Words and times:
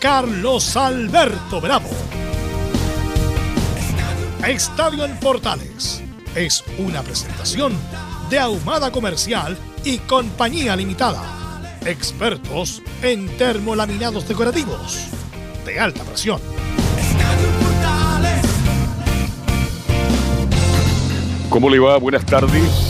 Carlos 0.00 0.78
Alberto 0.78 1.60
Bravo. 1.60 1.90
Estadio 4.48 5.04
en 5.04 5.14
Portales 5.20 6.02
es 6.34 6.64
una 6.78 7.02
presentación 7.02 7.74
de 8.30 8.38
Ahumada 8.38 8.90
Comercial 8.90 9.58
y 9.84 9.98
Compañía 9.98 10.74
Limitada. 10.74 11.68
Expertos 11.84 12.80
en 13.02 13.28
termolaminados 13.36 14.26
decorativos 14.26 15.06
de 15.66 15.78
alta 15.78 16.02
presión. 16.04 16.40
¿Cómo 21.50 21.68
le 21.68 21.78
va? 21.78 21.98
Buenas 21.98 22.24
tardes. 22.24 22.88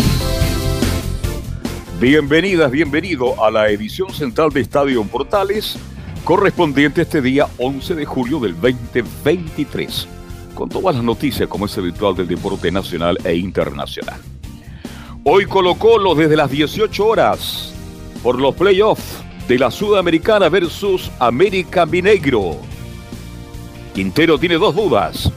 Bienvenidas, 1.98 2.70
bienvenido 2.70 3.42
a 3.44 3.50
la 3.50 3.68
edición 3.68 4.14
central 4.14 4.50
de 4.50 4.60
Estadio 4.60 5.02
en 5.02 5.08
Portales, 5.08 5.76
correspondiente 6.24 7.02
este 7.02 7.20
día 7.20 7.46
11 7.58 7.94
de 7.94 8.04
julio 8.04 8.40
del 8.40 8.54
2023 8.60 10.08
con 10.54 10.68
todas 10.68 10.94
las 10.94 11.04
noticias 11.04 11.48
como 11.48 11.66
es 11.66 11.78
habitual 11.78 12.14
del 12.14 12.28
deporte 12.28 12.70
nacional 12.70 13.18
e 13.24 13.34
internacional. 13.36 14.20
Hoy 15.24 15.46
Colo 15.46 15.74
Colo 15.76 16.14
desde 16.14 16.36
las 16.36 16.50
18 16.50 17.06
horas 17.06 17.72
por 18.22 18.38
los 18.38 18.54
playoffs 18.54 19.22
de 19.48 19.58
la 19.58 19.70
Sudamericana 19.70 20.48
versus 20.48 21.10
América 21.18 21.86
Minegro. 21.86 22.56
Quintero 23.94 24.38
tiene 24.38 24.56
dos 24.56 24.74
dudas. 24.74 25.30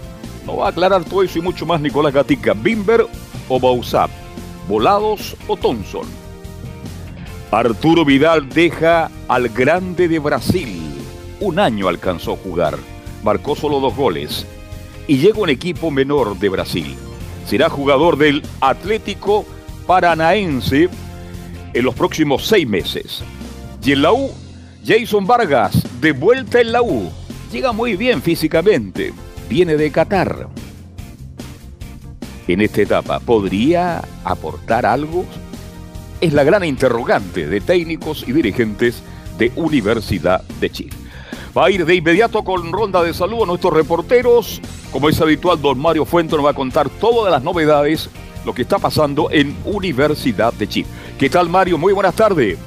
No 0.46 0.58
va 0.58 0.68
a 0.68 0.70
aclarar 0.70 1.04
todo 1.04 1.24
eso 1.24 1.40
y 1.40 1.42
mucho 1.42 1.66
más 1.66 1.82
Nicolás 1.82 2.14
Gatica. 2.14 2.54
Bimber 2.54 3.08
o 3.50 3.60
Bausap. 3.60 4.12
Volados 4.68 5.36
o 5.48 5.58
Thompson. 5.58 6.23
Arturo 7.54 8.04
Vidal 8.04 8.50
deja 8.50 9.12
al 9.28 9.50
grande 9.50 10.08
de 10.08 10.18
Brasil. 10.18 10.92
Un 11.40 11.60
año 11.60 11.88
alcanzó 11.88 12.34
a 12.34 12.38
jugar. 12.38 12.80
Marcó 13.24 13.56
solo 13.56 13.80
dos 13.80 13.96
goles 13.96 14.48
y 15.08 15.18
llega 15.18 15.40
un 15.40 15.50
equipo 15.50 15.92
menor 15.92 16.40
de 16.40 16.50
Brasil. 16.50 16.96
Será 17.46 17.70
jugador 17.70 18.18
del 18.18 18.42
Atlético 18.60 19.46
Paranaense 19.86 20.90
en 21.74 21.86
los 21.86 21.94
próximos 21.94 22.48
seis 22.48 22.68
meses. 22.68 23.24
Y 23.84 23.92
en 23.92 24.02
la 24.02 24.14
U, 24.14 24.32
Jason 24.84 25.28
Vargas, 25.28 25.78
de 26.02 26.12
vuelta 26.12 26.60
en 26.60 26.72
la 26.72 26.82
U. 26.82 27.12
Llega 27.52 27.72
muy 27.72 27.96
bien 27.96 28.24
físicamente. 28.24 29.14
Viene 29.48 29.78
de 29.78 29.92
Qatar. 29.92 30.48
En 32.48 32.62
esta 32.62 32.82
etapa, 32.82 33.20
¿podría 33.20 34.02
aportar 34.24 34.88
algo? 34.88 35.26
Es 36.24 36.32
la 36.32 36.46
gran 36.46 36.64
interrogante 36.64 37.48
de 37.48 37.60
técnicos 37.60 38.24
y 38.26 38.32
dirigentes 38.32 39.04
de 39.38 39.52
Universidad 39.58 40.42
de 40.62 40.70
Chile. 40.70 40.92
Va 41.56 41.66
a 41.66 41.70
ir 41.70 41.86
de 41.86 41.96
inmediato 41.96 42.46
con 42.46 42.72
ronda 42.72 43.04
de 43.04 43.14
salud 43.14 43.44
a 43.44 43.46
nuestros 43.46 43.74
reporteros. 43.74 44.62
Como 44.94 45.10
es 45.10 45.20
habitual, 45.20 45.62
don 45.62 45.78
Mario 45.78 46.06
Fuente 46.06 46.38
nos 46.38 46.46
va 46.46 46.52
a 46.52 46.54
contar 46.54 46.90
todas 46.90 47.30
las 47.30 47.44
novedades, 47.44 48.10
lo 48.46 48.54
que 48.54 48.62
está 48.62 48.80
pasando 48.80 49.30
en 49.32 49.54
Universidad 49.66 50.54
de 50.54 50.70
Chile. 50.70 50.88
¿Qué 51.20 51.30
tal, 51.30 51.50
Mario? 51.50 51.78
Muy 51.78 51.92
buenas 51.92 52.16
tardes. 52.16 52.58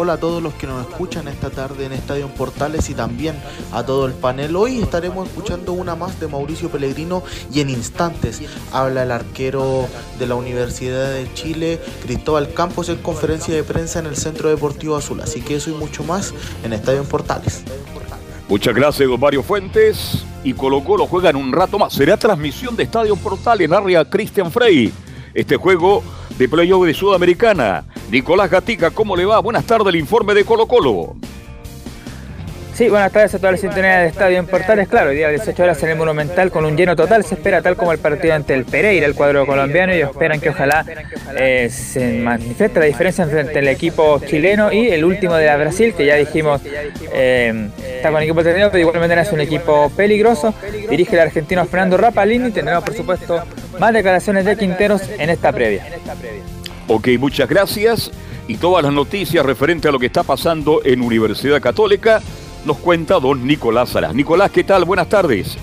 Hola 0.00 0.12
a 0.12 0.16
todos 0.16 0.40
los 0.40 0.54
que 0.54 0.68
nos 0.68 0.88
escuchan 0.88 1.26
esta 1.26 1.50
tarde 1.50 1.84
en 1.84 1.92
Estadio 1.92 2.28
Portales 2.28 2.88
y 2.88 2.94
también 2.94 3.34
a 3.72 3.82
todo 3.82 4.06
el 4.06 4.12
panel. 4.12 4.54
Hoy 4.54 4.80
estaremos 4.80 5.26
escuchando 5.26 5.72
una 5.72 5.96
más 5.96 6.20
de 6.20 6.28
Mauricio 6.28 6.70
Pellegrino 6.70 7.24
y 7.52 7.62
en 7.62 7.68
instantes 7.68 8.40
habla 8.72 9.02
el 9.02 9.10
arquero 9.10 9.88
de 10.20 10.28
la 10.28 10.36
Universidad 10.36 11.12
de 11.12 11.28
Chile, 11.34 11.80
Cristóbal 12.04 12.54
Campos, 12.54 12.88
en 12.90 12.98
conferencia 12.98 13.52
de 13.52 13.64
prensa 13.64 13.98
en 13.98 14.06
el 14.06 14.14
Centro 14.14 14.50
Deportivo 14.50 14.94
Azul. 14.94 15.20
Así 15.20 15.40
que 15.40 15.56
eso 15.56 15.68
y 15.70 15.74
mucho 15.74 16.04
más 16.04 16.32
en 16.62 16.74
Estadio 16.74 17.02
Portales. 17.02 17.64
Muchas 18.48 18.76
gracias, 18.76 19.10
Mario 19.18 19.42
Fuentes. 19.42 20.24
Y 20.44 20.52
Colo 20.52 20.84
Colo 20.84 21.08
juega 21.08 21.30
en 21.30 21.36
un 21.36 21.50
rato 21.50 21.76
más. 21.76 21.92
Será 21.92 22.16
transmisión 22.16 22.76
de 22.76 22.84
Estadio 22.84 23.16
Portales 23.16 23.64
en 23.64 23.74
área 23.74 24.04
Cristian 24.04 24.52
Frey. 24.52 24.92
Este 25.34 25.56
juego 25.56 26.04
de 26.38 26.48
playoff 26.48 26.86
de 26.86 26.94
Sudamericana. 26.94 27.84
Nicolás 28.10 28.50
Gatica, 28.50 28.90
¿cómo 28.90 29.16
le 29.16 29.26
va? 29.26 29.38
Buenas 29.40 29.64
tardes, 29.64 29.88
el 29.88 29.96
informe 29.96 30.32
de 30.32 30.44
Colo 30.44 30.66
Colo. 30.66 31.16
Sí, 32.72 32.88
buenas 32.88 33.10
tardes 33.10 33.34
a 33.34 33.38
toda 33.38 33.52
la 33.52 33.58
sintonía 33.58 33.98
de 33.98 34.06
Estadio 34.06 34.38
en 34.38 34.46
Portales. 34.46 34.88
Claro, 34.88 35.10
hoy 35.10 35.16
día 35.16 35.28
18 35.28 35.62
horas 35.62 35.82
en 35.82 35.90
el 35.90 35.96
Monumental 35.96 36.50
con 36.52 36.64
un 36.64 36.76
lleno 36.76 36.94
total. 36.94 37.24
Se 37.24 37.34
espera 37.34 37.60
tal 37.60 37.76
como 37.76 37.90
el 37.92 37.98
partido 37.98 38.34
ante 38.34 38.54
el 38.54 38.64
Pereira, 38.64 39.04
el 39.04 39.16
cuadro 39.16 39.44
colombiano, 39.46 39.94
y 39.94 40.00
esperan 40.00 40.40
que 40.40 40.50
ojalá 40.50 40.86
eh, 41.36 41.68
se 41.70 42.20
manifieste 42.20 42.78
la 42.78 42.86
diferencia 42.86 43.24
entre 43.24 43.58
el 43.58 43.68
equipo 43.68 44.20
chileno 44.24 44.72
y 44.72 44.88
el 44.88 45.04
último 45.04 45.34
de 45.34 45.54
Brasil, 45.56 45.92
que 45.92 46.06
ya 46.06 46.14
dijimos 46.14 46.62
eh, 47.12 47.68
está 47.96 48.12
con 48.12 48.22
equipo 48.22 48.44
terminado, 48.44 48.70
pero 48.70 48.82
igualmente 48.82 49.20
es 49.20 49.32
un 49.32 49.40
equipo 49.40 49.90
peligroso. 49.96 50.54
Dirige 50.88 51.16
el 51.16 51.22
argentino 51.22 51.66
Fernando 51.66 51.96
Rapalini. 51.96 52.52
Tendremos, 52.52 52.84
por 52.84 52.94
supuesto, 52.94 53.42
más 53.80 53.92
declaraciones 53.92 54.44
de 54.44 54.56
Quinteros 54.56 55.02
en 55.18 55.30
esta 55.30 55.52
previa. 55.52 55.84
Ok, 56.88 57.08
muchas 57.18 57.48
gracias. 57.48 58.10
Y 58.48 58.56
todas 58.56 58.82
las 58.82 58.92
noticias 58.94 59.44
referentes 59.44 59.90
a 59.90 59.92
lo 59.92 59.98
que 59.98 60.06
está 60.06 60.22
pasando 60.22 60.80
en 60.84 61.02
Universidad 61.02 61.60
Católica 61.60 62.22
nos 62.64 62.78
cuenta 62.78 63.20
don 63.20 63.46
Nicolás 63.46 63.90
Salas. 63.90 64.14
Nicolás, 64.14 64.50
¿qué 64.50 64.64
tal? 64.64 64.86
Buenas 64.86 65.08
tardes. 65.10 65.58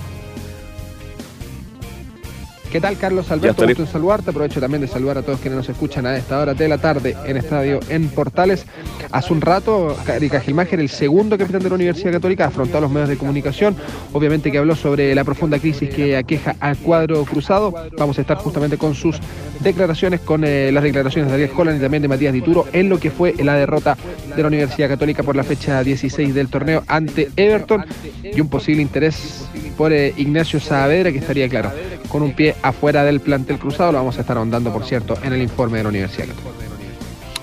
¿Qué 2.70 2.80
tal, 2.80 2.98
Carlos 2.98 3.30
Alberto? 3.30 3.64
Gusto 3.64 3.82
en 3.82 3.88
saludarte. 3.88 4.30
Aprovecho 4.30 4.60
también 4.60 4.80
de 4.80 4.88
saludar 4.88 5.18
a 5.18 5.22
todos 5.22 5.40
quienes 5.40 5.56
nos 5.56 5.68
escuchan 5.68 6.04
a 6.04 6.16
esta 6.16 6.38
hora 6.38 6.52
de 6.52 6.68
la 6.68 6.78
tarde 6.78 7.16
en 7.24 7.36
Estadio 7.36 7.80
en 7.88 8.08
Portales. 8.08 8.66
Hace 9.12 9.32
un 9.32 9.40
rato, 9.40 9.96
Erika 10.08 10.40
Gilmacher, 10.40 10.80
el 10.80 10.88
segundo 10.88 11.38
capitán 11.38 11.62
de 11.62 11.68
la 11.68 11.76
Universidad 11.76 12.12
Católica, 12.12 12.46
afrontó 12.46 12.78
a 12.78 12.80
los 12.80 12.90
medios 12.90 13.08
de 13.08 13.16
comunicación. 13.16 13.76
Obviamente 14.12 14.50
que 14.50 14.58
habló 14.58 14.74
sobre 14.74 15.14
la 15.14 15.24
profunda 15.24 15.58
crisis 15.58 15.88
que 15.94 16.16
aqueja 16.16 16.56
al 16.60 16.76
cuadro 16.76 17.24
cruzado. 17.24 17.72
Vamos 17.96 18.18
a 18.18 18.22
estar 18.22 18.36
justamente 18.36 18.76
con 18.76 18.94
sus 18.94 19.16
declaraciones, 19.60 20.20
con 20.20 20.44
eh, 20.44 20.70
las 20.72 20.82
declaraciones 20.82 21.30
de 21.30 21.34
Ariel 21.34 21.50
Holland 21.56 21.78
y 21.78 21.82
también 21.82 22.02
de 22.02 22.08
Matías 22.08 22.32
Dituro 22.32 22.66
en 22.72 22.88
lo 22.88 22.98
que 22.98 23.10
fue 23.10 23.34
la 23.42 23.54
derrota 23.54 23.96
de 24.34 24.42
la 24.42 24.48
Universidad 24.48 24.88
Católica 24.88 25.22
por 25.22 25.36
la 25.36 25.44
fecha 25.44 25.82
16 25.82 26.34
del 26.34 26.48
torneo 26.48 26.82
ante 26.88 27.30
Everton 27.36 27.84
y 28.22 28.40
un 28.40 28.48
posible 28.48 28.82
interés 28.82 29.46
por 29.76 29.92
eh, 29.92 30.12
Ignacio 30.16 30.58
Saavedra, 30.58 31.12
que 31.12 31.18
estaría 31.18 31.48
claro, 31.48 31.70
con 32.08 32.22
un 32.22 32.32
pie 32.32 32.55
afuera 32.62 33.04
del 33.04 33.20
plantel 33.20 33.58
cruzado. 33.58 33.92
Lo 33.92 33.98
vamos 33.98 34.18
a 34.18 34.20
estar 34.20 34.36
ahondando, 34.36 34.72
por 34.72 34.84
cierto, 34.84 35.16
en 35.22 35.32
el 35.32 35.42
informe 35.42 35.78
de 35.78 35.84
la 35.84 35.88
Universidad 35.90 36.26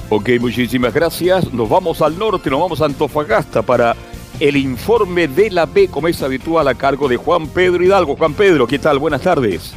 Ok, 0.10 0.30
muchísimas 0.40 0.94
gracias. 0.94 1.52
Nos 1.54 1.70
vamos 1.70 2.02
al 2.02 2.18
norte, 2.18 2.50
nos 2.50 2.60
vamos 2.60 2.82
a 2.82 2.86
Antofagasta 2.86 3.62
para 3.62 3.96
el 4.40 4.58
informe 4.58 5.28
de 5.28 5.50
la 5.50 5.66
B, 5.66 5.88
como 5.88 6.08
es 6.08 6.22
habitual, 6.22 6.68
a 6.68 6.76
cargo 6.76 7.08
de 7.08 7.18
Juan 7.18 7.48
Pedro 7.48 7.84
Hidalgo. 7.84 8.16
Juan 8.16 8.34
Pedro, 8.34 8.68
¿qué 8.68 8.80
tal? 8.80 9.00
Buenas 9.00 9.22
tardes. 9.22 9.74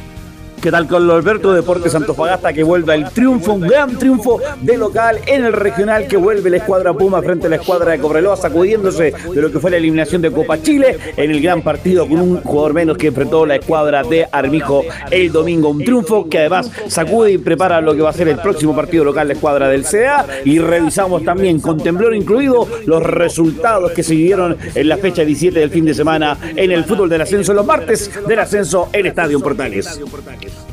¿Qué 0.61 0.71
tal, 0.71 0.87
Carlos 0.87 1.15
Alberto? 1.15 1.53
Deportes 1.53 1.93
Antofagasta 1.93 2.51
que 2.51 2.63
vuelve 2.63 2.91
al 2.91 3.11
triunfo, 3.11 3.53
un 3.53 3.61
gran 3.61 3.95
triunfo 3.95 4.41
de 4.59 4.75
local 4.75 5.19
en 5.27 5.45
el 5.45 5.53
regional 5.53 6.07
que 6.07 6.17
vuelve 6.17 6.49
la 6.49 6.57
escuadra 6.57 6.93
Puma 6.93 7.21
frente 7.21 7.45
a 7.45 7.49
la 7.51 7.57
escuadra 7.57 7.91
de 7.91 7.99
Cobreloa, 7.99 8.35
sacudiéndose 8.35 9.13
de 9.33 9.41
lo 9.41 9.51
que 9.51 9.59
fue 9.59 9.69
la 9.69 9.77
eliminación 9.77 10.21
de 10.21 10.31
Copa 10.31 10.59
Chile 10.61 10.97
en 11.15 11.29
el 11.29 11.41
gran 11.41 11.61
partido 11.61 12.07
con 12.07 12.19
un 12.19 12.41
jugador 12.41 12.73
menos 12.73 12.97
que 12.97 13.07
enfrentó 13.07 13.45
la 13.45 13.57
escuadra 13.57 14.01
de 14.03 14.27
Armijo 14.31 14.83
el 15.11 15.31
domingo. 15.31 15.69
Un 15.69 15.83
triunfo 15.83 16.27
que 16.27 16.39
además 16.39 16.71
sacude 16.87 17.33
y 17.33 17.37
prepara 17.37 17.79
lo 17.79 17.95
que 17.95 18.01
va 18.01 18.09
a 18.09 18.13
ser 18.13 18.27
el 18.27 18.39
próximo 18.39 18.75
partido 18.75 19.03
local 19.03 19.27
de 19.27 19.35
escuadra 19.35 19.69
del 19.69 19.83
CA. 19.83 20.25
Y 20.43 20.57
revisamos 20.57 21.23
también, 21.23 21.59
con 21.59 21.77
temblor 21.77 22.15
incluido, 22.15 22.67
los 22.87 23.03
resultados 23.03 23.91
que 23.91 24.01
se 24.01 24.15
vivieron 24.15 24.57
en 24.73 24.89
la 24.89 24.97
fecha 24.97 25.23
17 25.23 25.59
del 25.59 25.69
fin 25.69 25.85
de 25.85 25.93
semana 25.93 26.35
en 26.55 26.71
el 26.71 26.83
fútbol 26.83 27.09
del 27.09 27.21
ascenso, 27.21 27.53
los 27.53 27.65
martes 27.65 28.09
del 28.27 28.39
ascenso 28.39 28.89
en 28.91 29.05
Estadio 29.05 29.39
Portales 29.39 30.01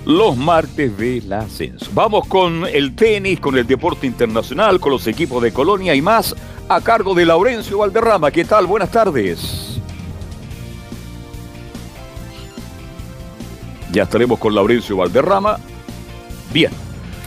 los 0.04 0.36
martes 0.36 0.96
del 0.96 1.32
ascenso. 1.32 1.90
Vamos 1.94 2.26
con 2.26 2.64
el 2.66 2.94
tenis, 2.94 3.40
con 3.40 3.56
el 3.56 3.66
deporte 3.66 4.06
internacional, 4.06 4.80
con 4.80 4.92
los 4.92 5.06
equipos 5.06 5.42
de 5.42 5.52
Colonia 5.52 5.94
y 5.94 6.02
más, 6.02 6.34
a 6.68 6.80
cargo 6.80 7.14
de 7.14 7.26
Laurencio 7.26 7.78
Valderrama. 7.78 8.30
¿Qué 8.30 8.44
tal? 8.44 8.66
Buenas 8.66 8.90
tardes. 8.90 9.80
Ya 13.92 14.02
estaremos 14.02 14.38
con 14.38 14.54
Laurencio 14.54 14.96
Valderrama. 14.96 15.58
Bien, 16.52 16.72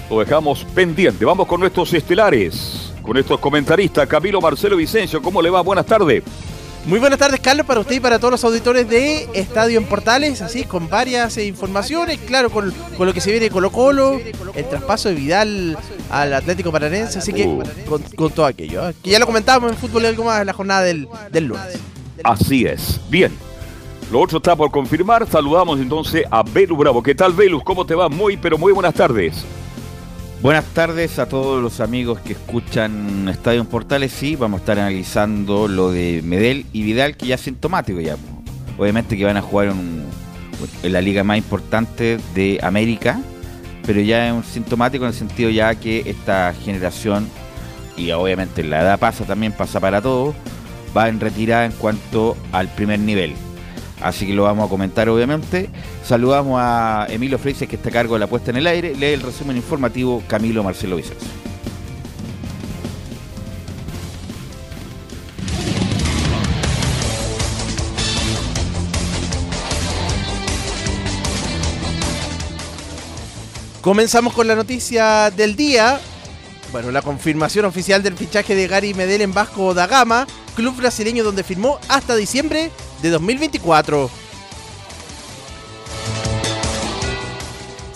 lo 0.10 0.20
dejamos 0.20 0.66
pendiente. 0.76 1.24
Vamos 1.26 1.48
con 1.48 1.60
nuestros 1.60 1.94
estelares, 1.94 2.94
con 3.02 3.14
nuestros 3.14 3.40
comentaristas. 3.40 4.08
Camilo 4.08 4.42
Marcelo 4.42 4.76
Vicencio, 4.76 5.22
¿cómo 5.22 5.42
le 5.42 5.50
va? 5.50 5.62
Buenas 5.62 5.86
tardes. 5.86 6.24
Muy 6.88 7.00
buenas 7.00 7.20
tardes, 7.20 7.42
Carlos, 7.42 7.66
para 7.66 7.82
usted 7.82 7.96
y 7.96 8.00
para 8.00 8.18
todos 8.18 8.32
los 8.32 8.44
auditores 8.46 8.90
de 8.90 9.28
Estadio 9.34 9.78
en 9.78 9.86
Portales, 9.86 10.42
así 10.42 10.64
con 10.64 10.90
varias 10.90 11.36
eh, 11.36 11.46
informaciones, 11.46 12.18
claro, 12.20 12.50
con, 12.50 12.74
lo 12.98 13.14
que 13.14 13.20
se 13.20 13.30
viene 13.30 13.50
Colo 13.50 13.74
Colo, 13.74 14.22
el 14.56 14.70
traspaso 14.70 15.10
de 15.10 15.16
Vidal 15.16 15.78
al 16.10 16.34
Atlético 16.34 16.72
Paranense, 16.72 17.20
así 17.20 17.34
que 17.34 17.46
uh. 17.46 17.62
con, 18.16 18.32
todo 18.32 18.46
aquello, 18.46 18.88
¿eh? 18.88 18.94
que 19.04 19.10
ya 19.10 19.20
lo 19.20 19.26
comentábamos 19.26 19.74
en 19.74 19.78
Fútbol 19.78 20.04
y 20.04 20.06
algo 20.06 20.24
más 20.24 20.40
en 20.40 20.48
la 20.48 20.54
jornada 20.54 20.84
del, 20.84 21.10
del 21.30 21.48
lunes. 21.48 21.78
Así 22.24 22.66
es, 22.66 23.02
bien. 23.10 23.34
Lo 24.10 24.22
otro 24.22 24.38
está 24.38 24.56
por 24.56 24.72
confirmar, 24.72 25.28
saludamos 25.30 25.82
entonces 25.82 26.24
a 26.32 26.42
Velus 26.42 26.78
Bravo. 26.78 27.04
¿Qué 27.04 27.14
tal, 27.14 27.34
Velus? 27.34 27.64
¿Cómo 27.66 27.86
te 27.86 27.96
va? 27.96 28.08
Muy, 28.08 28.38
pero 28.38 28.58
muy 28.58 28.72
buenas 28.72 28.94
tardes. 28.94 29.44
Buenas 30.40 30.66
tardes 30.66 31.18
a 31.18 31.28
todos 31.28 31.64
los 31.64 31.80
amigos 31.80 32.20
que 32.20 32.34
escuchan 32.34 33.28
Estadio 33.28 33.66
Portales. 33.66 34.12
Sí, 34.12 34.36
vamos 34.36 34.60
a 34.60 34.62
estar 34.62 34.78
analizando 34.78 35.68
lo 35.68 35.92
de 35.92 36.22
Medel 36.24 36.68
y 36.74 36.84
Vidal, 36.84 37.18
que 37.18 37.26
ya 37.26 37.36
es 37.36 37.42
sintomático 37.42 38.00
ya. 38.00 38.18
Obviamente 38.78 39.18
que 39.18 39.26
van 39.26 39.38
a 39.38 39.42
jugar 39.42 39.70
en, 39.70 40.06
la 40.84 41.02
liga 41.02 41.24
más 41.24 41.40
importante 41.40 42.20
de 42.36 42.60
América, 42.62 43.20
pero 43.84 44.00
ya 44.00 44.28
es 44.28 44.34
un 44.34 44.44
sintomático 44.44 45.06
en 45.06 45.10
el 45.10 45.16
sentido 45.16 45.50
ya 45.50 45.74
que 45.74 46.04
esta 46.06 46.54
generación, 46.54 47.28
y 47.98 48.12
obviamente 48.12 48.64
la 48.64 48.82
edad 48.82 49.00
pasa 49.00 49.26
también, 49.26 49.54
pasa 49.54 49.80
para 49.80 50.04
todos, 50.04 50.36
va 50.96 51.10
en 51.10 51.20
retirada 51.20 51.66
en 51.66 51.72
cuanto 51.72 52.38
al 52.52 52.68
primer 52.68 53.00
nivel. 53.00 53.34
Así 54.02 54.28
que 54.28 54.34
lo 54.34 54.44
vamos 54.44 54.68
a 54.68 54.70
comentar 54.70 55.10
obviamente. 55.10 55.70
Saludamos 56.04 56.60
a 56.62 57.08
Emilio 57.10 57.40
Freises 57.40 57.68
que 57.68 57.78
está 57.78 57.90
a 57.90 57.92
cargo 57.92 58.14
de 58.14 58.20
la 58.20 58.28
puesta 58.28 58.52
en 58.52 58.58
el 58.58 58.68
aire. 58.68 58.96
Lee 58.96 59.14
el 59.14 59.22
resumen 59.22 59.58
informativo 59.58 60.24
Camilo 60.28 60.64
Marcelo 60.64 60.96
Vicencio. 60.96 61.28
Comenzamos 73.82 74.34
con 74.34 74.48
la 74.48 74.56
noticia 74.56 75.32
del 75.32 75.56
día. 75.56 76.00
Bueno, 76.74 76.92
la 76.92 77.02
confirmación 77.02 77.64
oficial 77.64 78.04
del 78.04 78.18
fichaje 78.18 78.54
de 78.54 78.68
Gary 78.68 78.94
Medel 78.94 79.22
en 79.22 79.34
Vasco 79.34 79.74
da 79.74 79.88
Gama, 79.88 80.28
club 80.58 80.76
brasileño 80.76 81.24
donde 81.24 81.42
firmó 81.42 81.80
hasta 81.88 82.14
diciembre 82.18 82.70
de 83.02 83.10
2024. 83.10 84.10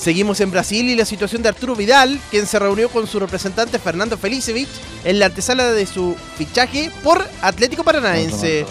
Seguimos 0.02 0.40
en 0.42 0.50
Brasil 0.50 0.90
y 0.90 0.96
la 0.96 1.06
situación 1.06 1.44
de 1.44 1.50
Arturo 1.50 1.76
Vidal, 1.76 2.20
quien 2.32 2.48
se 2.48 2.58
reunió 2.58 2.90
con 2.90 3.06
su 3.06 3.20
representante 3.20 3.78
Fernando 3.78 4.18
Felicevich 4.18 4.68
en 5.04 5.20
la 5.20 5.28
antesala 5.28 5.72
de 5.72 5.86
su 5.86 6.16
fichaje 6.38 6.92
por 7.04 7.24
Atlético 7.44 7.84
Paranaense. 7.84 8.66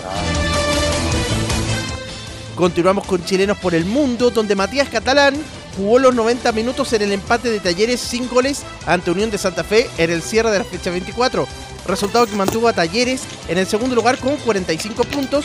Continuamos 2.57 3.07
con 3.07 3.25
chilenos 3.25 3.59
por 3.59 3.77
el 3.77 3.85
mundo, 3.85 4.31
donde 4.31 4.57
Matías 4.57 4.89
Catalán 4.89 5.37
jugó 5.77 6.01
los 6.01 6.17
90 6.17 6.51
minutos 6.51 6.93
en 6.95 7.03
el 7.03 7.13
empate 7.13 7.49
de 7.49 7.61
Talleres 7.61 8.01
sin 8.01 8.29
goles 8.29 8.65
ante 8.85 9.13
Unión 9.13 9.31
de 9.31 9.39
Santa 9.39 9.63
Fe 9.63 9.89
en 9.99 10.11
el 10.11 10.23
cierre 10.23 10.51
de 10.51 10.59
la 10.59 10.65
fecha 10.65 10.91
24. 10.91 11.47
Resultado 11.87 12.27
que 12.27 12.35
mantuvo 12.35 12.67
a 12.67 12.73
Talleres 12.73 13.23
en 13.49 13.57
el 13.57 13.69
segundo 13.69 13.95
lugar 13.95 14.19
con 14.19 14.37
45 14.37 15.05
puntos 15.05 15.45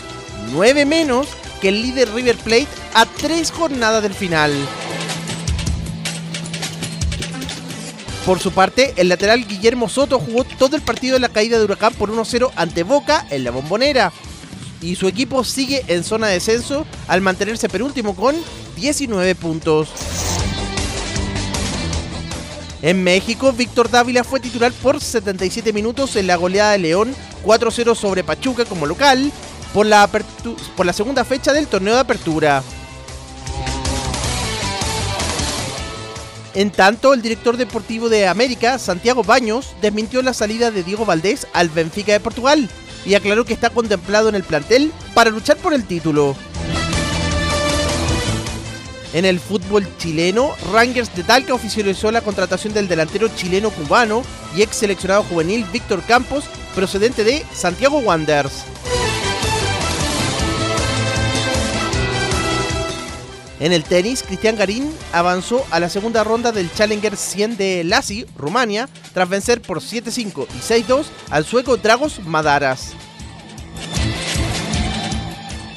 9 0.51 0.86
menos 0.86 1.27
que 1.62 1.69
el 1.69 1.81
líder 1.81 2.13
River 2.13 2.38
Plate 2.38 2.68
a 2.94 3.06
3 3.06 3.51
jornadas 3.51 4.03
del 4.03 4.13
final. 4.13 4.51
Por 8.25 8.39
su 8.39 8.51
parte, 8.51 8.94
el 8.97 9.09
lateral 9.09 9.47
Guillermo 9.47 9.88
Soto 9.88 10.19
jugó 10.19 10.44
todo 10.44 10.75
el 10.75 10.81
partido 10.81 11.15
en 11.15 11.21
la 11.21 11.30
caída 11.30 11.59
de 11.59 11.63
Huracán 11.63 11.94
por 11.94 12.12
1-0 12.12 12.51
ante 12.56 12.81
Boca 12.81 13.25
en 13.30 13.44
la 13.44 13.51
bombonera. 13.51 14.12
Y 14.81 14.95
su 14.95 15.07
equipo 15.07 15.44
sigue 15.44 15.83
en 15.88 16.03
zona 16.03 16.27
de 16.27 16.33
descenso 16.33 16.88
al 17.07 17.21
mantenerse 17.21 17.69
penúltimo 17.69 18.15
con 18.15 18.36
19 18.77 19.36
puntos. 19.36 19.89
En 22.81 23.03
México, 23.03 23.51
Víctor 23.51 23.89
Dávila 23.89 24.24
fue 24.24 24.39
titular 24.39 24.71
por 24.71 25.00
77 25.00 25.71
minutos 25.74 26.15
en 26.15 26.27
la 26.27 26.36
goleada 26.36 26.74
de 26.74 26.80
León 26.80 27.15
4-0 27.44 27.95
sobre 27.95 28.24
Pachuca 28.24 28.65
como 28.65 28.86
local 28.86 29.31
por 29.73 29.85
la, 29.85 30.94
segunda 30.94 31.25
fecha 31.25 31.53
del 31.53 31.67
torneo 31.67 31.95
de 31.95 32.00
apertura. 32.01 32.63
En 36.53 36.71
tanto, 36.71 37.13
el 37.13 37.21
director 37.21 37.57
deportivo 37.57 38.07
de 38.07 38.27
América, 38.27 38.79
Santiago 38.79 39.23
Baños, 39.23 39.75
desmintió 39.81 40.21
la 40.21 40.33
salida 40.33 40.71
de 40.71 40.83
Diego 40.83 41.06
Valdés 41.06 41.47
al 41.51 41.69
Benfica 41.69 42.13
de 42.13 42.21
Portugal 42.21 42.69
y 43.06 43.15
aclaró 43.15 43.44
que 43.44 43.53
está 43.53 43.69
contemplado 43.69 44.29
en 44.29 44.35
el 44.35 44.44
plantel 44.44 44.91
para 45.13 45.29
luchar 45.29 45.57
por 45.57 45.73
el 45.73 45.83
título. 45.83 46.35
En 49.15 49.23
el 49.23 49.39
fútbol 49.39 49.88
chileno, 49.97 50.53
Rangers 50.73 51.15
de 51.15 51.23
Talca 51.23 51.53
oficializó 51.53 52.12
la 52.12 52.19
contratación 52.19 52.73
del 52.73 52.89
delantero 52.89 53.29
chileno-cubano 53.29 54.23
y 54.57 54.62
ex 54.62 54.75
seleccionado 54.75 55.23
juvenil 55.23 55.65
Víctor 55.71 56.01
Campos, 56.03 56.44
procedente 56.75 57.23
de 57.23 57.45
Santiago 57.53 58.00
Wanderers. 58.00 58.65
En 63.59 63.71
el 63.71 63.83
tenis, 63.83 64.21
Cristian 64.23 64.57
Garín 64.57 64.91
avanzó 65.13 65.65
a 65.71 65.79
la 65.79 65.89
segunda 65.89 66.23
ronda 66.23 66.51
del 66.51 66.71
Challenger 66.73 67.15
100 67.15 67.57
de 67.57 67.83
Lasi, 67.85 68.25
Rumania, 68.37 68.89
tras 69.13 69.29
vencer 69.29 69.61
por 69.61 69.79
7-5 69.79 70.47
y 70.53 70.59
6-2 70.59 71.05
al 71.29 71.45
sueco 71.45 71.77
Dragos 71.77 72.19
Madaras. 72.25 72.91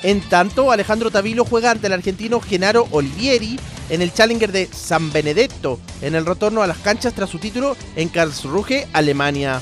En 0.02 0.20
tanto, 0.20 0.70
Alejandro 0.70 1.10
Tavilo 1.10 1.44
juega 1.44 1.70
ante 1.70 1.88
el 1.88 1.92
argentino 1.92 2.40
Genaro 2.40 2.88
Olivieri 2.90 3.58
en 3.90 4.02
el 4.02 4.12
Challenger 4.12 4.52
de 4.52 4.68
San 4.72 5.12
Benedetto, 5.12 5.80
en 6.02 6.14
el 6.14 6.26
retorno 6.26 6.62
a 6.62 6.66
las 6.66 6.78
canchas 6.78 7.14
tras 7.14 7.30
su 7.30 7.38
título 7.38 7.76
en 7.96 8.08
Karlsruhe, 8.08 8.86
Alemania. 8.92 9.60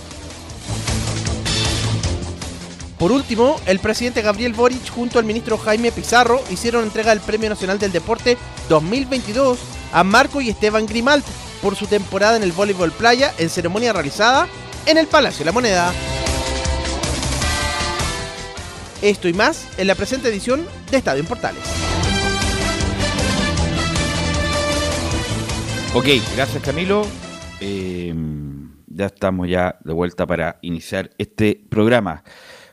Por 2.98 3.12
último, 3.12 3.60
el 3.66 3.78
presidente 3.78 4.22
Gabriel 4.22 4.54
Boric 4.54 4.88
junto 4.88 5.18
al 5.18 5.26
ministro 5.26 5.58
Jaime 5.58 5.92
Pizarro 5.92 6.42
hicieron 6.50 6.82
entrega 6.82 7.10
del 7.10 7.20
Premio 7.20 7.50
Nacional 7.50 7.78
del 7.78 7.92
Deporte 7.92 8.38
2022 8.70 9.58
a 9.92 10.02
Marco 10.02 10.40
y 10.40 10.48
Esteban 10.48 10.86
Grimalt 10.86 11.24
por 11.60 11.76
su 11.76 11.86
temporada 11.86 12.36
en 12.36 12.42
el 12.42 12.52
voleibol 12.52 12.92
playa 12.92 13.34
en 13.38 13.50
ceremonia 13.50 13.92
realizada 13.92 14.48
en 14.86 14.96
el 14.96 15.06
Palacio 15.08 15.40
de 15.40 15.44
la 15.44 15.52
Moneda. 15.52 15.92
Esto 19.02 19.28
y 19.28 19.34
más 19.34 19.68
en 19.78 19.88
la 19.88 19.94
presente 19.94 20.28
edición 20.28 20.66
de 20.90 20.96
Estadio 20.96 21.20
en 21.20 21.26
Portales. 21.26 21.62
Ok, 25.92 26.06
gracias 26.34 26.62
Camilo. 26.62 27.06
Eh, 27.60 28.14
ya 28.86 29.06
estamos 29.06 29.48
ya 29.48 29.78
de 29.84 29.92
vuelta 29.92 30.26
para 30.26 30.58
iniciar 30.62 31.10
este 31.18 31.60
programa. 31.68 32.24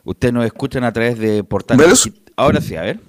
Ustedes 0.04 0.34
nos 0.34 0.46
escuchan 0.46 0.84
a 0.84 0.92
través 0.92 1.18
de 1.18 1.44
portales. 1.44 2.10
Ahora 2.36 2.62
sí, 2.62 2.76
a 2.76 2.82
ver. 2.82 3.00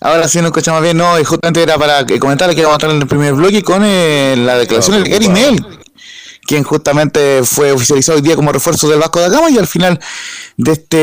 Ahora 0.00 0.28
sí 0.28 0.38
nos 0.38 0.46
escuchamos 0.46 0.80
bien, 0.80 0.96
no, 0.96 1.18
y 1.18 1.24
justamente 1.24 1.62
era 1.62 1.76
para 1.76 2.06
comentar 2.20 2.54
que 2.54 2.62
vamos 2.62 2.74
a 2.74 2.76
estar 2.76 2.90
en 2.90 3.02
el 3.02 3.08
primer 3.08 3.34
bloque 3.34 3.62
con 3.62 3.82
eh, 3.84 4.36
la 4.38 4.56
declaración 4.56 5.02
de 5.02 5.10
Gary 5.10 5.28
Mel, 5.28 5.64
quien 6.48 6.64
justamente 6.64 7.42
fue 7.44 7.72
oficializado 7.72 8.16
hoy 8.16 8.22
día 8.22 8.34
como 8.34 8.50
refuerzo 8.50 8.88
del 8.88 8.98
Vasco 8.98 9.20
da 9.20 9.28
Gama 9.28 9.50
y 9.50 9.58
al 9.58 9.66
final 9.66 10.00
de 10.56 10.72
este 10.72 10.96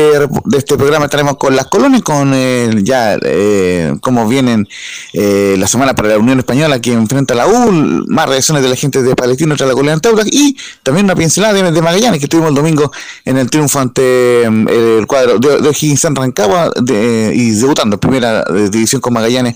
de 0.44 0.58
este 0.58 0.76
programa 0.76 1.04
estaremos 1.04 1.36
con 1.36 1.54
las 1.54 1.66
colonias, 1.66 2.02
con 2.02 2.32
eh, 2.34 2.68
ya 2.82 3.16
eh, 3.22 3.94
cómo 4.00 4.26
vienen 4.26 4.66
eh, 5.12 5.54
la 5.56 5.68
semana 5.68 5.94
para 5.94 6.08
la 6.08 6.18
Unión 6.18 6.40
Española 6.40 6.80
que 6.80 6.92
enfrenta 6.92 7.34
a 7.34 7.36
la 7.36 7.46
U, 7.46 7.70
más 8.08 8.28
reacciones 8.28 8.64
de 8.64 8.70
la 8.70 8.74
gente 8.74 9.04
de 9.04 9.14
Palestino 9.14 9.54
tras 9.54 9.68
la 9.68 9.74
colina 9.74 9.96
Taura 10.00 10.24
y 10.26 10.56
también 10.82 11.04
una 11.06 11.14
pincelada 11.14 11.52
de, 11.52 11.80
Magallanes 11.80 12.20
que 12.20 12.26
tuvimos 12.26 12.48
el 12.48 12.56
domingo 12.56 12.90
en 13.24 13.38
el 13.38 13.48
triunfo 13.48 13.78
ante 13.78 14.42
el 14.42 15.06
cuadro 15.06 15.38
de, 15.38 15.60
de 15.60 15.68
O'Higgins 15.68 16.00
San 16.00 16.16
Rancagua 16.16 16.72
y 16.84 17.50
debutando 17.52 18.00
primera 18.00 18.42
división 18.68 19.00
con 19.00 19.12
Magallanes, 19.12 19.54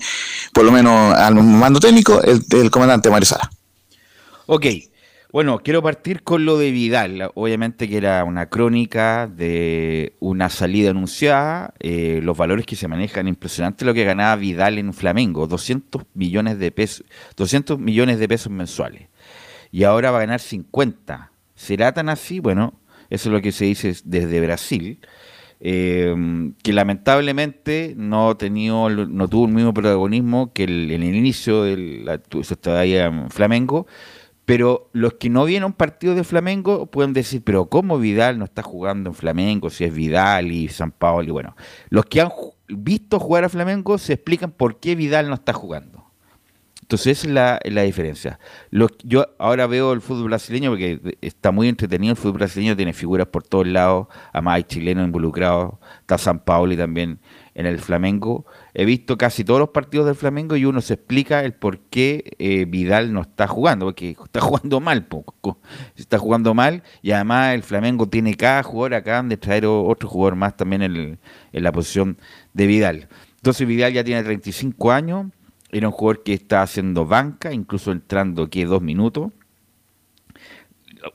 por 0.53 0.63
lo 0.63 0.71
menos 0.71 1.13
al 1.17 1.35
mando 1.35 1.81
técnico, 1.81 2.21
el, 2.21 2.71
comandante 2.71 3.09
Mario 3.09 3.25
Sara. 3.25 3.51
Ok, 4.45 4.65
bueno, 5.31 5.59
quiero 5.63 5.81
partir 5.81 6.23
con 6.23 6.43
lo 6.43 6.57
de 6.57 6.71
Vidal. 6.71 7.31
Obviamente 7.35 7.87
que 7.87 7.97
era 7.97 8.23
una 8.25 8.47
crónica 8.49 9.27
de 9.27 10.13
una 10.19 10.49
salida 10.49 10.89
anunciada, 10.89 11.73
eh, 11.79 12.19
los 12.21 12.37
valores 12.37 12.65
que 12.65 12.75
se 12.75 12.87
manejan, 12.87 13.27
impresionante 13.27 13.85
lo 13.85 13.93
que 13.93 14.03
ganaba 14.03 14.35
Vidal 14.35 14.77
en 14.77 14.93
Flamengo, 14.93 15.47
200 15.47 16.03
millones 16.13 16.59
de 16.59 16.71
pesos, 16.71 17.05
200 17.37 17.79
millones 17.79 18.19
de 18.19 18.27
pesos 18.27 18.51
mensuales. 18.51 19.07
Y 19.71 19.83
ahora 19.83 20.11
va 20.11 20.17
a 20.17 20.21
ganar 20.21 20.41
50. 20.41 21.31
¿Será 21.55 21.93
tan 21.93 22.09
así? 22.09 22.39
Bueno, 22.39 22.73
eso 23.09 23.29
es 23.29 23.33
lo 23.33 23.41
que 23.41 23.53
se 23.53 23.65
dice 23.65 23.95
desde 24.03 24.41
Brasil. 24.41 24.99
Eh, 25.63 26.15
que 26.63 26.73
lamentablemente 26.73 27.93
no, 27.95 28.35
tenido, 28.35 28.89
no 28.89 29.27
tuvo 29.27 29.45
el 29.45 29.53
mismo 29.53 29.75
protagonismo 29.75 30.51
que 30.53 30.63
en 30.63 31.03
el 31.03 31.15
inicio 31.15 31.61
de 31.61 32.01
la, 32.03 32.19
estadía 32.41 33.05
en 33.05 33.29
Flamengo, 33.29 33.85
pero 34.51 34.89
los 34.91 35.13
que 35.13 35.29
no 35.29 35.45
vieron 35.45 35.71
partido 35.71 36.13
de 36.13 36.25
Flamengo 36.25 36.85
pueden 36.87 37.13
decir, 37.13 37.41
pero 37.41 37.67
¿cómo 37.67 37.97
Vidal 37.97 38.37
no 38.37 38.43
está 38.43 38.61
jugando 38.61 39.09
en 39.09 39.13
Flamengo 39.13 39.69
si 39.69 39.85
es 39.85 39.95
Vidal 39.95 40.51
y 40.51 40.67
San 40.67 40.91
Paolo? 40.91 41.29
Y 41.29 41.31
bueno, 41.31 41.55
los 41.89 42.03
que 42.03 42.19
han 42.19 42.31
visto 42.67 43.17
jugar 43.17 43.45
a 43.45 43.49
Flamengo 43.49 43.97
se 43.97 44.11
explican 44.11 44.51
por 44.51 44.81
qué 44.81 44.95
Vidal 44.95 45.29
no 45.29 45.35
está 45.35 45.53
jugando. 45.53 46.11
Entonces 46.81 47.19
esa 47.19 47.59
es 47.63 47.73
la, 47.73 47.83
diferencia. 47.83 48.39
yo 49.05 49.25
ahora 49.39 49.67
veo 49.67 49.93
el 49.93 50.01
fútbol 50.01 50.25
brasileño 50.25 50.71
porque 50.71 51.17
está 51.21 51.51
muy 51.51 51.69
entretenido. 51.69 52.11
El 52.11 52.17
fútbol 52.17 52.39
brasileño 52.39 52.75
tiene 52.75 52.91
figuras 52.91 53.27
por 53.27 53.43
todos 53.43 53.65
lados. 53.65 54.07
Además 54.33 54.55
hay 54.55 54.63
chilenos 54.65 55.05
involucrados. 55.05 55.75
Está 56.01 56.17
San 56.17 56.39
Paolo 56.39 56.73
y 56.73 56.77
también 56.77 57.21
en 57.55 57.67
el 57.67 57.79
Flamengo. 57.79 58.45
He 58.73 58.85
visto 58.85 59.17
casi 59.17 59.43
todos 59.43 59.59
los 59.59 59.69
partidos 59.69 60.05
del 60.05 60.15
Flamengo 60.15 60.55
y 60.55 60.65
uno 60.65 60.81
se 60.81 60.93
explica 60.93 61.43
el 61.43 61.53
por 61.53 61.79
qué 61.79 62.35
eh, 62.39 62.65
Vidal 62.65 63.11
no 63.11 63.21
está 63.21 63.47
jugando, 63.47 63.85
porque 63.85 64.15
está 64.23 64.39
jugando 64.39 64.79
mal, 64.79 65.05
poco. 65.05 65.59
está 65.95 66.17
jugando 66.17 66.53
mal 66.53 66.83
y 67.01 67.11
además 67.11 67.53
el 67.53 67.63
Flamengo 67.63 68.07
tiene 68.07 68.35
cada 68.35 68.63
jugador 68.63 68.95
acá 68.95 69.21
de 69.23 69.37
traer 69.37 69.65
otro 69.65 70.07
jugador 70.07 70.35
más 70.35 70.55
también 70.55 70.81
en, 70.83 71.19
la 71.51 71.71
posición 71.71 72.17
de 72.53 72.67
Vidal. 72.67 73.07
Entonces 73.37 73.67
Vidal 73.67 73.93
ya 73.93 74.03
tiene 74.03 74.23
35 74.23 74.91
años, 74.91 75.27
era 75.69 75.87
un 75.87 75.93
jugador 75.93 76.23
que 76.23 76.33
está 76.33 76.61
haciendo 76.61 77.05
banca, 77.05 77.51
incluso 77.53 77.91
entrando 77.91 78.43
aquí 78.43 78.63
dos 78.63 78.81
minutos. 78.81 79.31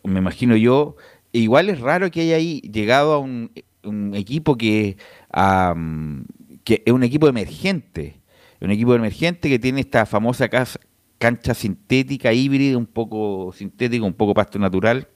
Me 0.03 0.19
imagino 0.19 0.57
yo, 0.57 0.97
igual 1.33 1.71
es 1.71 1.81
raro 1.81 2.11
que 2.11 2.23
haya 2.23 2.37
ahí 2.37 2.61
llegado 2.61 3.13
a 3.15 3.19
un, 3.19 3.51
equipo 4.15 4.57
que 4.57 4.97
que 6.67 6.83
es 6.85 6.93
un 6.93 7.05
equipo 7.05 7.29
emergente, 7.29 8.19
un 8.61 8.73
equipo 8.73 8.93
emergente 8.93 9.49
que 9.49 9.61
tiene 9.61 9.81
esta 9.81 10.05
famosa 10.05 10.51
cancha 11.17 11.55
sintética, 11.55 12.33
híbrida, 12.33 12.77
un 12.77 12.87
poco 12.87 13.53
sintética, 13.57 14.05
un 14.05 14.15
poco 14.15 14.35
pasto 14.35 14.59
natural, 14.59 15.07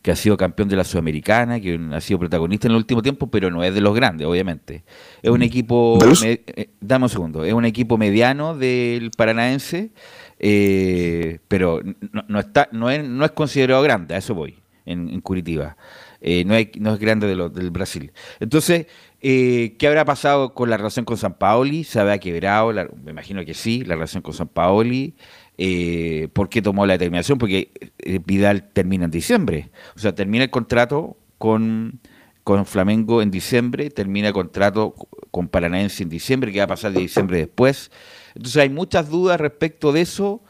que 0.00 0.10
ha 0.10 0.16
sido 0.16 0.38
campeón 0.38 0.70
de 0.70 0.76
la 0.76 0.84
Sudamericana, 0.84 1.60
que 1.60 1.78
ha 1.92 2.00
sido 2.00 2.20
protagonista 2.20 2.68
en 2.68 2.72
el 2.72 2.78
último 2.78 3.02
tiempo, 3.02 3.30
pero 3.30 3.50
no 3.50 3.62
es 3.62 3.74
de 3.74 3.82
los 3.82 3.94
grandes, 3.94 4.26
obviamente. 4.26 4.82
Es 5.20 5.30
un 5.30 5.42
equipo, 5.42 5.98
eh, 6.24 6.70
dame 6.80 7.04
un 7.04 7.10
segundo, 7.10 7.44
es 7.44 7.52
un 7.52 7.66
equipo 7.66 7.98
mediano 7.98 8.56
del 8.56 9.10
Paranaense, 9.10 9.90
eh, 10.38 11.38
pero 11.48 11.82
no, 12.28 12.40
está, 12.40 12.70
no 12.72 12.88
es, 12.88 13.06
no 13.06 13.26
es 13.26 13.32
considerado 13.32 13.82
grande, 13.82 14.14
a 14.14 14.18
eso 14.18 14.34
voy, 14.34 14.56
en, 14.86 15.20
Curitiba. 15.20 15.76
Eh, 16.22 16.44
no, 16.46 16.54
es, 16.54 16.68
no 16.78 16.94
es 16.94 16.98
grande 16.98 17.26
de 17.26 17.36
lo, 17.36 17.50
del 17.50 17.70
Brasil. 17.70 18.12
Entonces, 18.40 18.86
eh, 19.22 19.76
¿Qué 19.78 19.86
habrá 19.86 20.04
pasado 20.04 20.54
con 20.54 20.70
la 20.70 20.78
relación 20.78 21.04
con 21.04 21.18
San 21.18 21.34
Paoli? 21.34 21.84
¿Se 21.84 22.00
habrá 22.00 22.18
quebrado? 22.18 22.72
me 22.72 23.10
imagino 23.10 23.44
que 23.44 23.52
sí, 23.54 23.84
la 23.84 23.94
relación 23.94 24.22
con 24.22 24.32
San 24.32 24.48
Paoli. 24.48 25.14
Eh, 25.58 26.28
¿Por 26.32 26.48
qué 26.48 26.62
tomó 26.62 26.86
la 26.86 26.94
determinación? 26.94 27.36
Porque 27.36 27.70
eh, 27.98 28.20
Vidal 28.24 28.70
termina 28.72 29.04
en 29.04 29.10
diciembre. 29.10 29.70
O 29.94 29.98
sea, 29.98 30.14
termina 30.14 30.44
el 30.44 30.50
contrato 30.50 31.18
con, 31.36 32.00
con 32.44 32.64
Flamengo 32.64 33.20
en 33.20 33.30
diciembre, 33.30 33.90
termina 33.90 34.28
el 34.28 34.34
contrato 34.34 34.94
con 35.30 35.48
Paranaense 35.48 36.02
en 36.02 36.08
diciembre, 36.08 36.50
¿qué 36.50 36.58
va 36.58 36.64
a 36.64 36.68
pasar 36.68 36.92
de 36.92 37.00
diciembre 37.00 37.38
después? 37.38 37.90
Entonces 38.34 38.56
hay 38.62 38.70
muchas 38.70 39.10
dudas 39.10 39.38
respecto 39.38 39.92
de 39.92 40.00
eso. 40.00 40.42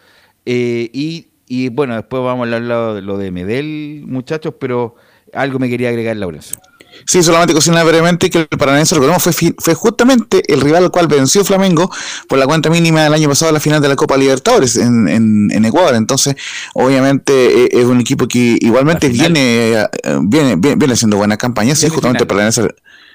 y, 0.44 1.26
bueno, 1.70 1.96
después 1.96 2.22
vamos 2.22 2.48
a 2.48 2.56
hablar 2.56 2.94
de 2.94 3.02
lo 3.02 3.18
de 3.18 3.30
Medel, 3.32 4.04
muchachos, 4.06 4.54
pero 4.60 4.94
algo 5.32 5.58
me 5.58 5.68
quería 5.68 5.88
agregar, 5.88 6.16
Laurencio. 6.16 6.56
Sí, 7.06 7.22
solamente 7.22 7.54
cocinar 7.54 7.86
brevemente 7.86 8.30
que 8.30 8.46
el 8.50 8.58
Paranaense, 8.58 8.94
recordemos, 8.94 9.22
fue, 9.22 9.32
fue 9.32 9.74
justamente 9.74 10.42
el 10.52 10.60
rival 10.60 10.84
al 10.84 10.90
cual 10.90 11.08
venció 11.08 11.44
Flamengo 11.44 11.90
por 12.28 12.38
la 12.38 12.46
cuenta 12.46 12.70
mínima 12.70 13.02
del 13.02 13.14
año 13.14 13.28
pasado 13.28 13.50
a 13.50 13.52
la 13.52 13.60
final 13.60 13.80
de 13.80 13.88
la 13.88 13.96
Copa 13.96 14.16
Libertadores 14.16 14.76
en, 14.76 15.08
en, 15.08 15.64
Ecuador. 15.64 15.94
Entonces, 15.94 16.36
obviamente, 16.74 17.64
eh, 17.64 17.68
es 17.72 17.84
un 17.84 18.00
equipo 18.00 18.26
que 18.26 18.58
igualmente 18.60 19.08
viene, 19.08 19.72
eh, 19.72 19.86
viene, 20.22 20.56
viene, 20.56 20.76
viene, 20.76 20.94
haciendo 20.94 21.16
buena 21.16 21.36
campaña. 21.36 21.74
Sí, 21.74 21.88
justamente 21.88 22.24
el 22.24 22.26
Paranaense 22.26 22.68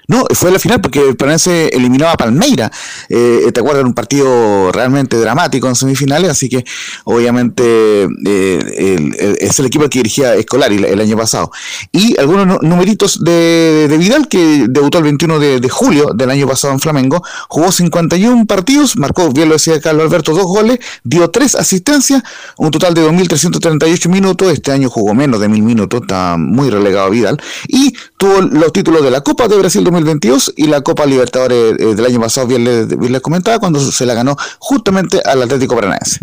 no, 0.08 0.24
fue 0.34 0.50
la 0.50 0.58
final 0.58 0.80
porque 0.80 1.00
el 1.00 1.16
Paranaense 1.16 1.68
eliminó 1.68 2.08
a 2.08 2.14
Palmeira. 2.14 2.70
Eh, 3.08 3.50
¿Te 3.52 3.60
acuerdas? 3.60 3.84
Un 3.84 3.94
partido 3.94 4.70
realmente 4.72 5.16
dramático 5.16 5.68
en 5.68 5.74
semifinales, 5.74 6.30
así 6.30 6.48
que 6.48 6.64
obviamente 7.04 8.08
eh, 8.24 9.36
es 9.40 9.58
el 9.58 9.66
equipo 9.66 9.88
que 9.88 9.98
dirigía 9.98 10.34
Escolari 10.34 10.76
el, 10.76 11.00
año 11.00 11.16
pasado. 11.16 11.50
Y 11.92 12.18
algunos 12.18 12.62
numeritos 12.62 13.22
de, 13.24 13.94
Vidal, 13.98 14.28
que 14.28 14.66
debutó 14.68 14.98
el 14.98 15.04
21 15.04 15.38
de, 15.38 15.68
julio 15.68 16.12
del 16.14 16.30
año 16.30 16.46
pasado 16.46 16.72
en 16.72 16.80
Flamengo, 16.80 17.22
jugó 17.48 17.72
51 17.72 18.46
partidos, 18.46 18.96
marcó, 18.96 19.30
bien 19.30 19.48
lo 19.48 19.54
decía 19.54 19.80
Carlos 19.80 20.04
Alberto, 20.04 20.32
dos 20.32 20.44
goles, 20.44 20.78
dio 21.02 21.28
tres 21.30 21.54
asistencias, 21.54 22.22
un 22.56 22.70
total 22.70 22.94
de 22.94 23.02
2.338 23.02 24.08
minutos. 24.08 24.52
Este 24.52 24.72
año 24.72 24.88
jugó 24.88 25.14
menos 25.14 25.40
de 25.40 25.48
1.000 25.48 25.62
minutos, 25.62 26.02
está 26.02 26.36
muy 26.38 26.70
relegado 26.70 27.10
Vidal. 27.10 27.40
Y 27.68 27.94
tuvo 28.16 28.40
los 28.42 28.72
títulos 28.72 29.02
de 29.02 29.10
la 29.10 29.20
Copa 29.22 29.48
de 29.48 29.56
Brasil 29.56 29.84
2022 29.96 30.54
y 30.56 30.66
la 30.66 30.80
Copa 30.80 31.06
Libertadores 31.06 31.74
eh, 31.78 31.94
del 31.94 32.04
año 32.04 32.20
pasado, 32.20 32.46
bien 32.46 32.64
les, 32.64 33.20
comentaba, 33.20 33.58
cuando 33.58 33.80
se 33.80 34.06
la 34.06 34.14
ganó 34.14 34.36
justamente 34.58 35.20
al 35.24 35.42
Atlético 35.42 35.74
Paranaense. 35.74 36.20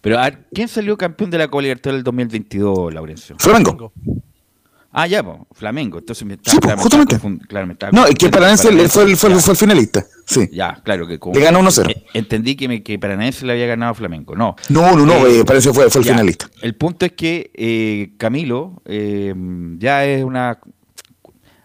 Pero, 0.00 0.18
¿quién 0.52 0.68
salió 0.68 0.96
campeón 0.96 1.30
de 1.30 1.38
la 1.38 1.48
Copa 1.48 1.62
Libertadores 1.62 1.98
del 1.98 2.04
2022, 2.04 2.92
Laurencio? 2.92 3.36
Flamengo. 3.38 3.92
Ah, 4.94 5.06
ya, 5.06 5.24
Flamengo. 5.52 5.98
Entonces 5.98 6.26
me 6.26 6.34
está, 6.34 6.50
sí, 6.50 6.58
justamente. 6.76 7.18
no, 7.92 8.06
es 8.06 8.14
que 8.14 8.28
Paranaense 8.28 8.68
fue, 8.88 9.16
fue, 9.16 9.40
fue, 9.40 9.52
el 9.52 9.56
finalista. 9.56 10.04
Sí. 10.26 10.50
Ya, 10.52 10.80
claro 10.84 11.06
que 11.06 11.18
Le 11.32 11.40
ganó 11.40 11.60
1-0. 11.62 11.90
Eh, 11.90 12.04
entendí 12.12 12.56
que, 12.56 12.68
me, 12.68 12.82
que 12.82 12.98
Paranaense 12.98 13.46
le 13.46 13.52
había 13.52 13.66
ganado 13.66 13.92
a 13.92 13.94
Flamengo. 13.94 14.36
No. 14.36 14.54
No, 14.68 14.94
no, 14.94 15.06
no, 15.06 15.26
eh, 15.26 15.44
parece 15.46 15.72
fue, 15.72 15.88
fue 15.88 16.02
el 16.02 16.08
finalista. 16.08 16.50
El 16.60 16.74
punto 16.74 17.06
es 17.06 17.12
que 17.12 18.12
Camilo 18.18 18.82
ya 19.78 20.04
es 20.04 20.24
una 20.24 20.58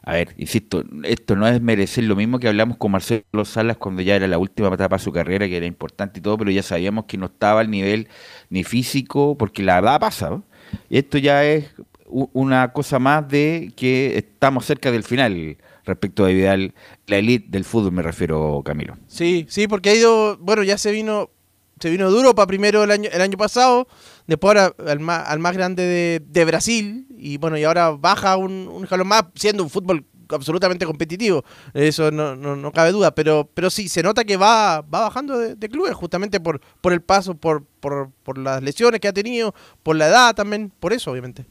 a 0.07 0.13
ver, 0.13 0.33
insisto, 0.37 0.85
esto 1.03 1.35
no 1.35 1.45
es 1.49 1.61
merecer 1.61 2.05
lo 2.05 2.15
mismo 2.15 2.39
que 2.39 2.47
hablamos 2.47 2.77
con 2.77 2.93
Marcelo 2.93 3.43
Salas 3.43 3.75
cuando 3.75 4.01
ya 4.01 4.15
era 4.15 4.25
la 4.25 4.37
última 4.37 4.73
etapa 4.73 4.95
de 4.95 5.03
su 5.03 5.11
carrera, 5.11 5.49
que 5.49 5.57
era 5.57 5.65
importante 5.65 6.19
y 6.19 6.21
todo, 6.21 6.37
pero 6.37 6.49
ya 6.49 6.63
sabíamos 6.63 7.03
que 7.07 7.17
no 7.17 7.25
estaba 7.25 7.59
al 7.59 7.69
nivel 7.69 8.07
ni 8.49 8.63
físico, 8.63 9.35
porque 9.37 9.63
la 9.63 9.75
verdad 9.75 9.95
ha 9.95 9.99
pasado. 9.99 10.43
Y 10.89 10.97
esto 10.97 11.17
ya 11.17 11.43
es 11.43 11.73
una 12.05 12.71
cosa 12.71 12.99
más 12.99 13.27
de 13.27 13.73
que 13.75 14.17
estamos 14.17 14.65
cerca 14.65 14.93
del 14.93 15.03
final 15.03 15.57
respecto 15.83 16.23
a 16.23 16.29
Vidal, 16.29 16.73
la 17.05 17.17
elite 17.17 17.47
del 17.49 17.65
fútbol 17.65 17.91
me 17.91 18.01
refiero, 18.01 18.61
Camilo. 18.63 18.95
Sí, 19.07 19.45
sí, 19.49 19.67
porque 19.67 19.89
ha 19.89 19.93
ido, 19.93 20.37
bueno, 20.37 20.63
ya 20.63 20.77
se 20.77 20.91
vino 20.91 21.31
se 21.79 21.89
vino 21.89 22.09
duro 22.09 22.33
para 22.33 22.47
primero 22.47 22.83
el 22.83 22.91
año, 22.91 23.09
el 23.11 23.21
año 23.21 23.37
pasado, 23.37 23.87
después 24.27 24.55
ahora 24.55 24.75
al 24.91 24.99
más, 24.99 25.27
al 25.27 25.39
más 25.39 25.53
grande 25.53 26.21
de, 26.21 26.45
Brasil, 26.45 27.07
y 27.17 27.37
bueno, 27.37 27.57
y 27.57 27.63
ahora 27.63 27.91
baja 27.91 28.37
un, 28.37 28.67
un 28.71 28.85
jalón 28.85 29.07
más, 29.07 29.25
siendo 29.35 29.63
un 29.63 29.69
fútbol 29.69 30.05
absolutamente 30.29 30.85
competitivo, 30.85 31.43
eso 31.73 32.11
no, 32.11 32.35
no, 32.35 32.71
cabe 32.71 32.91
duda, 32.91 33.15
pero, 33.15 33.49
pero 33.53 33.69
sí, 33.69 33.87
se 33.87 34.03
nota 34.03 34.23
que 34.23 34.37
va, 34.37 34.81
va 34.81 35.01
bajando 35.01 35.37
de, 35.37 35.69
clubes 35.69 35.93
justamente 35.93 36.39
por, 36.39 36.61
por 36.81 36.93
el 36.93 37.01
paso, 37.01 37.35
por, 37.35 37.63
por, 37.79 38.11
por 38.23 38.37
las 38.37 38.61
lesiones 38.61 38.99
que 38.99 39.07
ha 39.07 39.13
tenido, 39.13 39.53
por 39.83 39.95
la 39.95 40.07
edad 40.07 40.35
también, 40.35 40.71
por 40.79 40.93
eso 40.93 41.11
obviamente. 41.11 41.45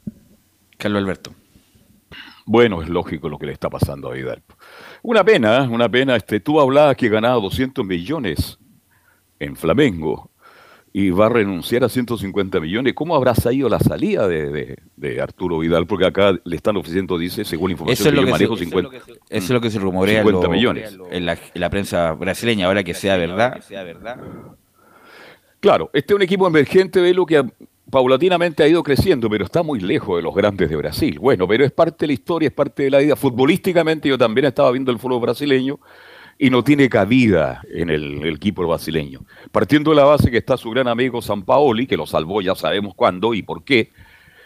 Carlos 0.77 1.01
Alberto. 1.01 1.33
Bueno, 2.45 2.81
es 2.81 2.87
lógico 2.87 3.27
lo 3.27 3.37
que 3.37 3.45
le 3.45 3.51
está 3.51 3.69
pasando 3.69 4.09
a 4.09 4.13
Vidal. 4.13 4.41
Una 5.01 5.21
pena, 5.23 5.63
una 5.63 5.89
pena. 5.89 6.15
Este, 6.15 6.39
tú 6.39 6.61
hablabas 6.61 6.95
que 6.95 7.09
ganaba 7.09 7.41
200 7.41 7.85
millones 7.85 8.57
en 9.37 9.57
Flamengo. 9.57 10.31
Y 10.93 11.09
va 11.09 11.27
a 11.27 11.29
renunciar 11.29 11.83
a 11.83 11.89
150 11.89 12.59
millones. 12.59 12.93
¿Cómo 12.93 13.15
habrá 13.15 13.35
salido 13.35 13.69
la 13.69 13.79
salida 13.79 14.27
de, 14.27 14.77
Arturo 15.21 15.59
Vidal? 15.59 15.85
Porque 15.85 16.05
acá 16.05 16.33
le 16.43 16.55
están 16.55 16.77
ofreciendo, 16.77 17.17
dice, 17.17 17.45
según 17.45 17.71
información 17.71 18.07
eso 18.07 18.15
que, 18.15 18.25
yo 18.25 18.31
manejo, 18.31 18.57
50, 18.57 18.97
eso 18.97 19.13
es 19.29 19.49
lo 19.49 19.61
que 19.61 19.69
se 19.69 19.79
rumorea 19.79 20.23
50 20.23 20.49
millones. 20.49 20.97
En, 21.11 21.25
la, 21.25 21.69
prensa 21.69 22.13
brasileña, 22.13 22.67
ahora 22.67 22.83
que 22.83 22.93
sea 22.93 23.17
verdad. 23.17 23.61
Claro, 25.59 25.89
este 25.93 26.13
es 26.13 26.15
un 26.15 26.21
equipo 26.21 26.47
emergente, 26.47 27.01
de 27.01 27.13
lo 27.13 27.25
que 27.25 27.43
paulatinamente 27.89 28.63
ha 28.63 28.67
ido 28.67 28.83
creciendo, 28.83 29.29
pero 29.29 29.45
está 29.45 29.63
muy 29.63 29.79
lejos 29.79 30.17
de 30.17 30.21
los 30.21 30.35
grandes 30.35 30.69
de 30.69 30.75
Brasil. 30.75 31.19
Bueno, 31.19 31.47
pero 31.47 31.65
es 31.65 31.71
parte 31.71 31.97
de 32.01 32.07
la 32.07 32.13
historia, 32.13 32.47
es 32.47 32.53
parte 32.53 32.83
de 32.83 32.91
la 32.91 32.99
vida. 32.99 33.15
Futbolísticamente 33.15 34.09
yo 34.09 34.17
también 34.17 34.45
estaba 34.45 34.71
viendo 34.71 34.91
el 34.91 34.99
fútbol 34.99 35.21
brasileño 35.21 35.79
y 36.39 36.49
no 36.49 36.63
tiene 36.63 36.89
cabida 36.89 37.61
en 37.73 37.89
el, 37.89 38.25
equipo 38.27 38.67
brasileño. 38.67 39.21
Partiendo 39.51 39.91
de 39.91 39.97
la 39.97 40.03
base 40.03 40.29
que 40.29 40.37
está 40.37 40.57
su 40.57 40.69
gran 40.69 40.87
amigo 40.87 41.21
San 41.21 41.43
Paoli, 41.43 41.87
que 41.87 41.97
lo 41.97 42.05
salvó 42.05 42.41
ya 42.41 42.55
sabemos 42.55 42.93
cuándo 42.95 43.33
y 43.33 43.41
por 43.41 43.63
qué, 43.63 43.91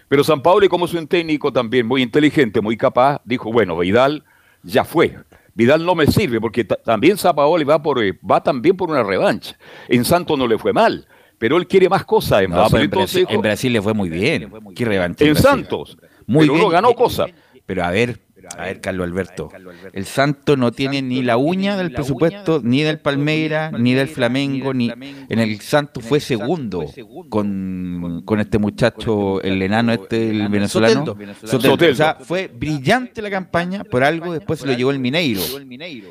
pero 0.08 0.24
San 0.24 0.42
Paoli 0.42 0.68
como 0.68 0.86
es 0.86 0.94
un 0.94 1.08
técnico 1.08 1.52
también 1.52 1.88
muy 1.88 2.02
inteligente, 2.02 2.62
muy 2.62 2.78
capaz, 2.78 3.22
dijo, 3.26 3.52
bueno, 3.52 3.78
Vidal 3.78 4.24
ya 4.64 4.84
fue. 4.84 5.18
Vidal 5.54 5.86
no 5.86 5.96
me 5.96 6.08
sirve 6.08 6.40
porque 6.40 6.64
también 6.64 7.18
San 7.18 7.36
Paoli 7.36 7.66
va, 7.66 7.82
por, 7.82 8.04
eh, 8.04 8.18
va 8.30 8.42
también 8.42 8.76
por 8.78 8.90
una 8.90 9.04
revancha. 9.04 9.58
En 9.88 10.06
Santos 10.06 10.38
no 10.38 10.48
le 10.48 10.58
fue 10.58 10.72
mal, 10.74 11.08
pero 11.38 11.58
él 11.58 11.68
quiere 11.68 11.90
más 11.90 12.06
cosas 12.06 12.44
en 12.44 12.52
Brasil. 12.52 13.26
en, 13.30 13.42
Brasil, 13.42 13.74
le 13.74 13.82
fue 13.82 13.94
muy 13.94 14.10
bien. 14.10 14.52
¿Qué 14.76 14.86
revancha? 14.86 15.26
En, 15.26 15.36
Santos. 15.36 15.98
Muy 16.26 16.48
bien. 16.48 16.70
ganó 16.70 16.94
cosas. 16.94 17.32
Pero 17.66 17.84
a 17.84 17.92
ver, 17.92 18.20
a 18.58 18.66
ver, 18.66 18.82
Carlos 18.82 19.08
Alberto, 19.08 19.50
el 19.94 20.06
Santo 20.06 20.58
no 20.58 20.72
tiene 20.72 21.02
ni 21.02 21.22
la 21.22 21.38
uña 21.38 21.78
del 21.78 21.92
presupuesto, 21.92 22.62
ni 22.64 22.82
del 22.82 23.00
Palmeira, 23.00 23.72
ni 23.72 23.94
del 23.94 24.08
Flamengo, 24.08 24.74
ni 24.74 24.90
en 24.90 25.40
el 25.40 25.60
Santo 25.62 26.02
fue 26.02 26.20
segundo 26.20 26.86
con, 27.30 28.24
con 28.26 28.40
este 28.40 28.58
muchacho, 28.58 29.42
el 29.42 29.62
enano 29.62 29.94
este, 29.94 30.30
el 30.30 30.50
venezolano. 30.50 31.16
O 31.44 31.96
sea, 31.96 32.18
fue 32.22 32.48
brillante 32.54 33.22
la 33.22 33.30
campaña, 33.30 33.84
por 33.84 34.04
algo 34.04 34.34
después 34.34 34.60
se 34.60 34.68
lo 34.68 34.74
llevó 34.74 34.92
el 34.92 35.00
Mineiro. 35.00 35.42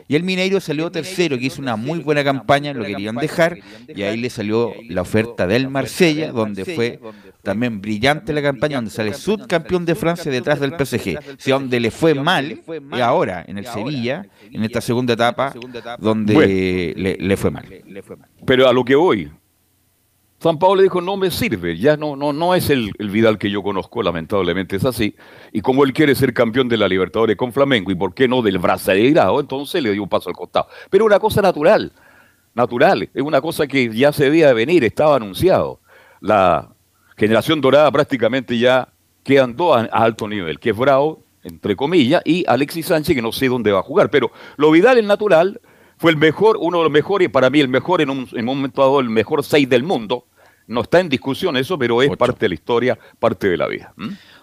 Y 0.08 0.16
el 0.16 0.22
Mineiro 0.22 0.60
salió 0.60 0.90
tercero, 0.90 1.38
que 1.38 1.46
hizo 1.46 1.60
una 1.60 1.76
muy 1.76 2.00
buena 2.00 2.24
campaña, 2.24 2.72
lo 2.72 2.84
querían 2.84 3.16
dejar, 3.16 3.58
y 3.88 4.02
ahí 4.02 4.16
le 4.16 4.30
salió 4.30 4.72
la 4.88 5.02
oferta 5.02 5.46
del 5.46 5.68
Marsella, 5.68 6.32
donde 6.32 6.64
fue 6.64 7.00
también 7.42 7.80
brillante 7.80 8.32
la 8.32 8.42
campaña, 8.42 8.76
donde 8.76 8.90
sale 8.90 9.14
subcampeón 9.14 9.84
de 9.84 9.94
Francia 9.94 10.30
detrás 10.30 10.60
del 10.60 10.74
PSG. 10.78 11.18
Si 11.38 11.50
donde 11.50 11.80
le 11.80 11.90
fue 11.90 12.14
mal, 12.22 12.60
y 12.92 13.00
ahora 13.00 13.44
en 13.46 13.58
el 13.58 13.66
Sevilla, 13.66 14.26
en 14.50 14.64
esta 14.64 14.80
segunda 14.80 15.14
etapa, 15.14 15.52
donde 15.98 16.94
le, 16.96 17.36
fue 17.36 17.50
mal. 17.50 17.66
Pero 18.44 18.68
a 18.68 18.72
lo 18.72 18.84
que 18.84 18.94
voy, 18.94 19.30
San 20.38 20.58
Pablo 20.58 20.76
le 20.76 20.82
dijo, 20.84 21.00
no 21.00 21.16
me 21.16 21.30
sirve, 21.30 21.76
ya 21.76 21.96
no, 21.96 22.16
no, 22.16 22.32
no 22.32 22.54
es 22.54 22.70
el, 22.70 22.92
Vidal 22.98 23.38
que 23.38 23.50
yo 23.50 23.62
conozco, 23.62 24.02
lamentablemente 24.02 24.76
es 24.76 24.84
así. 24.84 25.14
Y 25.52 25.60
como 25.60 25.84
él 25.84 25.92
quiere 25.92 26.14
ser 26.14 26.32
campeón 26.32 26.68
de 26.68 26.76
la 26.76 26.88
Libertadores 26.88 27.36
con 27.36 27.52
Flamengo, 27.52 27.90
y 27.90 27.94
por 27.94 28.14
qué 28.14 28.26
no 28.26 28.40
del 28.40 28.58
Brasileirao, 28.58 29.40
entonces 29.40 29.82
le 29.82 29.92
dio 29.92 30.02
un 30.02 30.08
paso 30.08 30.30
al 30.30 30.36
costado. 30.36 30.68
Pero 30.88 31.04
una 31.04 31.18
cosa 31.18 31.42
natural, 31.42 31.92
natural, 32.54 33.08
es 33.12 33.22
una 33.22 33.40
cosa 33.40 33.66
que 33.66 33.94
ya 33.94 34.12
se 34.12 34.24
debía 34.24 34.52
venir, 34.52 34.82
estaba 34.84 35.16
anunciado. 35.16 35.80
La, 36.20 36.70
generación 37.20 37.60
dorada 37.60 37.92
prácticamente 37.92 38.58
ya 38.58 38.88
quedan 39.22 39.54
dos 39.54 39.76
a, 39.76 39.84
alto 39.92 40.26
nivel, 40.26 40.58
que 40.58 40.70
es 40.70 40.76
Bravo, 40.76 41.22
entre 41.42 41.76
comillas, 41.76 42.22
y 42.24 42.44
Alexis 42.46 42.86
Sánchez, 42.86 43.16
que 43.16 43.22
no 43.22 43.32
sé 43.32 43.48
dónde 43.48 43.72
va 43.72 43.80
a 43.80 43.82
jugar. 43.82 44.10
Pero 44.10 44.30
lo 44.56 44.70
Vidal, 44.70 44.98
el 44.98 45.06
natural, 45.06 45.60
fue 45.96 46.10
el 46.10 46.16
mejor, 46.16 46.56
uno 46.60 46.78
de 46.78 46.84
los 46.84 46.92
mejores, 46.92 47.28
para 47.28 47.50
mí 47.50 47.60
el 47.60 47.68
mejor 47.68 48.00
en 48.00 48.10
un, 48.10 48.28
momento 48.42 48.80
dado, 48.80 49.00
el 49.00 49.10
mejor 49.10 49.44
seis 49.44 49.68
del 49.68 49.82
mundo. 49.82 50.26
No 50.66 50.82
está 50.82 51.00
en 51.00 51.08
discusión 51.08 51.56
eso, 51.56 51.78
pero 51.78 52.00
es 52.00 52.16
parte 52.16 52.38
de 52.40 52.48
la 52.48 52.54
historia, 52.54 52.98
parte 53.18 53.48
de 53.48 53.56
la 53.56 53.66
vida. 53.66 53.92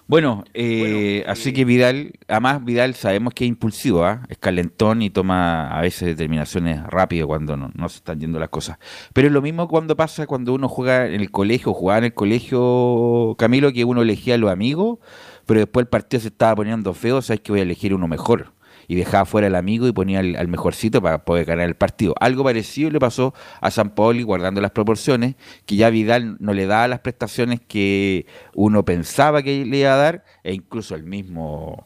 Bueno, 0.07 0.45
eh, 0.53 1.25
así 1.27 1.51
que 1.51 1.65
Vidal, 1.65 2.13
además 2.29 2.63
Vidal 2.63 2.93
sabemos 2.95 3.33
que 3.33 3.43
es 3.43 3.49
impulsivo, 3.49 4.05
¿ah? 4.05 4.23
es 4.29 4.37
calentón 4.37 5.01
y 5.01 5.09
toma 5.09 5.69
a 5.69 5.81
veces 5.81 6.07
determinaciones 6.07 6.81
rápido 6.83 7.27
cuando 7.27 7.57
no, 7.57 7.89
se 7.89 7.97
están 7.97 8.19
yendo 8.19 8.39
las 8.39 8.49
cosas. 8.49 8.77
Pero 9.11 9.27
es 9.27 9.33
lo 9.33 9.41
mismo 9.41 9.67
cuando 9.67 9.97
pasa 9.97 10.27
cuando 10.27 10.53
uno 10.53 10.69
juega 10.69 11.07
en 11.07 11.19
el 11.19 11.29
colegio, 11.29 11.73
jugaba 11.73 11.97
en 11.97 12.03
el 12.05 12.13
colegio, 12.13 13.35
Camilo, 13.37 13.73
que 13.73 13.83
uno 13.83 14.01
elegía 14.01 14.35
a 14.35 14.37
los 14.37 14.49
amigos, 14.51 14.99
pero 15.47 15.61
después 15.61 15.85
el 15.85 15.87
partido 15.89 16.21
se 16.21 16.27
estaba 16.27 16.55
poniendo 16.55 16.93
feo, 16.93 17.21
sabes 17.23 17.41
que 17.41 17.51
voy 17.51 17.61
a 17.61 17.63
elegir 17.63 17.95
uno 17.95 18.07
mejor 18.07 18.53
y 18.87 18.95
dejaba 18.95 19.25
fuera 19.25 19.47
al 19.47 19.55
amigo 19.55 19.87
y 19.87 19.91
ponía 19.91 20.19
al, 20.19 20.47
mejorcito 20.47 21.01
para 21.01 21.25
poder 21.25 21.45
ganar 21.45 21.67
el 21.67 21.75
partido. 21.75 22.15
Algo 22.19 22.43
parecido 22.43 22.89
le 22.89 22.99
pasó 22.99 23.33
a 23.59 23.71
San 23.71 23.89
Paoli, 23.89 24.23
guardando 24.23 24.61
las 24.61 24.71
proporciones, 24.71 25.35
que 25.65 25.75
ya 25.75 25.89
Vidal 25.89 26.37
no 26.39 26.53
le 26.53 26.67
daba 26.67 26.87
las 26.87 26.99
prestaciones 26.99 27.59
que 27.59 28.25
uno 28.53 28.85
pensaba 28.85 29.41
que 29.41 29.65
le 29.65 29.77
iba 29.79 29.93
a 29.93 29.97
dar, 29.97 30.23
e 30.43 30.53
incluso 30.53 30.95
el 30.95 31.03
mismo 31.03 31.83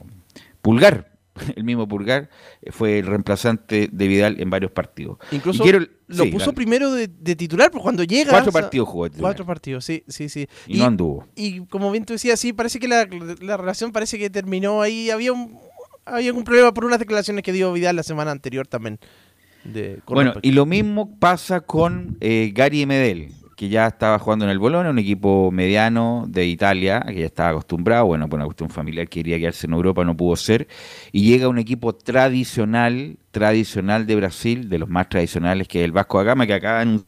Pulgar, 0.62 1.11
el 1.56 1.64
mismo 1.64 1.88
Pulgar 1.88 2.30
fue 2.72 3.00
el 3.00 3.08
reemplazante 3.08 3.90
de 3.92 4.08
Vidal 4.08 4.40
en 4.40 4.50
varios 4.50 4.72
partidos. 4.72 5.18
Incluso 5.32 5.64
lo 6.08 6.30
puso 6.30 6.54
primero 6.54 6.92
de, 6.92 7.08
titular, 7.08 7.72
porque 7.72 7.84
cuando 7.84 8.04
llega... 8.04 8.32
Cuatro 8.32 8.52
partidos 8.52 8.90
jugó. 8.90 9.08
Cuatro 9.18 9.46
partidos, 9.46 9.86
sí, 9.86 10.04
sí, 10.08 10.30
sí. 10.30 10.48
Y, 10.68 10.78
no 10.80 10.86
anduvo. 10.86 11.28
Y 11.36 11.66
como 11.68 11.92
bien 11.92 12.06
tú 12.06 12.14
decías, 12.14 12.40
sí, 12.40 12.54
parece 12.54 12.80
que 12.80 12.88
la, 12.88 13.08
la 13.40 13.58
relación 13.58 13.92
parece 13.92 14.20
que 14.20 14.30
terminó 14.30 14.82
ahí. 14.82 15.10
Había 15.10 15.32
un, 15.32 15.58
había 16.06 16.30
algún 16.30 16.44
problema 16.44 16.74
por 16.74 16.86
unas 16.86 17.00
declaraciones 17.00 17.44
que 17.44 17.51
dio 17.51 17.72
Vidal 17.74 17.96
la 17.96 18.04
semana 18.04 18.32
anterior 18.32 18.68
también. 18.68 19.00
bueno, 20.08 20.34
y 20.42 20.51
lo 20.51 20.66
mismo 20.66 21.18
pasa 21.20 21.62
con 21.62 22.18
eh, 22.20 22.51
Gary 22.54 22.86
Medel, 22.86 23.32
que 23.62 23.70
ya 23.70 23.86
estaba 23.86 24.18
jugando 24.18 24.46
en 24.46 24.50
el 24.50 24.58
Bologna, 24.58 24.90
un 24.90 24.98
equipo 24.98 25.52
mediano 25.52 26.26
de 26.28 26.48
Italia, 26.48 27.06
que 27.06 27.20
ya 27.20 27.28
estaba 27.28 27.50
acostumbrado, 27.52 28.08
bueno, 28.08 28.28
por 28.28 28.38
una 28.38 28.46
cuestión 28.46 28.72
familiar 28.72 29.08
quería 29.08 29.38
quedarse 29.38 29.68
en 29.68 29.74
Europa, 29.74 30.04
no 30.04 30.18
pudo 30.18 30.36
ser, 30.36 30.68
y 31.12 31.30
llega 31.30 31.48
un 31.48 31.60
equipo 31.60 31.94
tradicional, 31.94 33.20
tradicional 33.30 34.08
de 34.08 34.16
Brasil, 34.16 34.68
de 34.68 34.80
los 34.80 34.90
más 34.90 35.10
tradicionales, 35.10 35.68
que 35.68 35.82
es 35.82 35.86
el 35.86 35.92
Vasco 35.92 36.18
da 36.18 36.24
Gama, 36.24 36.48
que 36.48 36.56
acaba 36.56 36.84
de 36.84 37.02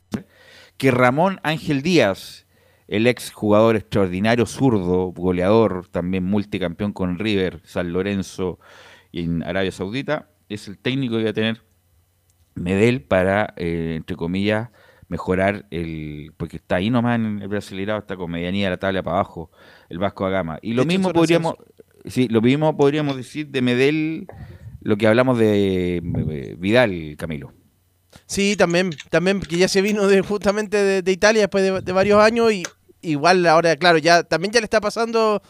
que 0.77 0.91
Ramón 0.91 1.39
Ángel 1.41 1.81
Díaz, 1.81 2.45
el 2.87 3.07
ex 3.07 3.31
jugador 3.31 3.75
extraordinario 3.75 4.45
zurdo, 4.45 5.07
goleador, 5.07 5.87
también 5.87 6.23
multicampeón 6.23 6.93
con 6.93 7.17
River, 7.17 7.61
San 7.63 7.91
Lorenzo 7.91 8.59
en 9.11 9.41
Arabia 9.41 9.71
Saudita, 9.71 10.29
es 10.49 10.67
el 10.67 10.77
técnico 10.77 11.17
que 11.17 11.23
va 11.23 11.29
a 11.31 11.33
tener 11.33 11.63
Medel 12.53 13.01
para, 13.01 13.55
eh, 13.57 13.95
entre 13.97 14.15
comillas, 14.15 14.69
mejorar 15.13 15.67
el. 15.69 16.33
porque 16.37 16.57
está 16.57 16.77
ahí 16.77 16.89
nomás 16.89 17.19
en 17.19 17.39
el 17.39 17.47
Brasileirado, 17.47 17.99
está 17.99 18.15
con 18.15 18.31
medianía 18.31 18.65
de 18.65 18.71
la 18.71 18.77
tabla 18.77 19.03
para 19.03 19.17
abajo, 19.17 19.51
el 19.89 19.99
Vasco 19.99 20.23
da 20.23 20.31
Gama. 20.31 20.57
Y 20.63 20.73
lo 20.73 20.85
mismo 20.85 21.13
podríamos. 21.13 21.53
Sí, 22.05 22.27
lo 22.29 22.41
mismo 22.41 22.75
podríamos 22.75 23.15
decir 23.15 23.47
de 23.49 23.61
Medel, 23.61 24.27
lo 24.81 24.97
que 24.97 25.05
hablamos 25.05 25.37
de 25.37 26.01
Vidal, 26.57 27.15
Camilo. 27.15 27.53
Sí, 28.25 28.55
también, 28.55 28.89
también, 29.11 29.39
que 29.39 29.57
ya 29.57 29.67
se 29.67 29.83
vino 29.83 30.07
de 30.07 30.21
justamente 30.21 31.01
de, 31.03 31.11
Italia 31.11 31.41
después 31.41 31.63
de, 31.63 31.81
de, 31.81 31.91
varios 31.91 32.19
años 32.19 32.51
y 32.51 32.63
igual 33.01 33.45
ahora, 33.45 33.75
claro, 33.75 33.99
ya 33.99 34.23
también 34.23 34.51
ya 34.51 34.61
le 34.61 34.65
está 34.65 34.81
pasando 34.81 35.43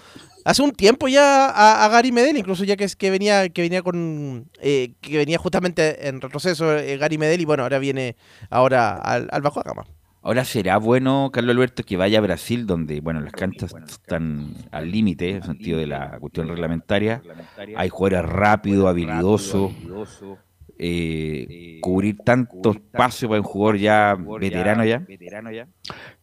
hace 0.43 0.61
un 0.61 0.71
tiempo 0.71 1.07
ya 1.07 1.49
a, 1.49 1.87
Gary 1.89 2.11
Medel, 2.11 2.37
incluso 2.37 2.63
ya 2.63 2.75
que 2.75 2.83
es 2.83 2.95
que 2.95 3.09
venía, 3.09 3.49
que 3.49 3.61
venía 3.61 3.81
con 3.81 4.49
eh, 4.61 4.93
que 5.01 5.17
venía 5.17 5.37
justamente 5.37 6.07
en 6.07 6.21
retroceso 6.21 6.77
eh, 6.77 6.97
Gary 6.97 7.17
Medel 7.17 7.41
y 7.41 7.45
bueno, 7.45 7.63
ahora 7.63 7.79
viene 7.79 8.15
ahora 8.49 8.95
al, 8.95 9.27
al 9.31 9.41
Bajo 9.41 9.61
Gama. 9.61 9.85
Ahora 10.25 10.45
será 10.45 10.77
bueno, 10.77 11.31
Carlos 11.33 11.53
Alberto, 11.53 11.83
que 11.83 11.97
vaya 11.97 12.19
a 12.19 12.21
Brasil, 12.21 12.65
donde 12.65 13.01
bueno 13.01 13.19
las 13.19 13.33
canchas 13.33 13.75
están 13.85 14.53
al 14.71 14.89
límite, 14.89 15.31
en 15.31 15.35
el 15.37 15.43
sentido 15.43 15.77
de 15.79 15.87
la 15.87 16.17
cuestión 16.19 16.47
reglamentaria. 16.47 17.21
Hay 17.75 17.89
jugadores 17.89 18.31
rápidos, 18.31 18.87
habilidosos. 18.87 19.73
Eh, 20.79 21.79
cubrir 21.81 22.17
tanto 22.25 22.71
espacio 22.71 23.29
para 23.29 23.41
un 23.41 23.45
jugador 23.45 23.77
ya 23.77 24.15
veterano 24.15 24.85
ya. 24.85 25.05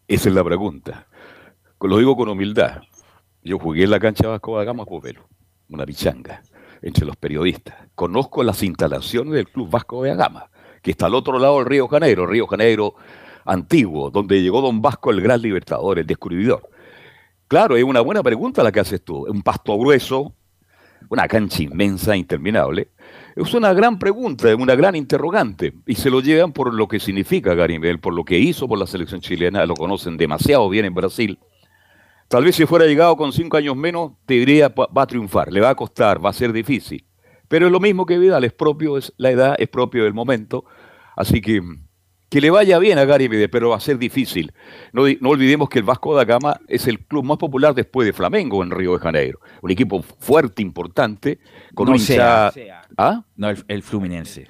Esa 0.08 0.28
es 0.28 0.34
la 0.34 0.44
pregunta. 0.44 1.06
Lo 1.80 1.98
digo 1.98 2.16
con 2.16 2.28
humildad. 2.28 2.82
Yo 3.42 3.58
jugué 3.58 3.84
en 3.84 3.90
la 3.90 4.00
cancha 4.00 4.28
Vasco 4.28 4.58
da 4.58 4.64
Gama 4.64 4.84
Povelo, 4.84 5.26
una 5.70 5.86
pichanga, 5.86 6.42
entre 6.82 7.06
los 7.06 7.16
periodistas. 7.16 7.74
Conozco 7.94 8.42
las 8.42 8.62
instalaciones 8.62 9.32
del 9.32 9.48
Club 9.48 9.70
Vasco 9.70 10.02
de 10.02 10.14
Gama, 10.14 10.50
que 10.82 10.90
está 10.90 11.06
al 11.06 11.14
otro 11.14 11.38
lado 11.38 11.58
del 11.58 11.66
Río 11.66 11.88
Janeiro, 11.88 12.26
Río 12.26 12.46
Janeiro 12.46 12.94
antiguo, 13.44 14.10
donde 14.10 14.42
llegó 14.42 14.60
Don 14.60 14.82
Vasco, 14.82 15.10
el 15.10 15.20
gran 15.20 15.40
libertador, 15.40 15.98
el 15.98 16.06
descubridor. 16.06 16.68
Claro, 17.48 17.76
es 17.76 17.84
una 17.84 18.00
buena 18.00 18.22
pregunta 18.22 18.62
la 18.62 18.70
que 18.70 18.80
haces 18.80 19.02
tú. 19.02 19.26
Un 19.26 19.42
pasto 19.42 19.76
grueso, 19.76 20.34
una 21.08 21.26
cancha 21.26 21.62
inmensa, 21.62 22.16
interminable. 22.16 22.90
Es 23.34 23.54
una 23.54 23.72
gran 23.72 23.98
pregunta, 23.98 24.54
una 24.54 24.74
gran 24.74 24.94
interrogante. 24.94 25.72
Y 25.86 25.94
se 25.94 26.10
lo 26.10 26.20
llevan 26.20 26.52
por 26.52 26.72
lo 26.72 26.86
que 26.86 27.00
significa 27.00 27.54
Garimel, 27.54 27.98
por 27.98 28.14
lo 28.14 28.24
que 28.24 28.38
hizo 28.38 28.68
por 28.68 28.78
la 28.78 28.86
selección 28.86 29.20
chilena. 29.20 29.66
Lo 29.66 29.74
conocen 29.74 30.16
demasiado 30.16 30.68
bien 30.68 30.84
en 30.84 30.94
Brasil. 30.94 31.38
Tal 32.30 32.44
vez 32.44 32.54
si 32.54 32.64
fuera 32.64 32.86
llegado 32.86 33.16
con 33.16 33.32
cinco 33.32 33.56
años 33.56 33.74
menos, 33.74 34.12
te 34.24 34.34
diría, 34.34 34.68
va 34.68 35.02
a 35.02 35.06
triunfar, 35.06 35.52
le 35.52 35.60
va 35.60 35.70
a 35.70 35.74
costar, 35.74 36.24
va 36.24 36.30
a 36.30 36.32
ser 36.32 36.52
difícil. 36.52 37.04
Pero 37.48 37.66
es 37.66 37.72
lo 37.72 37.80
mismo 37.80 38.06
que 38.06 38.18
Vidal, 38.18 38.44
es 38.44 38.52
propio, 38.52 38.96
es 38.96 39.12
la 39.16 39.32
edad, 39.32 39.56
es 39.58 39.68
propio 39.68 40.04
del 40.04 40.14
momento. 40.14 40.64
Así 41.16 41.40
que 41.40 41.60
que 42.28 42.40
le 42.40 42.50
vaya 42.50 42.78
bien 42.78 42.98
a 42.98 43.04
Gary 43.04 43.28
Medel, 43.28 43.50
pero 43.50 43.70
va 43.70 43.76
a 43.78 43.80
ser 43.80 43.98
difícil. 43.98 44.52
No, 44.92 45.02
olvidemos 45.28 45.68
que 45.68 45.80
el 45.80 45.84
Vasco 45.84 46.14
da 46.14 46.24
Gama 46.24 46.60
es 46.68 46.86
el 46.86 47.00
club 47.00 47.24
más 47.24 47.38
popular 47.38 47.74
después 47.74 48.06
de 48.06 48.12
Flamengo 48.12 48.62
en 48.62 48.70
Río 48.70 48.92
de 48.92 49.00
Janeiro. 49.00 49.40
Un 49.60 49.72
equipo 49.72 50.00
fuerte, 50.00 50.62
importante, 50.62 51.40
con 51.74 51.86
no 51.86 51.94
un 51.94 51.98
sea, 51.98 52.52
¿Ah? 52.96 53.24
No, 53.34 53.50
el, 53.66 53.82
Fluminense. 53.82 54.46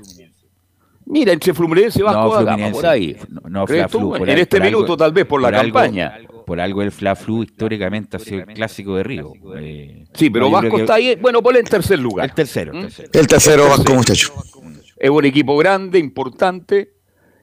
Mira, 1.07 1.33
entre 1.33 1.55
Fluminense 1.55 2.01
y 2.01 2.03
Vasco 2.03 2.35
da 2.35 2.43
Gama, 2.43 2.71
por 2.71 2.85
ahí. 2.85 3.17
No, 3.49 3.65
en 3.67 4.39
este 4.39 4.61
minuto, 4.61 4.99
tal 4.99 5.13
vez, 5.13 5.25
por, 5.25 5.41
la 5.41 5.51
campaña. 5.51 6.19
Por 6.51 6.61
algo 6.61 6.83
el 6.83 6.91
Fla 6.91 7.15
Flu 7.15 7.45
históricamente 7.45 8.17
ha 8.17 8.19
sido 8.19 8.41
el 8.41 8.47
clásico 8.47 8.97
de 8.97 9.05
Río. 9.05 9.33
Eh, 9.57 10.05
sí, 10.13 10.31
pero 10.31 10.51
Vasco 10.51 10.81
está 10.81 10.95
ahí, 10.95 11.15
bueno, 11.15 11.41
por 11.45 11.57
el 11.57 11.63
tercer 11.63 12.01
lugar. 12.01 12.29
El 12.29 12.35
tercero. 12.35 12.73
El 12.73 12.83
tercero, 12.87 13.11
el 13.13 13.27
tercero 13.29 13.69
Vasco, 13.69 13.95
muchacho. 13.95 14.33
Es 14.97 15.11
un 15.11 15.25
equipo 15.25 15.57
grande, 15.57 16.01
importante 16.01 16.95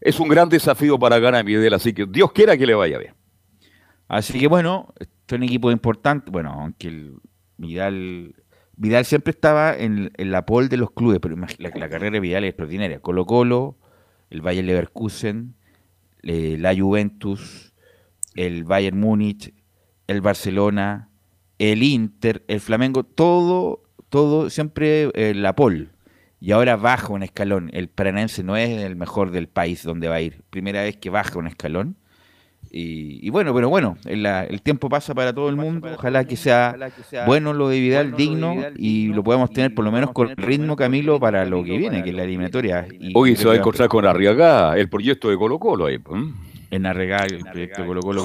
es 0.02 0.20
un 0.20 0.28
gran 0.28 0.50
desafío 0.50 1.00
para 1.00 1.20
ganar 1.20 1.46
Vidal, 1.46 1.74
así 1.74 1.94
que 1.94 2.06
Dios 2.06 2.34
quiera 2.34 2.58
que 2.58 2.68
le 2.68 2.74
vaya 2.74 2.98
bien. 2.98 3.14
Así 4.10 4.38
que 4.38 4.48
bueno, 4.48 4.94
este 5.00 5.36
es 5.36 5.38
un 5.38 5.44
equipo 5.44 5.72
importante, 5.72 6.30
bueno, 6.30 6.52
aunque 6.52 6.90
el 6.90 7.14
Vidal, 7.56 8.36
Vidal 8.76 9.06
siempre 9.06 9.32
estaba 9.32 9.74
en, 9.74 10.12
la 10.18 10.46
pole 10.46 10.68
de 10.68 10.76
los 10.76 10.92
clubes, 10.92 11.20
pero 11.22 11.38
la, 11.38 11.90
carrera 11.90 12.12
de 12.12 12.20
Vidal 12.20 12.44
es 12.44 12.50
extraordinaria. 12.50 13.00
Colo 13.00 13.26
Colo, 13.26 13.78
el 14.30 14.42
Bayern 14.42 14.68
Leverkusen, 14.68 15.56
la 16.24 16.76
Juventus, 16.76 17.74
el 18.38 18.64
Bayern 18.64 19.00
Múnich, 19.00 19.54
el 20.08 20.22
Barcelona, 20.22 21.10
el 21.60 21.84
Inter, 21.84 22.44
el 22.48 22.62
Flamengo, 22.62 23.04
todo, 23.04 23.84
todo 24.10 24.50
siempre 24.50 25.12
en 25.14 25.42
la 25.42 25.56
pole 25.56 25.90
y 26.40 26.52
ahora 26.52 26.76
baja 26.76 27.14
un 27.14 27.24
escalón. 27.24 27.70
El 27.74 27.90
Paranense 27.90 28.44
no 28.44 28.56
es 28.56 28.70
el 28.82 28.96
mejor 28.96 29.32
del 29.32 29.48
país 29.48 29.84
donde 29.84 30.08
va 30.08 30.16
a 30.16 30.22
ir. 30.22 30.44
Primera 30.50 30.82
vez 30.82 30.98
que 30.98 31.10
baja 31.10 31.38
un 31.40 31.48
escalón. 31.48 31.98
Y, 32.70 33.30
bueno, 33.30 33.54
pero 33.56 33.70
bueno, 33.70 33.98
el, 34.06 34.62
tiempo 34.62 34.90
pasa 34.90 35.16
para 35.16 35.34
todo 35.34 35.48
el 35.48 35.56
mundo. 35.56 35.88
Ojalá 35.94 36.26
que 36.26 36.36
sea 36.36 36.76
bueno 37.26 37.54
lo 37.54 37.70
de 37.70 37.80
Vidal, 37.80 38.16
digno, 38.16 38.56
y 38.76 39.08
lo 39.08 39.24
podamos 39.24 39.52
tener 39.52 39.74
por 39.74 39.86
lo 39.86 39.92
menos 39.92 40.12
con 40.12 40.36
ritmo, 40.36 40.76
Camilo, 40.76 41.18
para 41.20 41.46
lo 41.46 41.64
que 41.64 41.78
viene, 41.78 42.04
que 42.04 42.10
es 42.10 42.16
la 42.16 42.24
eliminatoria. 42.24 42.86
Hoy 43.16 43.36
se 43.38 43.48
va 43.48 43.54
a 43.54 43.58
encontrar 43.58 43.88
con 43.88 44.06
Arriaga, 44.06 44.78
el 44.78 44.90
proyecto 44.90 45.30
de 45.30 45.38
Colo 45.38 45.58
Colo. 45.60 45.86
Ahí. 45.86 45.98
En 46.70 46.86
Arriaga, 46.86 47.26
el 47.26 47.44
proyecto 47.44 47.82
de 47.82 47.88
Colo 47.88 48.02
Colo, 48.02 48.24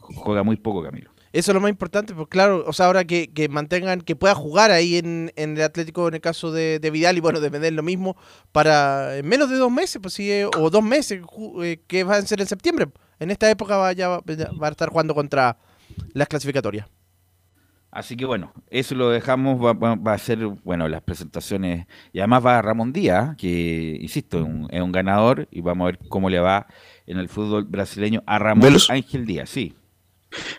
juega 0.00 0.42
muy 0.42 0.56
poco, 0.56 0.82
Camilo. 0.82 1.10
Eso 1.32 1.50
es 1.50 1.54
lo 1.54 1.60
más 1.62 1.70
importante, 1.70 2.14
pues 2.14 2.28
claro, 2.28 2.62
o 2.66 2.74
sea, 2.74 2.86
ahora 2.86 3.04
que, 3.04 3.48
mantengan, 3.50 4.02
que 4.02 4.14
pueda 4.14 4.34
jugar 4.34 4.70
ahí 4.70 4.96
en, 4.96 5.32
el 5.36 5.62
Atlético 5.62 6.08
en 6.08 6.14
el 6.14 6.20
caso 6.20 6.52
de, 6.52 6.78
Vidal 6.92 7.16
y 7.16 7.20
bueno, 7.20 7.40
de 7.40 7.48
Medel 7.48 7.74
lo 7.74 7.82
mismo, 7.82 8.16
para 8.52 9.16
en 9.16 9.26
menos 9.26 9.48
de 9.48 9.56
dos 9.56 9.72
meses, 9.72 9.98
pues 10.02 10.12
sí, 10.12 10.30
eh, 10.30 10.44
o 10.44 10.68
dos 10.68 10.82
meses, 10.84 11.22
eh, 11.62 11.80
que 11.86 12.04
va 12.04 12.16
a 12.16 12.22
ser 12.22 12.42
en 12.42 12.46
septiembre. 12.46 12.88
En 13.18 13.30
esta 13.30 13.50
época 13.50 13.78
va, 13.78 13.92
ya 13.92 14.08
va, 14.08 14.22
a 14.66 14.70
estar 14.70 14.90
jugando 14.90 15.14
contra 15.14 15.56
las 16.12 16.28
clasificatorias. 16.28 16.86
Así 17.90 18.16
que 18.16 18.26
bueno, 18.26 18.52
eso 18.68 18.94
lo 18.94 19.08
dejamos, 19.08 19.58
va, 19.60 20.12
a 20.12 20.18
ser, 20.18 20.38
bueno, 20.64 20.88
las 20.88 21.02
presentaciones, 21.02 21.86
y 22.12 22.18
además 22.18 22.44
va 22.44 22.60
Ramón 22.60 22.92
Díaz, 22.92 23.36
que, 23.36 23.98
insisto, 24.00 24.44
un, 24.44 24.66
es 24.70 24.82
un 24.82 24.92
ganador, 24.92 25.48
y 25.50 25.62
vamos 25.62 25.84
a 25.84 25.90
ver 25.92 25.98
cómo 26.08 26.28
le 26.28 26.40
va 26.40 26.66
en 27.06 27.18
el 27.18 27.28
fútbol 27.28 27.64
brasileño 27.64 28.22
a 28.26 28.38
Ramón 28.38 28.76
Ángel 28.88 29.26
Díaz, 29.26 29.50
sí. 29.50 29.74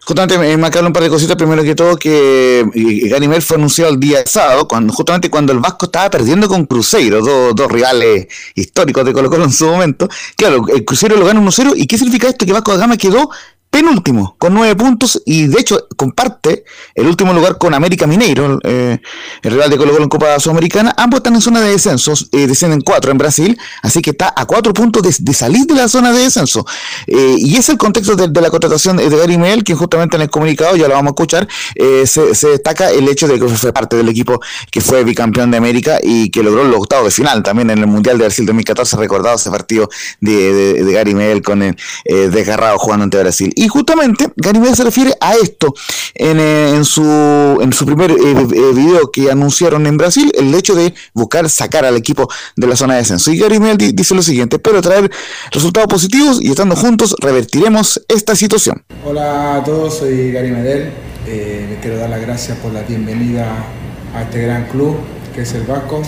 Justamente 0.06 0.38
me 0.38 0.56
marcaron 0.58 0.88
un 0.88 0.94
par 0.94 1.04
de 1.04 1.10
cositas. 1.10 1.36
Primero 1.36 1.64
que 1.64 1.76
todo, 1.76 1.98
que 1.98 2.64
Ganimel 3.10 3.42
fue 3.42 3.58
anunciado 3.58 3.92
el 3.92 4.00
día 4.00 4.24
sábado, 4.26 4.68
cuando, 4.68 4.94
justamente 4.94 5.30
cuando 5.30 5.52
el 5.52 5.60
Vasco 5.60 5.86
estaba 5.86 6.10
perdiendo 6.10 6.48
con 6.48 6.66
Cruzeiro, 6.66 7.22
dos, 7.22 7.56
dos 7.56 7.72
rivales 7.72 8.28
históricos 8.56 9.06
de 9.06 9.14
Colo 9.14 9.30
Colo 9.30 9.46
en 9.46 9.52
su 9.52 9.66
momento. 9.66 10.08
Claro, 10.36 10.66
el 10.74 10.86
Cruzeiro 10.86 11.18
lo 11.18 11.26
gana 11.26 11.42
1-0. 11.42 11.74
¿Y 11.76 11.88
qué 11.88 11.98
significa 11.98 12.28
esto? 12.30 12.46
Que 12.46 12.54
Vasco 12.54 12.72
da 12.72 12.80
Gama 12.80 12.98
quedó 12.98 13.30
penúltimo, 13.74 14.36
con 14.38 14.54
nueve 14.54 14.76
puntos, 14.76 15.20
y 15.26 15.48
de 15.48 15.60
hecho 15.60 15.88
comparte 15.98 16.64
el 16.94 17.08
último 17.08 17.34
lugar 17.34 17.58
con 17.58 17.74
América 17.74 18.06
Mineiro, 18.06 18.60
eh, 18.64 19.00
el 19.42 19.52
rival 19.52 19.72
de 19.72 19.78
Colo 19.78 19.94
Colo 19.94 20.04
en 20.04 20.10
Copa 20.10 20.40
Sudamericana. 20.40 20.94
Ambos 20.96 21.18
están 21.18 21.34
en 21.34 21.42
zona 21.42 21.60
de 21.60 21.72
descensos, 21.72 22.30
eh, 22.32 22.46
descienden 22.46 22.82
cuatro 22.82 23.10
en 23.10 23.18
Brasil, 23.18 23.58
así 23.82 24.04
que 24.04 24.12
está 24.12 24.32
a 24.36 24.46
cuatro 24.46 24.76
puntos 24.76 25.02
de, 25.02 25.34
salir 25.34 25.66
de 25.66 25.74
la 25.74 25.88
zona 25.88 26.12
de 26.12 26.20
descenso. 26.20 26.64
Eh, 27.08 27.36
y 27.40 27.56
es 27.56 27.68
el 27.70 27.80
contexto 27.80 28.16
de, 28.16 28.40
la 28.40 28.52
contratación 28.52 28.98
de 28.98 29.10
Gary 29.10 29.40
Mel, 29.40 29.64
quien 29.64 29.76
justamente 29.76 30.18
en 30.18 30.22
el 30.22 30.30
comunicado, 30.30 30.76
ya 30.76 30.88
lo 30.88 30.94
vamos 30.94 31.10
a 31.10 31.14
escuchar, 31.14 31.48
se, 32.06 32.48
destaca 32.50 32.92
el 32.92 33.10
hecho 33.10 33.28
de 33.28 33.40
que 33.40 33.48
fue 33.48 33.74
parte 33.74 33.96
del 33.96 34.08
equipo 34.08 34.40
que 34.70 34.82
fue 34.82 35.04
bicampeón 35.04 35.50
de 35.50 35.58
América 35.58 35.98
y 36.04 36.30
que 36.30 36.44
logró 36.44 36.62
el 36.62 36.74
octavo 36.76 37.06
de 37.06 37.12
final 37.12 37.42
también 37.42 37.72
en 37.72 37.80
el 37.80 37.88
Mundial 37.88 38.20
de 38.20 38.26
Brasil 38.26 38.46
2014, 38.46 38.98
recordado 38.98 39.38
ese 39.38 39.50
partido 39.50 39.90
de, 40.22 40.92
Gary 40.94 41.16
Mel 41.16 41.42
con 41.42 41.64
el 41.64 41.76
desgarrado 42.06 42.78
jugando 42.78 43.06
ante 43.06 43.18
Brasil. 43.18 43.52
Y 43.63 43.63
justamente 43.68 44.32
Garibay 44.36 44.76
se 44.76 44.84
refiere 44.84 45.14
a 45.20 45.36
esto 45.36 45.74
en, 46.16 46.40
eh, 46.40 46.84
su, 46.84 47.02
en 47.62 47.74
su 47.74 47.86
primer 47.86 48.12
eh, 48.12 48.16
eh, 48.20 48.74
video 48.74 49.12
que 49.12 49.32
anunciaron 49.32 49.86
en 49.88 49.98
Brasil, 49.98 50.32
el 50.38 50.54
hecho 50.54 50.76
de 50.76 50.94
buscar 51.14 51.50
sacar 51.50 51.86
al 51.86 51.96
equipo 51.96 52.28
de 52.56 52.68
la 52.68 52.76
zona 52.76 52.94
de 52.94 53.00
descenso. 53.00 53.32
Y 53.32 53.40
Gary 53.40 53.60
dice 53.94 54.16
lo 54.16 54.22
siguiente, 54.22 54.60
pero 54.60 54.82
traer 54.82 55.12
resultados 55.52 55.88
positivos 55.88 56.42
y 56.42 56.50
estando 56.50 56.76
juntos 56.76 57.16
revertiremos 57.20 58.02
esta 58.08 58.36
situación. 58.36 58.84
Hola 59.06 59.58
a 59.58 59.64
todos, 59.64 59.98
soy 59.98 60.32
Gary 60.32 60.52
Medel. 60.52 60.92
les 61.26 61.80
quiero 61.80 61.98
dar 61.98 62.10
las 62.10 62.22
gracias 62.22 62.58
por 62.60 62.74
la 62.74 62.82
bienvenida 62.82 63.66
a 64.16 64.24
este 64.24 64.42
gran 64.42 64.66
club 64.68 64.98
que 65.34 65.42
es 65.42 65.54
el 65.54 65.64
Vasco. 65.64 66.02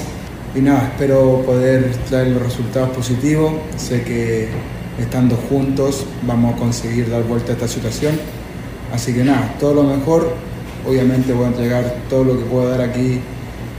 Y 0.55 0.61
nada, 0.61 0.89
espero 0.93 1.43
poder 1.45 1.91
traer 2.09 2.27
los 2.27 2.41
resultados 2.41 2.89
positivos. 2.91 3.53
Sé 3.75 4.03
que 4.03 4.49
estando 4.99 5.35
juntos 5.35 6.05
vamos 6.25 6.55
a 6.55 6.57
conseguir 6.57 7.09
dar 7.09 7.23
vuelta 7.23 7.51
a 7.51 7.55
esta 7.55 7.67
situación. 7.67 8.17
Así 8.93 9.13
que 9.13 9.23
nada, 9.23 9.55
todo 9.59 9.73
lo 9.73 9.83
mejor. 9.83 10.33
Obviamente 10.87 11.33
voy 11.33 11.45
a 11.45 11.47
entregar 11.47 11.95
todo 12.09 12.23
lo 12.23 12.37
que 12.37 12.45
pueda 12.45 12.77
dar 12.77 12.81
aquí 12.89 13.19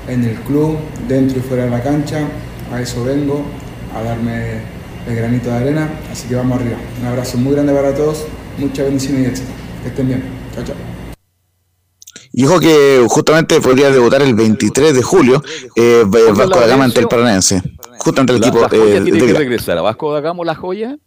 en 0.09 0.25
el 0.25 0.35
club, 0.41 0.77
dentro 1.09 1.39
y 1.39 1.43
fuera 1.43 1.65
de 1.65 1.71
la 1.71 1.83
cancha. 1.83 2.27
A 2.73 2.81
eso 2.81 3.05
vengo, 3.05 3.43
a 3.95 4.03
darme 4.03 4.61
el 5.09 5.15
granito 5.15 5.49
de 5.51 5.57
arena. 5.57 5.89
Así 6.11 6.29
que 6.29 6.35
vamos 6.35 6.61
arriba. 6.61 6.77
Un 7.01 7.07
abrazo 7.07 7.39
muy 7.39 7.53
grande 7.55 7.73
para 7.73 7.95
todos, 7.95 8.25
mucha 8.59 8.83
bendición 8.83 9.23
y 9.23 9.27
éxito. 9.27 9.49
Que 9.83 9.89
estén 9.89 10.09
bien. 10.09 10.25
Chao, 10.55 10.65
chao. 10.65 10.77
Y 12.33 12.43
dijo 12.43 12.61
que 12.61 13.03
justamente 13.09 13.61
podría 13.63 13.91
debutar 13.91 14.21
el 14.21 14.35
23 14.35 14.95
de 14.95 15.03
julio 15.03 15.43
eh, 15.75 16.05
Vasco 16.07 16.61
da 16.61 16.67
Gama 16.67 16.85
ante 16.85 17.01
el 17.01 17.09
Paranense. 17.09 17.63
Justamente 17.99 18.33
el 18.35 18.39
equipo. 18.43 18.63
eh, 18.73 19.01
tiene 19.05 19.19
que 19.27 19.33
regresar 19.33 19.79
a 19.79 19.83
Vasco 19.83 20.13
da 20.13 20.21
Gama 20.21 20.45
la 20.45 20.55
joya 20.55 20.99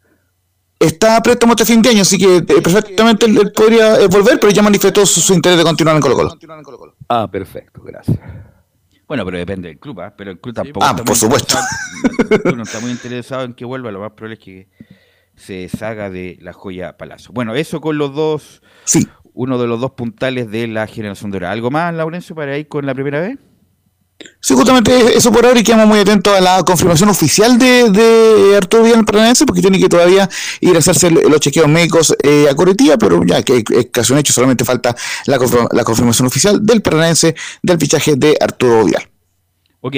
está 0.80 1.18
a 1.18 1.22
préstamo 1.22 1.54
este 1.54 1.65
fin 1.65 1.82
de 1.82 1.89
año, 1.89 2.02
así 2.02 2.18
que 2.18 2.38
eh, 2.38 2.42
perfectamente 2.42 3.26
él, 3.26 3.52
podría 3.52 4.00
eh, 4.00 4.08
volver, 4.08 4.39
pero 4.39 4.52
ya 4.52 4.62
manifestó 4.62 5.06
su, 5.06 5.34
interés 5.34 5.58
de 5.58 5.63
continuar 5.63 5.98
en 5.98 6.02
Colo 6.02 6.15
Colo. 6.15 6.96
Ah, 7.10 7.30
perfecto, 7.30 7.82
gracias. 7.84 8.18
Bueno, 9.08 9.26
pero 9.26 9.38
depende 9.39 9.70
del 9.70 9.80
club, 9.80 10.02
¿ah? 10.02 10.13
pero 10.15 10.32
el 10.32 10.39
club 10.39 10.54
tampoco. 10.56 10.86
Ah, 10.86 10.96
por 10.96 11.15
supuesto. 11.15 11.58
No 12.56 12.63
está 12.63 12.80
muy 12.80 12.92
interesado 12.92 13.44
en 13.44 13.54
que 13.54 13.65
vuelva, 13.65 13.92
lo 13.92 14.00
más 14.00 14.12
probable 14.12 14.36
es 14.36 14.39
que 14.39 14.68
se 15.36 15.68
salga 15.68 16.10
de 16.10 16.38
la 16.42 16.54
joya 16.54 16.98
Palazzo. 16.98 17.32
Bueno, 17.34 17.56
eso 17.56 17.82
con 17.82 17.98
los 17.98 18.13
dos. 18.13 18.62
Sí. 18.84 19.08
Uno 19.34 19.58
de 19.58 19.68
los 19.68 19.80
dos 19.80 19.92
puntales 19.92 20.52
de 20.52 20.68
la 20.68 20.86
generación 20.86 21.32
dorada. 21.32 21.54
¿Algo 21.54 21.72
más, 21.72 21.94
Laurencio, 21.94 22.36
para 22.36 22.58
ir 22.58 22.68
con 22.68 22.86
la 22.86 22.94
primera 22.94 23.22
vez? 23.22 23.39
Sí, 24.41 24.53
justamente 24.53 25.17
eso 25.17 25.32
por 25.32 25.45
ahora 25.45 25.60
y 25.60 25.63
quedamos 25.63 25.88
muy 25.88 25.99
atentos 25.99 26.38
a 26.38 26.41
la 26.41 26.63
confirmación 26.63 27.10
oficial 27.10 27.58
de, 27.58 27.89
de 27.89 28.58
Arturo 28.58 28.84
Vidal 28.84 29.05
Paranense 29.05 29.45
porque 29.45 29.62
tiene 29.62 29.79
que 29.79 29.88
todavía 29.88 30.29
ir 30.60 30.75
a 30.75 30.79
hacerse 30.79 31.10
los 31.10 31.39
chequeos 31.39 31.69
médicos 31.69 32.15
eh, 32.23 32.47
a 32.49 32.55
Coretía, 32.55 32.97
pero 32.97 33.23
ya 33.23 33.43
que 33.43 33.63
es 33.69 33.88
casi 33.91 34.12
un 34.12 34.19
hecho, 34.19 34.34
solamente 34.34 34.65
falta 34.65 34.95
la, 35.25 35.39
la 35.71 35.84
confirmación 35.84 36.27
oficial 36.27 36.65
del 36.65 36.82
Paranense 36.82 37.36
del 37.63 37.77
fichaje 37.77 38.15
de 38.15 38.38
Arturo 38.39 38.86
Vidal. 38.86 39.03
Ok, 39.82 39.95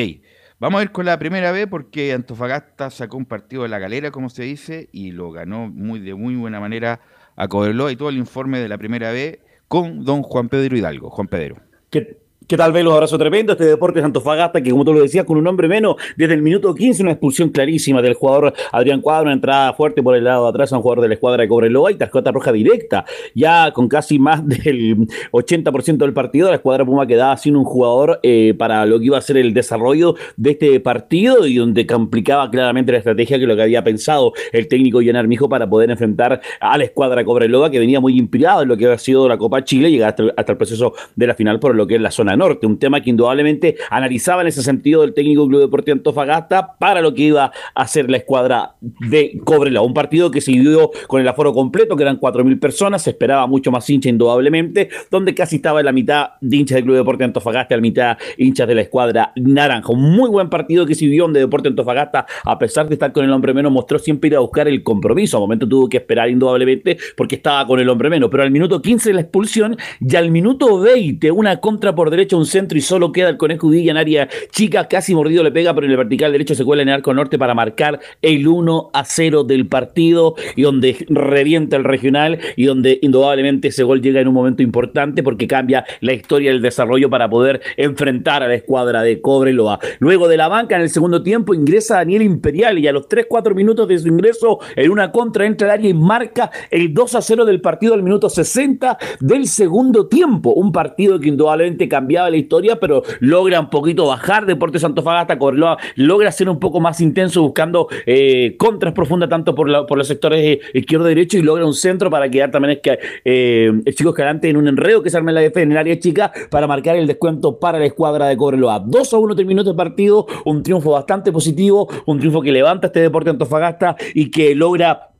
vamos 0.59 0.79
a 0.79 0.83
ir 0.83 0.91
con 0.91 1.05
la 1.05 1.17
primera 1.17 1.51
vez 1.51 1.65
porque 1.67 2.13
Antofagasta 2.13 2.91
sacó 2.91 3.17
un 3.17 3.25
partido 3.25 3.63
de 3.63 3.69
la 3.69 3.79
galera, 3.79 4.11
como 4.11 4.29
se 4.29 4.43
dice, 4.43 4.89
y 4.91 5.11
lo 5.11 5.31
ganó 5.31 5.67
muy 5.67 5.99
de 5.99 6.13
muy 6.13 6.35
buena 6.35 6.59
manera 6.59 7.01
a 7.35 7.47
Cobreloa 7.47 7.91
y 7.91 7.95
todo 7.95 8.09
el 8.09 8.17
informe 8.17 8.59
de 8.59 8.69
la 8.69 8.77
primera 8.77 9.11
vez 9.11 9.39
con 9.67 10.05
don 10.05 10.21
Juan 10.21 10.49
Pedro 10.49 10.77
Hidalgo. 10.77 11.09
Juan 11.09 11.27
Pedro. 11.27 11.55
¿Qué, 11.89 12.20
¿Qué 12.51 12.57
tal, 12.57 12.73
Velo? 12.73 12.91
Abrazo 12.91 13.17
tremendo. 13.17 13.53
Este 13.53 13.63
Deportes 13.63 14.03
Antofagasta, 14.03 14.61
que 14.61 14.71
como 14.71 14.83
tú 14.83 14.93
lo 14.93 15.01
decías, 15.01 15.23
con 15.23 15.37
un 15.37 15.47
hombre 15.47 15.69
menos, 15.69 15.95
desde 16.17 16.33
el 16.33 16.41
minuto 16.41 16.75
15, 16.75 17.01
una 17.03 17.13
expulsión 17.13 17.47
clarísima 17.47 18.01
del 18.01 18.13
jugador 18.13 18.53
Adrián 18.73 18.99
Cuadro, 18.99 19.27
una 19.27 19.31
entrada 19.31 19.71
fuerte 19.71 20.03
por 20.03 20.17
el 20.17 20.25
lado 20.25 20.43
de 20.43 20.49
atrás 20.49 20.73
a 20.73 20.75
un 20.75 20.81
jugador 20.81 21.01
de 21.01 21.07
la 21.07 21.13
escuadra 21.13 21.43
de 21.43 21.47
Cobreloa 21.47 21.93
y 21.93 21.95
tarjeta 21.95 22.29
roja 22.29 22.51
directa. 22.51 23.05
Ya 23.33 23.71
con 23.71 23.87
casi 23.87 24.19
más 24.19 24.45
del 24.45 25.07
80% 25.31 25.95
del 25.95 26.11
partido, 26.11 26.49
la 26.49 26.55
escuadra 26.55 26.83
Puma 26.83 27.07
quedaba 27.07 27.37
sin 27.37 27.55
un 27.55 27.63
jugador 27.63 28.19
eh, 28.21 28.53
para 28.57 28.85
lo 28.85 28.99
que 28.99 29.05
iba 29.05 29.17
a 29.17 29.21
ser 29.21 29.37
el 29.37 29.53
desarrollo 29.53 30.15
de 30.35 30.51
este 30.51 30.77
partido 30.81 31.47
y 31.47 31.55
donde 31.55 31.87
complicaba 31.87 32.51
claramente 32.51 32.91
la 32.91 32.97
estrategia 32.97 33.39
que 33.39 33.47
lo 33.47 33.55
que 33.55 33.61
había 33.61 33.81
pensado 33.81 34.33
el 34.51 34.67
técnico 34.67 34.99
Llenar 34.99 35.25
Mijo 35.25 35.47
para 35.47 35.69
poder 35.69 35.89
enfrentar 35.89 36.41
a 36.59 36.77
la 36.77 36.83
escuadra 36.83 37.23
Cobreloa, 37.23 37.71
que 37.71 37.79
venía 37.79 38.01
muy 38.01 38.19
inspirado 38.19 38.63
en 38.63 38.67
lo 38.67 38.75
que 38.75 38.87
había 38.87 38.97
sido 38.97 39.29
la 39.29 39.37
Copa 39.37 39.63
Chile 39.63 39.89
llegar 39.89 40.13
hasta 40.35 40.51
el 40.51 40.57
proceso 40.57 40.91
de 41.15 41.27
la 41.27 41.33
final 41.33 41.57
por 41.57 41.75
lo 41.75 41.87
que 41.87 41.95
es 41.95 42.01
la 42.01 42.11
zona 42.11 42.35
norte, 42.41 42.65
un 42.65 42.77
tema 42.77 43.01
que 43.01 43.09
indudablemente 43.11 43.75
analizaba 43.89 44.41
en 44.41 44.47
ese 44.47 44.63
sentido 44.63 45.01
del 45.01 45.13
técnico 45.13 45.41
del 45.43 45.49
Club 45.49 45.61
Deportivo 45.61 45.93
Antofagasta 45.93 46.77
para 46.77 47.01
lo 47.01 47.13
que 47.13 47.23
iba 47.23 47.45
a 47.45 47.81
hacer 47.81 48.09
la 48.09 48.17
escuadra 48.17 48.75
de 48.81 49.39
Cobreloa. 49.43 49.85
Un 49.85 49.93
partido 49.93 50.31
que 50.31 50.41
se 50.41 50.51
vivió 50.51 50.91
con 51.07 51.21
el 51.21 51.27
aforo 51.27 51.53
completo, 51.53 51.95
que 51.95 52.03
eran 52.03 52.19
4.000 52.19 52.59
personas, 52.59 53.03
se 53.03 53.11
esperaba 53.11 53.47
mucho 53.47 53.71
más 53.71 53.89
hincha 53.89 54.09
indudablemente, 54.09 54.89
donde 55.09 55.33
casi 55.35 55.57
estaba 55.57 55.79
en 55.79 55.85
la 55.85 55.91
mitad 55.91 56.31
de 56.41 56.57
hinchas 56.57 56.75
del 56.75 56.85
Club 56.85 56.97
Deportivo 56.97 57.25
Antofagasta, 57.25 57.75
la 57.75 57.81
mitad 57.81 58.17
hinchas 58.37 58.67
de 58.67 58.75
la 58.75 58.81
escuadra 58.81 59.31
naranja. 59.35 59.91
Un 59.91 60.15
muy 60.15 60.29
buen 60.29 60.49
partido 60.49 60.85
que 60.85 60.95
se 60.95 61.05
vivió 61.05 61.23
donde 61.23 61.39
Deporte 61.39 61.69
Antofagasta, 61.69 62.25
a 62.43 62.57
pesar 62.57 62.87
de 62.87 62.95
estar 62.95 63.11
con 63.11 63.23
el 63.23 63.31
hombre 63.31 63.53
menos, 63.53 63.71
mostró 63.71 63.99
siempre 63.99 64.29
ir 64.29 64.35
a 64.35 64.39
buscar 64.39 64.67
el 64.67 64.83
compromiso. 64.83 65.37
A 65.37 65.39
momento 65.39 65.67
tuvo 65.67 65.87
que 65.87 65.97
esperar 65.97 66.29
indudablemente 66.29 66.97
porque 67.15 67.35
estaba 67.35 67.67
con 67.67 67.79
el 67.79 67.89
hombre 67.89 68.09
menos, 68.09 68.29
pero 68.29 68.43
al 68.43 68.51
minuto 68.51 68.81
15 68.81 69.13
la 69.13 69.21
expulsión 69.21 69.77
y 69.99 70.15
al 70.15 70.31
minuto 70.31 70.79
20 70.79 71.31
una 71.31 71.57
contra 71.57 71.93
por 71.93 72.09
derecha, 72.31 72.37
un 72.37 72.45
centro 72.45 72.77
y 72.77 72.81
solo 72.81 73.11
queda 73.11 73.29
el 73.29 73.37
Conejo 73.37 73.67
Udilla 73.67 73.91
en 73.91 73.97
área 73.97 74.29
chica, 74.51 74.87
casi 74.87 75.13
mordido 75.13 75.43
le 75.43 75.51
pega, 75.51 75.73
pero 75.73 75.85
en 75.85 75.91
el 75.91 75.97
vertical 75.97 76.31
derecho 76.31 76.55
se 76.55 76.63
cuela 76.63 76.83
en 76.83 76.89
el 76.89 76.95
arco 76.95 77.13
norte 77.13 77.37
para 77.37 77.53
marcar 77.53 77.99
el 78.21 78.47
1 78.47 78.91
a 78.93 79.05
0 79.05 79.43
del 79.43 79.67
partido 79.67 80.35
y 80.55 80.63
donde 80.63 81.05
revienta 81.09 81.75
el 81.75 81.83
regional 81.83 82.39
y 82.55 82.65
donde 82.65 82.99
indudablemente 83.01 83.69
ese 83.69 83.83
gol 83.83 84.01
llega 84.01 84.21
en 84.21 84.27
un 84.27 84.33
momento 84.33 84.63
importante 84.63 85.23
porque 85.23 85.47
cambia 85.47 85.85
la 85.99 86.13
historia 86.13 86.51
del 86.51 86.61
desarrollo 86.61 87.09
para 87.09 87.29
poder 87.29 87.61
enfrentar 87.77 88.43
a 88.43 88.47
la 88.47 88.55
escuadra 88.55 89.01
de 89.01 89.21
Cobreloa. 89.21 89.79
Luego 89.99 90.27
de 90.27 90.37
la 90.37 90.47
banca 90.47 90.75
en 90.75 90.81
el 90.81 90.89
segundo 90.89 91.23
tiempo 91.23 91.53
ingresa 91.53 91.95
Daniel 91.95 92.21
Imperial 92.21 92.77
y 92.79 92.87
a 92.87 92.91
los 92.91 93.07
3-4 93.07 93.55
minutos 93.55 93.87
de 93.87 93.99
su 93.99 94.07
ingreso 94.07 94.59
en 94.75 94.91
una 94.91 95.11
contra 95.11 95.45
entra 95.45 95.67
al 95.67 95.79
área 95.79 95.89
y 95.89 95.93
marca 95.93 96.51
el 96.69 96.93
2 96.93 97.15
a 97.15 97.21
0 97.21 97.45
del 97.45 97.61
partido 97.61 97.93
al 97.93 98.03
minuto 98.03 98.29
60 98.29 98.97
del 99.19 99.47
segundo 99.47 100.07
tiempo. 100.07 100.53
Un 100.53 100.71
partido 100.71 101.19
que 101.19 101.29
indudablemente 101.29 101.87
la 102.11 102.37
historia, 102.37 102.79
pero 102.79 103.03
logra 103.19 103.59
un 103.59 103.69
poquito 103.69 104.07
bajar 104.07 104.45
Deportes 104.45 104.81
Santofagasta, 104.81 105.37
Cobreloa 105.37 105.77
logra 105.95 106.31
ser 106.31 106.49
un 106.49 106.59
poco 106.59 106.79
más 106.79 106.99
intenso 107.01 107.41
buscando 107.41 107.87
eh, 108.05 108.55
contras 108.57 108.93
profundas 108.93 109.29
tanto 109.29 109.55
por, 109.55 109.69
los 109.69 110.07
sectores 110.07 110.59
izquierdo 110.73 111.05
y 111.05 111.15
derecho 111.15 111.37
y 111.37 111.41
logra 111.41 111.65
un 111.65 111.73
centro 111.73 112.09
para 112.09 112.29
quedar 112.29 112.51
también 112.51 112.77
es 112.77 112.79
que 112.81 112.99
eh, 113.23 113.71
el 113.85 113.95
en 114.43 114.57
un 114.57 114.67
enredo 114.67 115.01
que 115.01 115.09
se 115.09 115.17
arma 115.17 115.31
en 115.31 115.35
la 115.35 115.41
defensa 115.41 115.61
en 115.61 115.71
el 115.71 115.77
área 115.77 115.99
chica 115.99 116.31
para 116.49 116.67
marcar 116.67 116.95
el 116.95 117.07
descuento 117.07 117.59
para 117.59 117.79
la 117.79 117.85
escuadra 117.85 118.27
de 118.27 118.37
Cobreloa. 118.37 118.79
2 118.85 119.13
a 119.13 119.17
1 119.17 119.35
terminó 119.35 119.61
este 119.61 119.73
partido, 119.73 120.25
un 120.45 120.63
triunfo 120.63 120.91
bastante 120.91 121.31
positivo, 121.31 121.87
un 122.05 122.19
triunfo 122.19 122.41
que 122.41 122.51
levanta 122.51 122.87
este 122.87 123.01
deporte 123.01 123.29
Antofagasta 123.29 123.95
y 124.13 124.31
que 124.31 124.55
logra 124.55 125.10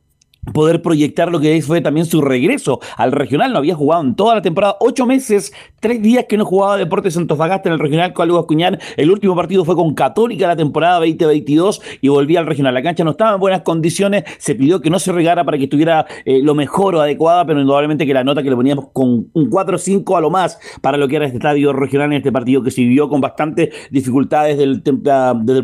poder 0.52 0.82
proyectar 0.82 1.30
lo 1.30 1.38
que 1.38 1.62
fue 1.62 1.80
también 1.80 2.04
su 2.06 2.20
regreso 2.20 2.80
al 2.96 3.12
regional. 3.12 3.52
No 3.52 3.58
había 3.58 3.74
jugado 3.74 4.02
en 4.02 4.16
toda 4.16 4.34
la 4.34 4.42
temporada, 4.42 4.76
ocho 4.80 5.06
meses, 5.06 5.52
tres 5.78 6.02
días 6.02 6.26
que 6.28 6.36
no 6.36 6.44
jugaba 6.44 6.76
Deportes 6.76 7.16
Antofagasta 7.16 7.68
en 7.68 7.74
el 7.74 7.78
regional 7.78 8.12
con 8.12 8.24
Algo 8.24 8.44
Cuñán. 8.46 8.78
El 8.96 9.10
último 9.10 9.36
partido 9.36 9.64
fue 9.64 9.76
con 9.76 9.94
Católica 9.94 10.48
la 10.48 10.56
temporada 10.56 10.98
2022 10.98 11.80
y 12.00 12.08
volvía 12.08 12.40
al 12.40 12.46
regional. 12.46 12.74
La 12.74 12.82
cancha 12.82 13.04
no 13.04 13.12
estaba 13.12 13.34
en 13.34 13.40
buenas 13.40 13.62
condiciones, 13.62 14.24
se 14.38 14.54
pidió 14.56 14.80
que 14.80 14.90
no 14.90 14.98
se 14.98 15.12
regara 15.12 15.44
para 15.44 15.58
que 15.58 15.64
estuviera 15.64 16.06
eh, 16.24 16.40
lo 16.42 16.54
mejor 16.54 16.96
o 16.96 17.00
adecuada, 17.00 17.46
pero 17.46 17.60
indudablemente 17.60 18.04
que 18.04 18.14
la 18.14 18.24
nota 18.24 18.42
que 18.42 18.50
le 18.50 18.56
poníamos 18.56 18.88
con 18.92 19.30
un 19.32 19.50
4-5 19.50 20.18
a 20.18 20.20
lo 20.20 20.30
más 20.30 20.58
para 20.80 20.98
lo 20.98 21.06
que 21.06 21.16
era 21.16 21.26
este 21.26 21.38
estadio 21.38 21.72
regional 21.72 22.12
en 22.12 22.18
este 22.18 22.32
partido 22.32 22.62
que 22.62 22.70
se 22.72 22.80
vivió 22.80 23.08
con 23.08 23.20
bastantes 23.20 23.68
dificultades 23.90 24.58
desde 24.58 24.72
el, 24.72 24.82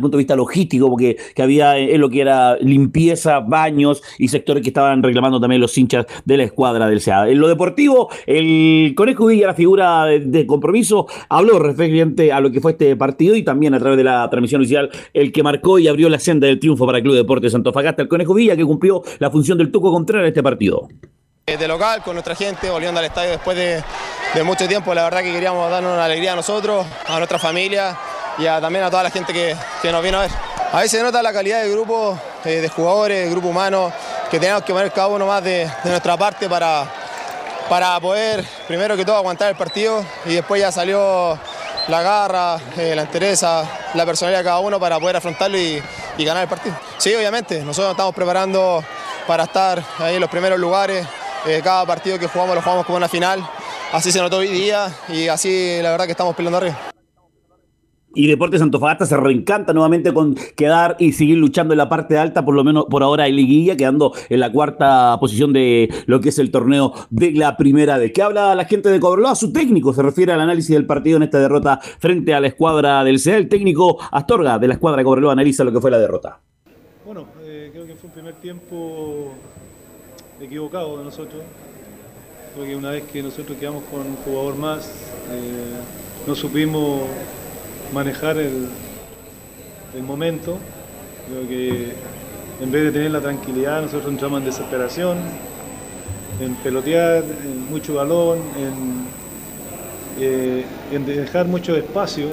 punto 0.01 0.17
de 0.17 0.19
vista 0.19 0.37
logístico, 0.37 0.88
porque 0.88 1.17
que 1.35 1.43
había 1.43 1.77
en 1.77 1.91
eh, 1.91 1.99
lo 1.99 2.09
que 2.09 2.21
era 2.21 2.57
limpieza, 2.59 3.41
baños 3.41 4.03
y 4.19 4.29
sectores 4.29 4.62
que 4.62 4.67
estaban 4.68 5.02
reclamando 5.02 5.40
también 5.40 5.61
los 5.61 5.76
hinchas 5.76 6.07
de 6.24 6.37
la 6.37 6.44
escuadra 6.44 6.88
del 6.88 7.00
SEA. 7.00 7.28
En 7.28 7.38
lo 7.38 7.48
deportivo, 7.48 8.09
el 8.26 8.92
Conejo 8.96 9.26
Villa, 9.26 9.48
la 9.48 9.54
figura 9.54 10.04
de, 10.04 10.46
compromiso, 10.46 11.07
habló 11.28 11.59
referente 11.59 12.33
a 12.33 12.40
lo 12.40 12.50
que 12.50 12.61
fue 12.61 12.72
este 12.72 12.96
partido 12.96 13.37
y 13.37 13.42
también 13.42 13.74
a 13.74 13.78
través 13.78 13.96
de 13.96 14.04
la 14.04 14.28
transmisión 14.31 14.61
oficial, 14.61 14.90
el 15.12 15.33
que 15.33 15.42
marcó 15.42 15.78
y 15.78 15.88
abrió 15.88 16.09
la 16.09 16.18
senda 16.18 16.46
del 16.46 16.59
triunfo 16.61 16.87
para 16.87 16.98
el 16.98 17.04
Club 17.04 17.16
Deportes 17.16 17.54
Fagasta, 17.72 18.02
el 18.02 18.09
Conejo 18.09 18.35
Villa, 18.35 18.57
que 18.57 18.64
cumplió 18.64 19.02
la 19.18 19.31
función 19.31 19.59
del 19.59 19.70
Tuco 19.70 19.92
Contreras 19.92 20.22
en 20.22 20.28
este 20.28 20.42
partido 20.42 20.88
de 21.57 21.66
local 21.66 22.02
con 22.02 22.14
nuestra 22.14 22.35
gente, 22.35 22.68
volviendo 22.68 23.00
al 23.00 23.07
estadio 23.07 23.31
después 23.31 23.57
de, 23.57 23.83
mucho 24.44 24.68
tiempo. 24.68 24.92
La 24.94 25.04
verdad 25.04 25.22
que 25.22 25.33
queríamos 25.33 25.70
darnos 25.70 25.94
una 25.94 26.04
alegría 26.04 26.35
a 26.35 26.37
nosotros, 26.37 26.87
a 27.07 27.16
nuestra 27.16 27.38
familia 27.38 27.96
y 28.37 28.44
también 28.44 28.85
a 28.85 28.90
toda 28.90 29.04
la 29.04 29.11
gente 29.11 29.33
que, 29.33 29.57
nos 29.90 30.02
vino 30.02 30.18
a 30.18 30.22
ver. 30.22 30.58
A 30.70 30.81
veces 30.81 30.90
se 30.90 31.02
nota 31.02 31.22
la 31.22 31.33
calidad 31.33 31.62
del 31.62 31.72
grupo, 31.72 32.18
eh, 32.44 32.61
de 32.61 32.68
jugadores, 32.68 33.24
de 33.24 33.31
grupo 33.31 33.48
humano, 33.48 33.90
que 34.31 34.38
tenemos 34.38 34.62
que 34.62 34.74
poner 34.74 34.92
cada 34.92 35.09
uno 35.09 35.26
más 35.26 35.42
de, 35.42 35.68
nuestra 35.85 36.14
parte 36.18 36.46
para, 36.46 36.85
para 37.70 37.98
poder, 38.00 38.44
primero 38.66 38.94
que 38.94 39.02
todo, 39.02 39.16
aguantar 39.16 39.48
el 39.48 39.57
partido. 39.57 40.04
Y 40.26 40.35
después 40.35 40.61
ya 40.61 40.70
salió 40.70 41.38
la 41.88 42.02
garra, 42.02 42.59
eh, 42.76 42.94
la 42.94 43.02
entereza, 43.02 43.64
la 43.94 44.04
personalidad 44.04 44.40
de 44.40 44.44
cada 44.44 44.59
uno 44.59 44.78
para 44.78 45.00
poder 45.00 45.16
afrontarlo 45.16 45.57
y, 45.57 45.83
ganar 46.18 46.42
el 46.42 46.48
partido. 46.48 46.78
Sí, 46.98 47.14
obviamente, 47.14 47.61
nosotros 47.62 47.92
estamos 47.92 48.14
preparando 48.14 48.85
para 49.26 49.44
estar 49.44 49.83
ahí 50.00 50.16
en 50.16 50.20
los 50.20 50.28
primeros 50.28 50.59
lugares, 50.59 51.07
eh, 51.46 51.62
cada 51.64 51.87
partido 51.87 52.18
que 52.18 52.26
jugamos 52.26 52.57
lo 52.57 52.61
jugamos 52.61 52.85
como 52.85 52.98
una 52.98 53.09
final, 53.09 53.48
así 53.92 54.11
se 54.11 54.20
notó 54.20 54.38
hoy 54.38 54.48
día 54.48 54.92
y 55.09 55.28
así 55.28 55.81
la 55.81 55.92
verdad 55.92 56.07
que 56.07 56.12
estamos 56.12 56.35
peleando 56.35 56.59
arriba 56.59 56.98
y 58.14 58.27
Deportes 58.27 58.62
Antofagasta 58.62 59.07
se 59.07 59.16
reencanta 59.16 59.73
nuevamente 59.73 60.12
con 60.12 60.35
quedar 60.57 60.97
y 60.99 61.12
seguir 61.12 61.38
luchando 61.38 61.75
en 61.75 61.79
la 61.79 61.88
parte 61.88 62.18
alta, 62.18 62.44
por 62.44 62.55
lo 62.55 62.64
menos 62.64 62.87
por 62.87 63.03
ahora 63.03 63.27
en 63.27 63.37
liguilla, 63.37 63.77
quedando 63.77 64.12
en 64.29 64.40
la 64.40 64.51
cuarta 64.51 65.16
posición 65.21 65.53
de 65.53 65.88
lo 66.07 66.21
que 66.21 66.31
es 66.31 66.38
el 66.38 66.51
torneo 66.51 66.94
de 67.11 67.33
la 67.33 67.57
primera 67.57 67.99
¿De 67.99 68.12
¿Qué 68.12 68.23
habla 68.23 68.55
la 68.55 68.64
gente 68.64 68.88
de 68.88 68.99
Cobreloa? 68.99 69.35
Su 69.35 69.53
técnico 69.53 69.92
se 69.92 70.03
refiere 70.03 70.33
al 70.33 70.40
análisis 70.40 70.75
del 70.75 70.87
partido 70.87 71.18
en 71.18 71.25
esta 71.25 71.38
derrota 71.38 71.81
frente 71.99 72.35
a 72.35 72.40
la 72.40 72.49
escuadra 72.49 73.05
del 73.05 73.18
CEA. 73.18 73.37
El 73.37 73.49
técnico 73.49 73.99
Astorga 74.11 74.59
de 74.59 74.68
la 74.68 74.75
escuadra 74.75 74.99
de 74.99 75.05
Cobreloa 75.05 75.33
analiza 75.33 75.64
lo 75.64 75.73
que 75.73 75.81
fue 75.81 75.90
la 75.90 75.99
derrota. 75.99 76.40
Bueno, 77.05 77.27
eh, 77.42 77.71
creo 77.73 77.87
que 77.87 77.94
fue 77.94 78.09
un 78.09 78.14
primer 78.14 78.35
tiempo 78.35 79.33
equivocado 80.40 80.99
de 80.99 81.05
nosotros. 81.05 81.42
Creo 82.55 82.66
que 82.66 82.77
una 82.77 82.90
vez 82.90 83.05
que 83.05 83.23
nosotros 83.23 83.57
quedamos 83.59 83.85
con 83.85 84.01
un 84.01 84.16
jugador 84.16 84.57
más, 84.57 84.88
eh, 85.31 86.27
no 86.27 86.35
supimos 86.35 87.03
manejar 87.92 88.37
el, 88.38 88.68
el 89.94 90.03
momento. 90.03 90.59
Creo 91.29 91.48
que 91.48 91.92
en 92.61 92.72
vez 92.72 92.85
de 92.85 92.92
tener 92.92 93.11
la 93.11 93.20
tranquilidad, 93.20 93.83
nosotros 93.83 94.11
entramos 94.11 94.40
en 94.40 94.46
desesperación, 94.46 95.18
en 96.40 96.55
pelotear, 96.57 97.22
en 97.22 97.70
mucho 97.70 97.94
balón, 97.94 98.38
en, 98.59 99.07
eh, 100.20 100.64
dejar 101.07 101.46
mucho 101.46 101.77
espacio, 101.77 102.27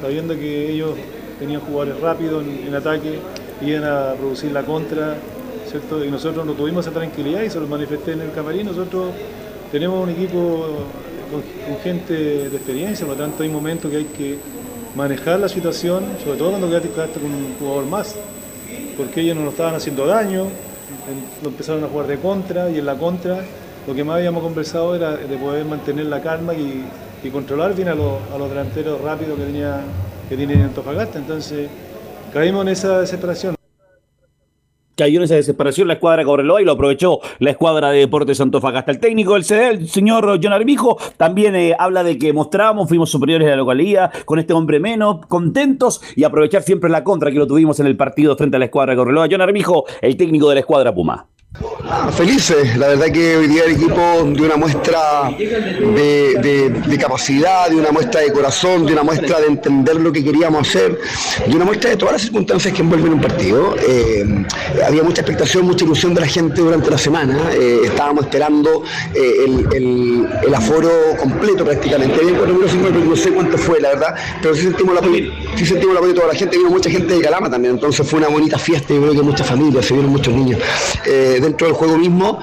sabiendo 0.00 0.34
que 0.34 0.70
ellos 0.70 0.90
tenían 1.38 1.60
jugadores 1.60 2.00
rápidos 2.00 2.44
en, 2.44 2.74
ataque, 2.74 3.18
iban 3.60 3.84
a 3.84 4.14
producir 4.14 4.52
la 4.52 4.62
contra, 4.62 5.16
¿cierto? 5.68 6.04
y 6.04 6.10
nosotros 6.10 6.46
no 6.46 6.52
tuvimos 6.52 6.86
esa 6.86 6.94
tranquilidad 6.94 7.42
y 7.42 7.50
se 7.50 7.58
lo 7.58 7.66
manifesté 7.66 8.12
en 8.12 8.20
el 8.20 8.32
camarín. 8.32 8.66
Nosotros 8.66 9.10
tenemos 9.72 10.00
un 10.00 10.10
equipo 10.10 10.68
con, 11.34 11.78
gente 11.82 12.14
de 12.14 12.56
experiencia, 12.56 13.06
por 13.06 13.16
lo 13.16 13.22
tanto 13.22 13.42
hay 13.42 13.48
momentos 13.48 13.90
que 13.90 13.96
hay 13.96 14.04
que 14.04 14.38
manejar 14.94 15.40
la 15.40 15.48
situación, 15.48 16.04
sobre 16.22 16.38
todo 16.38 16.50
cuando 16.50 16.68
quedaste 16.68 17.20
con 17.20 17.32
un 17.32 17.54
jugador 17.58 17.86
más, 17.86 18.14
porque 18.96 19.20
ellos 19.20 19.36
no 19.36 19.42
nos 19.42 19.52
estaban 19.52 19.74
haciendo 19.74 20.06
daño, 20.06 20.46
lo 21.42 21.48
empezaron 21.48 21.82
a 21.84 21.88
jugar 21.88 22.06
de 22.06 22.18
contra 22.18 22.70
y 22.70 22.78
en 22.78 22.86
la 22.86 22.94
contra 22.96 23.40
lo 23.86 23.94
que 23.94 24.04
más 24.04 24.16
habíamos 24.16 24.42
conversado 24.42 24.94
era 24.94 25.16
de 25.16 25.36
poder 25.36 25.64
mantener 25.64 26.06
la 26.06 26.20
calma 26.20 26.54
y, 26.54 26.84
controlar 27.32 27.74
bien 27.74 27.88
a, 27.88 27.94
los 27.94 28.50
delanteros 28.50 29.00
rápidos 29.00 29.38
que 29.38 29.46
tenía 29.46 29.80
que 30.28 30.36
tiene 30.36 30.62
Antofagasta. 30.62 31.18
Entonces 31.18 31.70
caímos 32.34 32.66
en 32.66 32.68
esa 32.68 33.00
desesperación 33.00 33.54
cayó 34.96 35.18
en 35.18 35.24
esa 35.24 35.34
desesperación 35.34 35.88
la 35.88 35.94
escuadra 35.94 36.24
Cobreloa 36.24 36.62
y 36.62 36.64
lo 36.64 36.72
aprovechó 36.72 37.20
la 37.38 37.50
escuadra 37.50 37.90
de 37.90 38.00
Deportes 38.00 38.38
Santofagasta. 38.38 38.92
El 38.92 39.00
técnico 39.00 39.34
del 39.34 39.44
CD, 39.44 39.68
el 39.68 39.88
señor 39.88 40.38
John 40.42 40.52
Armijo, 40.52 40.98
también 41.16 41.54
eh, 41.56 41.74
habla 41.78 42.04
de 42.04 42.18
que 42.18 42.32
mostrábamos, 42.32 42.88
fuimos 42.88 43.10
superiores 43.10 43.46
a 43.48 43.50
la 43.52 43.56
localidad, 43.56 44.12
con 44.24 44.38
este 44.38 44.52
hombre 44.52 44.80
menos, 44.80 45.26
contentos 45.26 46.00
y 46.16 46.24
aprovechar 46.24 46.62
siempre 46.62 46.90
la 46.90 47.04
contra 47.04 47.30
que 47.30 47.38
lo 47.38 47.46
tuvimos 47.46 47.80
en 47.80 47.86
el 47.86 47.96
partido 47.96 48.36
frente 48.36 48.56
a 48.56 48.58
la 48.58 48.66
escuadra 48.66 48.96
Cobreloa. 48.96 49.28
John 49.30 49.40
Armijo, 49.40 49.84
el 50.00 50.16
técnico 50.16 50.48
de 50.48 50.54
la 50.54 50.60
escuadra 50.60 50.94
Puma. 50.94 51.26
Felices, 52.16 52.76
la 52.78 52.88
verdad 52.88 53.06
que 53.12 53.36
hoy 53.36 53.46
día 53.46 53.64
el 53.64 53.72
equipo 53.72 54.00
de 54.24 54.42
una 54.42 54.56
muestra 54.56 55.28
de, 55.36 56.98
capacidad, 56.98 57.68
de 57.68 57.76
una 57.76 57.92
muestra 57.92 58.22
de 58.22 58.32
corazón, 58.32 58.86
de 58.86 58.94
una 58.94 59.02
muestra 59.02 59.40
de 59.40 59.48
entender 59.48 59.96
lo 59.96 60.10
que 60.10 60.24
queríamos 60.24 60.66
hacer, 60.66 60.98
de 61.46 61.54
una 61.54 61.66
muestra 61.66 61.90
de 61.90 61.96
todas 61.96 62.14
las 62.14 62.22
circunstancias 62.22 62.72
que 62.72 62.80
envuelven 62.80 63.12
un 63.12 63.20
partido. 63.20 63.74
Eh, 63.86 64.24
había 64.86 65.02
mucha 65.02 65.20
expectación, 65.20 65.66
mucha 65.66 65.84
ilusión 65.84 66.14
de 66.14 66.22
la 66.22 66.26
gente 66.26 66.62
durante 66.62 66.90
la 66.90 66.96
semana, 66.96 67.50
eh, 67.52 67.80
estábamos 67.84 68.24
esperando 68.24 68.82
eh, 69.14 69.44
el, 69.74 70.54
aforo 70.54 70.90
completo 71.20 71.64
prácticamente, 71.64 72.20
había 72.20 72.32
no 72.32 73.16
sé 73.16 73.30
cuánto 73.32 73.58
fue 73.58 73.80
la 73.80 73.90
verdad, 73.90 74.14
pero 74.40 74.54
sí 74.54 74.62
sentimos 74.62 74.92
el 74.92 74.98
apoyo, 74.98 75.32
sí 75.56 75.66
sentimos 75.66 75.90
el 75.92 75.96
apoyo 75.98 76.12
de 76.12 76.20
toda 76.20 76.32
la 76.32 76.38
gente, 76.38 76.56
vino 76.56 76.70
mucha 76.70 76.88
gente 76.88 77.14
de 77.14 77.20
Calama 77.20 77.50
también, 77.50 77.74
entonces 77.74 78.08
fue 78.08 78.20
una 78.20 78.28
bonita 78.28 78.56
fiesta, 78.56 78.94
y 78.94 78.98
creo 78.98 79.12
que 79.12 79.22
muchas 79.22 79.46
familias, 79.46 79.84
se 79.84 79.94
vieron 79.94 80.12
muchos 80.12 80.32
niños. 80.32 80.60
Dentro 81.04 81.66
del 81.66 81.73
juego 81.74 81.96
mismo 81.96 82.40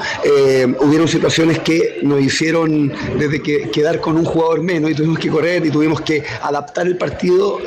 hubieron 0.82 1.08
situaciones 1.08 1.60
que 1.60 2.00
nos 2.04 2.22
hicieron 2.22 2.92
desde 3.18 3.42
que 3.42 3.70
quedar 3.72 4.00
con 4.00 4.18
un 4.18 4.26
jugador 4.26 4.62
menos 4.62 4.92
y 4.92 4.96
tuvimos 4.96 5.20
que 5.20 5.30
correr 5.30 5.66
y 5.66 5.70
tuvimos 5.70 6.02
que 6.02 6.24
adaptar 6.42 6.88
el 6.88 6.98
partido 6.98 7.60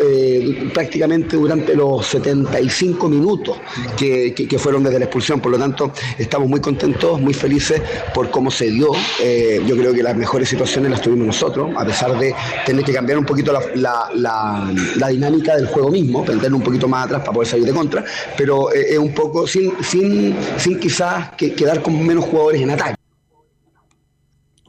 prácticamente 0.72 1.36
durante 1.36 1.74
los 1.74 2.06
75 2.06 3.08
minutos 3.08 3.58
que, 3.96 4.56
fueron 4.58 4.84
desde 4.84 4.98
la 4.98 5.04
expulsión. 5.06 5.40
Por 5.40 5.52
lo 5.52 5.58
tanto, 5.58 5.92
estamos 6.18 6.48
muy 6.48 6.60
contentos, 6.60 7.20
muy 7.20 7.34
felices 7.34 7.82
por 8.14 8.30
cómo 8.30 8.50
se 8.50 8.70
dio. 8.70 8.92
yo 9.66 9.76
creo 9.76 9.92
que 9.92 10.02
las 10.02 10.16
mejores 10.16 10.48
situaciones 10.48 10.90
las 10.90 11.00
tuvimos 11.00 11.26
nosotros, 11.26 11.70
a 11.76 11.84
pesar 11.84 12.18
de 12.18 12.34
tener 12.64 12.84
que 12.84 12.92
cambiar 12.92 13.18
un 13.18 13.24
poquito 13.24 13.52
la, 13.74 14.10
la, 14.14 15.08
dinámica 15.08 15.56
del 15.56 15.66
juego 15.66 15.90
mismo, 15.90 16.24
perderlo 16.24 16.56
un 16.56 16.62
poquito 16.62 16.88
más 16.88 17.06
atrás 17.06 17.20
para 17.20 17.32
poder 17.32 17.48
salir 17.48 17.66
de 17.66 17.72
contra, 17.72 18.04
pero 18.36 18.72
eh, 18.72 18.92
es 18.92 18.98
un 18.98 19.12
poco 19.12 19.46
sin, 19.46 19.72
sin, 19.82 20.36
sin 20.56 20.78
quizás 20.78 21.30
que 21.36 21.53
quedar 21.54 21.82
con 21.82 22.06
menos 22.06 22.24
jugadores 22.24 22.60
en 22.62 22.70
ataque 22.70 23.03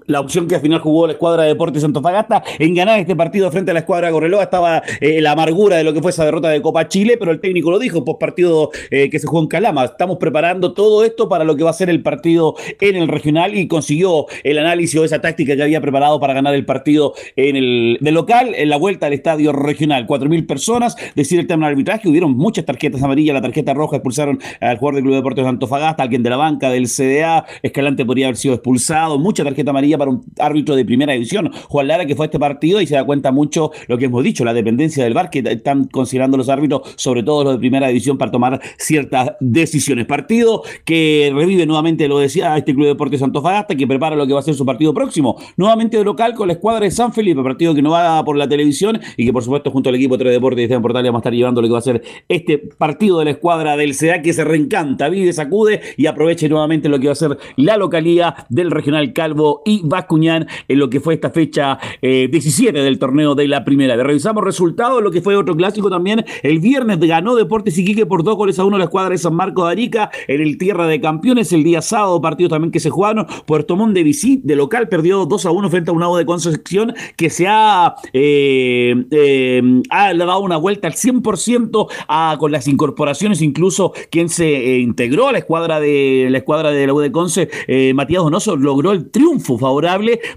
la 0.07 0.19
opción 0.19 0.47
que 0.47 0.55
al 0.55 0.61
final 0.61 0.79
jugó 0.79 1.07
la 1.07 1.13
escuadra 1.13 1.43
de 1.43 1.49
Deportes 1.49 1.83
Antofagasta 1.83 2.43
en 2.59 2.75
ganar 2.75 2.99
este 2.99 3.15
partido 3.15 3.51
frente 3.51 3.71
a 3.71 3.73
la 3.73 3.81
escuadra 3.81 4.11
Correloa. 4.11 4.43
Estaba 4.43 4.83
eh, 4.99 5.21
la 5.21 5.31
amargura 5.31 5.77
de 5.77 5.83
lo 5.83 5.93
que 5.93 6.01
fue 6.01 6.11
esa 6.11 6.25
derrota 6.25 6.49
de 6.49 6.61
Copa 6.61 6.87
Chile, 6.87 7.17
pero 7.17 7.31
el 7.31 7.39
técnico 7.39 7.71
lo 7.71 7.79
dijo, 7.79 8.03
post 8.05 8.19
partido 8.19 8.69
eh, 8.91 9.09
que 9.09 9.19
se 9.19 9.27
jugó 9.27 9.41
en 9.41 9.47
Calama. 9.47 9.85
Estamos 9.85 10.17
preparando 10.17 10.73
todo 10.73 11.03
esto 11.03 11.29
para 11.29 11.43
lo 11.43 11.55
que 11.55 11.63
va 11.63 11.69
a 11.71 11.73
ser 11.73 11.89
el 11.89 12.01
partido 12.01 12.55
en 12.79 12.95
el 12.95 13.07
regional 13.07 13.55
y 13.55 13.67
consiguió 13.67 14.25
el 14.43 14.57
análisis 14.57 14.99
o 14.99 15.05
esa 15.05 15.21
táctica 15.21 15.55
que 15.55 15.63
había 15.63 15.81
preparado 15.81 16.19
para 16.19 16.33
ganar 16.33 16.53
el 16.53 16.65
partido 16.65 17.13
en 17.35 17.55
el 17.55 17.97
de 18.01 18.11
local, 18.11 18.53
en 18.55 18.69
la 18.69 18.77
vuelta 18.77 19.07
al 19.07 19.13
estadio 19.13 19.51
regional. 19.51 20.05
Cuatro 20.05 20.29
mil 20.29 20.45
personas, 20.45 20.95
decir 21.15 21.39
el 21.39 21.47
tema 21.47 21.65
del 21.65 21.73
arbitraje, 21.73 22.07
hubieron 22.07 22.35
muchas 22.35 22.65
tarjetas 22.65 23.01
amarillas, 23.01 23.33
la 23.33 23.41
tarjeta 23.41 23.73
roja 23.73 23.97
expulsaron 23.97 24.39
al 24.59 24.77
jugador 24.77 24.95
del 24.95 25.03
Club 25.03 25.13
de 25.13 25.17
Deportes 25.17 25.45
Antofagasta, 25.45 26.03
alguien 26.03 26.23
de 26.23 26.29
la 26.29 26.37
banca, 26.37 26.69
del 26.69 26.87
CDA, 26.87 27.45
Escalante 27.63 28.05
podría 28.05 28.27
haber 28.27 28.37
sido 28.37 28.55
expulsado, 28.55 29.17
mucha 29.17 29.43
tarjeta 29.43 29.71
amarilla 29.71 29.94
para 29.97 30.11
un 30.11 30.23
árbitro 30.39 30.75
de 30.75 30.85
primera 30.85 31.13
división, 31.13 31.51
Juan 31.69 31.87
Lara, 31.87 32.05
que 32.05 32.15
fue 32.15 32.25
a 32.25 32.27
este 32.27 32.39
partido 32.39 32.81
y 32.81 32.87
se 32.87 32.95
da 32.95 33.03
cuenta 33.03 33.31
mucho 33.31 33.71
lo 33.87 33.97
que 33.97 34.05
hemos 34.05 34.23
dicho, 34.23 34.45
la 34.45 34.53
dependencia 34.53 35.03
del 35.03 35.13
VAR 35.13 35.29
que 35.29 35.39
están 35.39 35.85
considerando 35.85 36.37
los 36.37 36.49
árbitros, 36.49 36.93
sobre 36.95 37.23
todo 37.23 37.43
los 37.43 37.53
de 37.53 37.59
primera 37.59 37.87
división, 37.87 38.17
para 38.17 38.31
tomar 38.31 38.61
ciertas 38.77 39.31
decisiones. 39.39 40.05
Partido 40.05 40.63
que 40.83 41.31
revive 41.33 41.65
nuevamente, 41.65 42.07
lo 42.07 42.19
decía 42.19 42.57
este 42.57 42.73
Club 42.73 42.85
de 42.85 42.89
Deportes 42.89 43.21
Fagasta, 43.21 43.75
que 43.75 43.87
prepara 43.87 44.15
lo 44.15 44.25
que 44.25 44.33
va 44.33 44.39
a 44.39 44.43
ser 44.43 44.55
su 44.55 44.65
partido 44.65 44.93
próximo, 44.93 45.37
nuevamente 45.57 45.97
de 45.97 46.03
local 46.03 46.33
con 46.33 46.47
la 46.47 46.53
escuadra 46.53 46.85
de 46.85 46.91
San 46.91 47.13
Felipe, 47.13 47.41
partido 47.43 47.73
que 47.75 47.81
no 47.81 47.91
va 47.91 48.23
por 48.23 48.37
la 48.37 48.47
televisión 48.47 48.99
y 49.17 49.25
que 49.25 49.33
por 49.33 49.43
supuesto 49.43 49.71
junto 49.71 49.89
al 49.89 49.95
equipo 49.95 50.17
de 50.17 50.29
Deportes 50.31 50.61
y 50.61 50.63
Esteban 50.63 50.81
Portales 50.81 51.09
vamos 51.09 51.19
a 51.19 51.21
estar 51.21 51.33
llevando 51.33 51.61
lo 51.61 51.67
que 51.67 51.73
va 51.73 51.79
a 51.79 51.81
ser 51.81 52.01
este 52.27 52.57
partido 52.57 53.19
de 53.19 53.25
la 53.25 53.31
escuadra 53.31 53.77
del 53.77 53.93
CEA 53.93 54.21
que 54.21 54.33
se 54.33 54.43
reencanta, 54.43 55.09
vive, 55.09 55.31
sacude 55.33 55.81
y 55.97 56.07
aproveche 56.07 56.49
nuevamente 56.49 56.89
lo 56.89 56.99
que 56.99 57.07
va 57.07 57.13
a 57.13 57.15
ser 57.15 57.37
la 57.55 57.77
localía 57.77 58.35
del 58.49 58.71
Regional 58.71 59.13
Calvo 59.13 59.61
y 59.65 59.81
Bascuñán 59.89 60.47
en 60.67 60.79
lo 60.79 60.89
que 60.89 60.99
fue 60.99 61.15
esta 61.15 61.29
fecha 61.29 61.79
17 62.01 62.77
eh, 62.77 62.83
del 62.83 62.99
torneo 62.99 63.35
de 63.35 63.47
la 63.47 63.63
primera. 63.63 63.95
Revisamos 63.95 64.43
resultados, 64.43 65.01
lo 65.01 65.11
que 65.11 65.21
fue 65.21 65.35
otro 65.35 65.55
clásico 65.55 65.89
también. 65.89 66.25
El 66.43 66.59
viernes 66.59 66.99
ganó 66.99 67.35
Deportes 67.35 67.77
Iquique 67.77 68.05
por 68.05 68.23
dos 68.23 68.35
goles 68.35 68.59
a 68.59 68.65
uno 68.65 68.77
la 68.77 68.85
escuadra 68.85 69.11
de 69.11 69.17
San 69.17 69.35
Marcos 69.35 69.65
de 69.65 69.71
Arica 69.71 70.11
en 70.27 70.41
el 70.41 70.57
Tierra 70.57 70.87
de 70.87 70.99
Campeones. 70.99 71.53
El 71.53 71.63
día 71.63 71.81
sábado, 71.81 72.21
partido 72.21 72.49
también 72.49 72.71
que 72.71 72.79
se 72.79 72.89
jugaron. 72.89 73.27
Puerto 73.45 73.75
Montt 73.75 73.93
de 73.93 74.03
Vicí, 74.03 74.41
de 74.43 74.55
local, 74.55 74.89
perdió 74.89 75.25
2 75.25 75.45
a 75.45 75.51
1 75.51 75.69
frente 75.69 75.91
a 75.91 75.93
un 75.93 76.17
de 76.17 76.25
Concepción 76.25 76.93
que 77.15 77.29
se 77.29 77.47
ha, 77.47 77.95
eh, 78.13 78.95
eh, 79.11 79.81
ha 79.89 80.13
dado 80.13 80.39
una 80.39 80.57
vuelta 80.57 80.87
al 80.87 80.93
100% 80.93 81.87
a, 82.07 82.37
con 82.39 82.51
las 82.51 82.67
incorporaciones, 82.67 83.41
incluso 83.41 83.93
quien 84.11 84.29
se 84.29 84.77
integró 84.77 85.27
a 85.29 85.31
la 85.31 85.39
escuadra 85.39 85.79
de 85.79 86.27
la 86.29 86.37
escuadra 86.37 86.71
de 86.71 86.85
la 86.85 86.93
U 86.93 86.99
de 86.99 87.11
Conce, 87.11 87.49
Matías 87.93 88.23
Donoso, 88.23 88.55
logró 88.55 88.91
el 88.91 89.09
triunfo 89.09 89.57
favorable 89.57 89.74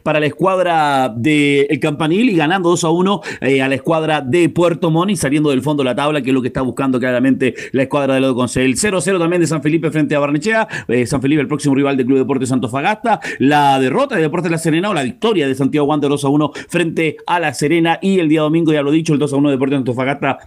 para 0.02 0.20
la 0.20 0.26
escuadra 0.26 1.12
del 1.14 1.66
el 1.68 1.80
Campanil 1.80 2.30
y 2.30 2.36
ganando 2.36 2.70
2 2.70 2.84
a 2.84 2.90
1 2.90 3.20
eh, 3.40 3.62
a 3.62 3.68
la 3.68 3.74
escuadra 3.74 4.20
de 4.20 4.48
Puerto 4.48 4.90
Montt 4.90 5.10
y 5.10 5.16
saliendo 5.16 5.50
del 5.50 5.62
fondo 5.62 5.82
de 5.82 5.90
la 5.90 5.94
tabla, 5.94 6.22
que 6.22 6.30
es 6.30 6.34
lo 6.34 6.42
que 6.42 6.48
está 6.48 6.62
buscando 6.62 6.98
claramente 6.98 7.54
la 7.72 7.82
escuadra 7.82 8.14
de 8.14 8.20
los 8.20 8.56
El 8.56 8.76
0-0 8.76 9.18
también 9.18 9.40
de 9.40 9.46
San 9.46 9.62
Felipe 9.62 9.90
frente 9.90 10.14
a 10.14 10.18
Barnechea. 10.18 10.66
Eh, 10.88 11.06
San 11.06 11.22
Felipe, 11.22 11.40
el 11.40 11.48
próximo 11.48 11.74
rival 11.74 11.96
del 11.96 12.06
Club 12.06 12.18
Deportes 12.18 12.48
Santo 12.48 12.68
Fagasta. 12.68 13.20
La 13.38 13.78
derrota 13.78 14.16
de 14.16 14.22
Deportes 14.22 14.50
La 14.50 14.58
Serena 14.58 14.90
o 14.90 14.94
la 14.94 15.02
victoria 15.02 15.46
de 15.46 15.54
Santiago 15.54 15.86
Wander 15.86 16.10
2 16.10 16.24
a 16.24 16.28
1 16.28 16.52
frente 16.68 17.16
a 17.26 17.40
La 17.40 17.54
Serena. 17.54 17.98
Y 18.02 18.18
el 18.18 18.28
día 18.28 18.42
domingo, 18.42 18.72
ya 18.72 18.82
lo 18.82 18.90
dicho, 18.90 19.12
el 19.12 19.18
2 19.18 19.32
a 19.32 19.36
1 19.36 19.48
de 19.48 19.54
Deportes 19.54 19.76
Santo 19.76 19.94
Fagasta 19.94 20.38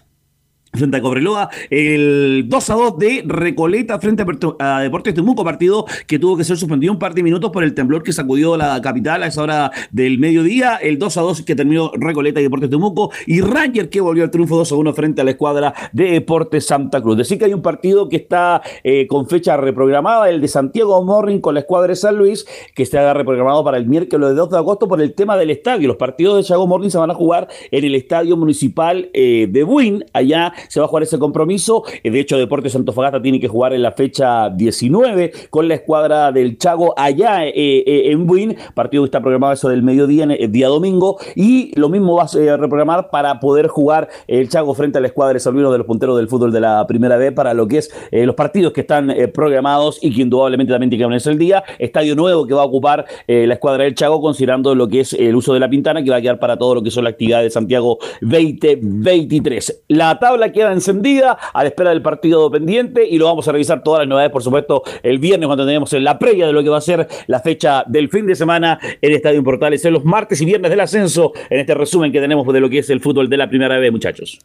frente 0.73 0.97
a 0.97 1.01
Cobreloa, 1.01 1.49
el 1.69 2.45
2 2.47 2.69
a 2.69 2.73
2 2.73 2.97
de 2.97 3.23
Recoleta 3.25 3.99
frente 3.99 4.23
a, 4.59 4.79
Deportes 4.81 5.13
Temuco, 5.13 5.43
partido 5.43 5.85
que 6.07 6.17
tuvo 6.17 6.37
que 6.37 6.43
ser 6.43 6.57
suspendido 6.57 6.93
un 6.93 6.99
par 6.99 7.13
de 7.13 7.23
minutos 7.23 7.51
por 7.51 7.63
el 7.63 7.73
temblor 7.73 8.03
que 8.03 8.13
sacudió 8.13 8.55
la 8.55 8.81
capital 8.81 9.23
a 9.23 9.27
esa 9.27 9.43
hora 9.43 9.71
del 9.91 10.17
mediodía, 10.17 10.77
el 10.77 10.97
2 10.97 11.17
a 11.17 11.21
2 11.21 11.41
que 11.41 11.55
terminó 11.55 11.91
Recoleta 11.95 12.39
y 12.39 12.43
Deportes 12.43 12.69
Temuco, 12.69 13.11
y 13.27 13.41
Ranger 13.41 13.89
que 13.89 13.99
volvió 13.99 14.23
al 14.23 14.31
triunfo 14.31 14.57
2 14.57 14.71
a 14.71 14.75
1 14.75 14.93
frente 14.93 15.21
a 15.21 15.23
la 15.23 15.31
escuadra 15.31 15.73
de 15.91 16.11
Deportes 16.11 16.65
Santa 16.65 17.01
Cruz. 17.01 17.17
Decir 17.17 17.37
que 17.37 17.45
hay 17.45 17.53
un 17.53 17.61
partido 17.61 18.07
que 18.07 18.15
está 18.15 18.61
eh, 18.83 19.07
con 19.07 19.27
fecha 19.27 19.57
reprogramada, 19.57 20.29
el 20.29 20.39
de 20.39 20.47
Santiago 20.47 21.03
Morring 21.03 21.41
con 21.41 21.53
la 21.53 21.61
escuadra 21.61 21.89
de 21.89 21.95
San 21.95 22.15
Luis, 22.15 22.45
que 22.73 22.83
está 22.83 23.13
reprogramado 23.13 23.63
para 23.63 23.77
el 23.77 23.87
miércoles 23.87 24.29
de 24.29 24.35
2 24.35 24.49
de 24.51 24.57
agosto 24.57 24.87
por 24.87 25.01
el 25.01 25.13
tema 25.13 25.35
del 25.35 25.49
estadio. 25.49 25.89
Los 25.89 25.97
partidos 25.97 26.37
de 26.37 26.43
Santiago 26.43 26.67
Morning 26.67 26.89
se 26.89 26.97
van 26.97 27.11
a 27.11 27.15
jugar 27.15 27.49
en 27.71 27.83
el 27.83 27.95
estadio 27.95 28.37
municipal 28.37 29.09
eh, 29.13 29.47
de 29.49 29.63
Buin, 29.63 30.05
allá 30.13 30.53
se 30.67 30.79
va 30.79 30.85
a 30.85 30.89
jugar 30.89 31.03
ese 31.03 31.19
compromiso. 31.19 31.83
Eh, 32.03 32.11
de 32.11 32.19
hecho, 32.19 32.37
Deportes 32.37 32.75
Antofagasta 32.75 33.21
tiene 33.21 33.39
que 33.39 33.47
jugar 33.47 33.73
en 33.73 33.81
la 33.81 33.91
fecha 33.91 34.49
19 34.49 35.31
con 35.49 35.67
la 35.67 35.75
escuadra 35.75 36.31
del 36.31 36.57
Chago 36.57 36.93
allá 36.97 37.45
eh, 37.45 37.53
eh, 37.55 38.11
en 38.11 38.25
Buin. 38.25 38.55
Partido 38.73 39.03
que 39.03 39.07
está 39.07 39.21
programado 39.21 39.53
eso 39.53 39.69
del 39.69 39.83
mediodía, 39.83 40.23
el 40.23 40.51
día 40.51 40.67
domingo. 40.67 41.17
Y 41.35 41.77
lo 41.79 41.89
mismo 41.89 42.15
va 42.15 42.23
a 42.23 42.57
reprogramar 42.57 43.09
para 43.09 43.39
poder 43.39 43.67
jugar 43.67 44.09
el 44.27 44.49
Chago 44.49 44.73
frente 44.73 44.97
a 44.97 45.01
la 45.01 45.07
escuadra 45.07 45.33
de 45.33 45.39
Salvino 45.39 45.71
de 45.71 45.77
los 45.77 45.87
punteros 45.87 46.17
del 46.17 46.27
fútbol 46.27 46.51
de 46.51 46.61
la 46.61 46.85
primera 46.87 47.17
B 47.17 47.31
para 47.31 47.53
lo 47.53 47.67
que 47.67 47.79
es 47.79 47.91
los 48.11 48.35
partidos 48.35 48.73
que 48.73 48.81
están 48.81 49.13
programados 49.33 49.99
y 50.01 50.13
que 50.13 50.21
indudablemente 50.21 50.71
también 50.71 50.89
tiene 50.89 51.03
que 51.03 51.05
ponerse 51.05 51.29
el 51.29 51.37
día. 51.37 51.63
Estadio 51.79 52.15
nuevo 52.15 52.45
que 52.45 52.53
va 52.53 52.61
a 52.61 52.65
ocupar 52.65 53.05
la 53.27 53.53
escuadra 53.53 53.83
del 53.83 53.95
Chago, 53.95 54.21
considerando 54.21 54.75
lo 54.75 54.87
que 54.87 55.01
es 55.01 55.13
el 55.13 55.35
uso 55.35 55.53
de 55.53 55.59
la 55.59 55.69
pintana, 55.69 56.03
que 56.03 56.09
va 56.09 56.17
a 56.17 56.21
quedar 56.21 56.39
para 56.39 56.57
todo 56.57 56.75
lo 56.75 56.83
que 56.83 56.91
son 56.91 57.03
las 57.03 57.13
actividades 57.13 57.45
de 57.45 57.49
Santiago 57.51 57.97
2023. 58.21 59.83
La 59.89 60.19
tabla 60.19 60.50
queda 60.51 60.71
encendida 60.71 61.37
a 61.53 61.63
la 61.63 61.69
espera 61.69 61.89
del 61.91 62.01
partido 62.01 62.49
pendiente 62.49 63.07
y 63.07 63.17
lo 63.17 63.25
vamos 63.25 63.47
a 63.47 63.51
revisar 63.51 63.83
todas 63.83 63.99
las 63.99 64.07
novedades, 64.07 64.31
por 64.31 64.43
supuesto, 64.43 64.83
el 65.03 65.19
viernes 65.19 65.47
cuando 65.47 65.65
tenemos 65.65 65.91
la 65.93 66.17
previa 66.19 66.47
de 66.47 66.53
lo 66.53 66.63
que 66.63 66.69
va 66.69 66.77
a 66.77 66.81
ser 66.81 67.07
la 67.27 67.39
fecha 67.39 67.83
del 67.87 68.09
fin 68.09 68.25
de 68.25 68.35
semana 68.35 68.79
en 69.01 69.11
Estadio 69.11 69.43
Portales, 69.43 69.83
en 69.85 69.93
los 69.93 70.05
martes 70.05 70.41
y 70.41 70.45
viernes 70.45 70.69
del 70.71 70.79
ascenso, 70.79 71.33
en 71.49 71.59
este 71.59 71.73
resumen 71.73 72.11
que 72.11 72.19
tenemos 72.19 72.51
de 72.51 72.59
lo 72.59 72.69
que 72.69 72.79
es 72.79 72.89
el 72.89 72.99
fútbol 72.99 73.29
de 73.29 73.37
la 73.37 73.49
primera 73.49 73.77
vez, 73.77 73.91
muchachos. 73.91 74.39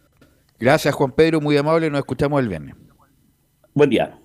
Gracias, 0.58 0.94
Juan 0.94 1.12
Pedro, 1.12 1.40
muy 1.40 1.56
amable, 1.56 1.90
nos 1.90 1.98
escuchamos 1.98 2.40
el 2.40 2.48
viernes. 2.48 2.74
Buen 3.74 3.90
día. 3.90 4.18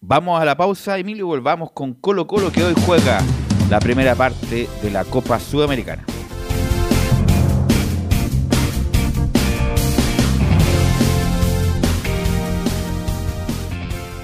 Vamos 0.00 0.40
a 0.40 0.44
la 0.44 0.56
pausa, 0.56 0.98
Emilio, 0.98 1.26
volvamos 1.26 1.72
con 1.72 1.94
Colo 1.94 2.26
Colo 2.26 2.50
que 2.52 2.62
hoy 2.62 2.74
juega 2.86 3.20
la 3.70 3.80
primera 3.80 4.14
parte 4.14 4.68
de 4.82 4.90
la 4.90 5.04
Copa 5.04 5.38
Sudamericana. 5.38 6.04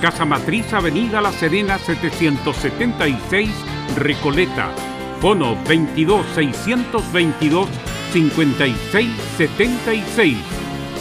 Casa 0.00 0.24
Matriz, 0.24 0.72
Avenida 0.72 1.20
La 1.20 1.32
Serena 1.32 1.76
776, 1.78 3.50
Recoleta. 3.96 4.70
Fono 5.20 5.56
22 5.64 6.24
622 6.34 7.68
5676. 8.12 10.36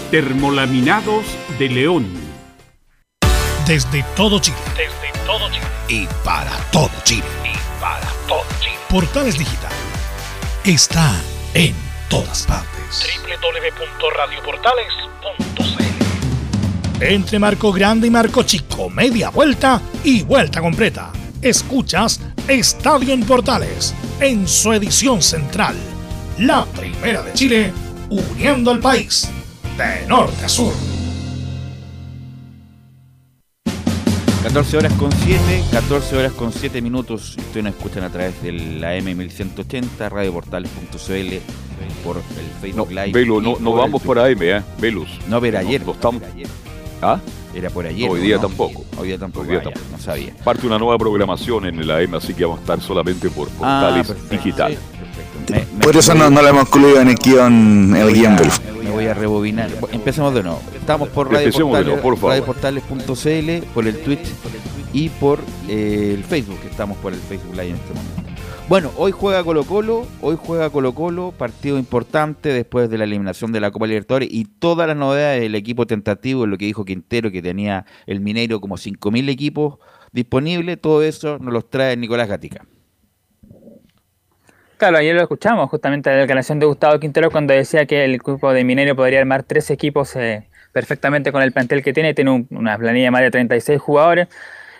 Termolaminados 0.09 1.25
de 1.59 1.69
León. 1.69 2.07
Desde 3.67 4.01
todo 4.15 4.39
Chile. 4.39 4.57
Desde 4.75 5.11
todo 5.25 5.47
Chile. 5.51 5.67
Y 5.89 6.07
para 6.23 6.57
todo 6.71 6.89
Chile. 7.03 7.27
Y 7.43 7.53
para 7.79 8.07
todo 8.27 8.45
Chile. 8.59 8.73
Portales 8.89 9.37
Digital 9.37 9.71
está 10.63 11.21
en 11.53 11.75
todas 12.09 12.47
partes. 12.47 13.05
www.radioportales.cl 13.23 15.46
Entre 16.99 17.37
Marco 17.37 17.71
Grande 17.71 18.07
y 18.07 18.09
Marco 18.09 18.41
Chico, 18.41 18.89
media 18.89 19.29
vuelta 19.29 19.79
y 20.03 20.23
vuelta 20.23 20.61
completa. 20.61 21.11
Escuchas 21.43 22.19
Estadio 22.47 23.13
en 23.13 23.23
Portales 23.23 23.93
en 24.19 24.47
su 24.47 24.73
edición 24.73 25.21
central. 25.21 25.75
La 26.39 26.65
primera 26.65 27.21
de 27.21 27.33
Chile, 27.33 27.71
uniendo 28.09 28.71
al 28.71 28.79
país 28.79 29.29
de 29.77 30.07
norte 30.07 30.43
a 30.43 30.49
sur. 30.49 30.73
14 34.41 34.77
horas 34.77 34.93
con 34.93 35.11
7, 35.11 35.65
14 35.71 36.17
horas 36.17 36.31
con 36.31 36.51
7 36.51 36.81
minutos. 36.81 37.37
Ustedes 37.37 37.63
nos 37.63 37.75
escuchan 37.75 38.05
a 38.05 38.09
través 38.09 38.41
de 38.41 38.53
la 38.53 38.97
M1180, 38.97 40.09
radioportales.cl, 40.09 41.35
por 42.03 42.17
el 42.17 42.23
Facebook 42.59 42.87
No, 42.91 43.03
Live. 43.03 43.11
Velo, 43.11 43.39
no, 43.39 43.57
no 43.59 43.71
por 43.71 43.79
vamos 43.81 44.01
el 44.01 44.07
por 44.07 44.19
AM, 44.19 44.41
¿eh? 44.41 44.63
Velus. 44.79 45.09
No, 45.27 45.39
pero 45.39 45.59
ayer. 45.59 45.85
No, 45.85 45.91
estamos... 45.91 46.23
¿Ah? 47.01 47.19
Era 47.53 47.69
por 47.69 47.85
ayer. 47.85 48.07
No, 48.07 48.13
hoy 48.13 48.21
día 48.21 48.35
No, 48.35 48.41
tampoco. 48.43 48.85
Hoy 48.99 49.07
día 49.07 49.17
tampoco. 49.17 49.45
Hoy 49.45 49.51
día 49.51 49.59
ah, 49.59 49.63
ya, 49.65 49.71
tampoco. 49.71 49.91
No 49.97 49.99
sabía. 50.03 50.33
Parte 50.43 50.67
una 50.67 50.77
nueva 50.77 50.97
programación 50.97 51.65
en 51.65 51.79
el 51.79 51.89
AM, 51.91 52.15
así 52.15 52.33
que 52.33 52.43
vamos 52.45 52.59
a 52.59 52.61
estar 52.61 52.81
solamente 52.81 53.29
por 53.29 53.47
portales 53.49 54.09
Ah, 54.09 54.13
perfecto. 54.13 54.35
digital. 54.35 54.71
Sí, 54.73 54.77
perfecto. 54.99 55.53
Me- 55.73 55.77
me- 55.79 55.83
Por 55.85 55.95
eso 55.97 56.13
no, 56.15 56.29
no 56.29 56.41
lo 56.41 56.47
hemos 56.47 56.67
incluido 56.67 57.01
en 57.01 57.07
el 57.09 57.15
guion, 57.15 57.95
el 57.95 58.13
guion 58.13 58.35
del- 58.35 58.49
Me 58.83 58.89
voy 58.91 59.05
a 59.07 59.13
rebobinar. 59.13 59.69
Empecemos 59.91 60.33
de 60.33 60.43
nuevo. 60.43 60.61
Estamos 60.75 61.09
por 61.09 61.31
Radio 61.31 61.51
Portales, 61.51 61.99
por 62.01 62.19
radioportales.cl, 62.21 63.65
por 63.73 63.87
el 63.87 63.97
Twitch 64.03 64.27
y 64.93 65.09
por 65.09 65.39
eh, 65.67 66.13
el 66.17 66.23
Facebook. 66.23 66.59
que 66.61 66.67
Estamos 66.67 66.97
por 66.97 67.13
el 67.13 67.19
Facebook 67.19 67.51
Live 67.53 67.69
en 67.69 67.75
este 67.75 67.93
momento. 67.93 68.26
Bueno, 68.69 68.91
hoy 68.97 69.13
juega 69.13 69.43
Colo 69.45 69.63
Colo, 69.63 70.05
hoy 70.21 70.37
juega 70.37 70.69
Colo 70.69 70.93
Colo, 70.93 71.31
partido 71.37 71.77
importante 71.79 72.49
después 72.49 72.89
de 72.89 72.97
la 72.97 73.05
eliminación 73.05 73.53
de 73.53 73.61
la 73.61 73.71
Copa 73.71 73.87
Libertadores 73.87 74.27
y 74.29 74.43
todas 74.43 74.87
las 74.89 74.97
novedades 74.97 75.39
del 75.41 75.55
equipo 75.55 75.87
tentativo, 75.87 76.45
lo 76.45 76.57
que 76.57 76.65
dijo 76.65 76.83
Quintero, 76.83 77.31
que 77.31 77.41
tenía 77.41 77.85
el 78.07 78.19
Mineiro 78.19 78.59
como 78.59 78.75
5.000 78.75 79.29
equipos 79.29 79.79
disponibles, 80.11 80.81
todo 80.81 81.01
eso 81.01 81.39
nos 81.39 81.53
los 81.53 81.69
trae 81.69 81.95
Nicolás 81.95 82.27
Gatica. 82.27 82.65
Claro, 84.75 84.97
ayer 84.97 85.15
lo 85.15 85.21
escuchamos 85.21 85.69
justamente 85.69 86.09
en 86.09 86.17
la 86.17 86.21
declaración 86.23 86.59
de 86.59 86.65
Gustavo 86.65 86.99
Quintero 86.99 87.31
cuando 87.31 87.53
decía 87.53 87.85
que 87.85 88.03
el 88.03 88.17
grupo 88.17 88.51
de 88.51 88.65
Mineiro 88.65 88.97
podría 88.97 89.19
armar 89.19 89.43
tres 89.43 89.71
equipos 89.71 90.13
eh, 90.17 90.45
perfectamente 90.73 91.31
con 91.31 91.41
el 91.41 91.53
plantel 91.53 91.81
que 91.81 91.93
tiene. 91.93 92.13
Tiene 92.13 92.31
un- 92.31 92.47
una 92.51 92.77
planilla 92.77 93.05
de 93.05 93.11
más 93.11 93.21
de 93.21 93.31
36 93.31 93.79
jugadores, 93.81 94.27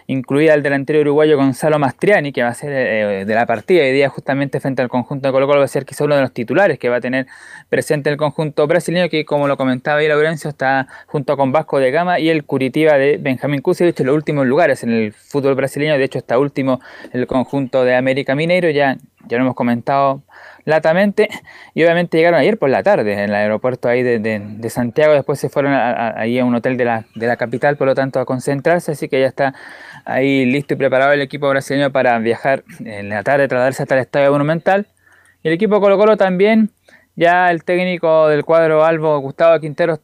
incluida 0.09 0.53
el 0.53 0.63
delantero 0.63 1.01
uruguayo 1.01 1.35
Gonzalo 1.35 1.77
Mastriani, 1.79 2.31
que 2.31 2.41
va 2.41 2.49
a 2.49 2.53
ser 2.53 2.71
eh, 2.71 3.25
de 3.25 3.35
la 3.35 3.45
partida 3.45 3.83
hoy 3.83 3.91
día 3.91 4.07
justamente 4.07 4.59
frente 4.61 4.81
al 4.81 4.87
conjunto 4.87 5.27
de 5.27 5.33
Colo 5.33 5.47
Colo, 5.47 5.59
va 5.59 5.65
a 5.65 5.67
ser 5.67 5.85
quizá 5.85 6.05
uno 6.05 6.15
de 6.15 6.21
los 6.21 6.31
titulares 6.31 6.79
que 6.79 6.87
va 6.87 6.95
a 6.95 7.01
tener 7.01 7.27
presente 7.69 8.09
el 8.09 8.15
conjunto 8.17 8.65
brasileño, 8.67 9.09
que 9.09 9.25
como 9.25 9.47
lo 9.47 9.57
comentaba 9.57 9.99
ahí 9.99 10.07
Laurencio, 10.07 10.49
está 10.49 10.87
junto 11.07 11.35
con 11.35 11.51
Vasco 11.51 11.79
de 11.79 11.91
Gama 11.91 12.19
y 12.19 12.29
el 12.29 12.45
Curitiba 12.45 12.93
de 12.97 13.17
Benjamín 13.17 13.61
Kusevich 13.61 13.99
en 13.99 14.05
los 14.07 14.15
últimos 14.15 14.45
lugares 14.47 14.81
en 14.83 14.91
el 14.91 15.11
fútbol 15.11 15.55
brasileño. 15.55 15.97
De 15.97 16.03
hecho, 16.05 16.19
está 16.19 16.39
último 16.39 16.79
el 17.11 17.27
conjunto 17.27 17.83
de 17.83 17.95
América 17.95 18.33
Mineiro, 18.33 18.69
ya, 18.69 18.97
ya 19.27 19.37
lo 19.37 19.43
hemos 19.43 19.55
comentado 19.55 20.23
latamente. 20.63 21.29
Y 21.73 21.83
obviamente 21.83 22.17
llegaron 22.17 22.39
ayer 22.39 22.57
por 22.57 22.69
la 22.69 22.81
tarde 22.83 23.11
en 23.13 23.19
el 23.19 23.35
aeropuerto 23.35 23.89
ahí 23.89 24.03
de, 24.03 24.19
de- 24.19 24.69
Santiago, 24.69 25.13
después 25.13 25.39
se 25.39 25.49
fueron 25.49 25.73
a- 25.73 26.09
a 26.21 26.25
un 26.45 26.55
hotel 26.55 26.77
de 26.77 26.85
la, 26.85 27.05
de 27.15 27.27
la 27.27 27.35
capital, 27.37 27.77
por 27.77 27.87
lo 27.87 27.95
tanto, 27.95 28.19
a 28.19 28.25
concentrarse, 28.25 28.91
así 28.91 29.07
que 29.09 29.19
ya 29.21 29.27
está 29.27 29.53
ahí 30.07 30.45
listo 30.45 30.73
y 30.73 30.77
preparado 30.77 31.11
el 31.11 31.21
equipo 31.21 31.49
brasileño 31.49 31.91
para 31.91 32.17
viajar 32.19 32.63
en 32.79 33.09
la 33.09 33.23
tarde, 33.23 33.47
trasladarse 33.47 33.83
hasta 33.83 33.95
el 33.95 34.01
Estadio 34.01 34.31
Monumental. 34.31 34.87
Y 35.43 35.49
el 35.49 35.53
equipo 35.53 35.81
Colo 35.81 35.97
Colo 35.97 36.15
también, 36.15 36.71
ya 37.15 37.51
el 37.51 37.63
técnico 37.63 38.29
del 38.29 38.45
cuadro 38.45 38.85
Albo, 38.85 39.19
Gustavo 39.19 39.59
Quinteros, 39.59 39.99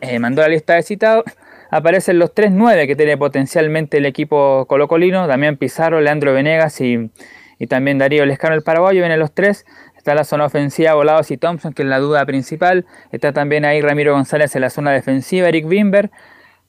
eh, 0.00 0.18
mandó 0.18 0.42
la 0.42 0.48
lista 0.48 0.74
de 0.74 0.82
citados. 0.82 1.24
Aparecen 1.70 2.18
los 2.18 2.34
3-9 2.34 2.86
que 2.86 2.96
tiene 2.96 3.16
potencialmente 3.16 3.98
el 3.98 4.06
equipo 4.06 4.66
colocolino, 4.66 5.26
también 5.26 5.56
Pizarro, 5.56 6.00
Leandro 6.00 6.32
Venegas 6.32 6.80
y, 6.80 7.10
y 7.58 7.66
también 7.66 7.98
Darío 7.98 8.26
Lescano, 8.26 8.54
el 8.54 8.62
paraguayo, 8.62 9.00
vienen 9.00 9.18
los 9.18 9.32
tres. 9.32 9.64
Está 9.96 10.14
la 10.14 10.24
zona 10.24 10.46
ofensiva, 10.46 10.94
Volados 10.94 11.30
y 11.30 11.36
Thompson, 11.36 11.72
que 11.72 11.82
es 11.82 11.88
la 11.88 11.98
duda 11.98 12.26
principal. 12.26 12.86
Está 13.12 13.32
también 13.32 13.64
ahí 13.64 13.80
Ramiro 13.80 14.12
González 14.12 14.54
en 14.56 14.62
la 14.62 14.70
zona 14.70 14.90
defensiva, 14.92 15.48
Eric 15.48 15.66
Wimber. 15.66 16.10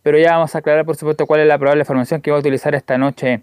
Pero 0.04 0.20
ya 0.20 0.34
vamos 0.34 0.54
a 0.54 0.60
aclarar, 0.60 0.86
por 0.86 0.98
supuesto, 0.98 1.26
cuál 1.26 1.42
es 1.42 1.48
la 1.48 1.58
probable 1.58 1.86
formación 1.86 2.22
que 2.22 2.30
va 2.30 2.38
a 2.38 2.40
utilizar 2.42 2.76
esta 2.76 2.98
noche, 2.98 3.42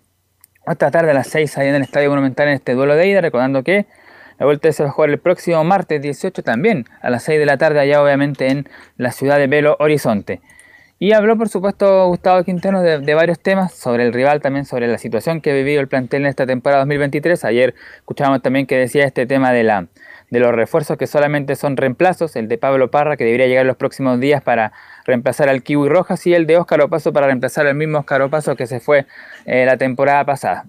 esta 0.67 0.91
tarde 0.91 1.11
a 1.11 1.15
las 1.15 1.27
6 1.29 1.59
ahí 1.59 1.69
en 1.69 1.75
el 1.75 1.83
Estadio 1.83 2.11
Monumental 2.11 2.49
en 2.49 2.55
este 2.55 2.75
duelo 2.75 2.95
de 2.95 3.09
ida. 3.09 3.23
Recordando 3.23 3.65
que 3.65 3.87
la 4.39 4.47
vuelta 4.47 4.71
se 4.71 4.83
va 4.83 4.91
a 4.91 4.93
jugar 4.93 5.11
el 5.11 5.19
próximo 5.19 5.65
martes 5.65 6.01
18 6.03 6.43
también, 6.43 6.87
a 7.01 7.11
las 7.11 7.23
6 7.25 7.39
de 7.39 7.47
la 7.47 7.57
tarde, 7.57 7.81
allá 7.81 8.03
obviamente 8.03 8.49
en 8.49 8.69
la 8.99 9.11
ciudad 9.11 9.39
de 9.39 9.47
Belo 9.47 9.77
Horizonte. 9.81 10.41
Y 11.03 11.15
habló, 11.15 11.39
por 11.39 11.49
supuesto, 11.49 12.09
Gustavo 12.09 12.45
Quintero 12.45 12.83
de, 12.83 12.99
de 12.99 13.15
varios 13.15 13.41
temas, 13.41 13.73
sobre 13.73 14.05
el 14.05 14.13
rival 14.13 14.43
también, 14.43 14.67
sobre 14.67 14.87
la 14.87 14.99
situación 14.99 15.41
que 15.41 15.51
ha 15.51 15.55
vivido 15.55 15.81
el 15.81 15.89
plantel 15.89 16.23
en 16.23 16.27
esta 16.27 16.47
temporada 16.47 16.83
2023. 16.83 17.43
Ayer 17.47 17.75
escuchábamos 17.97 18.43
también 18.43 18.67
que 18.67 18.77
decía 18.77 19.07
este 19.07 19.25
tema 19.25 19.51
de, 19.51 19.63
la, 19.63 19.87
de 20.29 20.41
los 20.41 20.55
refuerzos 20.55 20.99
que 20.99 21.07
solamente 21.07 21.57
son 21.57 21.79
reemplazos, 21.79 22.37
el 22.37 22.49
de 22.49 22.59
Pablo 22.59 22.91
Parra, 22.91 23.17
que 23.17 23.25
debería 23.25 23.47
llegar 23.47 23.65
los 23.65 23.77
próximos 23.77 24.21
días 24.21 24.43
para 24.43 24.75
reemplazar 25.11 25.49
al 25.49 25.63
Kiwi 25.63 25.89
Rojas, 25.89 26.27
y 26.27 26.35
el 26.35 26.47
de 26.47 26.57
Óscar 26.57 26.81
Opaso 26.81 27.13
para 27.13 27.27
reemplazar 27.27 27.67
al 27.67 27.75
mismo 27.75 27.99
Óscar 27.99 28.23
Opaso 28.23 28.57
que 28.57 28.67
se 28.67 28.81
fue 28.81 29.07
eh, 29.45 29.67
la 29.67 29.77
temporada 29.77 30.25
pasada. 30.25 30.65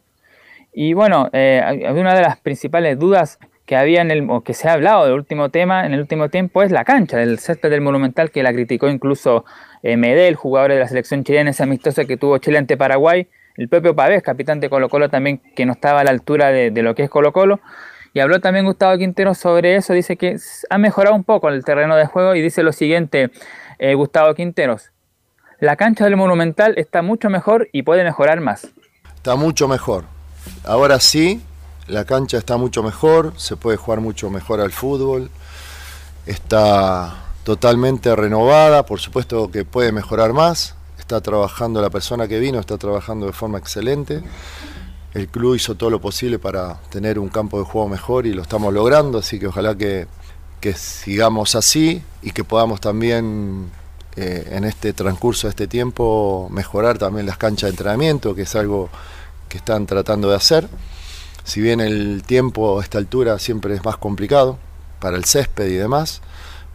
Y 0.73 0.93
bueno, 0.93 1.29
eh, 1.33 1.89
una 1.91 2.13
de 2.13 2.21
las 2.21 2.37
principales 2.37 2.97
dudas 2.99 3.39
que 3.65 3.75
había 3.75 4.01
en 4.01 4.11
el, 4.11 4.29
o 4.29 4.41
que 4.41 4.53
se 4.53 4.67
ha 4.67 4.73
hablado 4.73 5.05
del 5.05 5.13
último 5.13 5.49
tema, 5.49 5.85
en 5.85 5.93
el 5.93 6.01
último 6.01 6.29
tiempo, 6.29 6.63
es 6.63 6.71
la 6.71 6.83
cancha 6.83 7.17
del 7.17 7.39
césped 7.39 7.69
del 7.69 7.81
Monumental, 7.81 8.31
que 8.31 8.43
la 8.43 8.51
criticó 8.51 8.89
incluso 8.89 9.45
eh, 9.83 9.95
Medel, 9.95 10.35
jugador 10.35 10.71
de 10.71 10.79
la 10.79 10.87
selección 10.87 11.23
chilena, 11.23 11.51
ese 11.51 11.63
amistoso 11.63 12.05
que 12.05 12.17
tuvo 12.17 12.37
Chile 12.37 12.57
ante 12.57 12.75
Paraguay, 12.75 13.27
el 13.57 13.69
propio 13.69 13.95
Pavés, 13.95 14.23
capitán 14.23 14.59
de 14.59 14.69
Colo 14.69 14.89
Colo 14.89 15.09
también, 15.09 15.41
que 15.55 15.65
no 15.65 15.73
estaba 15.73 16.01
a 16.01 16.03
la 16.03 16.11
altura 16.11 16.51
de, 16.51 16.71
de 16.71 16.81
lo 16.81 16.95
que 16.95 17.03
es 17.03 17.09
Colo 17.09 17.31
Colo. 17.31 17.59
Y 18.13 18.19
habló 18.19 18.41
también 18.41 18.65
Gustavo 18.65 18.97
Quintero 18.97 19.33
sobre 19.33 19.75
eso, 19.75 19.93
dice 19.93 20.17
que 20.17 20.35
ha 20.69 20.77
mejorado 20.77 21.15
un 21.15 21.23
poco 21.23 21.47
el 21.47 21.63
terreno 21.63 21.95
de 21.95 22.05
juego 22.07 22.35
y 22.35 22.41
dice 22.41 22.61
lo 22.61 22.73
siguiente, 22.73 23.31
eh, 23.82 23.95
Gustavo 23.95 24.36
Quinteros, 24.36 24.91
la 25.59 25.75
cancha 25.75 26.05
del 26.05 26.15
Monumental 26.15 26.75
está 26.77 27.01
mucho 27.01 27.32
mejor 27.32 27.67
y 27.73 27.82
puede 27.82 28.03
mejorar 28.03 28.39
más. 28.39 28.67
Está 29.15 29.36
mucho 29.36 29.67
mejor. 29.67 30.05
Ahora 30.63 30.99
sí, 30.99 31.41
la 31.88 32.05
cancha 32.05 32.38
está 32.38 32.57
mucho 32.57 32.84
mejor, 32.84 33.34
se 33.38 33.57
puede 33.57 33.77
jugar 33.77 33.99
mucho 33.99 34.29
mejor 34.29 34.61
al 34.61 34.71
fútbol. 34.71 35.32
Está 36.27 37.23
totalmente 37.43 38.15
renovada, 38.15 38.86
por 38.86 38.99
supuesto 38.99 39.49
que 39.49 39.65
puede 39.65 39.91
mejorar 39.91 40.32
más. 40.32 40.75
Está 40.99 41.19
trabajando 41.21 41.82
la 41.82 41.89
persona 41.89 42.27
que 42.27 42.39
vino, 42.39 42.59
está 42.59 42.77
trabajando 42.77 43.25
de 43.25 43.34
forma 43.34 43.57
excelente. 43.57 44.21
El 45.15 45.27
club 45.27 45.55
hizo 45.55 45.73
todo 45.73 45.89
lo 45.89 45.99
posible 45.99 46.38
para 46.38 46.79
tener 46.91 47.17
un 47.17 47.29
campo 47.29 47.57
de 47.57 47.65
juego 47.65 47.89
mejor 47.89 48.27
y 48.27 48.34
lo 48.34 48.43
estamos 48.43 48.71
logrando, 48.71 49.17
así 49.17 49.39
que 49.39 49.47
ojalá 49.47 49.75
que, 49.75 50.07
que 50.62 50.74
sigamos 50.74 51.55
así 51.55 52.03
y 52.22 52.32
que 52.32 52.43
podamos 52.43 52.80
también 52.80 53.70
eh, 54.16 54.47
en 54.51 54.64
este 54.64 54.93
transcurso 54.93 55.47
de 55.47 55.49
este 55.49 55.68
tiempo 55.68 56.47
mejorar 56.51 56.97
también 56.97 57.26
las 57.26 57.38
canchas 57.38 57.68
de 57.68 57.72
entrenamiento, 57.72 58.36
que 58.36 58.43
es 58.43 58.55
algo 58.55 58.89
que 59.49 59.57
están 59.57 59.88
tratando 59.88 60.30
de 60.30 60.36
hacer. 60.36 60.70
Si 61.43 61.59
bien 61.59 61.82
el 61.82 62.24
tiempo 62.24 62.80
a 62.80 62.84
esta 62.84 62.99
altura 62.99 63.39
siempre 63.39 63.74
es 63.74 63.84
más 63.84 63.97
complicado 63.97 64.59
para 64.99 65.18
el 65.18 65.26
césped 65.26 65.68
y 65.68 65.76
demás, 65.76 66.22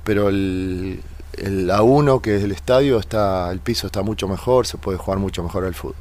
pero 0.03 0.28
el, 0.28 1.01
el 1.34 1.70
A1 1.70 2.20
que 2.20 2.37
es 2.37 2.43
el 2.43 2.53
estadio, 2.53 2.99
está, 2.99 3.51
el 3.53 3.61
piso 3.61 3.87
está 3.87 4.03
mucho 4.03 4.26
mejor, 4.26 4.66
se 4.66 4.78
puede 4.78 4.99
jugar 4.99 5.20
mucho 5.20 5.45
mejor 5.45 5.64
al 5.64 5.74
fútbol. 5.74 5.95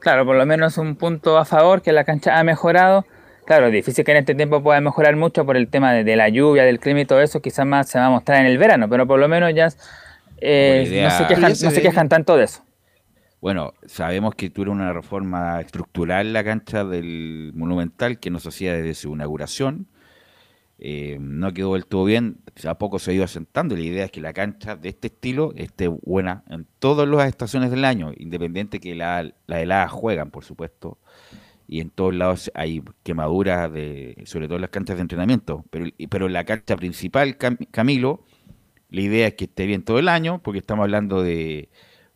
Claro, 0.00 0.24
por 0.24 0.34
lo 0.34 0.46
menos 0.46 0.78
un 0.78 0.96
punto 0.96 1.38
a 1.38 1.44
favor 1.44 1.82
que 1.82 1.92
la 1.92 2.04
cancha 2.04 2.38
ha 2.38 2.42
mejorado 2.44 3.04
Claro, 3.50 3.66
es 3.66 3.72
difícil 3.72 4.04
que 4.04 4.12
en 4.12 4.18
este 4.18 4.36
tiempo 4.36 4.62
pueda 4.62 4.80
mejorar 4.80 5.16
mucho 5.16 5.44
por 5.44 5.56
el 5.56 5.66
tema 5.66 5.92
de, 5.92 6.14
la 6.14 6.28
lluvia, 6.28 6.62
del 6.62 6.78
clima 6.78 7.00
y 7.00 7.04
todo 7.04 7.20
eso, 7.20 7.42
quizás 7.42 7.66
más 7.66 7.88
se 7.88 7.98
va 7.98 8.06
a 8.06 8.10
mostrar 8.10 8.38
en 8.38 8.46
el 8.46 8.58
verano, 8.58 8.88
pero 8.88 9.08
por 9.08 9.18
lo 9.18 9.26
menos 9.26 9.52
ya 9.52 9.70
eh, 10.40 11.02
no, 11.02 11.10
se 11.10 11.26
quejan, 11.26 11.50
no 11.50 11.70
se 11.72 11.82
quejan 11.82 12.08
tanto 12.08 12.36
de 12.36 12.44
eso. 12.44 12.62
Bueno, 13.40 13.74
sabemos 13.86 14.36
que 14.36 14.50
tuvo 14.50 14.70
una 14.70 14.92
reforma 14.92 15.60
estructural 15.60 16.32
la 16.32 16.44
cancha 16.44 16.84
del 16.84 17.50
Monumental 17.56 18.20
que 18.20 18.30
no 18.30 18.38
se 18.38 18.50
hacía 18.50 18.72
desde 18.72 18.94
su 18.94 19.14
inauguración. 19.14 19.88
Eh, 20.78 21.18
no 21.20 21.52
quedó 21.52 21.74
del 21.74 21.86
todo 21.86 22.04
bien, 22.04 22.36
a 22.68 22.78
poco 22.78 23.00
se 23.00 23.10
ha 23.10 23.14
ido 23.14 23.24
asentando. 23.24 23.74
La 23.74 23.82
idea 23.82 24.04
es 24.04 24.12
que 24.12 24.20
la 24.20 24.32
cancha 24.32 24.76
de 24.76 24.90
este 24.90 25.08
estilo 25.08 25.54
esté 25.56 25.88
buena 25.88 26.44
en 26.48 26.68
todas 26.78 27.08
las 27.08 27.26
estaciones 27.26 27.72
del 27.72 27.84
año, 27.84 28.12
independiente 28.16 28.78
que 28.78 28.94
la, 28.94 29.28
la 29.48 29.60
heladas 29.60 29.90
juegan, 29.90 30.30
por 30.30 30.44
supuesto, 30.44 30.98
y 31.70 31.80
en 31.80 31.90
todos 31.90 32.14
lados 32.14 32.50
hay 32.54 32.82
quemaduras, 33.04 33.72
de, 33.72 34.22
sobre 34.26 34.46
todo 34.46 34.56
en 34.56 34.62
las 34.62 34.70
canchas 34.70 34.96
de 34.96 35.02
entrenamiento. 35.02 35.64
Pero, 35.70 35.86
pero 36.10 36.28
la 36.28 36.44
cancha 36.44 36.76
principal, 36.76 37.36
Camilo, 37.70 38.24
la 38.88 39.00
idea 39.00 39.28
es 39.28 39.34
que 39.34 39.44
esté 39.44 39.66
bien 39.66 39.84
todo 39.84 39.98
el 39.98 40.08
año, 40.08 40.42
porque 40.42 40.58
estamos 40.58 40.82
hablando 40.82 41.22
de 41.22 41.70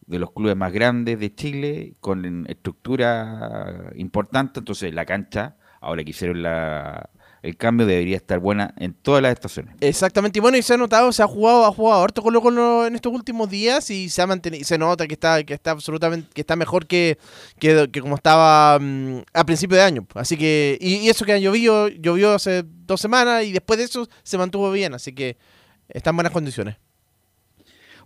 de 0.07 0.19
los 0.19 0.33
clubes 0.33 0.57
más 0.57 0.73
grandes 0.73 1.19
de 1.19 1.35
Chile, 1.35 1.95
con 2.01 2.47
estructura 2.49 3.91
importante, 3.97 4.61
entonces 4.61 4.93
la 4.95 5.07
cancha, 5.07 5.57
ahora 5.81 6.05
que 6.05 6.11
hicieron 6.11 6.43
la, 6.43 7.11
el 7.45 7.57
cambio, 7.59 7.87
debería 7.87 8.17
estar 8.17 8.39
buena 8.39 8.75
en 8.79 8.95
todas 8.95 9.23
las 9.23 9.33
estaciones. 9.33 9.77
Exactamente, 9.81 10.39
y 10.39 10.41
bueno, 10.41 10.57
y 10.57 10.63
se 10.63 10.73
ha 10.73 10.77
notado, 10.79 11.13
se 11.13 11.23
ha 11.23 11.27
jugado, 11.27 11.67
ha 11.67 11.73
jugado 11.73 12.03
harto 12.03 12.23
con 12.23 12.33
lo, 12.33 12.87
en 12.87 12.95
estos 12.95 13.13
últimos 13.13 13.51
días 13.51 13.91
y 13.91 14.09
se 14.09 14.23
ha 14.23 14.27
mantenido, 14.27 14.65
se 14.65 14.79
nota 14.79 15.07
que 15.07 15.13
está, 15.13 15.45
que 15.45 15.53
está 15.53 15.73
absolutamente, 15.73 16.29
que 16.33 16.41
está 16.41 16.57
mejor 16.57 16.87
que, 16.87 17.19
que, 17.59 17.89
como 18.01 18.15
estaba 18.15 18.79
mm, 18.81 19.19
a 19.35 19.45
principio 19.45 19.77
de 19.77 19.83
año. 19.83 20.07
Así 20.15 20.39
que, 20.39 20.79
y, 20.81 20.97
y 20.97 21.11
eso 21.11 21.27
que 21.27 21.35
ha 21.35 21.39
llovido, 21.39 21.89
llovió 21.89 22.33
hace 22.33 22.65
dos 22.65 23.01
semanas 23.01 23.45
y 23.45 23.53
después 23.53 23.79
de 23.79 23.85
eso 23.85 24.09
se 24.23 24.39
mantuvo 24.39 24.73
bien, 24.73 24.95
así 24.95 25.13
que 25.13 25.37
está 25.89 26.11
en 26.11 26.17
buenas 26.17 26.33
condiciones. 26.33 26.77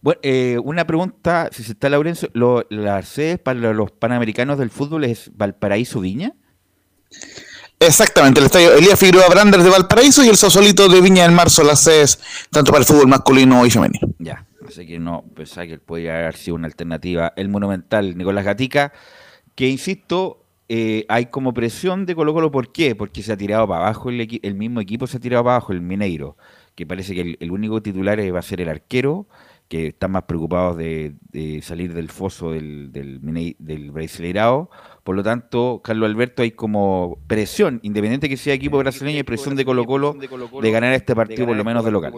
Bueno, 0.01 0.21
eh, 0.25 0.59
una 0.65 0.85
pregunta, 0.85 1.49
si 1.53 1.63
se 1.63 1.73
está 1.73 1.89
Laurencio, 1.89 2.29
lo, 2.33 2.67
¿las 2.71 3.07
sedes 3.09 3.39
para 3.39 3.73
los 3.73 3.93
panamericanos 3.93 4.59
del 4.59 4.71
fútbol 4.71 5.05
es 5.05 5.31
Valparaíso 5.37 6.01
Viña? 6.01 6.35
Exactamente, 7.81 8.41
el 8.41 8.47
estadio 8.47 8.75
Elías 8.75 8.99
Figueroa 8.99 9.29
Branders 9.29 9.63
de 9.63 9.71
Valparaíso 9.71 10.25
y 10.25 10.29
el 10.29 10.37
Sosolito 10.37 10.89
de 10.89 11.01
Viña 11.01 11.23
del 11.23 11.33
Mar 11.33 11.49
son 11.49 11.69
las 11.69 11.81
sedes 11.81 12.19
tanto 12.51 12.73
para 12.73 12.81
el 12.81 12.87
fútbol 12.87 13.07
masculino 13.07 13.65
y 13.65 13.71
femenino. 13.71 14.09
Ya, 14.19 14.47
así 14.67 14.85
que 14.85 14.99
no 14.99 15.25
pensaba 15.37 15.67
que 15.69 15.79
podría 15.79 16.19
haber 16.19 16.37
sido 16.37 16.57
una 16.57 16.67
alternativa. 16.67 17.33
El 17.37 17.49
Monumental 17.49 18.19
Nicolás 18.19 18.45
Gatica, 18.45 18.93
que 19.55 19.69
insisto, 19.69 20.45
eh, 20.69 21.07
hay 21.09 21.27
como 21.27 21.55
presión 21.55 22.05
de 22.05 22.17
Colo 22.17 22.35
Colo, 22.35 22.51
¿por 22.51 22.73
qué? 22.73 22.97
Porque 22.97 23.23
se 23.23 23.33
ha 23.33 23.37
tirado 23.37 23.69
para 23.69 23.85
abajo, 23.85 24.11
el, 24.11 24.41
el 24.43 24.55
mismo 24.55 24.81
equipo 24.81 25.07
se 25.07 25.19
ha 25.19 25.21
tirado 25.21 25.45
para 25.45 25.57
abajo, 25.57 25.73
el 25.73 25.81
Mineiro, 25.81 26.37
que 26.75 26.85
parece 26.85 27.15
que 27.15 27.21
el, 27.21 27.37
el 27.39 27.53
único 27.53 27.81
titular 27.81 28.19
va 28.35 28.41
a 28.41 28.43
ser 28.43 28.61
el 28.61 28.71
arquero 28.71 29.29
que 29.69 29.89
están 29.89 30.13
más 30.13 30.25
preocupados 30.25 30.77
de, 30.79 31.15
salir 31.63 31.93
del 31.93 32.09
foso 32.09 32.53
del, 32.53 32.91
del, 32.91 33.21
del 33.59 33.91
Brasileirao. 33.91 34.71
Por 35.09 35.17
lo 35.17 35.23
tanto, 35.23 35.81
Carlos 35.83 36.11
Alberto, 36.11 36.43
hay 36.43 36.51
como 36.51 37.17
presión, 37.27 37.81
independiente 37.83 38.29
que 38.29 38.37
sea 38.37 38.53
equipo 38.53 38.77
brasileño, 38.77 39.19
y 39.19 39.23
presión 39.23 39.57
de 39.57 39.65
Colo 39.65 39.87
Colo 39.87 40.13
de 40.13 40.71
ganar 40.71 40.93
este 40.93 41.17
partido 41.17 41.47
por 41.47 41.57
lo 41.57 41.65
menos 41.65 41.83
de 41.83 41.91
local. 41.91 42.13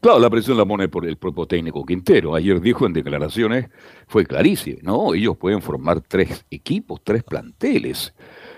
Claro, 0.00 0.18
la 0.18 0.30
presión 0.30 0.56
la 0.56 0.64
pone 0.64 0.88
por 0.88 1.04
el 1.04 1.18
propio 1.18 1.44
técnico 1.44 1.84
Quintero. 1.84 2.34
Ayer 2.34 2.58
dijo 2.62 2.86
en 2.86 2.94
declaraciones, 2.94 3.68
fue 4.06 4.24
clarísimo, 4.24 4.78
¿no? 4.80 5.12
Ellos 5.12 5.36
pueden 5.36 5.60
formar 5.60 6.00
tres 6.00 6.46
equipos, 6.50 7.02
tres 7.04 7.22
planteles. 7.22 8.14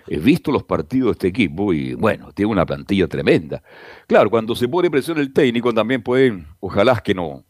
He 0.09 0.19
visto 0.19 0.51
los 0.51 0.65
partidos 0.65 1.09
de 1.09 1.13
este 1.13 1.29
equipo 1.29 1.73
y 1.73 1.95
bueno, 1.95 2.33
tiene 2.33 2.51
una 2.51 2.67
plantilla 2.67 3.07
tremenda. 3.07 3.63
Claro, 4.07 4.31
cuando 4.31 4.55
se 4.55 4.69
pone 4.69 4.91
presión 4.91 5.19
el 5.19 5.33
técnico 5.33 5.73
también 5.73 6.03
pueden, 6.03 6.47
ojalá 6.61 7.01
que 7.05 7.15
no, 7.15 7.45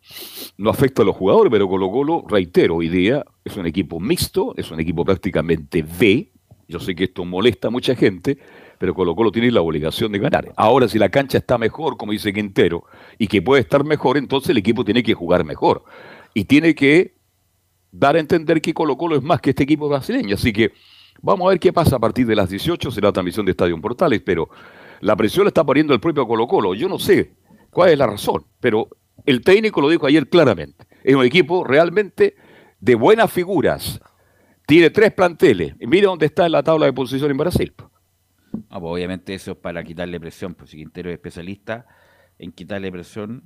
no 0.58 0.70
afecte 0.70 1.02
a 1.02 1.04
los 1.04 1.16
jugadores, 1.16 1.50
pero 1.50 1.68
Colo 1.68 1.90
Colo, 1.90 2.24
reitero, 2.28 2.76
hoy 2.76 2.88
día 2.88 3.24
es 3.44 3.56
un 3.56 3.66
equipo 3.66 4.00
mixto, 4.00 4.54
es 4.56 4.70
un 4.70 4.80
equipo 4.80 5.04
prácticamente 5.04 5.82
B. 5.82 6.30
Yo 6.68 6.80
sé 6.80 6.94
que 6.94 7.04
esto 7.04 7.24
molesta 7.24 7.68
a 7.68 7.70
mucha 7.70 7.94
gente, 7.94 8.38
pero 8.78 8.94
Colo 8.94 9.14
Colo 9.14 9.30
tiene 9.30 9.50
la 9.50 9.60
obligación 9.60 10.12
de 10.12 10.18
ganar. 10.18 10.52
Ahora, 10.56 10.88
si 10.88 10.98
la 10.98 11.08
cancha 11.08 11.38
está 11.38 11.58
mejor, 11.58 11.96
como 11.96 12.12
dice 12.12 12.32
Quintero, 12.32 12.84
y 13.18 13.26
que 13.26 13.42
puede 13.42 13.62
estar 13.62 13.84
mejor, 13.84 14.16
entonces 14.16 14.50
el 14.50 14.58
equipo 14.58 14.84
tiene 14.84 15.02
que 15.02 15.14
jugar 15.14 15.44
mejor. 15.44 15.84
Y 16.34 16.44
tiene 16.44 16.74
que 16.74 17.14
dar 17.90 18.16
a 18.16 18.20
entender 18.20 18.62
que 18.62 18.72
Colo 18.72 18.96
Colo 18.96 19.16
es 19.16 19.22
más 19.22 19.40
que 19.40 19.50
este 19.50 19.64
equipo 19.64 19.88
brasileño. 19.88 20.34
Así 20.34 20.52
que 20.52 20.72
Vamos 21.20 21.46
a 21.46 21.50
ver 21.50 21.60
qué 21.60 21.72
pasa 21.72 21.96
a 21.96 21.98
partir 21.98 22.26
de 22.26 22.34
las 22.34 22.48
18, 22.48 22.90
será 22.90 23.12
transmisión 23.12 23.46
de 23.46 23.52
Estadio 23.52 23.80
Portales, 23.80 24.22
pero 24.24 24.48
la 25.00 25.16
presión 25.16 25.44
la 25.44 25.48
está 25.48 25.64
poniendo 25.64 25.92
el 25.92 26.00
propio 26.00 26.26
Colo 26.26 26.46
Colo. 26.46 26.74
Yo 26.74 26.88
no 26.88 26.98
sé 26.98 27.34
cuál 27.70 27.90
es 27.90 27.98
la 27.98 28.06
razón, 28.06 28.44
pero 28.60 28.88
el 29.26 29.42
técnico 29.42 29.80
lo 29.80 29.88
dijo 29.88 30.06
ayer 30.06 30.28
claramente. 30.28 30.86
Es 31.02 31.14
un 31.14 31.24
equipo 31.24 31.64
realmente 31.64 32.36
de 32.80 32.94
buenas 32.94 33.30
figuras. 33.30 34.00
Tiene 34.66 34.90
tres 34.90 35.12
planteles. 35.12 35.74
Y 35.80 35.86
mire 35.86 36.06
dónde 36.06 36.26
está 36.26 36.46
en 36.46 36.52
la 36.52 36.62
tabla 36.62 36.86
de 36.86 36.92
posición 36.92 37.30
en 37.30 37.36
Brasil. 37.36 37.74
Ah, 38.68 38.80
pues 38.80 38.92
obviamente 38.92 39.34
eso 39.34 39.52
es 39.52 39.56
para 39.56 39.82
quitarle 39.82 40.18
presión, 40.20 40.54
pues 40.54 40.70
si 40.70 40.76
Quintero 40.76 41.10
es 41.10 41.14
especialista 41.14 41.86
en 42.38 42.52
quitarle 42.52 42.90
presión 42.90 43.42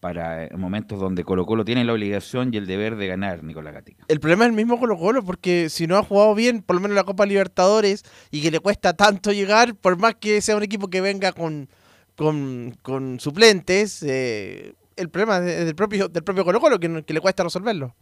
para 0.00 0.44
eh, 0.44 0.50
momentos 0.56 1.00
donde 1.00 1.24
Colo 1.24 1.44
Colo 1.44 1.64
tiene 1.64 1.84
la 1.84 1.92
obligación 1.92 2.52
y 2.52 2.56
el 2.56 2.66
deber 2.66 2.96
de 2.96 3.06
ganar 3.06 3.42
Nicolás 3.42 3.74
Gatica. 3.74 4.04
El 4.08 4.20
problema 4.20 4.44
es 4.44 4.50
el 4.50 4.56
mismo 4.56 4.78
Colo 4.78 4.96
Colo, 4.96 5.24
porque 5.24 5.68
si 5.68 5.86
no 5.86 5.96
ha 5.96 6.02
jugado 6.02 6.34
bien, 6.34 6.62
por 6.62 6.76
lo 6.76 6.82
menos 6.82 6.94
la 6.94 7.04
Copa 7.04 7.26
Libertadores, 7.26 8.04
y 8.30 8.42
que 8.42 8.50
le 8.50 8.60
cuesta 8.60 8.94
tanto 8.94 9.32
llegar, 9.32 9.74
por 9.74 9.98
más 9.98 10.14
que 10.14 10.40
sea 10.40 10.56
un 10.56 10.62
equipo 10.62 10.88
que 10.88 11.00
venga 11.00 11.32
con, 11.32 11.68
con, 12.14 13.18
suplentes, 13.18 14.02
eh, 14.02 14.74
el 14.96 15.08
problema 15.08 15.38
es 15.38 15.66
del 15.66 15.74
propio, 15.74 16.08
del 16.08 16.22
propio 16.22 16.44
Colo 16.44 16.60
Colo, 16.60 16.78
que, 16.78 16.88
le 16.88 17.20
cuesta 17.20 17.42
resolverlo. 17.42 17.94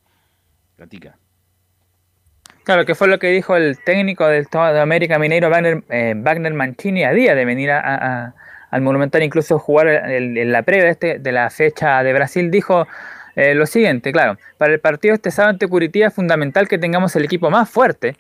Gatica. 0.77 1.19
Claro, 2.65 2.85
que 2.85 2.95
fue 2.95 3.07
lo 3.07 3.19
que 3.19 3.29
dijo 3.29 3.57
el 3.57 3.79
técnico 3.85 4.27
del 4.27 4.47
de 4.51 4.81
América 4.81 5.19
Mineiro, 5.19 5.49
Wagner, 5.49 5.85
eh, 5.89 6.15
Wagner 6.17 6.53
Mancini, 6.53 7.05
a 7.05 7.13
día 7.13 7.35
de 7.35 7.45
venir 7.45 7.71
a 7.71 8.35
al 8.71 8.83
Monumental 8.83 9.23
incluso 9.23 9.59
jugar 9.59 9.89
en, 9.89 10.53
la 10.53 10.63
previa 10.63 10.85
de, 10.85 10.91
este, 10.91 11.19
de 11.19 11.33
la 11.33 11.51
fecha 11.51 12.03
de 12.03 12.13
Brasil, 12.13 12.51
dijo 12.51 12.87
eh, 13.37 13.55
lo 13.55 13.67
siguiente, 13.67 14.13
claro, 14.13 14.39
para 14.59 14.73
el 14.73 14.81
partido 14.81 15.15
este 15.15 15.31
sábado 15.31 15.51
ante 15.51 15.69
Curitiba 15.69 16.09
es 16.09 16.15
fundamental 16.15 16.69
que 16.69 16.79
tengamos 16.79 17.15
el 17.17 17.25
equipo 17.25 17.51
más 17.51 17.69
fuerte 17.69 18.17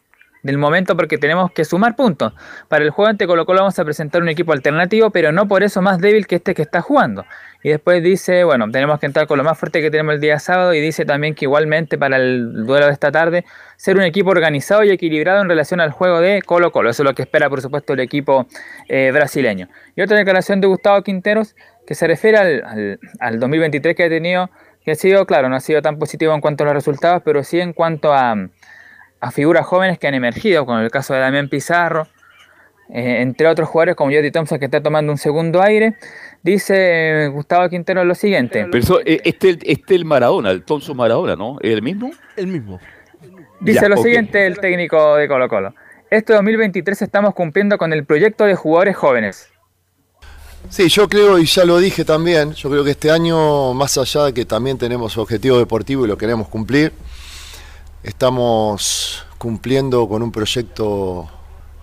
del 0.46 0.58
momento 0.58 0.96
porque 0.96 1.18
tenemos 1.18 1.50
que 1.50 1.64
sumar 1.64 1.96
puntos. 1.96 2.32
Para 2.68 2.84
el 2.84 2.90
juego 2.90 3.10
ante 3.10 3.26
Colo 3.26 3.44
Colo 3.44 3.60
vamos 3.60 3.78
a 3.78 3.84
presentar 3.84 4.22
un 4.22 4.28
equipo 4.28 4.52
alternativo, 4.52 5.10
pero 5.10 5.32
no 5.32 5.48
por 5.48 5.62
eso 5.62 5.82
más 5.82 5.98
débil 5.98 6.26
que 6.26 6.36
este 6.36 6.54
que 6.54 6.62
está 6.62 6.80
jugando. 6.80 7.26
Y 7.62 7.70
después 7.70 8.00
dice, 8.00 8.44
bueno, 8.44 8.70
tenemos 8.70 9.00
que 9.00 9.06
entrar 9.06 9.26
con 9.26 9.38
lo 9.38 9.44
más 9.44 9.58
fuerte 9.58 9.82
que 9.82 9.90
tenemos 9.90 10.14
el 10.14 10.20
día 10.20 10.38
sábado 10.38 10.72
y 10.72 10.80
dice 10.80 11.04
también 11.04 11.34
que 11.34 11.46
igualmente 11.46 11.98
para 11.98 12.16
el 12.16 12.64
duelo 12.64 12.86
de 12.86 12.92
esta 12.92 13.10
tarde 13.10 13.44
ser 13.76 13.96
un 13.96 14.04
equipo 14.04 14.30
organizado 14.30 14.84
y 14.84 14.90
equilibrado 14.90 15.42
en 15.42 15.48
relación 15.48 15.80
al 15.80 15.90
juego 15.90 16.20
de 16.20 16.42
Colo 16.42 16.70
Colo. 16.70 16.90
Eso 16.90 17.02
es 17.02 17.08
lo 17.08 17.14
que 17.14 17.22
espera, 17.22 17.50
por 17.50 17.60
supuesto, 17.60 17.94
el 17.94 18.00
equipo 18.00 18.46
eh, 18.88 19.10
brasileño. 19.12 19.68
Y 19.96 20.02
otra 20.02 20.16
declaración 20.16 20.60
de 20.60 20.68
Gustavo 20.68 21.02
Quinteros 21.02 21.56
que 21.88 21.96
se 21.96 22.06
refiere 22.06 22.38
al, 22.38 23.00
al 23.18 23.40
2023 23.40 23.96
que 23.96 24.04
ha 24.04 24.08
tenido, 24.08 24.48
que 24.84 24.92
ha 24.92 24.94
sido, 24.94 25.26
claro, 25.26 25.48
no 25.48 25.56
ha 25.56 25.60
sido 25.60 25.82
tan 25.82 25.98
positivo 25.98 26.34
en 26.34 26.40
cuanto 26.40 26.62
a 26.62 26.66
los 26.66 26.74
resultados, 26.74 27.22
pero 27.24 27.42
sí 27.42 27.58
en 27.58 27.72
cuanto 27.72 28.12
a 28.14 28.36
a 29.20 29.30
figuras 29.30 29.66
jóvenes 29.66 29.98
que 29.98 30.06
han 30.06 30.14
emergido, 30.14 30.66
como 30.66 30.80
el 30.80 30.90
caso 30.90 31.14
de 31.14 31.20
Damián 31.20 31.48
Pizarro, 31.48 32.06
eh, 32.88 33.20
entre 33.20 33.48
otros 33.48 33.68
jugadores 33.68 33.96
como 33.96 34.12
Jody 34.12 34.30
Thompson 34.30 34.58
que 34.58 34.66
está 34.66 34.82
tomando 34.82 35.12
un 35.12 35.18
segundo 35.18 35.62
aire. 35.62 35.94
Dice 36.42 37.24
eh, 37.24 37.28
Gustavo 37.28 37.68
Quintero 37.68 38.04
lo 38.04 38.14
siguiente. 38.14 38.66
Pero 38.70 39.00
eh, 39.04 39.20
este, 39.24 39.58
este 39.62 39.94
el 39.94 40.04
Maradona, 40.04 40.50
el 40.50 40.62
Thompson 40.62 40.96
Maradona, 40.96 41.34
¿no? 41.34 41.58
¿Es 41.60 41.72
el 41.72 41.82
mismo? 41.82 42.10
El 42.36 42.46
mismo. 42.46 42.78
Dice 43.60 43.88
lo 43.88 43.96
siguiente 43.96 44.46
el 44.46 44.58
técnico 44.58 45.16
de 45.16 45.28
Colo 45.28 45.48
Colo. 45.48 45.74
Este 46.10 46.34
2023 46.34 47.02
estamos 47.02 47.34
cumpliendo 47.34 47.78
con 47.78 47.92
el 47.92 48.04
proyecto 48.04 48.44
de 48.44 48.54
jugadores 48.54 48.96
jóvenes. 48.96 49.48
Sí, 50.68 50.88
yo 50.88 51.08
creo, 51.08 51.38
y 51.38 51.46
ya 51.46 51.64
lo 51.64 51.78
dije 51.78 52.04
también, 52.04 52.52
yo 52.52 52.68
creo 52.68 52.82
que 52.82 52.90
este 52.90 53.10
año, 53.10 53.72
más 53.72 53.96
allá 53.98 54.24
de 54.24 54.34
que 54.34 54.44
también 54.44 54.78
tenemos 54.78 55.16
objetivo 55.16 55.58
deportivo 55.58 56.04
y 56.04 56.08
lo 56.08 56.18
queremos 56.18 56.48
cumplir, 56.48 56.92
Estamos 58.06 59.24
cumpliendo 59.36 60.08
con 60.08 60.22
un 60.22 60.30
proyecto 60.30 61.28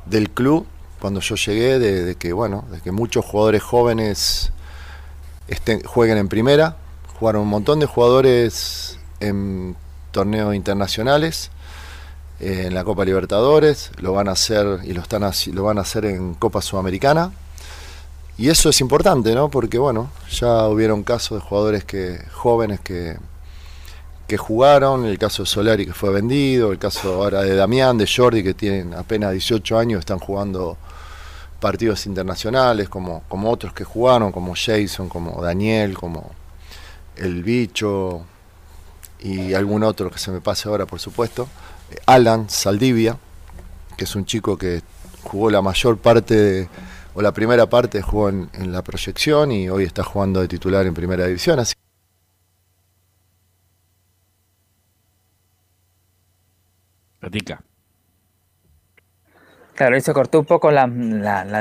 del 0.05 0.29
club 0.29 0.65
cuando 1.01 1.19
yo 1.19 1.35
llegué 1.35 1.79
de, 1.79 2.15
que 2.15 2.31
bueno, 2.31 2.63
de 2.71 2.79
que 2.79 2.93
muchos 2.93 3.25
jugadores 3.25 3.61
jóvenes 3.61 4.53
estén, 5.49 5.83
jueguen 5.83 6.17
en 6.17 6.29
primera. 6.29 6.77
Jugaron 7.19 7.41
un 7.41 7.49
montón 7.49 7.81
de 7.81 7.87
jugadores 7.87 8.97
en 9.19 9.75
torneos 10.11 10.55
internacionales, 10.55 11.51
eh, 12.39 12.67
en 12.67 12.73
la 12.73 12.85
Copa 12.85 13.03
Libertadores, 13.03 13.91
lo 13.97 14.13
van 14.13 14.29
a 14.29 14.31
hacer 14.31 14.79
y 14.85 14.93
lo 14.93 15.01
están 15.01 15.29
lo 15.51 15.63
van 15.63 15.77
a 15.77 15.81
hacer 15.81 16.05
en 16.05 16.35
Copa 16.35 16.61
Sudamericana. 16.61 17.33
Y 18.37 18.47
eso 18.47 18.69
es 18.69 18.79
importante, 18.79 19.35
¿no? 19.35 19.49
Porque 19.49 19.77
bueno, 19.77 20.09
ya 20.31 20.69
hubieron 20.69 21.03
casos 21.03 21.41
de 21.41 21.45
jugadores 21.45 21.83
que 21.83 22.23
jóvenes 22.31 22.79
que 22.79 23.17
que 24.27 24.37
jugaron, 24.37 25.05
el 25.05 25.17
caso 25.17 25.43
de 25.43 25.47
Solari 25.47 25.85
que 25.85 25.93
fue 25.93 26.11
vendido, 26.11 26.71
el 26.71 26.79
caso 26.79 27.13
ahora 27.15 27.41
de 27.41 27.55
Damián, 27.55 27.97
de 27.97 28.07
Jordi 28.07 28.43
que 28.43 28.53
tienen 28.53 28.93
apenas 28.93 29.31
18 29.31 29.77
años, 29.77 29.99
están 29.99 30.19
jugando 30.19 30.77
partidos 31.59 32.05
internacionales, 32.05 32.89
como, 32.89 33.23
como 33.29 33.49
otros 33.49 33.73
que 33.73 33.83
jugaron, 33.83 34.31
como 34.31 34.53
Jason, 34.55 35.09
como 35.09 35.41
Daniel, 35.41 35.97
como 35.97 36.31
El 37.15 37.43
Bicho 37.43 38.25
y 39.19 39.53
algún 39.53 39.83
otro 39.83 40.11
que 40.11 40.19
se 40.19 40.31
me 40.31 40.41
pase 40.41 40.67
ahora, 40.67 40.85
por 40.85 40.99
supuesto. 40.99 41.47
Alan 42.05 42.49
Saldivia, 42.49 43.17
que 43.95 44.03
es 44.05 44.15
un 44.15 44.25
chico 44.25 44.57
que 44.57 44.81
jugó 45.23 45.49
la 45.49 45.61
mayor 45.61 45.97
parte 45.97 46.67
o 47.13 47.21
la 47.21 47.31
primera 47.31 47.69
parte 47.69 48.01
jugó 48.01 48.29
en, 48.29 48.49
en 48.53 48.71
la 48.71 48.81
proyección 48.81 49.51
y 49.51 49.69
hoy 49.69 49.83
está 49.83 50.03
jugando 50.03 50.41
de 50.41 50.47
titular 50.47 50.85
en 50.85 50.93
primera 50.93 51.25
división. 51.27 51.59
Así 51.59 51.75
Platica. 57.23 57.63
Claro, 59.75 59.95
ahí 59.95 60.01
se 60.01 60.11
cortó 60.11 60.41
un 60.41 60.45
poco 60.45 60.71
la, 60.71 60.87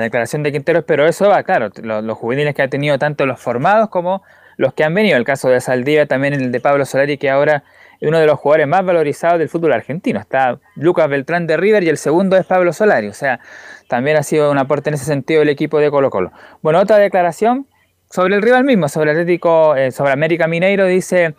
declaración 0.01 0.43
de 0.43 0.51
Quinteros, 0.51 0.83
pero 0.85 1.07
eso 1.07 1.29
va, 1.29 1.45
claro, 1.45 1.71
los, 1.83 2.19
juveniles 2.19 2.55
que 2.57 2.63
ha 2.63 2.69
tenido 2.69 2.99
tanto 2.99 3.27
los 3.27 3.41
formados 3.41 3.89
como 3.89 4.25
los 4.57 4.75
que 4.75 4.83
han 4.83 4.93
venido. 4.93 5.17
El 5.17 5.25
caso 5.25 5.49
de 5.49 5.61
Saldivia, 5.61 6.07
también 6.07 6.35
el 6.35 6.51
de 6.51 6.61
Pablo 6.61 6.85
Solari, 6.85 7.17
que 7.17 7.31
ahora 7.31 7.63
es 8.01 8.09
uno 8.09 8.19
de 8.19 8.27
los 8.27 8.41
jugadores 8.41 8.67
más 8.67 8.85
valorizados 8.85 9.39
del 9.39 9.49
fútbol 9.49 9.73
argentino. 9.73 10.19
Está 10.19 10.59
Lucas 10.75 11.09
Beltrán 11.09 11.47
de 11.47 11.57
River 11.57 11.85
y 11.85 11.89
el 11.89 11.97
segundo 11.97 12.37
es 12.37 12.45
Pablo 12.45 12.73
Solari. 12.73 13.07
O 13.07 13.15
sea, 13.15 13.39
también 13.87 14.17
ha 14.17 14.25
sido 14.25 14.51
un 14.51 14.59
aporte 14.59 14.91
en 14.91 14.95
ese 14.95 15.05
sentido 15.05 15.43
el 15.43 15.49
equipo 15.49 15.79
de 15.79 15.93
Colo 15.93 16.11
Colo. 16.11 16.33
Bueno, 16.61 16.81
otra 16.81 16.99
declaración 16.99 17.69
sobre 18.11 18.35
el 18.35 18.43
rival 18.43 18.65
mismo, 18.65 18.89
sobre 18.89 19.13
Atlético, 19.13 19.77
eh, 19.77 19.93
sobre 19.93 20.11
América 20.11 20.49
Mineiro, 20.49 20.87
dice 20.87 21.37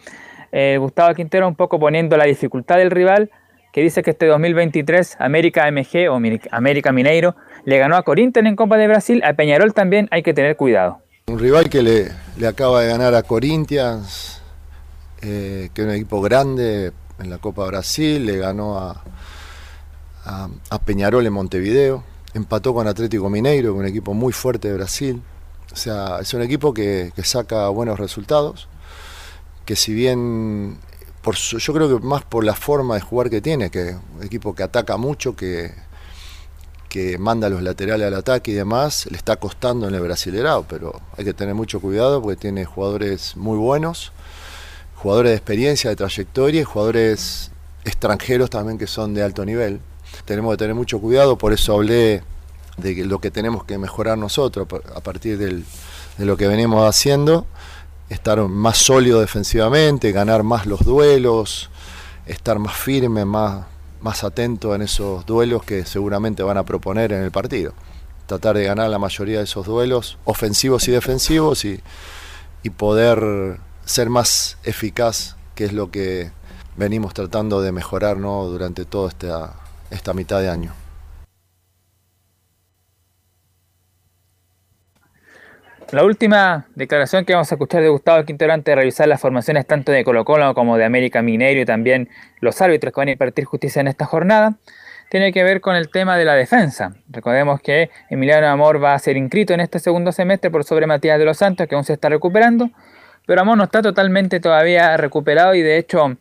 eh, 0.54 0.78
Gustavo 0.80 1.14
Quintero 1.14 1.46
un 1.46 1.56
poco 1.56 1.78
poniendo 1.78 2.16
la 2.16 2.24
dificultad 2.24 2.78
del 2.78 2.90
rival 2.90 3.30
que 3.74 3.82
dice 3.82 4.04
que 4.04 4.12
este 4.12 4.28
2023 4.28 5.18
América 5.20 5.70
MG 5.70 6.08
o 6.10 6.22
América 6.52 6.92
Mineiro 6.92 7.36
le 7.66 7.80
ganó 7.80 7.98
a 7.98 8.04
Corinthians 8.04 8.48
en 8.48 8.56
Copa 8.56 8.78
de 8.78 8.88
Brasil, 8.88 9.22
a 9.26 9.34
Peñarol 9.34 9.74
también 9.74 10.08
hay 10.12 10.22
que 10.22 10.34
tener 10.34 10.56
cuidado. 10.56 11.00
Un 11.26 11.40
rival 11.40 11.70
que 11.70 11.82
le, 11.82 12.12
le 12.38 12.48
acaba 12.48 12.82
de 12.82 12.90
ganar 12.90 13.16
a 13.16 13.24
Corinthians, 13.24 14.42
eh, 15.24 15.70
que 15.74 15.82
es 15.82 15.88
un 15.88 15.94
equipo 15.94 16.22
grande 16.22 16.92
en 17.20 17.30
la 17.32 17.40
Copa 17.40 17.66
Brasil, 17.66 18.24
le 18.24 18.38
ganó 18.38 18.78
a, 18.78 19.02
a, 20.26 20.80
Peñarol 20.86 21.26
en 21.26 21.34
Montevideo, 21.34 22.04
empató 22.36 22.76
con 22.76 22.88
Atlético 22.88 23.28
Mineiro, 23.30 23.74
un 23.74 23.86
equipo 23.86 24.14
muy 24.14 24.34
fuerte 24.34 24.68
de 24.68 24.76
Brasil. 24.76 25.22
O 25.72 25.76
sea, 25.76 26.20
es 26.22 26.32
un 26.36 26.44
equipo 26.44 26.76
que, 26.76 27.12
que 27.16 27.24
saca 27.24 27.70
buenos 27.70 28.00
resultados, 28.00 28.68
que 29.66 29.76
si 29.76 29.96
bien 29.96 30.78
yo 31.32 31.74
creo 31.74 32.00
que 32.00 32.06
más 32.06 32.24
por 32.24 32.44
la 32.44 32.54
forma 32.54 32.96
de 32.96 33.02
jugar 33.02 33.30
que 33.30 33.42
tiene, 33.42 33.70
que 33.70 33.96
un 34.18 34.24
equipo 34.24 34.54
que 34.54 34.64
ataca 34.64 34.98
mucho, 34.98 35.36
que, 35.36 35.72
que 36.90 37.18
manda 37.18 37.50
los 37.50 37.64
laterales 37.64 38.08
al 38.08 38.14
ataque 38.14 38.52
y 38.52 38.54
demás, 38.54 39.08
le 39.10 39.18
está 39.18 39.38
costando 39.38 39.88
en 39.88 39.96
el 39.96 40.02
brasilerado, 40.02 40.66
pero 40.68 41.02
hay 41.18 41.24
que 41.24 41.34
tener 41.34 41.56
mucho 41.56 41.80
cuidado 41.80 42.22
porque 42.22 42.36
tiene 42.36 42.66
jugadores 42.66 43.38
muy 43.38 43.58
buenos, 43.58 44.12
jugadores 44.96 45.32
de 45.32 45.38
experiencia, 45.38 45.90
de 45.90 45.96
trayectoria 45.96 46.62
y 46.62 46.64
jugadores 46.64 47.52
extranjeros 47.86 48.50
también 48.50 48.78
que 48.78 48.88
son 48.88 49.14
de 49.14 49.24
alto 49.24 49.46
nivel. 49.46 49.80
Tenemos 50.26 50.54
que 50.54 50.58
tener 50.58 50.76
mucho 50.76 51.00
cuidado, 51.00 51.38
por 51.38 51.54
eso 51.54 51.74
hablé 51.74 52.24
de 52.78 53.06
lo 53.06 53.20
que 53.20 53.32
tenemos 53.32 53.64
que 53.64 53.78
mejorar 53.78 54.18
nosotros 54.18 54.68
a 54.96 55.02
partir 55.02 55.38
de 55.38 55.64
lo 56.18 56.38
que 56.38 56.48
venimos 56.48 56.88
haciendo 56.88 57.46
estar 58.14 58.40
más 58.48 58.78
sólido 58.78 59.20
defensivamente, 59.20 60.12
ganar 60.12 60.44
más 60.44 60.66
los 60.66 60.86
duelos, 60.86 61.70
estar 62.26 62.60
más 62.60 62.76
firme, 62.76 63.26
más, 63.26 63.66
más 64.02 64.24
atento 64.24 64.76
en 64.76 64.82
esos 64.82 65.26
duelos 65.26 65.64
que 65.64 65.86
seguramente 65.86 66.44
van 66.44 66.58
a 66.58 66.64
proponer 66.64 67.12
en 67.12 67.24
el 67.24 67.32
partido. 67.32 67.74
Tratar 68.26 68.56
de 68.56 68.64
ganar 68.64 68.90
la 68.90 69.00
mayoría 69.00 69.40
de 69.40 69.44
esos 69.44 69.66
duelos, 69.66 70.18
ofensivos 70.24 70.88
y 70.88 70.92
defensivos, 70.92 71.66
y, 71.66 71.82
y 72.64 72.70
poder 72.70 73.60
ser 73.86 74.10
más 74.10 74.58
eficaz, 74.64 75.36
que 75.56 75.66
es 75.66 75.74
lo 75.74 75.92
que 75.92 76.32
venimos 76.78 77.14
tratando 77.14 77.62
de 77.62 77.72
mejorar 77.72 78.18
¿no? 78.18 78.46
durante 78.46 78.86
toda 78.86 79.10
esta, 79.10 79.54
esta 79.92 80.14
mitad 80.14 80.40
de 80.40 80.50
año. 80.50 80.83
La 85.94 86.04
última 86.04 86.66
declaración 86.74 87.24
que 87.24 87.34
vamos 87.34 87.52
a 87.52 87.54
escuchar 87.54 87.84
de 87.84 87.90
Gustavo 87.90 88.26
Quintero 88.26 88.52
antes 88.52 88.66
de 88.66 88.76
revisar 88.76 89.08
las 89.08 89.22
formaciones 89.22 89.68
tanto 89.68 89.92
de 89.92 90.04
Colo 90.04 90.26
Colo 90.26 90.56
como 90.56 90.76
de 90.76 90.86
América 90.86 91.22
Mineiro 91.22 91.62
y 91.62 91.66
también 91.66 92.10
los 92.40 92.60
árbitros 92.64 92.92
que 92.92 93.00
van 93.00 93.10
a 93.10 93.12
impartir 93.12 93.46
justicia 93.46 93.80
en 93.80 93.88
esta 93.88 94.06
jornada, 94.06 94.56
tiene 95.12 95.32
que 95.32 95.44
ver 95.44 95.62
con 95.62 95.76
el 95.76 95.92
tema 95.92 96.18
de 96.18 96.26
la 96.26 96.34
defensa. 96.34 96.96
Recordemos 97.10 97.62
que 97.62 97.92
Emiliano 98.10 98.48
Amor 98.48 98.84
va 98.84 98.96
a 98.96 98.98
ser 98.98 99.18
inscrito 99.18 99.54
en 99.54 99.60
este 99.60 99.78
segundo 99.78 100.12
semestre 100.12 100.50
por 100.50 100.64
sobre 100.64 100.88
Matías 100.88 101.20
de 101.20 101.26
los 101.26 101.38
Santos, 101.38 101.68
que 101.68 101.76
aún 101.76 101.84
se 101.84 101.94
está 101.94 102.10
recuperando, 102.10 102.72
pero 103.28 103.42
Amor 103.42 103.58
no 103.58 103.66
está 103.66 103.84
totalmente 103.84 104.40
todavía 104.40 104.98
recuperado 104.98 105.54
y 105.54 105.62
de 105.62 105.78
hecho 105.78 106.18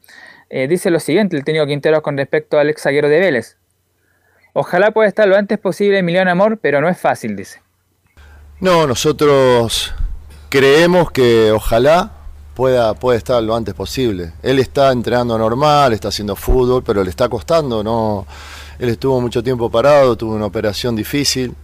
eh, 0.50 0.68
dice 0.68 0.90
lo 0.90 1.00
siguiente 1.00 1.34
el 1.34 1.44
técnico 1.44 1.66
Quintero 1.66 2.02
con 2.02 2.18
respecto 2.18 2.58
al 2.58 2.68
ex 2.68 2.82
zaguero 2.82 3.08
de 3.08 3.20
Vélez. 3.20 3.56
Ojalá 4.52 4.90
pueda 4.90 5.08
estar 5.08 5.26
lo 5.26 5.34
antes 5.34 5.56
posible 5.58 5.96
Emiliano 5.96 6.30
Amor, 6.30 6.58
pero 6.58 6.82
no 6.82 6.90
es 6.90 7.00
fácil, 7.00 7.36
dice. 7.36 7.62
No, 8.62 8.86
nosotros 8.86 9.92
creemos 10.48 11.10
que 11.10 11.50
ojalá 11.50 12.12
pueda, 12.54 12.94
pueda 12.94 13.18
estar 13.18 13.42
lo 13.42 13.56
antes 13.56 13.74
posible. 13.74 14.34
Él 14.40 14.60
está 14.60 14.92
entrenando 14.92 15.36
normal, 15.36 15.92
está 15.92 16.10
haciendo 16.10 16.36
fútbol, 16.36 16.84
pero 16.84 17.02
le 17.02 17.10
está 17.10 17.28
costando, 17.28 17.82
no. 17.82 18.24
Él 18.78 18.90
estuvo 18.90 19.20
mucho 19.20 19.42
tiempo 19.42 19.68
parado, 19.68 20.16
tuvo 20.16 20.36
una 20.36 20.46
operación 20.46 20.94
difícil, 20.94 21.56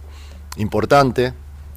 importante, 0.57 1.33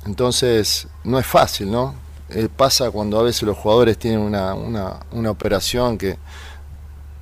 entonces 0.07 0.89
no 1.05 1.21
es 1.21 1.27
fácil, 1.27 1.71
¿no? 1.71 1.95
Eh, 2.29 2.49
pasa 2.49 2.91
cuando 2.91 3.21
a 3.21 3.23
veces 3.23 3.45
los 3.45 3.57
jugadores 3.57 3.99
tienen 3.99 4.19
una, 4.19 4.55
una, 4.55 5.31
operación 5.31 5.99
que 5.99 6.19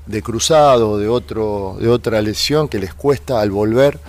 de 0.07 0.23
cruzado, 0.23 0.97
de 0.97 1.07
otro, 1.07 1.77
de 1.79 1.91
otra 1.91 2.23
lesión 2.23 2.67
que 2.67 2.79
les 2.79 2.95
cuesta 2.95 3.43
al 3.43 3.51
volver 3.51 4.01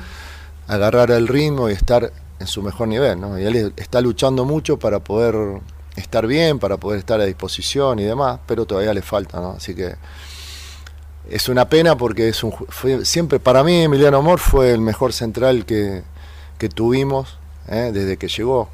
agarrar 0.70 1.12
el 1.12 1.28
ritmo 1.28 1.70
y 1.70 1.74
estar 1.74 2.14
en 2.42 2.48
su 2.48 2.62
mejor 2.62 2.88
nivel, 2.88 3.22
¿no? 3.22 3.40
Y 3.40 3.46
él 3.46 3.74
está 3.78 4.02
luchando 4.02 4.46
mucho 4.46 4.78
para 4.78 5.00
poder 5.00 5.62
estar 5.96 6.26
bien, 6.28 6.60
para 6.60 6.78
poder 6.78 7.00
estar 7.00 7.22
a 7.22 7.26
disposición 7.26 8.00
y 8.00 8.04
demás, 8.04 8.40
pero 8.46 8.66
todavía 8.66 8.94
le 8.94 9.02
falta, 9.02 9.40
¿no? 9.40 9.52
Así 9.52 9.76
que 9.76 9.96
es 11.30 11.48
una 11.50 11.70
pena 11.70 11.96
porque 11.96 12.30
es 12.30 12.44
un 12.44 12.54
siempre 13.04 13.40
para 13.40 13.64
mí 13.64 13.84
Emiliano 13.84 14.18
Amor 14.18 14.40
fue 14.40 14.72
el 14.72 14.82
mejor 14.82 15.14
central 15.14 15.66
que, 15.66 16.04
tuvimos 16.76 17.38
¿eh? 17.68 17.92
desde 17.94 18.18
que 18.18 18.28
llegó, 18.28 18.70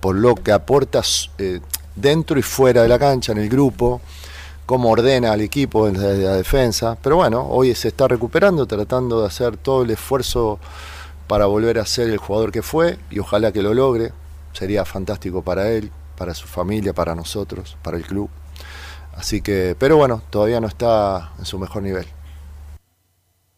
por 0.00 0.14
lo 0.14 0.34
que 0.34 0.52
aporta 0.52 1.02
eh, 1.38 1.60
dentro 1.96 2.38
y 2.38 2.42
fuera 2.42 2.82
de 2.82 2.88
la 2.88 2.98
cancha, 2.98 3.32
en 3.32 3.38
el 3.38 3.48
grupo, 3.48 4.00
cómo 4.66 4.90
ordena 4.90 5.32
al 5.32 5.40
equipo 5.40 5.88
en 5.88 6.00
la 6.00 6.34
defensa, 6.36 6.96
pero 7.02 7.16
bueno, 7.16 7.46
hoy 7.48 7.74
se 7.74 7.88
está 7.88 8.08
recuperando, 8.08 8.66
tratando 8.66 9.20
de 9.20 9.26
hacer 9.26 9.56
todo 9.56 9.82
el 9.82 9.90
esfuerzo 9.90 10.58
para 11.30 11.46
volver 11.46 11.78
a 11.78 11.86
ser 11.86 12.10
el 12.10 12.16
jugador 12.16 12.50
que 12.50 12.60
fue 12.60 12.98
y 13.08 13.20
ojalá 13.20 13.52
que 13.52 13.62
lo 13.62 13.72
logre. 13.72 14.10
Sería 14.52 14.84
fantástico 14.84 15.44
para 15.44 15.70
él, 15.70 15.92
para 16.16 16.34
su 16.34 16.48
familia, 16.48 16.92
para 16.92 17.14
nosotros, 17.14 17.78
para 17.82 17.96
el 17.96 18.02
club. 18.02 18.28
Así 19.14 19.40
que, 19.40 19.76
pero 19.78 19.96
bueno, 19.96 20.24
todavía 20.30 20.60
no 20.60 20.66
está 20.66 21.32
en 21.38 21.44
su 21.44 21.56
mejor 21.60 21.84
nivel. 21.84 22.04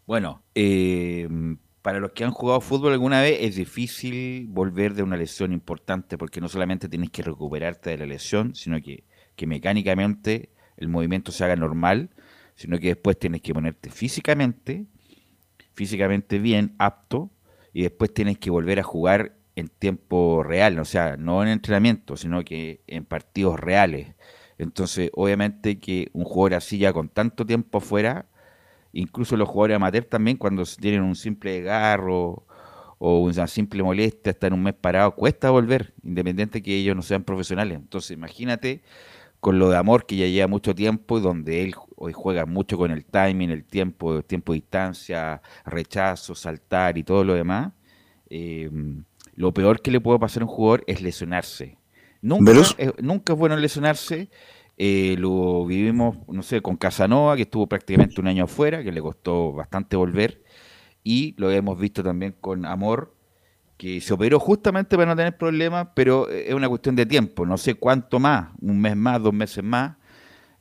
Bueno, 0.06 0.42
eh, 0.54 1.26
para 1.80 1.98
los 1.98 2.12
que 2.12 2.24
han 2.24 2.32
jugado 2.32 2.60
fútbol 2.60 2.92
alguna 2.92 3.22
vez 3.22 3.38
es 3.40 3.56
difícil 3.56 4.48
volver 4.48 4.92
de 4.92 5.02
una 5.02 5.16
lesión 5.16 5.50
importante 5.50 6.18
porque 6.18 6.42
no 6.42 6.50
solamente 6.50 6.90
tienes 6.90 7.08
que 7.08 7.22
recuperarte 7.22 7.88
de 7.88 7.96
la 7.96 8.04
lesión, 8.04 8.54
sino 8.54 8.82
que, 8.82 9.04
que 9.34 9.46
mecánicamente 9.46 10.50
el 10.76 10.88
movimiento 10.90 11.32
se 11.32 11.42
haga 11.42 11.56
normal, 11.56 12.10
sino 12.54 12.78
que 12.78 12.88
después 12.88 13.18
tienes 13.18 13.40
que 13.40 13.54
ponerte 13.54 13.88
físicamente, 13.88 14.84
físicamente 15.72 16.38
bien, 16.38 16.74
apto, 16.76 17.30
y 17.72 17.82
después 17.82 18.12
tienes 18.12 18.38
que 18.38 18.50
volver 18.50 18.80
a 18.80 18.82
jugar 18.82 19.36
en 19.56 19.68
tiempo 19.68 20.42
real, 20.42 20.78
o 20.78 20.84
sea, 20.84 21.16
no 21.16 21.42
en 21.42 21.48
entrenamiento, 21.48 22.16
sino 22.16 22.44
que 22.44 22.82
en 22.86 23.04
partidos 23.04 23.60
reales. 23.60 24.14
Entonces, 24.58 25.10
obviamente 25.14 25.78
que 25.78 26.08
un 26.12 26.24
jugador 26.24 26.54
así 26.54 26.78
ya 26.78 26.92
con 26.92 27.08
tanto 27.08 27.44
tiempo 27.46 27.78
afuera, 27.78 28.26
incluso 28.92 29.36
los 29.36 29.48
jugadores 29.48 29.76
amateur 29.76 30.04
también, 30.04 30.36
cuando 30.36 30.64
tienen 30.64 31.02
un 31.02 31.16
simple 31.16 31.52
desgarro 31.52 32.46
o 32.98 33.20
una 33.20 33.46
simple 33.46 33.82
molestia, 33.82 34.36
en 34.40 34.52
un 34.52 34.62
mes 34.62 34.74
parado, 34.74 35.14
cuesta 35.14 35.50
volver, 35.50 35.94
independiente 36.04 36.62
que 36.62 36.76
ellos 36.76 36.96
no 36.96 37.02
sean 37.02 37.24
profesionales. 37.24 37.78
Entonces, 37.78 38.12
imagínate 38.12 38.82
con 39.40 39.58
lo 39.58 39.70
de 39.70 39.76
amor 39.76 40.06
que 40.06 40.16
ya 40.16 40.26
lleva 40.26 40.46
mucho 40.46 40.74
tiempo 40.74 41.18
y 41.18 41.20
donde 41.20 41.64
él 41.64 41.74
hoy 42.04 42.12
juega 42.12 42.46
mucho 42.46 42.76
con 42.76 42.90
el 42.90 43.04
timing, 43.04 43.50
el 43.50 43.64
tiempo, 43.64 44.24
tiempo 44.24 44.52
de 44.52 44.56
distancia, 44.56 45.40
rechazo, 45.64 46.34
saltar 46.34 46.98
y 46.98 47.04
todo 47.04 47.22
lo 47.22 47.34
demás. 47.34 47.72
Em, 48.28 49.04
lo 49.36 49.54
peor 49.54 49.80
que 49.80 49.92
le 49.92 50.00
puede 50.00 50.18
pasar 50.18 50.42
a 50.42 50.46
un 50.46 50.50
jugador 50.50 50.82
es 50.88 51.00
lesionarse. 51.00 51.78
Nunca, 52.20 52.50
es, 52.50 52.92
nunca 53.00 53.34
es 53.34 53.38
bueno 53.38 53.56
lesionarse. 53.56 54.30
Eh, 54.76 55.14
lo 55.16 55.64
vivimos, 55.64 56.16
no 56.26 56.42
sé, 56.42 56.60
con 56.60 56.76
Casanova, 56.76 57.36
que 57.36 57.42
estuvo 57.42 57.68
prácticamente 57.68 58.20
un 58.20 58.26
año 58.26 58.44
afuera, 58.44 58.82
que 58.82 58.90
le 58.90 59.00
costó 59.00 59.52
bastante 59.52 59.94
volver. 59.94 60.42
Y 61.04 61.36
lo 61.38 61.52
hemos 61.52 61.78
visto 61.78 62.02
también 62.02 62.34
con 62.40 62.66
Amor, 62.66 63.14
que 63.76 64.00
se 64.00 64.12
operó 64.12 64.40
justamente 64.40 64.96
para 64.96 65.10
no 65.10 65.16
tener 65.16 65.36
problemas, 65.36 65.86
pero 65.94 66.28
es 66.28 66.52
una 66.52 66.68
cuestión 66.68 66.96
de 66.96 67.06
tiempo. 67.06 67.46
No 67.46 67.56
sé 67.56 67.74
cuánto 67.74 68.18
más, 68.18 68.48
un 68.60 68.80
mes 68.80 68.96
más, 68.96 69.22
dos 69.22 69.32
meses 69.32 69.62
más, 69.62 69.98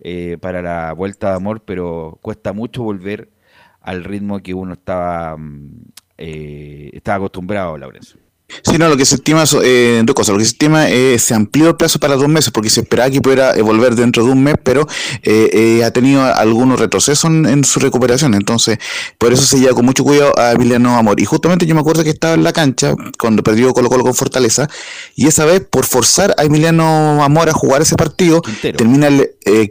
eh, 0.02 0.38
para 0.42 0.62
la 0.62 0.94
vuelta 0.94 1.30
de 1.30 1.36
Amor, 1.36 1.64
pero 1.64 2.20
cuesta 2.22 2.54
mucho 2.54 2.84
volver 2.84 3.30
al 3.82 4.04
ritmo 4.04 4.40
que 4.40 4.54
uno 4.54 4.74
estaba, 4.74 5.38
mm, 5.38 5.82
eh, 6.18 6.90
estaba 6.94 7.18
acostumbrado, 7.18 7.78
Laurencio. 7.78 8.20
Sí, 8.64 8.78
no, 8.78 8.88
lo 8.90 8.98
que 8.98 9.06
se 9.06 9.16
estima, 9.16 9.44
eh, 9.64 10.02
dos 10.04 10.16
cosas. 10.16 10.34
Lo 10.34 10.40
que 10.40 10.46
se 10.46 10.52
estima 10.52 10.90
eh, 10.90 11.18
se 11.20 11.34
amplió 11.34 11.70
el 11.70 11.76
plazo 11.76 12.00
para 12.00 12.16
dos 12.16 12.28
meses 12.28 12.52
porque 12.52 12.70
se 12.70 12.82
esperaba 12.82 13.10
que 13.10 13.22
pudiera 13.22 13.56
eh, 13.56 13.62
volver 13.62 13.96
dentro 13.96 14.26
de 14.26 14.32
un 14.32 14.44
mes, 14.44 14.56
pero 14.62 14.88
eh, 15.24 15.50
eh, 15.54 15.84
ha 15.84 15.92
tenido 15.92 16.24
algunos 16.24 16.80
retrocesos 16.80 17.30
en, 17.30 17.64
su 17.64 17.80
recuperación. 17.80 18.34
Entonces, 18.34 18.78
por 19.18 19.32
eso 19.32 19.44
se 19.44 19.60
lleva 19.60 19.74
con 19.74 19.86
mucho 19.86 20.04
cuidado 20.04 20.38
a 20.38 20.52
Emiliano 20.52 20.98
Amor. 20.98 21.20
Y 21.20 21.26
justamente 21.26 21.66
yo 21.66 21.76
me 21.76 21.82
acuerdo 21.82 22.04
que 22.04 22.10
estaba 22.10 22.34
en 22.34 22.44
la 22.44 22.54
cancha 22.54 22.96
cuando 23.18 23.44
perdió 23.44 23.74
Colo 23.74 23.90
Colo 23.90 24.04
con 24.04 24.14
Fortaleza 24.14 24.68
y 25.16 25.28
esa 25.28 25.46
vez, 25.46 25.62
por 25.70 25.86
forzar 25.86 26.34
a 26.38 26.44
Emiliano 26.44 27.24
Amor 27.24 27.50
a 27.50 27.54
jugar 27.54 27.82
ese 27.82 27.96
partido, 27.96 28.42
termina 28.62 29.10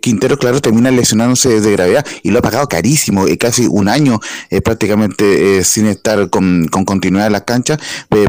Quintero, 0.00 0.38
claro, 0.38 0.60
termina 0.60 0.90
lesionándose 0.90 1.60
de 1.60 1.72
gravedad 1.72 2.04
y 2.22 2.30
lo 2.30 2.38
ha 2.38 2.42
pagado 2.42 2.68
carísimo, 2.68 3.24
casi 3.38 3.66
un 3.66 3.88
año 3.88 4.20
prácticamente 4.64 5.64
sin 5.64 5.86
estar 5.86 6.28
con, 6.30 6.66
con, 6.68 6.84
continuidad 6.84 7.26
en 7.26 7.32
la 7.32 7.44
cancha. 7.44 7.78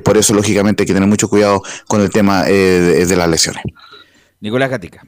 por 0.03 0.17
eso, 0.17 0.33
lógicamente 0.41 0.81
hay 0.83 0.87
que 0.87 0.93
tener 0.93 1.07
mucho 1.07 1.29
cuidado 1.29 1.61
con 1.87 2.01
el 2.01 2.09
tema 2.09 2.45
eh, 2.47 3.05
de, 3.07 3.15
las 3.15 3.29
lesiones. 3.29 3.63
Nicolás 4.39 4.71
Gatica. 4.71 5.05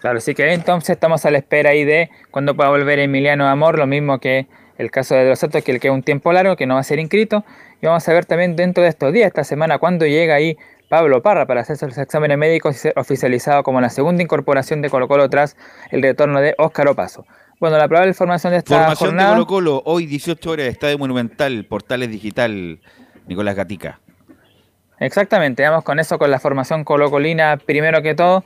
Claro, 0.00 0.20
sí 0.20 0.34
que 0.34 0.52
entonces 0.52 0.90
estamos 0.90 1.24
a 1.24 1.30
la 1.30 1.38
espera 1.38 1.70
ahí 1.70 1.84
de 1.84 2.10
cuando 2.30 2.54
pueda 2.54 2.68
volver 2.68 2.98
Emiliano 2.98 3.48
Amor, 3.48 3.78
lo 3.78 3.86
mismo 3.86 4.20
que 4.20 4.48
el 4.76 4.90
caso 4.90 5.14
de 5.14 5.26
Dos 5.26 5.38
Santos, 5.38 5.64
que 5.64 5.72
le 5.72 5.80
queda 5.80 5.92
un 5.92 6.02
tiempo 6.02 6.30
largo, 6.32 6.56
que 6.56 6.66
no 6.66 6.74
va 6.74 6.80
a 6.80 6.84
ser 6.84 6.98
inscrito. 6.98 7.42
Y 7.80 7.86
vamos 7.86 8.06
a 8.06 8.12
ver 8.12 8.26
también 8.26 8.54
dentro 8.54 8.82
de 8.82 8.90
estos 8.90 9.14
días, 9.14 9.28
esta 9.28 9.44
semana, 9.44 9.78
cuando 9.78 10.04
llega 10.04 10.34
ahí 10.34 10.58
Pablo 10.90 11.22
Parra 11.22 11.46
para 11.46 11.62
hacerse 11.62 11.86
los 11.86 11.96
exámenes 11.96 12.36
médicos 12.36 12.76
y 12.76 12.78
ser 12.78 12.92
oficializado 12.96 13.62
como 13.62 13.80
la 13.80 13.88
segunda 13.88 14.22
incorporación 14.22 14.82
de 14.82 14.90
Colo 14.90 15.08
Colo 15.08 15.30
tras 15.30 15.56
el 15.90 16.02
retorno 16.02 16.40
de 16.42 16.54
Óscar 16.58 16.88
Opaso. 16.88 17.24
Bueno, 17.60 17.78
la 17.78 17.88
probable 17.88 18.12
formación 18.12 18.52
de 18.52 18.58
esta 18.58 18.94
formación 18.94 19.16
de 19.16 19.24
Colo 19.24 19.46
Colo, 19.46 19.82
hoy 19.86 20.04
18 20.04 20.50
horas, 20.50 20.66
Estadio 20.66 20.98
Monumental, 20.98 21.64
Portales 21.64 22.10
Digital, 22.10 22.80
Nicolás 23.26 23.54
Gatica. 23.54 24.00
Exactamente, 25.00 25.62
vamos 25.62 25.84
con 25.84 25.98
eso, 25.98 26.18
con 26.18 26.30
la 26.30 26.38
formación 26.38 26.84
colocolina 26.84 27.56
primero 27.56 28.00
que 28.02 28.14
todo. 28.14 28.44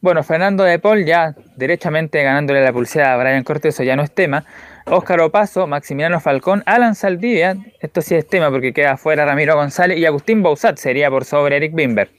Bueno, 0.00 0.22
Fernando 0.22 0.64
de 0.64 0.78
Paul 0.78 1.04
ya 1.04 1.34
derechamente 1.56 2.22
ganándole 2.22 2.62
la 2.62 2.72
pulsera 2.72 3.14
a 3.14 3.16
Brian 3.16 3.44
Cortés, 3.44 3.74
eso 3.74 3.82
ya 3.82 3.96
no 3.96 4.02
es 4.02 4.12
tema. 4.12 4.44
Óscar 4.86 5.20
Opaso, 5.20 5.66
Maximiliano 5.66 6.20
Falcón, 6.20 6.62
Alan 6.66 6.94
Saldivia, 6.94 7.56
esto 7.80 8.02
sí 8.02 8.14
es 8.14 8.26
tema 8.26 8.50
porque 8.50 8.72
queda 8.72 8.96
fuera 8.96 9.24
Ramiro 9.24 9.56
González 9.56 9.98
y 9.98 10.06
Agustín 10.06 10.42
Bouzat 10.42 10.76
sería 10.76 11.10
por 11.10 11.24
sobre 11.24 11.56
Eric 11.56 11.74
Bimber. 11.74 12.10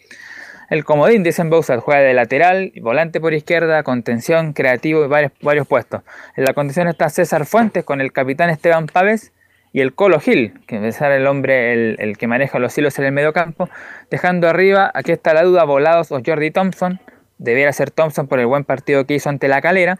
El 0.70 0.84
comodín, 0.84 1.24
dicen 1.24 1.50
Bouzat, 1.50 1.80
juega 1.80 2.02
de 2.02 2.14
lateral, 2.14 2.74
volante 2.82 3.22
por 3.22 3.34
izquierda, 3.34 3.84
contención, 3.84 4.52
creativo 4.52 5.06
y 5.06 5.08
varios, 5.08 5.32
varios 5.42 5.66
puestos. 5.66 6.02
En 6.36 6.44
la 6.44 6.54
contención 6.54 6.90
está 6.90 7.10
César 7.10 7.46
Fuentes 7.46 7.86
con 7.86 8.02
el 8.02 8.12
capitán 8.12 8.50
Esteban 8.50 8.88
Pávez 8.88 9.32
y 9.78 9.82
el 9.82 9.94
Colo 9.94 10.20
Gil, 10.20 10.56
que 10.66 10.88
es 10.88 11.02
el 11.02 11.28
hombre 11.28 11.94
el, 12.00 12.18
que 12.18 12.26
maneja 12.26 12.58
los 12.58 12.76
hilos 12.76 12.98
en 12.98 13.06
el 13.06 13.12
medio 13.12 13.32
campo, 13.32 13.70
dejando 14.10 14.50
arriba, 14.50 14.90
aquí 14.96 15.12
está 15.12 15.36
la 15.36 15.44
duda, 15.44 15.66
Volados 15.66 16.12
o 16.12 16.20
Jordi 16.26 16.50
Thompson, 16.50 17.00
debiera 17.38 17.72
ser 17.72 17.92
Thompson 17.92 18.28
por 18.28 18.40
el 18.40 18.48
buen 18.48 18.64
partido 18.64 19.06
que 19.06 19.14
hizo 19.14 19.30
ante 19.30 19.48
la 19.48 19.62
calera, 19.62 20.00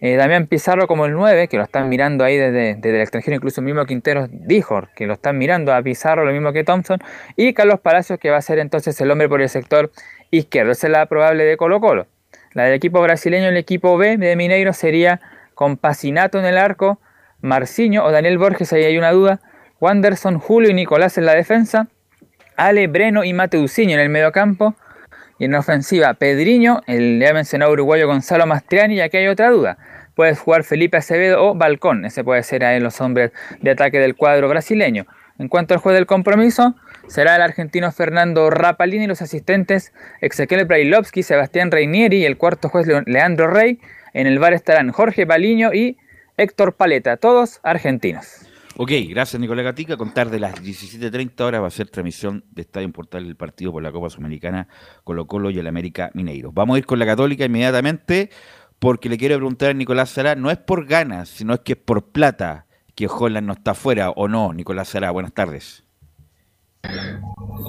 eh, 0.00 0.16
Damián 0.16 0.48
Pizarro 0.48 0.88
como 0.88 1.06
el 1.06 1.12
9, 1.12 1.46
que 1.46 1.58
lo 1.58 1.62
están 1.62 1.88
mirando 1.88 2.24
ahí 2.24 2.36
desde, 2.38 2.70
el 2.72 3.00
extranjero, 3.00 3.36
incluso 3.36 3.60
el 3.60 3.66
mismo 3.66 3.86
Quintero 3.86 4.26
dijo 4.32 4.88
que 4.96 5.06
lo 5.06 5.12
están 5.12 5.38
mirando 5.38 5.72
a 5.72 5.80
Pizarro, 5.80 6.24
lo 6.24 6.32
mismo 6.32 6.52
que 6.52 6.64
Thompson, 6.64 6.98
y 7.36 7.54
Carlos 7.54 7.78
Palacios, 7.78 8.18
que 8.18 8.30
va 8.30 8.38
a 8.38 8.42
ser 8.42 8.58
entonces 8.58 9.00
el 9.00 9.08
hombre 9.12 9.28
por 9.28 9.40
el 9.40 9.48
sector 9.48 9.92
izquierdo. 10.32 10.72
Esa 10.72 10.88
es 10.88 10.92
la 10.92 11.06
probable 11.06 11.44
de 11.44 11.56
Colo 11.56 11.78
Colo. 11.78 12.08
La 12.52 12.64
del 12.64 12.74
equipo 12.74 13.00
brasileño, 13.00 13.46
el 13.46 13.58
equipo 13.58 13.96
B 13.96 14.16
de 14.16 14.34
Mineiro 14.34 14.72
sería 14.72 15.20
con 15.54 15.76
Pacinato 15.76 16.40
en 16.40 16.46
el 16.46 16.58
arco, 16.58 16.98
Marciño 17.40 18.04
o 18.04 18.10
Daniel 18.10 18.38
Borges, 18.38 18.72
ahí 18.72 18.84
hay 18.84 18.98
una 18.98 19.12
duda. 19.12 19.40
Wanderson, 19.80 20.38
Julio 20.38 20.70
y 20.70 20.74
Nicolás 20.74 21.18
en 21.18 21.26
la 21.26 21.34
defensa. 21.34 21.88
Ale, 22.56 22.86
Breno 22.88 23.24
y 23.24 23.32
Mateusinho 23.32 23.94
en 23.94 24.00
el 24.00 24.08
mediocampo. 24.08 24.74
Y 25.38 25.44
en 25.44 25.52
la 25.52 25.60
ofensiva, 25.60 26.14
Pedriño, 26.14 26.80
el 26.86 27.20
ya 27.20 27.32
mencionado 27.32 27.72
uruguayo 27.72 28.08
Gonzalo 28.08 28.44
Mastriani, 28.46 28.96
y 28.96 29.00
aquí 29.00 29.18
hay 29.18 29.28
otra 29.28 29.50
duda. 29.50 29.78
Puedes 30.16 30.40
jugar 30.40 30.64
Felipe 30.64 30.96
Acevedo 30.96 31.44
o 31.44 31.54
Balcón, 31.54 32.04
ese 32.04 32.24
puede 32.24 32.42
ser 32.42 32.64
ahí 32.64 32.80
los 32.80 33.00
hombres 33.00 33.30
de 33.60 33.70
ataque 33.70 34.00
del 34.00 34.16
cuadro 34.16 34.48
brasileño. 34.48 35.06
En 35.38 35.46
cuanto 35.46 35.74
al 35.74 35.80
juez 35.80 35.94
del 35.94 36.06
compromiso, 36.06 36.74
será 37.06 37.36
el 37.36 37.42
argentino 37.42 37.92
Fernando 37.92 38.50
Rapalini 38.50 39.04
y 39.04 39.06
los 39.06 39.22
asistentes 39.22 39.92
Ezequiel 40.20 40.64
Brailovsky, 40.64 41.22
Sebastián 41.22 41.70
Reinieri 41.70 42.18
y 42.18 42.24
el 42.24 42.36
cuarto 42.36 42.68
juez 42.68 42.88
Leandro 43.06 43.46
Rey. 43.48 43.78
En 44.14 44.26
el 44.26 44.40
bar 44.40 44.54
estarán 44.54 44.90
Jorge 44.90 45.24
Baliño 45.24 45.72
y 45.72 45.98
Héctor 46.38 46.76
Paleta, 46.76 47.16
todos 47.16 47.58
argentinos. 47.64 48.46
Ok, 48.76 48.92
gracias 49.08 49.40
Nicolás 49.40 49.64
Gatica. 49.64 49.96
Contar 49.96 50.30
de 50.30 50.38
las 50.38 50.54
17.30 50.62 51.40
horas 51.40 51.60
va 51.60 51.66
a 51.66 51.70
ser 51.70 51.90
transmisión 51.90 52.44
de 52.52 52.62
Estadio 52.62 52.92
Portal 52.92 53.24
del 53.24 53.34
partido 53.34 53.72
por 53.72 53.82
la 53.82 53.90
Copa 53.90 54.08
Sudamericana 54.08 54.68
Colo 55.02 55.26
Colo 55.26 55.50
y 55.50 55.58
el 55.58 55.66
América 55.66 56.12
Mineiro. 56.14 56.52
Vamos 56.52 56.76
a 56.76 56.78
ir 56.78 56.86
con 56.86 57.00
la 57.00 57.06
Católica 57.06 57.44
inmediatamente 57.44 58.30
porque 58.78 59.08
le 59.08 59.18
quiero 59.18 59.34
preguntar 59.34 59.70
a 59.70 59.74
Nicolás 59.74 60.10
Sara, 60.10 60.36
no 60.36 60.52
es 60.52 60.58
por 60.58 60.86
ganas, 60.86 61.28
sino 61.28 61.54
es 61.54 61.60
que 61.60 61.72
es 61.72 61.78
por 61.78 62.12
plata 62.12 62.66
que 62.94 63.08
Holland 63.08 63.48
no 63.48 63.54
está 63.54 63.72
afuera 63.72 64.10
o 64.10 64.28
no. 64.28 64.52
Nicolás 64.52 64.90
Sara, 64.90 65.10
buenas 65.10 65.32
tardes. 65.32 65.82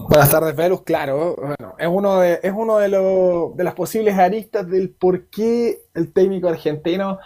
Buenas 0.09 0.29
tardes, 0.29 0.55
Velus. 0.55 0.83
Claro, 0.83 1.35
bueno, 1.35 1.75
es 1.79 1.87
uno 1.87 2.19
de, 2.19 2.39
es 2.43 2.53
uno 2.55 2.77
de, 2.77 2.87
de 2.89 3.63
las 3.63 3.73
posibles 3.73 4.15
aristas 4.15 4.69
del 4.69 4.91
por 4.91 5.25
qué 5.31 5.79
el 5.95 6.13
técnico 6.13 6.47
argentino 6.49 7.17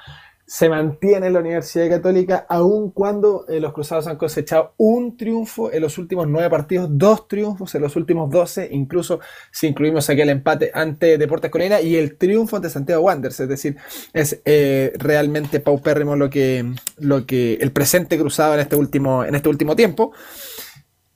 se 0.46 0.70
mantiene 0.70 1.28
en 1.28 1.34
la 1.34 1.40
Universidad 1.40 1.90
Católica 1.90 2.46
aun 2.50 2.92
cuando 2.92 3.46
eh, 3.48 3.60
los 3.60 3.74
Cruzados 3.74 4.08
han 4.08 4.18
cosechado 4.18 4.74
un 4.78 5.16
triunfo 5.16 5.72
en 5.72 5.82
los 5.82 5.98
últimos 5.98 6.28
nueve 6.28 6.50
partidos, 6.50 6.90
dos 6.92 7.28
triunfos 7.28 7.74
en 7.76 7.82
los 7.82 7.96
últimos 7.96 8.30
doce, 8.30 8.68
incluso 8.72 9.20
si 9.52 9.68
incluimos 9.68 10.10
aquí 10.10 10.22
el 10.22 10.30
empate 10.30 10.72
ante 10.74 11.18
Deportes 11.18 11.50
Colina 11.50 11.82
y 11.82 11.96
el 11.96 12.18
triunfo 12.18 12.58
ante 12.58 12.70
Santiago 12.70 13.04
Wanderers, 13.04 13.40
es 13.40 13.50
decir, 13.50 13.78
es 14.14 14.42
eh, 14.46 14.94
realmente 14.98 15.60
paupérrimo 15.60 16.16
lo 16.16 16.30
que, 16.30 16.74
lo 16.98 17.26
que 17.26 17.56
el 17.56 17.72
presente 17.72 18.18
cruzado 18.18 18.54
en 18.56 18.60
este 18.60 18.76
último, 18.76 19.24
en 19.24 19.36
este 19.36 19.50
último 19.50 19.76
tiempo. 19.76 20.14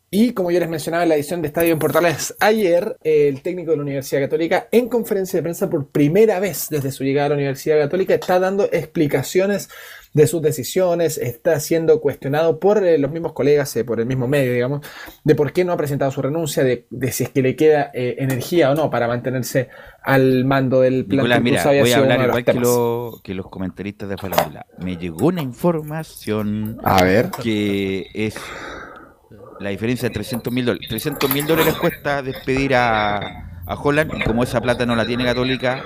Y 0.09 0.31
como 0.31 0.51
yo 0.51 0.59
les 0.61 0.69
mencionaba 0.69 1.03
en 1.03 1.09
la 1.09 1.15
edición 1.15 1.41
de 1.41 1.49
Estadio 1.49 1.73
en 1.73 1.79
Portales 1.79 2.33
ayer, 2.39 2.95
el 3.03 3.41
técnico 3.41 3.71
de 3.71 3.77
la 3.77 3.83
Universidad 3.83 4.21
Católica, 4.21 4.69
en 4.71 4.87
conferencia 4.87 5.37
de 5.37 5.43
prensa 5.43 5.69
por 5.69 5.89
primera 5.89 6.39
vez 6.39 6.67
desde 6.69 6.91
su 6.91 7.03
llegada 7.03 7.25
a 7.25 7.29
la 7.29 7.35
Universidad 7.35 7.77
Católica, 7.77 8.13
está 8.13 8.39
dando 8.39 8.69
explicaciones 8.71 9.67
de 10.13 10.25
sus 10.25 10.41
decisiones, 10.41 11.17
está 11.17 11.59
siendo 11.59 11.99
cuestionado 11.99 12.57
por 12.57 12.83
eh, 12.85 12.97
los 12.97 13.11
mismos 13.11 13.33
colegas, 13.33 13.75
eh, 13.75 13.83
por 13.83 13.99
el 13.99 14.05
mismo 14.05 14.29
medio, 14.29 14.53
digamos, 14.53 14.87
de 15.25 15.35
por 15.35 15.51
qué 15.51 15.65
no 15.65 15.73
ha 15.73 15.77
presentado 15.77 16.09
su 16.09 16.21
renuncia, 16.21 16.63
de, 16.63 16.85
si 17.11 17.25
es 17.25 17.29
que 17.29 17.41
le 17.41 17.57
queda 17.57 17.91
eh, 17.93 18.15
energía 18.19 18.71
o 18.71 18.75
no 18.75 18.89
para 18.89 19.09
mantenerse 19.09 19.67
al 20.01 20.45
mando 20.45 20.79
del 20.79 21.05
plan. 21.05 21.43
mira, 21.43 21.63
voy 21.65 21.91
a 21.91 21.97
hablar 21.97 22.21
igual 22.21 22.45
que, 23.23 23.33
los 23.33 23.49
comentaristas 23.49 24.07
de 24.07 24.17
Falabella. 24.17 24.65
Me 24.79 24.95
llegó 24.95 25.27
una 25.27 25.41
información 25.41 26.79
a 26.83 27.03
ver. 27.03 27.29
que 27.43 28.07
es 28.13 28.35
la 29.59 29.69
diferencia 29.69 30.09
de 30.09 30.13
300 30.13 30.53
mil 30.53 30.65
dólares. 30.65 30.87
300 30.87 31.29
mil 31.31 31.45
dólares 31.45 31.75
cuesta 31.75 32.21
despedir 32.21 32.75
a, 32.75 33.61
a 33.65 33.75
Holland 33.75 34.11
y 34.17 34.23
como 34.23 34.43
esa 34.43 34.61
plata 34.61 34.85
no 34.85 34.95
la 34.95 35.05
tiene 35.05 35.25
Católica, 35.25 35.83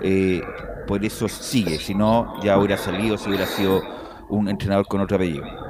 eh, 0.00 0.42
por 0.86 1.04
eso 1.04 1.28
sigue. 1.28 1.78
Si 1.78 1.94
no, 1.94 2.42
ya 2.42 2.58
hubiera 2.58 2.76
salido 2.76 3.16
si 3.18 3.28
hubiera 3.28 3.46
sido 3.46 3.82
un 4.28 4.48
entrenador 4.48 4.86
con 4.86 5.00
otro 5.00 5.16
apellido. 5.16 5.63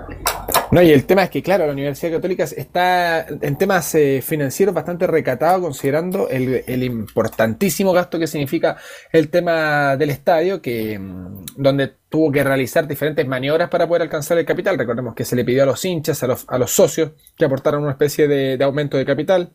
No, 0.71 0.83
y 0.83 0.91
el 0.91 1.07
tema 1.07 1.23
es 1.23 1.31
que, 1.31 1.43
claro, 1.43 1.67
la 1.67 1.73
Universidad 1.73 2.13
Católica 2.15 2.43
está 2.45 3.27
en 3.29 3.57
temas 3.57 3.95
eh, 3.95 4.21
financieros 4.23 4.75
bastante 4.75 5.07
recatado, 5.07 5.61
considerando 5.61 6.29
el, 6.29 6.83
importantísimo 6.83 7.93
gasto 7.93 8.19
que 8.19 8.27
significa 8.27 8.77
el 9.13 9.29
tema 9.29 9.97
del 9.97 10.11
estadio, 10.11 10.61
que 10.61 10.99
mm, 10.99 11.45
donde 11.57 11.93
tuvo 12.09 12.33
que 12.33 12.43
realizar 12.43 12.89
diferentes 12.89 13.27
maniobras 13.27 13.71
para 13.71 13.87
poder 13.87 14.03
alcanzar 14.03 14.37
el 14.39 14.45
capital. 14.45 14.77
Recordemos 14.77 15.15
que 15.15 15.25
se 15.25 15.37
le 15.37 15.45
pidió 15.45 15.63
a 15.63 15.67
los 15.67 15.85
hinchas, 15.85 16.23
a 16.25 16.27
los, 16.27 16.45
a 16.49 16.59
los 16.59 16.73
socios, 16.73 17.13
que 17.37 17.45
aportaran 17.45 17.81
una 17.81 17.93
especie 17.93 18.27
de 18.27 18.65
aumento 18.65 18.97
de 18.97 19.05
capital 19.05 19.53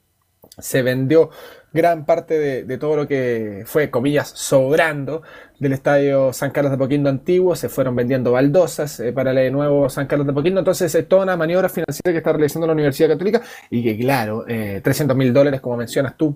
se 0.61 0.81
vendió 0.81 1.29
gran 1.71 2.05
parte 2.05 2.63
de, 2.63 2.77
todo 2.77 2.95
lo 2.95 3.07
que 3.07 3.63
fue, 3.65 3.91
comillas, 3.91 4.29
sobrando 4.29 5.21
del 5.59 5.73
estadio 5.73 6.33
San 6.33 6.51
Carlos 6.51 6.71
de 6.71 6.77
Poquindo 6.77 7.09
antiguo, 7.09 7.55
se 7.55 7.69
fueron 7.69 7.95
vendiendo 7.95 8.31
baldosas 8.31 8.99
eh, 8.99 9.13
para 9.13 9.31
el 9.31 9.53
nuevo 9.53 9.89
San 9.89 10.07
Carlos 10.07 10.25
de 10.25 10.33
Poquindo, 10.33 10.59
entonces 10.59 10.93
es 10.95 11.07
toda 11.07 11.23
una 11.23 11.37
maniobra 11.37 11.69
financiera 11.69 12.11
que 12.11 12.17
está 12.17 12.33
realizando 12.33 12.65
la 12.65 12.73
Universidad 12.73 13.09
Católica 13.09 13.41
y 13.69 13.83
que 13.83 13.97
claro, 13.97 14.45
300 14.47 15.15
eh, 15.15 15.17
mil 15.17 15.31
dólares, 15.31 15.61
como 15.61 15.77
mencionas 15.77 16.17
tú, 16.17 16.35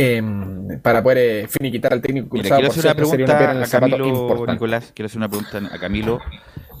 Em, 0.00 0.80
para 0.80 1.02
poder 1.02 1.18
eh, 1.18 1.48
finiquitar 1.48 1.92
al 1.92 2.00
técnico 2.00 2.28
cruzado. 2.28 2.60
quiero 2.60 2.70
hacer 2.70 2.84
una 2.84 2.94
pregunta 2.94 3.62
a 3.62 3.66
Camilo, 3.66 4.46
Nicolás, 4.46 4.92
quiero 4.94 5.06
hacer 5.06 5.18
una 5.18 5.28
pregunta 5.28 5.58
a 5.74 5.78
Camilo. 5.78 6.20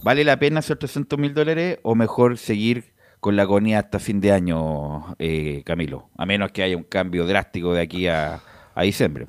¿Vale 0.04 0.24
la 0.24 0.38
pena 0.38 0.60
hacer 0.60 0.76
300 0.76 1.18
mil 1.18 1.34
dólares 1.34 1.78
o 1.82 1.96
mejor 1.96 2.38
seguir 2.38 2.92
con 3.20 3.36
la 3.36 3.42
agonía 3.42 3.80
hasta 3.80 3.98
fin 3.98 4.20
de 4.20 4.32
año, 4.32 5.14
eh, 5.18 5.62
Camilo? 5.64 6.10
A 6.16 6.26
menos 6.26 6.52
que 6.52 6.62
haya 6.62 6.76
un 6.76 6.84
cambio 6.84 7.26
drástico 7.26 7.74
de 7.74 7.82
aquí 7.82 8.06
a, 8.06 8.40
a 8.74 8.82
diciembre. 8.82 9.26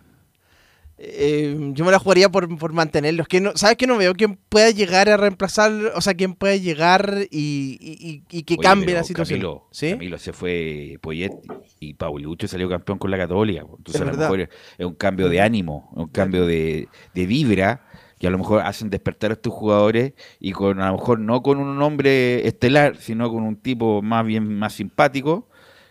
Eh, 1.01 1.55
yo 1.71 1.85
me 1.85 1.91
la 1.91 1.99
jugaría 1.99 2.27
por, 2.29 2.57
por 2.57 2.73
mantenerlos. 2.73 3.27
Que 3.27 3.39
no, 3.39 3.53
¿Sabes 3.55 3.77
que 3.77 3.87
no 3.87 3.97
veo 3.97 4.13
quién 4.13 4.37
pueda 4.49 4.69
llegar 4.69 5.09
a 5.09 5.15
reemplazar? 5.15 5.71
O 5.95 6.01
sea, 6.01 6.13
quién 6.13 6.33
pueda 6.33 6.57
llegar 6.57 7.27
y, 7.31 8.21
que 8.27 8.57
cambie 8.57 8.93
la 8.93 9.03
situación. 9.03 9.39
Camilo, 9.39 9.67
Camilo 9.79 10.17
se 10.17 10.33
fue 10.33 10.97
Poyet 11.01 11.31
y 11.79 11.93
Paulucho 11.93 12.49
salió 12.49 12.67
campeón 12.67 12.97
con 12.97 13.11
la 13.11 13.17
Católica. 13.17 13.61
Entonces, 13.61 14.01
a 14.01 14.05
lo 14.05 14.17
mejor 14.17 14.41
es 14.41 14.85
un 14.85 14.95
cambio 14.95 15.29
de 15.29 15.39
ánimo, 15.39 15.89
un 15.93 16.09
cambio 16.09 16.45
de, 16.45 16.89
de 17.13 17.25
vibra 17.25 17.85
que 18.19 18.27
a 18.27 18.29
lo 18.29 18.37
mejor 18.37 18.61
hacen 18.61 18.89
despertar 18.89 19.31
a 19.31 19.33
estos 19.35 19.53
jugadores 19.53 20.13
y 20.39 20.51
con 20.51 20.81
a 20.81 20.87
lo 20.87 20.97
mejor 20.97 21.19
no 21.19 21.41
con 21.41 21.57
un 21.59 21.81
hombre 21.81 22.47
estelar, 22.47 22.97
sino 22.97 23.31
con 23.31 23.43
un 23.43 23.55
tipo 23.55 24.01
más 24.01 24.25
bien 24.25 24.59
más 24.59 24.73
simpático, 24.73 25.47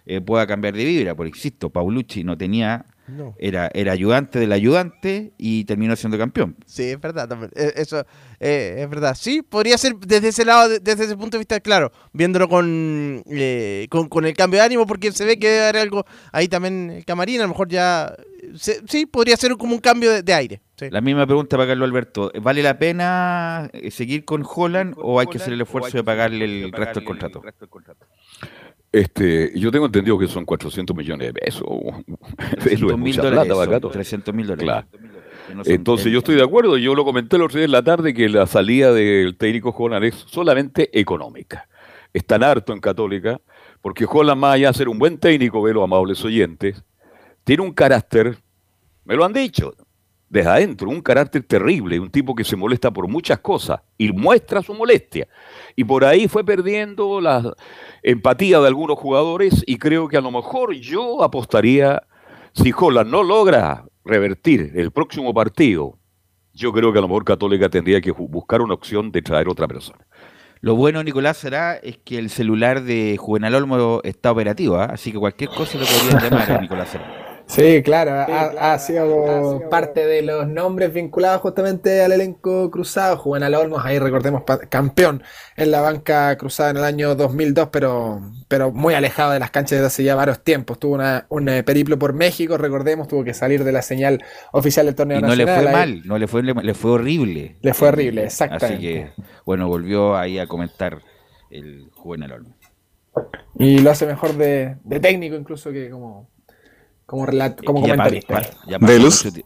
eh, 0.07 0.21
pueda 0.21 0.47
cambiar 0.47 0.75
de 0.75 0.85
vibra. 0.85 1.15
Porque 1.15 1.31
insisto, 1.31 1.71
Paulucci 1.71 2.25
no 2.25 2.37
tenía 2.37 2.87
era, 3.39 3.71
era 3.75 3.93
ayudante 3.93 4.39
del 4.39 4.53
ayudante 4.53 5.33
y 5.39 5.65
terminó 5.65 5.97
siendo 5.97 6.19
campeón. 6.19 6.57
Sí, 6.67 6.85
es 6.85 7.01
verdad. 7.01 7.29
Eh, 7.55 7.73
eso 7.77 8.05
eh, 8.41 8.77
es 8.79 8.91
verdad. 8.91 9.17
Sí, 9.19 9.43
podría 9.43 9.79
ser 9.79 9.97
desde 9.97 10.29
ese 10.29 10.45
lado, 10.45 10.69
desde 10.69 11.05
ese 11.05 11.17
punto 11.17 11.37
de 11.37 11.39
vista, 11.39 11.61
claro, 11.61 11.93
viéndolo 12.13 12.49
con, 12.49 13.23
eh, 13.27 13.87
con, 13.89 14.25
el 14.25 14.35
cambio 14.35 14.61
de 14.61 14.67
ánimo, 14.67 14.87
porque 14.87 15.13
se 15.13 15.25
ve 15.25 15.39
que 15.39 15.49
debe 15.49 15.63
haber 15.65 15.77
algo 15.77 16.05
ahí 16.33 16.49
también 16.49 16.91
el 16.91 17.05
camarín, 17.05 17.41
a 17.41 17.45
lo 17.45 17.49
mejor 17.49 17.69
ya. 17.69 18.15
sí, 18.55 19.07
podría 19.07 19.37
ser 19.37 19.57
como 19.57 19.75
un 19.75 19.81
cambio 19.81 20.23
de, 20.23 20.35
aire. 20.35 20.61
La 20.91 21.01
misma 21.01 21.27
pregunta 21.27 21.57
para 21.57 21.69
Carlos 21.69 21.89
Alberto. 21.89 22.31
¿Vale 22.41 22.63
la 22.63 22.79
pena 22.79 23.71
seguir 23.91 24.25
con 24.25 24.45
Holland 24.49 24.95
o 24.97 25.19
hay 25.19 25.27
que 25.27 25.39
hacer 25.39 25.53
el 25.53 25.61
esfuerzo 25.61 25.97
de 25.97 26.05
pagarle 26.05 26.45
el 26.45 26.73
resto 26.73 27.01
del 27.01 27.09
contrato? 27.09 27.43
Este, 28.91 29.53
yo 29.59 29.71
tengo 29.71 29.87
entendido 29.87 30.19
que 30.19 30.29
son 30.29 30.45
400 30.45 30.97
millones 30.97 31.29
de 31.29 31.35
pesos. 31.35 31.67
300 32.59 32.99
mil 32.99 33.17
dólares. 33.17 33.91
300 33.93 34.35
mil 34.35 34.47
dólares. 34.47 34.85
Entonces 35.65 36.13
yo 36.13 36.19
estoy 36.19 36.37
de 36.37 36.43
acuerdo, 36.43 36.77
yo 36.77 36.95
lo 36.95 37.05
comenté 37.05 37.37
el 37.37 37.43
otro 37.43 37.57
día 37.59 37.65
en 37.65 37.73
la 37.73 37.83
tarde 37.83 38.13
que 38.13 38.29
la 38.29 38.47
salida 38.47 38.93
del 38.93 39.37
técnico 39.37 39.75
Holland 39.77 40.05
es 40.05 40.15
solamente 40.27 40.99
económica. 40.99 41.69
Están 42.13 42.43
harto 42.43 42.73
en 42.73 42.81
Católica, 42.81 43.41
porque 43.81 44.07
Holland 44.09 44.41
más 44.41 44.55
allá 44.55 44.69
de 44.69 44.75
ser 44.75 44.89
un 44.89 44.99
buen 44.99 45.19
técnico, 45.19 45.63
ve 45.63 45.73
los 45.73 45.85
amables 45.85 46.23
oyentes, 46.25 46.83
tiene 47.45 47.63
un 47.63 47.73
carácter, 47.73 48.39
me 49.05 49.15
lo 49.15 49.25
han 49.25 49.33
dicho, 49.33 49.75
desde 50.29 50.51
adentro, 50.51 50.91
un 50.91 51.01
carácter 51.01 51.43
terrible, 51.43 51.99
un 51.99 52.11
tipo 52.11 52.35
que 52.35 52.45
se 52.45 52.57
molesta 52.57 52.91
por 52.91 53.09
muchas 53.09 53.39
cosas 53.39 53.81
y 53.97 54.13
muestra 54.13 54.63
su 54.63 54.75
molestia. 54.75 55.27
Y 55.75 55.85
por 55.85 56.05
ahí 56.05 56.29
fue 56.29 56.45
perdiendo 56.45 57.21
la 57.21 57.55
empatía 58.03 58.61
de 58.61 58.67
algunos 58.67 58.99
jugadores 58.99 59.63
y 59.67 59.77
creo 59.79 60.09
que 60.09 60.17
a 60.17 60.21
lo 60.21 60.31
mejor 60.31 60.75
yo 60.75 61.23
apostaría, 61.23 62.03
si 62.53 62.73
Holland 62.77 63.11
no 63.11 63.23
logra 63.23 63.85
revertir 64.05 64.73
el 64.75 64.91
próximo 64.91 65.33
partido, 65.33 65.99
yo 66.53 66.73
creo 66.73 66.93
que 66.93 66.99
a 66.99 67.03
lo 67.03 67.09
mejor 67.09 67.25
Católica 67.25 67.69
tendría 67.69 68.01
que 68.01 68.11
buscar 68.11 68.61
una 68.61 68.75
opción 68.75 69.11
de 69.13 69.23
traer 69.23 69.49
otra 69.49 69.69
persona. 69.69 70.07
Lo 70.61 70.75
bueno, 70.75 71.05
Nicolás, 71.05 71.37
será 71.37 71.77
es 71.77 71.99
que 71.99 72.19
el 72.19 72.31
celular 72.31 72.83
de 72.83 73.17
Juvenal 73.17 73.55
Olmo 73.55 74.01
está 74.03 74.33
operativo, 74.33 74.77
¿ah? 74.77 74.87
así 74.87 75.13
que 75.13 75.19
cualquier 75.19 75.51
cosa 75.51 75.79
le 75.79 75.87
podría 75.87 76.29
llamar 76.29 76.51
a 76.51 76.61
Nicolás 76.61 76.89
Será. 76.89 77.28
Sí, 77.49 77.83
claro, 77.83 78.13
ha, 78.29 78.79
sido 78.79 79.71
parte 79.71 80.07
de 80.07 80.21
los 80.21 80.47
nombres 80.47 80.93
vinculados 80.93 81.41
justamente 81.41 82.03
al 82.03 82.13
elenco 82.13 82.71
cruzado. 82.71 83.17
Juvenal 83.17 83.55
Olmos, 83.55 83.83
ahí 83.87 83.99
recordemos, 83.99 84.43
campeón 84.69 85.23
en 85.57 85.71
la 85.71 85.81
banca 85.81 86.37
cruzada 86.37 86.71
en 86.71 86.77
el 86.77 86.85
año 86.85 87.15
2002, 87.15 87.71
pero, 87.73 88.21
pero 88.49 88.71
muy 88.71 88.93
alejado 88.93 89.33
de 89.33 89.39
las 89.39 89.51
canchas 89.51 89.79
desde 89.79 89.87
hace 89.87 90.05
ya 90.05 90.15
varios 90.15 90.45
tiempos. 90.45 90.79
Tuvo 90.79 90.97
una, 90.97 91.25
un 91.31 91.49
eh, 91.49 91.63
periplo 91.63 91.99
por 91.99 92.13
México, 92.13 92.59
recordemos, 92.59 93.09
tuvo 93.09 93.25
que 93.25 93.33
salir 93.33 93.65
de 93.65 93.73
la 93.73 93.81
señal 93.81 94.23
oficial 94.53 94.85
del 94.85 94.95
torneo 94.95 95.19
y 95.19 95.23
no 95.23 95.35
le 95.35 95.47
fue 95.47 95.73
mal, 95.73 96.03
no 96.05 96.19
le 96.19 96.29
fue, 96.29 96.43
le, 96.43 96.75
fue 96.75 96.91
horrible. 96.91 97.57
Le 97.63 97.73
fue 97.73 97.89
horrible, 97.89 98.25
exactamente. 98.25 98.75
Así 98.75 98.83
que, 99.17 99.23
bueno, 99.47 99.69
volvió 99.69 100.19
ahí 100.19 100.39
a 100.39 100.47
comentar 100.47 100.99
el 101.51 101.89
Juvenal 101.95 102.33
Olmos. 102.33 102.55
Y 103.59 103.79
lo 103.79 103.91
hace 103.91 104.05
mejor 104.05 104.35
de 104.35 104.77
técnico 105.01 105.35
incluso 105.35 105.73
que 105.73 105.89
como 105.89 106.29
como, 107.09 107.25
relato, 107.25 107.63
como 107.65 107.81
comentarista. 107.81 108.43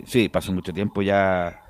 sí, 0.05 0.29
pasó 0.29 0.53
mucho 0.53 0.73
tiempo 0.73 1.01
ya 1.01 1.61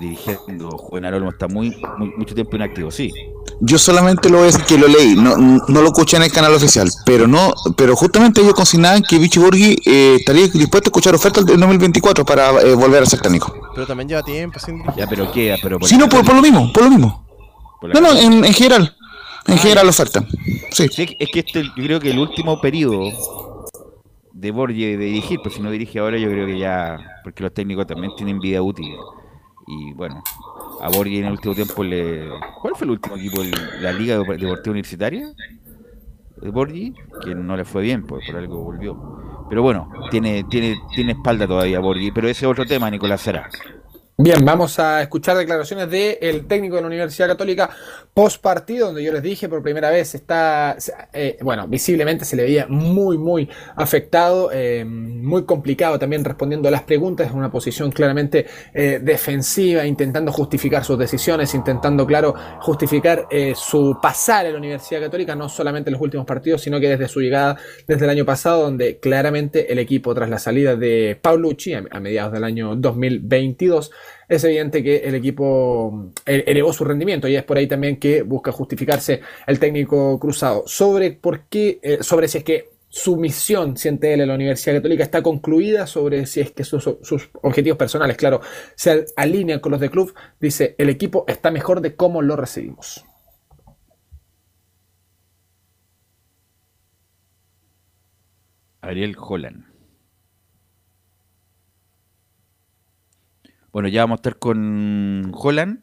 dirigiendo. 0.00 0.70
Juvenal 0.70 1.14
Olmo 1.14 1.30
está 1.30 1.46
muy, 1.46 1.72
mucho 2.16 2.34
tiempo 2.34 2.56
inactivo, 2.56 2.90
sí. 2.90 3.12
Yo 3.60 3.78
solamente 3.78 4.28
lo 4.28 4.38
voy 4.38 4.48
a 4.48 4.50
decir 4.50 4.64
que 4.64 4.76
lo 4.76 4.88
leí, 4.88 5.14
no, 5.14 5.36
no 5.36 5.80
lo 5.80 5.86
escuché 5.86 6.16
en 6.16 6.24
el 6.24 6.32
canal 6.32 6.52
oficial, 6.52 6.90
pero 7.04 7.28
no, 7.28 7.54
pero 7.76 7.94
justamente 7.94 8.40
ellos 8.40 8.54
consignaban 8.54 9.04
que 9.04 9.20
Vichy 9.20 9.38
Burgi 9.38 9.76
eh, 9.86 10.16
estaría 10.18 10.48
dispuesto 10.48 10.88
a 10.88 10.90
escuchar 10.90 11.14
ofertas 11.14 11.46
del 11.46 11.60
2024 11.60 12.24
para 12.24 12.50
eh, 12.62 12.74
volver 12.74 13.04
a 13.04 13.06
ser 13.06 13.20
técnico. 13.20 13.54
Pero 13.72 13.86
también 13.86 14.08
lleva 14.08 14.24
tiempo 14.24 14.58
sin 14.58 14.82
Ya, 14.96 15.06
pero 15.06 15.30
qué, 15.30 15.56
pero 15.62 15.78
Sí, 15.82 15.96
no, 15.96 16.08
por, 16.08 16.26
lo 16.26 16.42
mismo, 16.42 16.72
por 16.72 16.82
lo 16.82 16.90
mismo. 16.90 17.24
no, 17.82 18.00
no, 18.00 18.18
en, 18.18 18.42
general. 18.52 18.96
En 19.46 19.54
ah, 19.54 19.58
general 19.58 19.86
la 19.86 19.90
oferta. 19.90 20.26
Sí. 20.72 20.88
sí. 20.90 21.16
Es 21.20 21.30
que 21.30 21.38
este, 21.38 21.62
yo 21.62 21.84
creo 21.84 22.00
que 22.00 22.10
el 22.10 22.18
último 22.18 22.60
periodo 22.60 23.45
de 24.36 24.50
Borges 24.50 24.98
de 24.98 25.04
dirigir, 25.04 25.40
pues 25.42 25.54
si 25.54 25.62
no 25.62 25.70
dirige 25.70 25.98
ahora 25.98 26.18
yo 26.18 26.28
creo 26.28 26.46
que 26.46 26.58
ya, 26.58 27.20
porque 27.24 27.42
los 27.42 27.54
técnicos 27.54 27.86
también 27.86 28.12
tienen 28.16 28.38
vida 28.38 28.60
útil. 28.60 28.94
Y 29.66 29.94
bueno, 29.94 30.22
a 30.82 30.88
Borges 30.90 31.20
en 31.20 31.24
el 31.24 31.32
último 31.32 31.54
tiempo 31.54 31.82
le... 31.82 32.28
¿Cuál 32.60 32.74
fue 32.76 32.84
el 32.84 32.90
último 32.90 33.16
equipo? 33.16 33.42
¿La 33.80 33.92
Liga 33.92 34.18
Deportiva 34.18 34.52
Universitaria? 34.66 35.26
De 36.36 36.50
Borges, 36.50 36.92
que 37.24 37.34
no 37.34 37.56
le 37.56 37.64
fue 37.64 37.82
bien, 37.82 38.06
pues 38.06 38.26
por 38.26 38.36
algo 38.36 38.62
volvió. 38.62 39.46
Pero 39.48 39.62
bueno, 39.62 39.88
tiene, 40.10 40.44
tiene, 40.44 40.76
tiene 40.94 41.12
espalda 41.12 41.46
todavía 41.46 41.80
Borges, 41.80 42.12
pero 42.14 42.28
ese 42.28 42.44
es 42.44 42.50
otro 42.50 42.66
tema, 42.66 42.90
Nicolás 42.90 43.22
Será. 43.22 43.48
Bien, 44.18 44.42
vamos 44.46 44.78
a 44.78 45.02
escuchar 45.02 45.36
declaraciones 45.36 45.90
del 45.90 46.46
técnico 46.46 46.76
de 46.76 46.80
la 46.80 46.86
Universidad 46.86 47.28
Católica 47.28 47.68
post 48.14 48.40
partido, 48.40 48.86
donde 48.86 49.04
yo 49.04 49.12
les 49.12 49.22
dije 49.22 49.46
por 49.46 49.62
primera 49.62 49.90
vez 49.90 50.14
está, 50.14 50.74
eh, 51.12 51.36
bueno, 51.42 51.68
visiblemente 51.68 52.24
se 52.24 52.34
le 52.34 52.44
veía 52.44 52.66
muy, 52.66 53.18
muy 53.18 53.46
afectado, 53.76 54.48
eh, 54.54 54.86
muy 54.86 55.44
complicado 55.44 55.98
también 55.98 56.24
respondiendo 56.24 56.66
a 56.68 56.70
las 56.70 56.84
preguntas, 56.84 57.30
en 57.30 57.36
una 57.36 57.50
posición 57.50 57.92
claramente 57.92 58.46
eh, 58.72 59.00
defensiva, 59.02 59.84
intentando 59.84 60.32
justificar 60.32 60.82
sus 60.82 60.98
decisiones, 60.98 61.54
intentando, 61.54 62.06
claro, 62.06 62.34
justificar 62.60 63.28
su 63.54 63.98
pasar 64.00 64.46
en 64.46 64.52
la 64.52 64.58
Universidad 64.58 65.02
Católica, 65.02 65.36
no 65.36 65.50
solamente 65.50 65.90
en 65.90 65.92
los 65.92 66.00
últimos 66.00 66.24
partidos, 66.24 66.62
sino 66.62 66.80
que 66.80 66.88
desde 66.88 67.06
su 67.08 67.20
llegada 67.20 67.58
desde 67.86 68.06
el 68.06 68.10
año 68.10 68.24
pasado, 68.24 68.62
donde 68.62 68.98
claramente 68.98 69.70
el 69.70 69.78
equipo, 69.78 70.14
tras 70.14 70.30
la 70.30 70.38
salida 70.38 70.74
de 70.74 71.18
Paulucci 71.20 71.74
a, 71.74 71.84
a 71.90 72.00
mediados 72.00 72.32
del 72.32 72.44
año 72.44 72.74
2022, 72.76 73.90
es 74.28 74.42
evidente 74.44 74.82
que 74.82 74.96
el 74.98 75.14
equipo 75.14 76.12
eh, 76.24 76.44
elevó 76.46 76.72
su 76.72 76.84
rendimiento 76.84 77.28
y 77.28 77.36
es 77.36 77.44
por 77.44 77.58
ahí 77.58 77.66
también 77.66 77.98
que 77.98 78.22
busca 78.22 78.52
justificarse 78.52 79.20
el 79.46 79.58
técnico 79.58 80.18
cruzado. 80.18 80.64
Sobre 80.66 81.12
por 81.12 81.44
qué, 81.48 81.78
eh, 81.82 81.98
sobre 82.00 82.28
si 82.28 82.38
es 82.38 82.44
que 82.44 82.76
su 82.88 83.16
misión, 83.16 83.76
siente 83.76 84.14
él, 84.14 84.22
en 84.22 84.28
la 84.28 84.34
Universidad 84.34 84.76
Católica 84.76 85.02
está 85.02 85.22
concluida, 85.22 85.86
sobre 85.86 86.24
si 86.24 86.40
es 86.40 86.52
que 86.52 86.64
sus, 86.64 86.86
objetivos 87.42 87.76
personales, 87.76 88.16
claro, 88.16 88.40
se 88.74 89.04
alinean 89.16 89.60
con 89.60 89.72
los 89.72 89.80
del 89.80 89.90
club, 89.90 90.14
dice, 90.40 90.74
el 90.78 90.88
equipo 90.88 91.24
está 91.28 91.50
mejor 91.50 91.80
de 91.82 91.94
cómo 91.94 92.22
lo 92.22 92.36
recibimos. 92.36 93.04
Ariel 98.80 99.16
Holland. 99.18 99.65
Bueno, 103.76 103.90
ya 103.90 104.04
vamos 104.04 104.14
a 104.14 104.20
estar 104.20 104.36
con 104.38 105.32
Holland, 105.34 105.80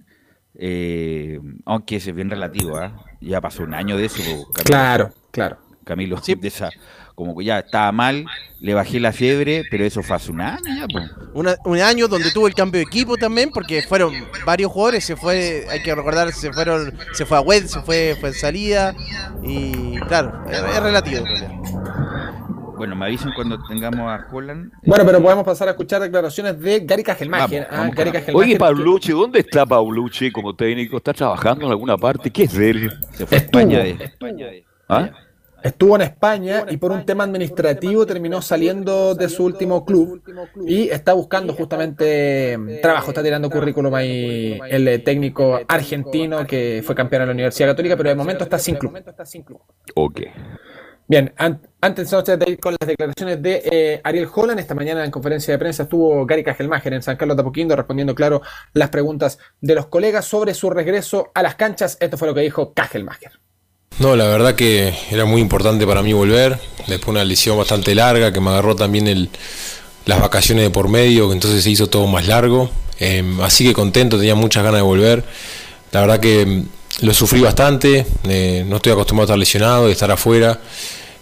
eh, 0.56 1.40
aunque 1.64 1.98
es 1.98 2.16
bien 2.16 2.28
relativo, 2.28 2.76
¿ah? 2.76 3.06
ya 3.22 3.40
pasó 3.40 3.62
un 3.62 3.76
año 3.76 3.96
de 3.98 4.06
eso. 4.06 4.24
Camilo, 4.24 4.64
claro, 4.64 5.14
claro. 5.30 5.58
Camilo, 5.84 6.18
sí. 6.18 6.34
de 6.34 6.48
esa, 6.48 6.72
como 7.14 7.38
que 7.38 7.46
ya 7.46 7.60
estaba 7.60 7.92
mal, 7.92 8.26
le 8.62 8.74
bajé 8.74 9.00
la 9.00 9.12
fiebre, 9.12 9.66
pero 9.70 9.86
eso 9.86 10.02
fue 10.02 10.16
hace 10.16 10.32
un 10.32 10.42
año 10.42 10.88
ya. 10.90 11.56
un 11.66 11.80
año 11.82 12.08
donde 12.08 12.32
tuvo 12.32 12.48
el 12.48 12.56
cambio 12.56 12.80
de 12.80 12.86
equipo 12.86 13.16
también, 13.16 13.52
porque 13.52 13.84
fueron 13.84 14.12
varios 14.44 14.72
jugadores, 14.72 15.06
se 15.06 15.16
fue, 15.16 15.68
hay 15.70 15.84
que 15.84 15.94
recordar, 15.94 16.32
se 16.32 16.52
fueron, 16.52 16.98
se 17.12 17.28
fue 17.28 17.38
a 17.38 17.42
Wed, 17.42 17.68
se 17.68 17.80
fue, 17.82 18.18
fue 18.20 18.30
en 18.30 18.36
salida, 18.36 18.96
y 19.44 20.00
claro, 20.08 20.44
es, 20.50 20.82
relativo 20.82 21.18
en 21.20 21.26
realidad. 21.26 21.52
Bueno, 22.78 22.96
me 22.96 23.06
avisan 23.06 23.32
cuando 23.36 23.62
tengamos 23.64 24.10
a 24.10 24.28
Holland. 24.32 24.72
Bueno, 24.84 25.06
pero 25.06 25.22
podemos 25.22 25.44
pasar 25.44 25.68
a 25.68 25.72
escuchar 25.72 26.02
declaraciones 26.02 26.60
de 26.60 26.80
Gary 26.82 27.04
Cajelmacher. 27.04 27.68
Ah, 27.70 27.90
Oye, 28.34 28.58
Paulucci, 28.58 29.12
¿dónde 29.12 29.40
está 29.40 29.66
Paulucci 29.66 30.32
como 30.32 30.56
técnico? 30.56 30.98
¿Está 30.98 31.14
trabajando 31.14 31.66
en 31.66 31.72
alguna 31.72 31.98
parte? 31.98 32.32
¿Qué 32.32 32.44
es 32.44 32.54
de 32.54 32.70
él? 32.70 32.92
Se 33.12 33.26
fue 33.26 33.38
a 33.38 33.42
España 33.42 33.80
de. 33.80 33.92
España 33.92 34.48
de. 34.48 34.66
¿Ah? 34.90 35.10
Estuvo 35.64 35.96
en 35.96 36.02
España 36.02 36.66
y 36.70 36.76
por 36.76 36.92
un 36.92 37.06
tema 37.06 37.24
administrativo 37.24 38.06
terminó 38.06 38.42
saliendo 38.42 39.16
de 39.16 39.30
su 39.30 39.46
último 39.46 39.86
club 39.86 40.22
y 40.68 40.90
está 40.90 41.14
buscando 41.14 41.54
justamente 41.54 42.58
mm, 42.58 42.82
trabajo, 42.82 43.12
está 43.12 43.24
tirando 43.24 43.50
currículum 43.50 43.96
ahí 43.96 44.60
el 44.70 44.86
eh, 44.90 45.00
técnico 45.00 45.62
argentino 45.66 46.46
que 46.46 46.84
fue 46.86 46.94
campeón 46.94 47.22
en 47.22 47.28
la 47.30 47.34
Universidad 47.34 47.70
Católica, 47.70 47.96
pero 47.96 48.10
de 48.10 48.16
momento 48.16 48.44
está 48.44 48.60
sin 48.60 48.76
club. 48.76 49.00
Ok. 49.96 50.22
Bien, 51.08 51.34
antes 51.82 52.10
de 52.12 52.46
ir 52.48 52.60
con 52.60 52.76
las 52.80 52.88
declaraciones 52.88 53.42
de 53.42 53.62
eh, 53.72 54.02
Ariel 54.04 54.28
Holland, 54.34 54.60
esta 54.60 54.74
mañana 54.74 55.04
en 55.04 55.12
conferencia 55.12 55.54
de 55.54 55.60
prensa 55.60 55.84
estuvo 55.84 56.26
Gary 56.26 56.44
Cajelmacher 56.44 56.94
en 56.94 57.04
San 57.04 57.18
Carlos 57.18 57.36
de 57.36 57.42
Apoquindo 57.42 57.76
respondiendo, 57.76 58.16
claro, 58.16 58.42
las 58.74 58.90
preguntas 58.90 59.38
de 59.60 59.76
los 59.76 59.88
colegas 59.88 60.26
sobre 60.26 60.54
su 60.54 60.70
regreso 60.70 61.32
a 61.36 61.44
las 61.44 61.56
canchas. 61.56 61.98
Esto 62.00 62.18
fue 62.18 62.30
lo 62.30 62.34
que 62.34 62.42
dijo 62.42 62.74
Cajelmacher. 62.74 63.34
No, 64.00 64.16
la 64.16 64.28
verdad 64.28 64.56
que 64.56 64.94
era 65.12 65.26
muy 65.26 65.42
importante 65.42 65.86
para 65.86 66.02
mí 66.02 66.14
volver, 66.14 66.58
después 66.88 67.06
de 67.06 67.12
una 67.12 67.26
lesión 67.26 67.58
bastante 67.58 67.94
larga 67.94 68.32
que 68.32 68.40
me 68.40 68.50
agarró 68.50 68.76
también 68.76 69.30
las 70.06 70.20
vacaciones 70.20 70.64
de 70.64 70.70
por 70.72 70.90
medio, 70.90 71.28
que 71.28 71.34
entonces 71.34 71.64
se 71.64 71.70
hizo 71.70 71.88
todo 71.88 72.08
más 72.08 72.28
largo, 72.28 72.72
em, 72.98 73.40
así 73.42 73.66
que 73.66 73.74
contento, 73.74 74.18
tenía 74.18 74.36
muchas 74.36 74.64
ganas 74.64 74.80
de 74.80 74.84
volver, 74.84 75.24
la 75.92 76.02
verdad 76.02 76.20
que 76.20 76.42
em, 76.42 76.66
lo 77.02 77.14
sufrí 77.14 77.42
bastante, 77.42 78.06
eh, 78.28 78.66
no 78.68 78.78
estoy 78.78 78.92
acostumbrado 78.92 79.24
a 79.24 79.28
estar 79.28 79.40
lesionado, 79.40 79.88
de 79.88 79.92
estar 79.94 80.12
afuera, 80.12 80.60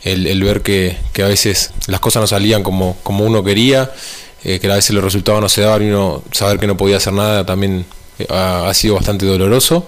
el, 0.04 0.44
ver 0.44 0.62
que, 0.62 0.98
a 1.18 1.28
veces 1.28 1.72
las 1.88 2.00
cosas 2.00 2.22
no 2.22 2.28
salían 2.28 2.64
como, 2.64 2.98
como 3.04 3.26
uno 3.26 3.44
quería, 3.44 3.92
eh, 4.44 4.60
que 4.60 4.72
a 4.72 4.76
veces 4.76 4.96
los 4.96 5.04
resultados 5.04 5.42
no 5.42 5.50
se 5.50 5.62
daban 5.62 5.84
y 5.84 5.90
uno 5.90 6.24
saber 6.32 6.60
que 6.60 6.68
no 6.68 6.76
podía 6.76 6.98
hacer 6.98 7.14
nada 7.14 7.46
también 7.46 7.86
eh, 8.18 8.26
ha 8.30 8.74
sido 8.74 8.96
bastante 8.96 9.26
doloroso, 9.26 9.86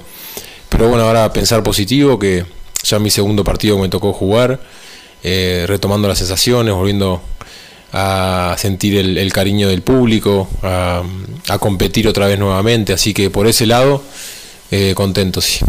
pero 0.70 0.88
bueno, 0.88 1.04
ahora 1.04 1.32
pensar 1.34 1.64
positivo 1.64 2.18
que 2.20 2.46
ya 2.84 3.00
mi 3.00 3.10
segundo 3.10 3.44
partido 3.44 3.76
que 3.78 3.84
me 3.84 3.90
tocó 3.90 4.14
jugar, 4.14 4.60
eh, 5.24 5.66
retomando 5.68 6.08
las 6.08 6.18
sensaciones, 6.18 6.74
volviendo 6.74 7.22
a 7.94 8.56
sentir 8.58 8.98
el, 8.98 9.34
cariño 9.34 9.70
del 9.70 9.84
público, 9.84 10.50
a, 10.64 11.04
competir 11.60 12.08
otra 12.08 12.28
vez 12.28 12.40
nuevamente, 12.40 12.92
así 12.92 13.14
que 13.14 13.30
por 13.30 13.48
ese 13.48 13.66
lado, 13.66 14.04
eh, 14.74 14.96
contento, 14.96 15.40
sí. 15.40 15.64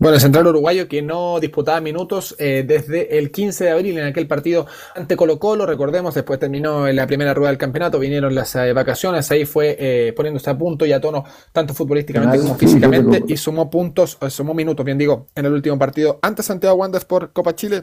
Bueno, 0.00 0.14
el 0.14 0.20
central 0.20 0.46
uruguayo 0.46 0.86
que 0.86 1.02
no 1.02 1.40
disputaba 1.40 1.80
minutos 1.80 2.36
eh, 2.38 2.64
desde 2.64 3.18
el 3.18 3.32
15 3.32 3.64
de 3.64 3.70
abril 3.70 3.98
en 3.98 4.06
aquel 4.06 4.28
partido 4.28 4.66
ante 4.94 5.16
Colo 5.16 5.40
Colo, 5.40 5.66
recordemos, 5.66 6.14
después 6.14 6.38
terminó 6.38 6.86
en 6.86 6.94
la 6.94 7.08
primera 7.08 7.34
rueda 7.34 7.50
del 7.50 7.58
campeonato, 7.58 7.98
vinieron 7.98 8.32
las 8.32 8.54
eh, 8.54 8.72
vacaciones, 8.72 9.28
ahí 9.32 9.44
fue 9.44 9.76
eh, 9.76 10.12
poniéndose 10.12 10.50
a 10.50 10.56
punto 10.56 10.86
y 10.86 10.92
a 10.92 11.00
tono 11.00 11.24
tanto 11.50 11.74
futbolísticamente 11.74 12.38
como 12.38 12.54
físicamente 12.54 13.24
y 13.26 13.36
sumó 13.36 13.68
puntos, 13.68 14.18
sumó 14.28 14.54
minutos, 14.54 14.86
bien 14.86 14.98
digo, 14.98 15.26
en 15.34 15.46
el 15.46 15.52
último 15.52 15.76
partido 15.76 16.20
ante 16.22 16.44
Santiago 16.44 16.76
Wanderers 16.76 17.04
por 17.04 17.32
Copa 17.32 17.56
Chile 17.56 17.82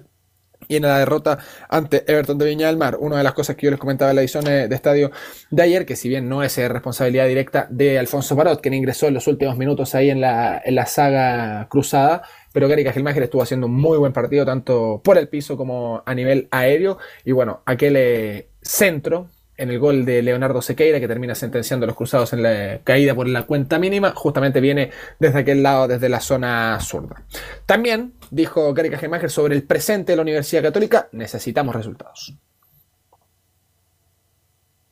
y 0.68 0.78
en 0.78 0.84
la 0.84 0.99
derrota 0.99 1.39
ante 1.70 2.03
Everton 2.11 2.38
de 2.38 2.45
Viña 2.45 2.68
del 2.68 2.78
Mar. 2.78 2.97
Una 2.99 3.18
de 3.18 3.24
las 3.24 3.34
cosas 3.34 3.55
que 3.55 3.66
yo 3.66 3.72
les 3.72 3.80
comentaba 3.80 4.11
en 4.11 4.16
la 4.16 4.22
edición 4.22 4.45
de 4.45 4.68
estadio 4.72 5.11
de 5.49 5.63
ayer, 5.63 5.86
que 5.86 5.95
si 5.95 6.09
bien 6.09 6.30
no 6.30 6.43
es 6.43 6.57
responsabilidad 6.57 7.28
directa 7.28 7.68
de 7.70 7.99
Alfonso 7.99 8.36
Barot, 8.36 8.61
quien 8.61 8.74
ingresó 8.74 9.07
en 9.07 9.13
los 9.13 9.28
últimos 9.28 9.57
minutos 9.57 9.95
ahí 9.95 10.09
en 10.09 10.22
la, 10.22 10.61
en 10.63 10.76
la 10.76 10.86
saga 10.86 11.68
cruzada, 11.70 12.24
pero 12.53 12.68
Gary 12.68 12.84
Cajelmacher 12.84 13.24
estuvo 13.24 13.41
haciendo 13.41 13.68
un 13.68 13.74
muy 13.74 13.97
buen 13.97 14.13
partido, 14.13 14.45
tanto 14.45 15.01
por 15.03 15.18
el 15.18 15.28
piso 15.28 15.57
como 15.57 16.01
a 16.05 16.16
nivel 16.16 16.47
aéreo. 16.51 16.97
Y 17.26 17.34
bueno, 17.34 17.61
aquel 17.66 17.95
eh, 17.97 18.49
centro 18.61 19.30
en 19.58 19.70
el 19.70 19.80
gol 19.80 20.06
de 20.06 20.22
Leonardo 20.22 20.62
Sequeira, 20.62 20.99
que 20.99 21.08
termina 21.08 21.36
sentenciando 21.36 21.86
a 21.86 21.88
los 21.88 21.95
cruzados 21.95 22.34
en 22.34 22.43
la 22.43 22.80
caída 22.84 23.16
por 23.16 23.28
la 23.28 23.43
cuenta 23.43 23.80
mínima, 23.80 24.12
justamente 24.16 24.60
viene 24.60 24.91
desde 25.20 25.39
aquel 25.39 25.64
lado, 25.64 25.88
desde 25.88 26.10
la 26.10 26.20
zona 26.20 26.78
zurda. 26.82 27.24
También 27.66 28.14
dijo 28.32 28.74
Gary 28.74 28.89
Kajemacher 28.89 29.32
sobre 29.32 29.56
el 29.56 29.64
presente 29.64 30.12
de 30.12 30.18
la 30.18 30.22
Universidad 30.24 30.64
Católica, 30.64 31.08
necesitamos 31.12 31.76
resultados. 31.76 32.34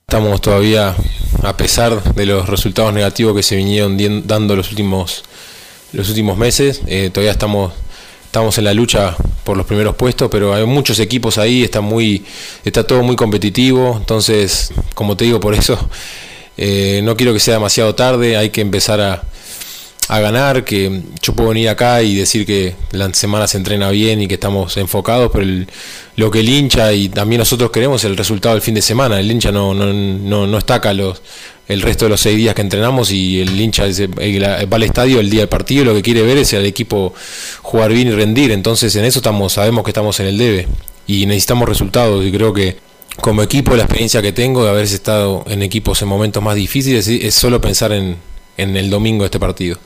Estamos 0.07 0.41
todavía, 0.41 0.93
a 1.41 1.57
pesar 1.57 2.03
de 2.03 2.25
los 2.25 2.47
resultados 2.47 2.93
negativos 2.93 3.35
que 3.35 3.41
se 3.41 3.55
vinieron 3.55 3.97
dando 4.27 4.55
los 4.55 4.69
últimos, 4.69 5.23
los 5.91 6.07
últimos 6.09 6.37
meses, 6.37 6.83
eh, 6.85 7.09
todavía 7.09 7.31
estamos 7.31 7.73
estamos 8.33 8.57
en 8.57 8.63
la 8.63 8.73
lucha 8.73 9.15
por 9.43 9.55
los 9.55 9.67
primeros 9.67 9.95
puestos, 9.95 10.27
pero 10.31 10.55
hay 10.55 10.65
muchos 10.65 10.97
equipos 10.97 11.37
ahí, 11.37 11.61
está 11.61 11.81
muy, 11.81 12.25
está 12.65 12.83
todo 12.83 13.03
muy 13.03 13.15
competitivo, 13.15 13.95
entonces, 13.95 14.73
como 14.95 15.15
te 15.15 15.25
digo, 15.25 15.39
por 15.39 15.53
eso 15.53 15.77
eh, 16.57 17.01
no 17.03 17.15
quiero 17.15 17.31
que 17.31 17.39
sea 17.39 17.53
demasiado 17.53 17.93
tarde, 17.93 18.35
hay 18.35 18.49
que 18.49 18.61
empezar 18.61 18.99
a, 19.01 19.21
a 20.07 20.19
ganar, 20.19 20.65
que 20.65 21.03
yo 21.21 21.33
puedo 21.33 21.49
venir 21.49 21.69
acá 21.69 22.01
y 22.01 22.15
decir 22.15 22.43
que 22.45 22.75
la 22.91 23.13
semana 23.13 23.47
se 23.47 23.57
entrena 23.57 23.91
bien 23.91 24.19
y 24.19 24.27
que 24.27 24.33
estamos 24.33 24.77
enfocados, 24.77 25.29
pero 25.31 25.45
lo 26.15 26.31
que 26.31 26.39
el 26.39 26.49
hincha 26.49 26.91
y 26.91 27.09
también 27.09 27.37
nosotros 27.39 27.69
queremos 27.69 28.03
es 28.03 28.09
el 28.09 28.17
resultado 28.17 28.55
del 28.55 28.61
fin 28.61 28.73
de 28.73 28.81
semana. 28.81 29.19
El 29.19 29.31
hincha 29.31 29.51
no, 29.51 29.73
no, 29.73 29.93
no, 29.93 30.47
no 30.47 30.57
está 30.57 30.93
los, 30.93 31.21
el 31.67 31.81
resto 31.81 32.05
de 32.05 32.09
los 32.09 32.21
seis 32.21 32.37
días 32.37 32.53
que 32.55 32.61
entrenamos 32.61 33.11
y 33.11 33.41
el 33.41 33.59
hincha 33.59 33.83
va 33.85 34.75
al 34.75 34.83
estadio 34.83 35.19
el 35.19 35.29
día 35.29 35.41
del 35.41 35.49
partido 35.49 35.83
y 35.83 35.85
lo 35.85 35.93
que 35.93 36.01
quiere 36.01 36.21
ver 36.23 36.37
es 36.37 36.53
al 36.53 36.65
equipo 36.65 37.13
jugar 37.61 37.91
bien 37.91 38.07
y 38.07 38.11
rendir. 38.11 38.51
Entonces 38.51 38.95
en 38.95 39.05
eso 39.05 39.19
estamos, 39.19 39.53
sabemos 39.53 39.83
que 39.83 39.91
estamos 39.91 40.19
en 40.19 40.27
el 40.27 40.37
debe 40.37 40.67
y 41.07 41.25
necesitamos 41.25 41.67
resultados 41.67 42.25
y 42.25 42.31
creo 42.31 42.53
que 42.53 42.77
como 43.21 43.43
equipo 43.43 43.75
la 43.75 43.83
experiencia 43.83 44.21
que 44.21 44.31
tengo 44.31 44.63
de 44.63 44.71
haber 44.71 44.85
estado 44.85 45.43
en 45.47 45.61
equipos 45.61 46.01
en 46.01 46.07
momentos 46.07 46.41
más 46.41 46.55
difíciles 46.55 47.07
es 47.07 47.35
solo 47.35 47.61
pensar 47.61 47.91
en, 47.91 48.17
en 48.57 48.75
el 48.75 48.89
domingo 48.89 49.23
de 49.23 49.27
este 49.27 49.39
partido. 49.39 49.77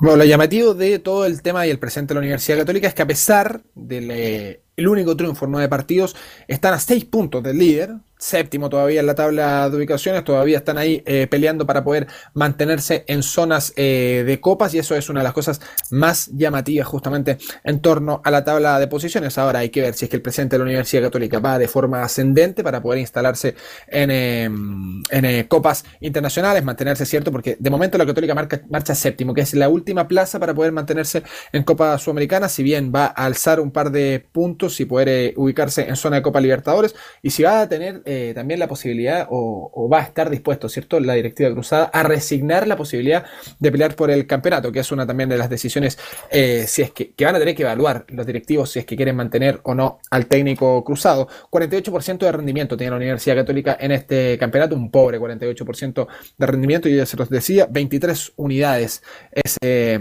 Bueno, 0.00 0.18
lo 0.18 0.24
llamativo 0.24 0.74
de 0.74 1.00
todo 1.00 1.26
el 1.26 1.42
tema 1.42 1.66
y 1.66 1.70
el 1.70 1.78
presente 1.78 2.14
de 2.14 2.14
la 2.14 2.20
Universidad 2.20 2.58
Católica 2.58 2.86
es 2.86 2.94
que 2.94 3.02
a 3.02 3.06
pesar 3.06 3.62
del 3.74 4.10
eh, 4.12 4.60
único 4.86 5.16
triunfo 5.16 5.46
en 5.46 5.52
nueve 5.52 5.68
partidos, 5.68 6.14
están 6.46 6.74
a 6.74 6.78
seis 6.78 7.04
puntos 7.04 7.42
del 7.42 7.58
líder, 7.58 7.96
séptimo 8.18 8.68
todavía 8.68 9.00
en 9.00 9.06
la 9.06 9.14
tabla 9.14 9.70
de 9.70 9.76
ubicaciones, 9.76 10.24
todavía 10.24 10.58
están 10.58 10.76
ahí 10.76 11.02
eh, 11.06 11.26
peleando 11.28 11.66
para 11.66 11.84
poder 11.84 12.08
mantenerse 12.34 13.04
en 13.06 13.22
zonas 13.22 13.72
eh, 13.76 14.24
de 14.26 14.40
copas 14.40 14.74
y 14.74 14.78
eso 14.78 14.96
es 14.96 15.08
una 15.08 15.20
de 15.20 15.24
las 15.24 15.32
cosas 15.32 15.60
más 15.90 16.28
llamativas 16.34 16.86
justamente 16.86 17.38
en 17.64 17.80
torno 17.80 18.20
a 18.24 18.30
la 18.30 18.44
tabla 18.44 18.78
de 18.80 18.88
posiciones. 18.88 19.38
Ahora 19.38 19.60
hay 19.60 19.70
que 19.70 19.80
ver 19.80 19.94
si 19.94 20.04
es 20.04 20.10
que 20.10 20.16
el 20.16 20.22
presidente 20.22 20.56
de 20.56 20.58
la 20.58 20.64
Universidad 20.64 21.02
Católica 21.02 21.38
va 21.38 21.58
de 21.58 21.68
forma 21.68 22.02
ascendente 22.02 22.64
para 22.64 22.82
poder 22.82 22.98
instalarse 22.98 23.54
en, 23.86 24.10
em, 24.10 25.02
en 25.10 25.24
eh, 25.24 25.46
copas 25.48 25.84
internacionales, 26.00 26.64
mantenerse 26.64 27.06
cierto, 27.06 27.30
porque 27.30 27.56
de 27.58 27.70
momento 27.70 27.96
la 27.98 28.06
Católica 28.06 28.34
marcha 28.68 28.94
séptimo, 28.94 29.32
que 29.32 29.42
es 29.42 29.54
la 29.54 29.68
última 29.68 30.08
plaza 30.08 30.40
para 30.40 30.54
poder 30.54 30.72
mantenerse 30.72 31.22
en 31.52 31.62
Copa 31.62 31.96
Sudamericana, 31.98 32.48
si 32.48 32.62
bien 32.62 32.92
va 32.94 33.06
a 33.06 33.26
alzar 33.26 33.60
un 33.60 33.70
par 33.70 33.92
de 33.92 34.26
puntos 34.32 34.67
y 34.80 34.84
poder 34.84 35.34
ubicarse 35.36 35.88
en 35.88 35.96
zona 35.96 36.16
de 36.16 36.22
Copa 36.22 36.40
Libertadores, 36.40 36.94
y 37.22 37.30
si 37.30 37.42
va 37.42 37.62
a 37.62 37.68
tener 37.68 38.02
eh, 38.04 38.32
también 38.34 38.60
la 38.60 38.68
posibilidad 38.68 39.26
o, 39.30 39.88
va 39.92 40.00
a 40.00 40.02
estar 40.02 40.30
dispuesto, 40.30 40.68
¿cierto? 40.68 41.00
La 41.00 41.14
directiva 41.14 41.50
cruzada 41.50 41.84
a 41.86 42.02
resignar 42.02 42.66
la 42.66 42.76
posibilidad 42.76 43.24
de 43.58 43.72
pelear 43.72 43.94
por 43.94 44.10
el 44.10 44.26
campeonato, 44.26 44.70
que 44.70 44.80
es 44.80 44.92
una 44.92 45.06
también 45.06 45.28
de 45.28 45.38
las 45.38 45.48
decisiones 45.48 45.98
eh, 46.30 46.64
si 46.66 46.82
es 46.82 46.90
que, 46.90 47.12
van 47.24 47.36
a 47.36 47.38
tener 47.38 47.54
que 47.54 47.62
evaluar 47.62 48.04
los 48.08 48.26
directivos 48.26 48.70
si 48.70 48.78
es 48.78 48.86
que 48.86 48.96
quieren 48.96 49.16
mantener 49.16 49.60
o 49.62 49.74
no 49.74 50.00
al 50.10 50.26
técnico 50.26 50.84
cruzado. 50.84 51.28
48% 51.50 52.18
de 52.18 52.32
rendimiento 52.32 52.76
tiene 52.76 52.90
la 52.90 52.96
Universidad 52.96 53.36
Católica 53.36 53.76
en 53.80 53.92
este 53.92 54.36
campeonato, 54.38 54.74
un 54.74 54.90
pobre 54.90 55.18
48% 55.18 56.06
de 56.36 56.46
rendimiento, 56.46 56.88
y 56.88 56.96
ya 56.96 57.06
se 57.06 57.16
los 57.16 57.30
decía, 57.30 57.66
23 57.70 58.32
unidades 58.36 59.02
es 59.32 59.56
eh, 59.60 59.98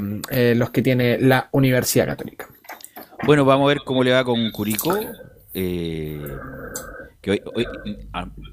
los 0.56 0.70
que 0.72 0.82
tiene 0.82 1.18
la 1.20 1.50
Universidad 1.52 2.06
Católica. 2.06 2.48
Bueno, 3.26 3.46
vamos 3.46 3.66
a 3.66 3.68
ver 3.70 3.80
cómo 3.84 4.04
le 4.04 4.12
va 4.12 4.24
con 4.24 4.52
Curicó. 4.52 4.98
Eh, 5.54 6.22
que 7.22 7.32
hoy, 7.32 7.68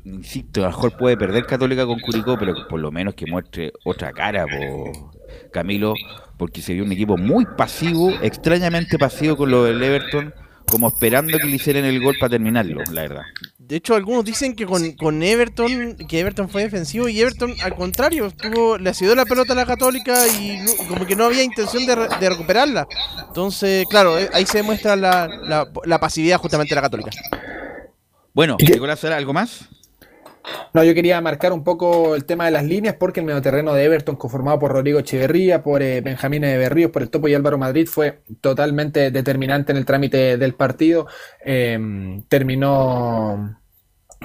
insisto, 0.05 0.61
a 0.61 0.65
lo 0.65 0.71
mejor 0.71 0.97
puede 0.97 1.17
perder 1.17 1.45
Católica 1.47 1.87
con 1.87 2.01
Curicó, 2.01 2.39
pero 2.39 2.55
por 2.69 2.81
lo 2.81 2.91
menos 2.91 3.15
que 3.15 3.27
muestre 3.27 3.73
otra 3.85 4.13
cara, 4.13 4.47
por 4.47 5.13
Camilo, 5.53 5.95
porque 6.39 6.63
se 6.63 6.73
vio 6.73 6.85
un 6.85 6.93
equipo 6.93 7.17
muy 7.17 7.45
pasivo, 7.45 8.11
extrañamente 8.23 8.99
pasivo 8.99 9.37
con 9.37 9.51
lo 9.51 9.65
del 9.65 9.83
Everton, 9.83 10.35
como 10.67 10.89
esperando 10.89 11.39
que 11.39 11.47
le 11.47 11.57
hicieran 11.57 11.85
el 11.85 12.03
gol 12.03 12.17
para 12.19 12.31
terminarlo, 12.31 12.83
la 12.91 13.03
verdad. 13.03 13.23
De 13.59 13.77
hecho, 13.77 13.95
algunos 13.95 14.25
dicen 14.25 14.55
que 14.55 14.67
con, 14.67 15.23
Everton, 15.23 15.97
que 16.09 16.21
Everton 16.21 16.49
fue 16.49 16.65
defensivo 16.65 17.09
y 17.09 17.21
Everton, 17.21 17.55
al 17.63 17.75
contrario, 17.75 18.27
estuvo, 18.27 18.77
le 18.77 18.93
sido 18.93 19.15
la 19.15 19.25
pelota 19.25 19.55
a 19.55 19.57
la 19.57 19.65
Católica 19.65 20.27
y 20.29 20.59
como 20.89 21.07
que 21.07 21.17
no 21.17 21.25
había 21.25 21.43
intención 21.43 21.87
de, 21.87 21.97
de 21.97 22.29
recuperarla. 22.29 22.87
Entonces, 23.27 23.87
claro, 23.89 24.19
eh, 24.19 24.29
ahí 24.33 24.45
se 24.45 24.59
demuestra 24.59 24.97
la, 24.97 25.29
la, 25.29 25.67
la 25.85 25.99
pasividad 25.99 26.39
justamente 26.39 26.75
de 26.75 26.77
la 26.77 26.83
Católica. 26.83 27.11
Bueno, 28.35 28.57
Nicolás, 28.61 29.03
¿algo 29.05 29.33
más? 29.33 29.69
No, 30.73 30.85
yo 30.85 30.95
quería 30.95 31.21
marcar 31.21 31.53
un 31.53 31.65
poco 31.65 32.15
el 32.15 32.25
tema 32.25 32.45
de 32.47 32.51
las 32.51 32.65
líneas 32.65 32.97
porque 32.99 33.21
el 33.21 33.43
terreno 33.43 33.75
de 33.75 33.85
Everton, 33.85 34.17
conformado 34.17 34.59
por 34.59 34.73
Rodrigo 34.73 34.99
Echeverría, 34.99 35.63
por 35.63 35.83
eh, 35.83 36.01
Benjamín 36.01 36.43
de 36.43 36.59
Berríos, 36.59 36.91
por 36.91 37.03
el 37.03 37.11
Topo 37.11 37.29
y 37.29 37.35
Álvaro 37.35 37.59
Madrid, 37.59 37.87
fue 37.87 38.23
totalmente 38.41 39.11
determinante 39.11 39.73
en 39.73 39.79
el 39.79 39.85
trámite 39.87 40.37
del 40.37 40.55
partido. 40.55 41.07
Em, 41.41 42.23
terminó 42.29 43.57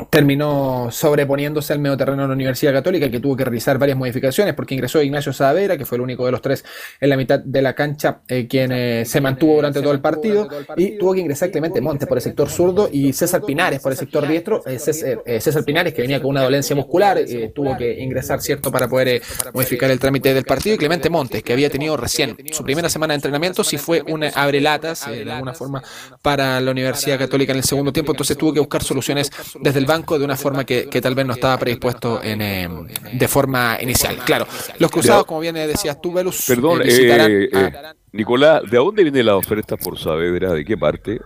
terminó 0.10 0.90
sobreponiéndose 0.92 1.74
al 1.74 1.80
medio 1.80 1.98
terreno 1.98 2.24
de 2.24 2.28
la 2.30 2.34
Universidad 2.34 2.74
Católica, 2.74 3.10
que 3.10 3.20
tuvo 3.20 3.36
que 3.36 3.44
realizar 3.44 3.78
varias 3.78 3.98
modificaciones 3.98 4.54
porque 4.54 4.76
ingresó 4.76 5.02
Ignacio 5.02 5.34
Saavedra, 5.34 5.78
que 5.78 5.86
fue 5.86 5.98
el 5.98 6.02
único 6.02 6.26
de 6.26 6.32
los 6.32 6.42
tres 6.42 6.64
en 7.00 7.10
la 7.10 7.18
mitad 7.18 7.40
de 7.40 7.62
la 7.62 7.74
cancha, 7.74 8.22
eh, 8.28 8.48
quien 8.48 8.72
eh, 8.72 9.06
se 9.06 9.22
mantuvo 9.22 9.56
durante 9.56 9.82
todo 9.82 9.92
el 9.92 10.02
partido, 10.02 10.48
y 10.78 10.98
tuvo 10.98 11.14
que 11.14 11.22
ingresar 11.22 11.52
Clemente 11.52 11.82
Montes 11.82 12.08
por 12.08 12.18
el 12.18 12.22
sector 12.22 12.50
zurdo 12.50 12.90
y 12.92 13.14
César 13.14 13.42
Pinares 13.42 13.80
por 13.82 13.92
el 13.92 13.98
sector 13.98 14.28
diestro. 14.28 14.64
Eh, 14.66 14.80
César, 14.80 15.64
Pinares, 15.64 15.94
que 15.94 16.02
venía 16.02 16.22
con 16.22 16.30
una 16.30 16.44
dolencia 16.44 16.76
muscular, 16.76 17.20
tuvo 17.54 17.76
que 17.78 18.00
ingresar, 18.00 18.42
¿cierto?, 18.42 18.72
para 18.72 18.88
poder 18.88 19.22
modificar 19.54 19.92
el 19.92 20.00
trámite 20.00 20.34
del 20.34 20.46
partido, 20.46 20.76
y 20.76 20.78
Clemente 20.78 21.10
Montes, 21.10 21.44
que 21.44 21.54
había 21.54 21.70
tenido 21.70 21.98
recién 21.98 22.38
su 22.52 22.64
primera 22.64 22.90
semana 22.90 23.14
de 23.14 23.16
entrenamiento, 23.16 23.64
si 23.64 23.78
fue 23.78 24.04
una 24.08 24.30
abrelatas, 24.30 25.10
de 25.10 25.30
alguna 25.32 25.54
forma, 25.54 25.84
para 26.22 26.60
la 26.62 26.72
Universidad 26.72 27.18
Católica 27.18 27.52
en 27.52 27.58
el 27.58 27.64
segundo 27.64 27.92
tiempo, 27.92 28.14
entonces 28.14 28.38
tuvo 28.38 28.54
que 28.54 28.60
buscar 28.60 28.84
soluciones 28.84 29.32
desde 29.62 29.80
el 29.80 29.86
banco 29.90 30.20
de 30.20 30.24
una 30.24 30.38
forma 30.38 30.64
que, 30.64 30.86
tal 31.02 31.16
vez 31.16 31.26
no 31.26 31.34
estaba 31.34 31.58
predispuesto 31.58 32.22
en, 32.24 32.42
eh, 32.42 32.70
de 33.12 33.28
forma 33.28 33.78
inicial. 33.82 34.18
Claro, 34.18 34.48
los 34.78 34.92
cruzados, 34.92 35.26
como 35.26 35.40
bien 35.40 35.56
decías 35.56 36.00
tú, 36.00 36.14
Velus, 36.14 36.46
Perdón, 36.48 36.82
eh, 36.86 37.50
eh, 37.52 37.74
Nicolás, 38.12 38.62
¿de 38.70 38.78
dónde 38.78 39.04
viene 39.04 39.24
la 39.24 39.36
oferta 39.36 39.76
por 39.76 39.98
Saavedra? 39.98 40.54
¿De 40.54 40.64
qué 40.64 40.78
parte? 40.78 41.20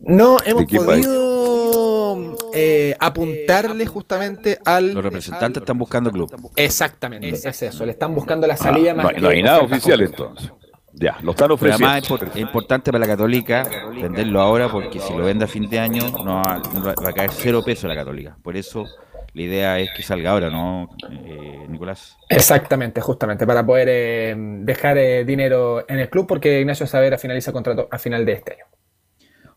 No 0.00 0.36
hemos 0.46 0.64
podido 0.64 2.36
apuntarle 3.00 3.86
justamente 3.86 4.58
al. 4.64 4.94
Los 4.94 5.02
representantes 5.02 5.60
están 5.62 5.76
buscando 5.76 6.10
club. 6.12 6.30
Exactamente, 6.54 7.28
es 7.28 7.62
eso. 7.62 7.84
Le 7.84 7.92
están 7.92 8.14
buscando 8.14 8.46
la 8.46 8.56
salida 8.56 8.94
más. 8.94 9.12
No, 9.14 9.20
no 9.22 9.28
hay 9.28 9.42
nada 9.42 9.58
oficial 9.58 10.00
entonces. 10.00 10.52
Ya, 11.00 11.18
lo 11.22 11.32
están 11.32 11.50
ofreciendo. 11.50 11.86
además 11.86 12.10
es, 12.34 12.40
importante 12.40 12.90
para 12.90 13.04
la 13.04 13.06
Católica 13.06 13.68
venderlo 14.00 14.40
ahora 14.40 14.68
porque 14.68 14.98
si 14.98 15.14
lo 15.14 15.24
vende 15.24 15.44
a 15.44 15.48
fin 15.48 15.68
de 15.68 15.78
año 15.78 16.02
no 16.24 16.42
va, 16.42 16.60
a 17.06 17.12
caer 17.12 17.30
cero 17.30 17.62
peso 17.64 17.86
la 17.86 17.94
Católica. 17.94 18.36
Por 18.42 18.56
eso 18.56 18.84
la 19.34 19.42
idea 19.42 19.78
es 19.78 19.90
que 19.96 20.02
salga 20.02 20.30
ahora, 20.30 20.50
¿no, 20.50 20.88
eh, 21.10 21.66
Nicolás? 21.68 22.16
Exactamente, 22.28 23.00
justamente, 23.00 23.46
para 23.46 23.64
poder 23.64 23.88
eh, 23.90 24.34
dejar 24.36 24.98
eh, 24.98 25.24
dinero 25.24 25.84
en 25.88 25.98
el 25.98 26.08
club 26.08 26.26
porque 26.26 26.60
Ignacio 26.60 26.86
Savera 26.86 27.18
finaliza 27.18 27.52
contrato 27.52 27.88
a 27.90 27.98
final 27.98 28.24
de 28.24 28.32
este 28.32 28.54
año. 28.54 28.64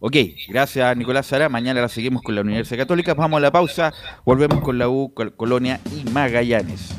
Ok, 0.03 0.15
gracias 0.49 0.97
Nicolás 0.97 1.27
Sara. 1.27 1.47
Mañana 1.47 1.79
la 1.79 1.87
seguimos 1.87 2.23
con 2.23 2.33
la 2.33 2.41
Universidad 2.41 2.79
Católica. 2.79 3.13
Vamos 3.13 3.37
a 3.37 3.41
la 3.41 3.51
pausa. 3.51 3.93
Volvemos 4.25 4.61
con 4.61 4.79
la 4.79 4.89
U, 4.89 5.13
Colonia 5.37 5.79
y 5.95 6.09
Magallanes. 6.09 6.95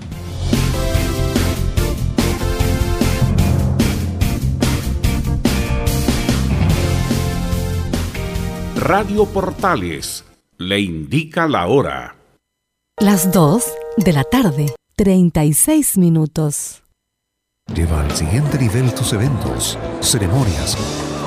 Radio 8.85 9.27
Portales 9.27 10.25
le 10.59 10.81
indica 10.81 11.47
la 11.47 11.69
hora. 11.69 12.17
Las 12.99 13.31
2 13.31 13.65
de 13.99 14.13
la 14.13 14.25
tarde, 14.25 14.75
36 14.97 15.99
minutos. 15.99 16.83
Lleva 17.73 18.01
al 18.01 18.11
siguiente 18.11 18.59
nivel 18.59 18.93
tus 18.93 19.13
eventos, 19.13 19.79
ceremonias, 20.01 20.77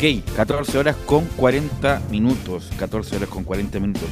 Ok, 0.00 0.24
14 0.34 0.78
horas 0.78 0.96
con 1.04 1.26
40 1.26 2.00
minutos. 2.10 2.70
14 2.78 3.16
horas 3.16 3.28
con 3.28 3.44
40 3.44 3.80
minutos. 3.80 4.08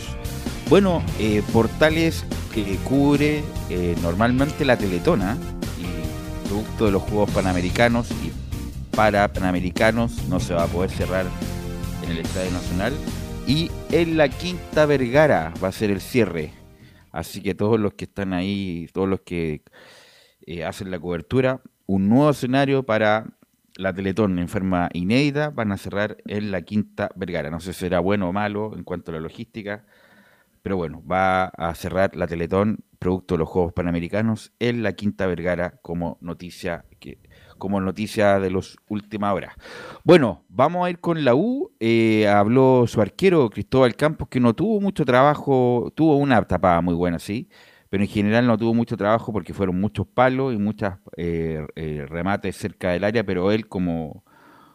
Bueno, 0.68 1.02
eh, 1.18 1.42
Portales 1.50 2.26
que 2.52 2.76
cubre 2.84 3.42
eh, 3.70 3.96
normalmente 4.02 4.66
la 4.66 4.76
Teletona 4.76 5.38
producto 6.44 6.84
de 6.84 6.90
los 6.92 7.02
Juegos 7.04 7.30
Panamericanos 7.30 8.10
y 8.10 8.30
para 8.94 9.32
Panamericanos 9.32 10.28
no 10.28 10.40
se 10.40 10.52
va 10.52 10.64
a 10.64 10.66
poder 10.66 10.90
cerrar 10.90 11.24
en 12.04 12.10
el 12.10 12.18
Estadio 12.18 12.50
Nacional. 12.50 12.92
Y 13.46 13.70
en 13.90 14.18
la 14.18 14.28
Quinta 14.28 14.84
Vergara 14.84 15.54
va 15.64 15.68
a 15.68 15.72
ser 15.72 15.90
el 15.90 16.02
cierre. 16.02 16.52
Así 17.12 17.40
que 17.40 17.54
todos 17.54 17.80
los 17.80 17.94
que 17.94 18.04
están 18.04 18.34
ahí, 18.34 18.90
todos 18.92 19.08
los 19.08 19.20
que 19.20 19.62
eh, 20.46 20.64
hacen 20.64 20.90
la 20.90 21.00
cobertura, 21.00 21.62
un 21.86 22.10
nuevo 22.10 22.28
escenario 22.28 22.82
para 22.82 23.37
la 23.78 23.94
Teletón 23.94 24.38
en 24.40 24.48
forma 24.48 24.90
inédita 24.92 25.50
van 25.50 25.70
a 25.70 25.76
cerrar 25.78 26.16
en 26.26 26.50
la 26.50 26.62
Quinta 26.62 27.10
Vergara. 27.14 27.48
No 27.48 27.60
sé 27.60 27.72
si 27.72 27.80
será 27.80 28.00
bueno 28.00 28.28
o 28.28 28.32
malo 28.32 28.72
en 28.76 28.82
cuanto 28.82 29.12
a 29.12 29.14
la 29.14 29.20
logística, 29.20 29.86
pero 30.62 30.76
bueno, 30.76 31.02
va 31.06 31.44
a 31.44 31.72
cerrar 31.76 32.16
la 32.16 32.26
Teletón, 32.26 32.80
producto 32.98 33.34
de 33.34 33.38
los 33.38 33.48
Juegos 33.48 33.72
Panamericanos, 33.72 34.52
en 34.58 34.82
la 34.82 34.94
Quinta 34.94 35.28
Vergara 35.28 35.78
como 35.80 36.18
noticia 36.20 36.84
que 36.98 37.18
como 37.56 37.80
noticia 37.80 38.40
de 38.40 38.50
los 38.50 38.78
últimas 38.88 39.34
horas. 39.34 39.54
Bueno, 40.04 40.44
vamos 40.48 40.86
a 40.86 40.90
ir 40.90 41.00
con 41.00 41.24
la 41.24 41.34
U. 41.34 41.72
Eh, 41.80 42.26
habló 42.28 42.86
su 42.86 43.00
arquero 43.00 43.50
Cristóbal 43.50 43.96
Campos, 43.96 44.28
que 44.28 44.40
no 44.40 44.54
tuvo 44.54 44.80
mucho 44.80 45.04
trabajo, 45.04 45.92
tuvo 45.94 46.16
una 46.16 46.42
tapada 46.42 46.80
muy 46.80 46.94
buena, 46.94 47.18
sí, 47.18 47.48
pero 47.90 48.02
en 48.02 48.08
general 48.08 48.46
no 48.46 48.58
tuvo 48.58 48.74
mucho 48.74 48.96
trabajo 48.96 49.32
porque 49.32 49.54
fueron 49.54 49.80
muchos 49.80 50.06
palos 50.06 50.54
y 50.54 50.58
muchas 50.58 50.98
eh, 51.16 51.66
eh, 51.76 52.06
remates 52.08 52.56
cerca 52.56 52.90
del 52.90 53.04
área, 53.04 53.24
pero 53.24 53.52
él 53.52 53.68
como, 53.68 54.24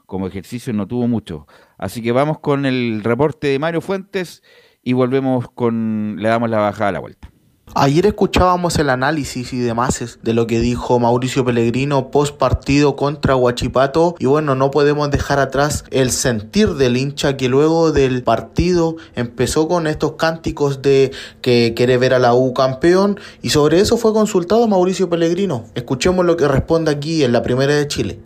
como 0.06 0.28
ejercicio 0.28 0.74
no 0.74 0.88
tuvo 0.88 1.08
mucho. 1.08 1.48
Así 1.78 2.02
que 2.02 2.12
vamos 2.12 2.40
con 2.40 2.66
el 2.66 3.04
reporte 3.04 3.48
de 3.48 3.60
Mario 3.60 3.82
Fuentes 3.82 4.44
y 4.82 4.94
volvemos 4.94 5.50
con, 5.52 6.18
le 6.20 6.30
damos 6.30 6.50
la 6.50 6.60
bajada 6.60 6.90
a 6.90 6.94
la 6.94 7.00
vuelta. 7.00 7.33
Ayer 7.76 8.06
escuchábamos 8.06 8.78
el 8.78 8.92
análisis 8.92 9.52
y 9.52 9.58
demás 9.58 10.20
de 10.22 10.34
lo 10.34 10.46
que 10.46 10.60
dijo 10.60 11.00
Mauricio 11.00 11.44
Pellegrino 11.44 12.12
post 12.12 12.38
partido 12.38 12.96
contra 12.96 13.36
Huachipato 13.36 14.14
y 14.20 14.28
bueno, 14.28 14.54
no 14.54 14.70
podemos 14.70 15.10
dejar 15.10 15.40
atrás 15.40 15.84
el 15.90 16.12
sentir 16.12 16.76
del 16.76 16.98
hincha 16.98 17.36
que 17.36 17.50
luego 17.50 17.92
del 17.92 18.22
partido 18.22 18.98
empezó 19.16 19.68
con 19.68 19.88
estos 19.88 20.14
cánticos 20.14 20.84
de 20.84 21.12
que 21.42 21.74
quiere 21.76 21.98
ver 21.98 22.14
a 22.14 22.20
la 22.20 22.36
U 22.36 22.54
campeón 22.54 23.20
y 23.42 23.50
sobre 23.50 23.80
eso 23.80 23.98
fue 23.98 24.14
consultado 24.14 24.68
Mauricio 24.68 25.10
Pellegrino. 25.10 25.66
Escuchemos 25.74 26.26
lo 26.26 26.38
que 26.38 26.48
responde 26.48 26.92
aquí 26.92 27.24
en 27.24 27.32
la 27.32 27.42
Primera 27.42 27.74
de 27.74 27.88
Chile. 27.88 28.20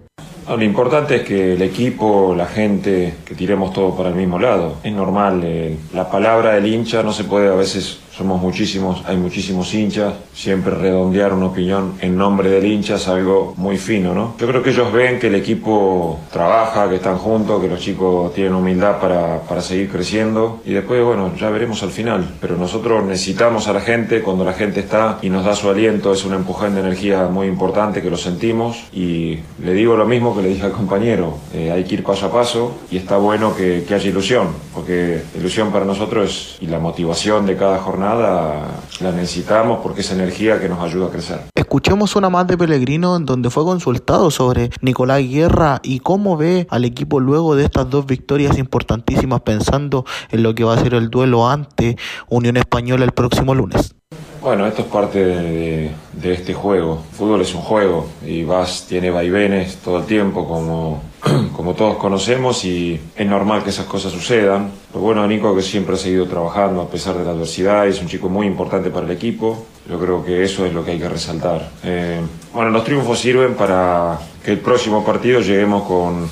lo 0.49 0.61
importante 0.61 1.15
es 1.15 1.21
que 1.23 1.53
el 1.53 1.61
equipo, 1.61 2.35
la 2.35 2.47
gente, 2.47 3.13
que 3.23 3.33
tiremos 3.33 3.71
todo 3.71 3.95
para 3.95 4.09
el 4.09 4.15
mismo 4.15 4.39
lado. 4.39 4.75
Es 4.83 4.91
normal, 4.91 5.39
eh, 5.45 5.77
la 5.93 6.09
palabra 6.11 6.55
del 6.55 6.65
hincha 6.65 7.01
no 7.01 7.13
se 7.13 7.23
puede 7.23 7.47
a 7.47 7.55
veces 7.55 7.99
somos 8.17 8.41
muchísimos, 8.41 9.03
hay 9.05 9.17
muchísimos 9.17 9.73
hinchas, 9.73 10.13
siempre 10.33 10.73
redondear 10.73 11.33
una 11.33 11.47
opinión 11.47 11.93
en 12.01 12.17
nombre 12.17 12.49
del 12.49 12.65
hincha 12.65 12.95
es 12.95 13.07
algo 13.07 13.53
muy 13.57 13.77
fino, 13.77 14.13
¿no? 14.13 14.35
Yo 14.39 14.47
creo 14.47 14.63
que 14.63 14.71
ellos 14.71 14.91
ven 14.91 15.19
que 15.19 15.27
el 15.27 15.35
equipo 15.35 16.19
trabaja, 16.31 16.89
que 16.89 16.95
están 16.95 17.17
juntos, 17.17 17.61
que 17.61 17.67
los 17.67 17.79
chicos 17.79 18.33
tienen 18.33 18.55
humildad 18.55 18.99
para, 18.99 19.41
para 19.41 19.61
seguir 19.61 19.89
creciendo 19.89 20.61
y 20.65 20.73
después, 20.73 21.03
bueno, 21.03 21.31
ya 21.39 21.49
veremos 21.49 21.83
al 21.83 21.91
final, 21.91 22.27
pero 22.41 22.57
nosotros 22.57 23.03
necesitamos 23.03 23.67
a 23.67 23.73
la 23.73 23.81
gente, 23.81 24.21
cuando 24.21 24.43
la 24.43 24.53
gente 24.53 24.79
está 24.79 25.19
y 25.21 25.29
nos 25.29 25.45
da 25.45 25.55
su 25.55 25.69
aliento, 25.69 26.11
es 26.13 26.25
un 26.25 26.33
empujón 26.33 26.73
de 26.73 26.81
energía 26.81 27.27
muy 27.27 27.47
importante 27.47 28.01
que 28.01 28.09
lo 28.09 28.17
sentimos 28.17 28.85
y 28.93 29.39
le 29.63 29.73
digo 29.73 29.95
lo 29.95 30.05
mismo 30.05 30.35
que 30.35 30.41
le 30.41 30.49
dije 30.49 30.65
al 30.65 30.71
compañero, 30.71 31.37
eh, 31.53 31.71
hay 31.71 31.83
que 31.83 31.95
ir 31.95 32.03
paso 32.03 32.25
a 32.25 32.31
paso 32.31 32.77
y 32.89 32.97
está 32.97 33.17
bueno 33.17 33.55
que, 33.55 33.83
que 33.87 33.93
haya 33.93 34.09
ilusión, 34.09 34.47
porque 34.73 35.21
ilusión 35.37 35.71
para 35.71 35.85
nosotros 35.85 36.29
es 36.29 36.57
y 36.61 36.67
la 36.67 36.79
motivación 36.79 37.45
de 37.45 37.55
cada 37.55 37.77
jornada 37.79 38.06
la 38.15 39.11
necesitamos 39.11 39.79
porque 39.81 40.01
es 40.01 40.11
energía 40.11 40.59
que 40.59 40.69
nos 40.69 40.79
ayuda 40.79 41.07
a 41.07 41.09
crecer. 41.09 41.39
Escuchemos 41.55 42.15
una 42.15 42.29
más 42.29 42.47
de 42.47 42.57
Pellegrino 42.57 43.15
en 43.17 43.25
donde 43.25 43.49
fue 43.49 43.65
consultado 43.65 44.31
sobre 44.31 44.69
Nicolás 44.81 45.21
Guerra 45.21 45.81
y 45.83 45.99
cómo 45.99 46.37
ve 46.37 46.65
al 46.69 46.85
equipo 46.85 47.19
luego 47.19 47.55
de 47.55 47.65
estas 47.65 47.89
dos 47.89 48.05
victorias 48.05 48.57
importantísimas 48.57 49.41
pensando 49.41 50.05
en 50.31 50.43
lo 50.43 50.55
que 50.55 50.63
va 50.63 50.75
a 50.75 50.79
ser 50.79 50.93
el 50.93 51.09
duelo 51.09 51.47
ante 51.47 51.97
Unión 52.29 52.55
Española 52.57 53.03
el 53.03 53.11
próximo 53.11 53.53
lunes. 53.53 53.93
Bueno, 54.41 54.65
esto 54.65 54.83
es 54.83 54.87
parte 54.87 55.25
de, 55.25 55.91
este 56.23 56.53
juego. 56.53 57.03
El 57.11 57.17
fútbol 57.17 57.41
es 57.41 57.53
un 57.53 57.61
juego 57.61 58.07
y 58.25 58.43
vas, 58.43 58.85
tiene 58.87 59.11
vaivenes 59.11 59.77
todo 59.77 59.97
el 59.97 60.05
tiempo, 60.05 60.47
como, 60.47 61.01
como 61.55 61.73
todos 61.73 61.97
conocemos, 61.97 62.63
y 62.65 62.99
es 63.15 63.27
normal 63.27 63.63
que 63.63 63.69
esas 63.69 63.85
cosas 63.85 64.11
sucedan. 64.11 64.71
Lo 64.93 64.99
bueno 64.99 65.21
de 65.23 65.27
Nico 65.27 65.55
que 65.55 65.61
siempre 65.61 65.95
ha 65.95 65.97
seguido 65.97 66.25
trabajando 66.27 66.81
a 66.81 66.89
pesar 66.89 67.17
de 67.17 67.25
la 67.25 67.31
adversidad, 67.31 67.87
es 67.87 68.01
un 68.01 68.07
chico 68.07 68.29
muy 68.29 68.47
importante 68.47 68.89
para 68.89 69.05
el 69.05 69.11
equipo. 69.11 69.65
Yo 69.89 69.99
creo 69.99 70.23
que 70.23 70.43
eso 70.43 70.65
es 70.65 70.73
lo 70.73 70.83
que 70.83 70.91
hay 70.91 70.99
que 70.99 71.09
resaltar. 71.09 71.71
Eh, 71.83 72.19
bueno, 72.53 72.69
los 72.71 72.83
triunfos 72.83 73.19
sirven 73.19 73.53
para 73.55 74.19
que 74.43 74.51
el 74.51 74.59
próximo 74.59 75.03
partido 75.03 75.39
lleguemos 75.39 75.83
con, 75.83 76.29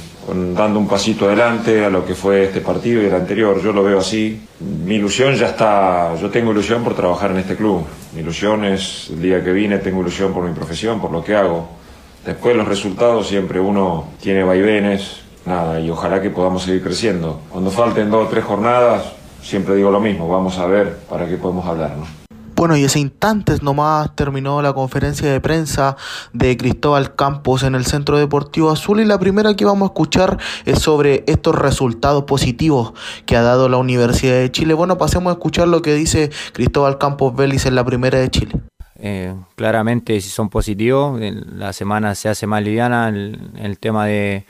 dando 0.55 0.79
un 0.79 0.87
pasito 0.87 1.25
adelante 1.25 1.85
a 1.85 1.89
lo 1.89 2.05
que 2.05 2.15
fue 2.15 2.45
este 2.45 2.61
partido 2.61 3.01
y 3.01 3.05
el 3.05 3.15
anterior. 3.15 3.61
Yo 3.61 3.71
lo 3.71 3.83
veo 3.83 3.99
así. 3.99 4.41
Mi 4.59 4.95
ilusión 4.95 5.35
ya 5.35 5.47
está, 5.47 6.15
yo 6.19 6.29
tengo 6.29 6.51
ilusión 6.51 6.83
por 6.83 6.95
trabajar 6.95 7.31
en 7.31 7.37
este 7.37 7.55
club. 7.55 7.83
Mi 8.13 8.21
ilusión 8.21 8.65
es 8.65 9.09
el 9.09 9.21
día 9.21 9.43
que 9.43 9.51
vine, 9.51 9.77
tengo 9.79 10.01
ilusión 10.01 10.33
por 10.33 10.43
mi 10.43 10.53
profesión, 10.53 10.99
por 10.99 11.11
lo 11.11 11.23
que 11.23 11.35
hago. 11.35 11.84
Después 12.25 12.55
los 12.55 12.67
resultados 12.67 13.27
siempre 13.27 13.59
uno 13.59 14.05
tiene 14.19 14.43
vaivenes, 14.43 15.21
nada, 15.45 15.79
y 15.79 15.91
ojalá 15.91 16.21
que 16.23 16.31
podamos 16.31 16.63
seguir 16.63 16.81
creciendo. 16.81 17.39
Cuando 17.51 17.69
falten 17.69 18.09
dos 18.09 18.25
o 18.25 18.29
tres 18.29 18.43
jornadas, 18.43 19.03
siempre 19.43 19.75
digo 19.75 19.91
lo 19.91 19.99
mismo, 19.99 20.27
vamos 20.27 20.57
a 20.57 20.65
ver 20.65 20.97
para 21.07 21.27
qué 21.27 21.37
podemos 21.37 21.67
hablar, 21.67 21.95
¿no? 21.95 22.25
Bueno, 22.55 22.77
y 22.77 22.85
ese 22.85 22.99
instantes 22.99 23.61
nomás 23.61 24.15
terminó 24.15 24.61
la 24.61 24.73
conferencia 24.73 25.31
de 25.31 25.41
prensa 25.41 25.97
de 26.31 26.55
Cristóbal 26.57 27.13
Campos 27.13 27.63
en 27.63 27.75
el 27.75 27.85
Centro 27.85 28.17
Deportivo 28.17 28.71
Azul 28.71 29.01
y 29.01 29.05
la 29.05 29.19
primera 29.19 29.55
que 29.55 29.65
vamos 29.65 29.89
a 29.89 29.91
escuchar 29.91 30.39
es 30.65 30.79
sobre 30.79 31.25
estos 31.27 31.53
resultados 31.53 32.23
positivos 32.23 32.93
que 33.25 33.35
ha 33.35 33.41
dado 33.41 33.69
la 33.69 33.77
Universidad 33.77 34.35
de 34.35 34.51
Chile. 34.51 34.73
Bueno, 34.73 34.97
pasemos 34.97 35.31
a 35.31 35.33
escuchar 35.33 35.67
lo 35.67 35.81
que 35.81 35.93
dice 35.93 36.31
Cristóbal 36.53 36.97
Campos 36.97 37.35
Vélez 37.35 37.65
en 37.65 37.75
la 37.75 37.83
primera 37.83 38.19
de 38.19 38.29
Chile. 38.31 38.53
Eh, 38.97 39.35
claramente 39.55 40.19
si 40.21 40.29
son 40.29 40.49
positivos, 40.49 41.19
la 41.21 41.73
semana 41.73 42.15
se 42.15 42.29
hace 42.29 42.47
más 42.47 42.63
liviana 42.63 43.09
el, 43.09 43.51
el 43.57 43.77
tema 43.77 44.05
de, 44.05 44.45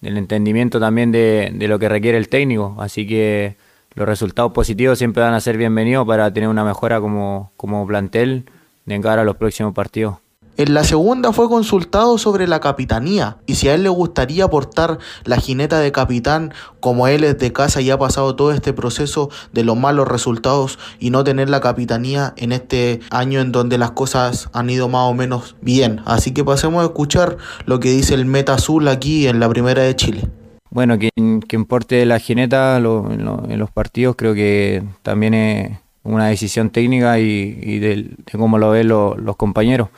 del 0.00 0.18
entendimiento 0.18 0.78
también 0.78 1.12
de, 1.12 1.50
de 1.54 1.68
lo 1.68 1.78
que 1.78 1.88
requiere 1.88 2.18
el 2.18 2.28
técnico, 2.28 2.76
así 2.78 3.06
que 3.06 3.56
los 3.94 4.06
resultados 4.06 4.52
positivos 4.52 4.98
siempre 4.98 5.22
van 5.22 5.32
a 5.32 5.40
ser 5.40 5.56
bienvenidos 5.56 6.06
para 6.06 6.30
tener 6.30 6.50
una 6.50 6.64
mejora 6.64 7.00
como, 7.00 7.50
como 7.56 7.86
plantel 7.86 8.44
de 8.84 9.00
cara 9.00 9.22
a 9.22 9.24
los 9.24 9.36
próximos 9.36 9.72
partidos. 9.72 10.18
En 10.58 10.72
la 10.72 10.84
segunda 10.84 11.34
fue 11.34 11.50
consultado 11.50 12.16
sobre 12.16 12.46
la 12.46 12.60
capitanía 12.60 13.36
y 13.44 13.56
si 13.56 13.68
a 13.68 13.74
él 13.74 13.82
le 13.82 13.90
gustaría 13.90 14.44
aportar 14.44 14.98
la 15.24 15.36
jineta 15.36 15.80
de 15.80 15.92
capitán 15.92 16.54
como 16.80 17.08
él 17.08 17.24
es 17.24 17.38
de 17.38 17.52
casa 17.52 17.82
y 17.82 17.90
ha 17.90 17.98
pasado 17.98 18.36
todo 18.36 18.52
este 18.52 18.72
proceso 18.72 19.28
de 19.52 19.64
los 19.64 19.76
malos 19.76 20.08
resultados 20.08 20.78
y 20.98 21.10
no 21.10 21.24
tener 21.24 21.50
la 21.50 21.60
capitanía 21.60 22.32
en 22.38 22.52
este 22.52 23.00
año 23.10 23.40
en 23.40 23.52
donde 23.52 23.76
las 23.76 23.90
cosas 23.90 24.48
han 24.54 24.70
ido 24.70 24.88
más 24.88 25.10
o 25.10 25.12
menos 25.12 25.56
bien. 25.60 26.00
Así 26.06 26.32
que 26.32 26.42
pasemos 26.42 26.80
a 26.82 26.86
escuchar 26.86 27.36
lo 27.66 27.78
que 27.78 27.90
dice 27.90 28.14
el 28.14 28.24
Meta 28.24 28.54
Azul 28.54 28.88
aquí 28.88 29.26
en 29.26 29.40
la 29.40 29.50
primera 29.50 29.82
de 29.82 29.94
Chile. 29.94 30.26
Bueno, 30.70 30.98
que, 30.98 31.10
que 31.46 31.56
importe 31.56 32.06
la 32.06 32.18
jineta 32.18 32.78
en, 32.78 33.58
los 33.58 33.70
partidos 33.70 34.16
creo 34.16 34.32
que 34.32 34.82
también 35.02 35.34
es 35.34 35.78
una 36.02 36.28
decisión 36.28 36.70
técnica 36.70 37.18
y, 37.18 37.78
de, 37.78 38.16
cómo 38.32 38.56
lo 38.56 38.70
ven 38.70 38.88
los 38.88 39.36
compañeros. 39.36 39.90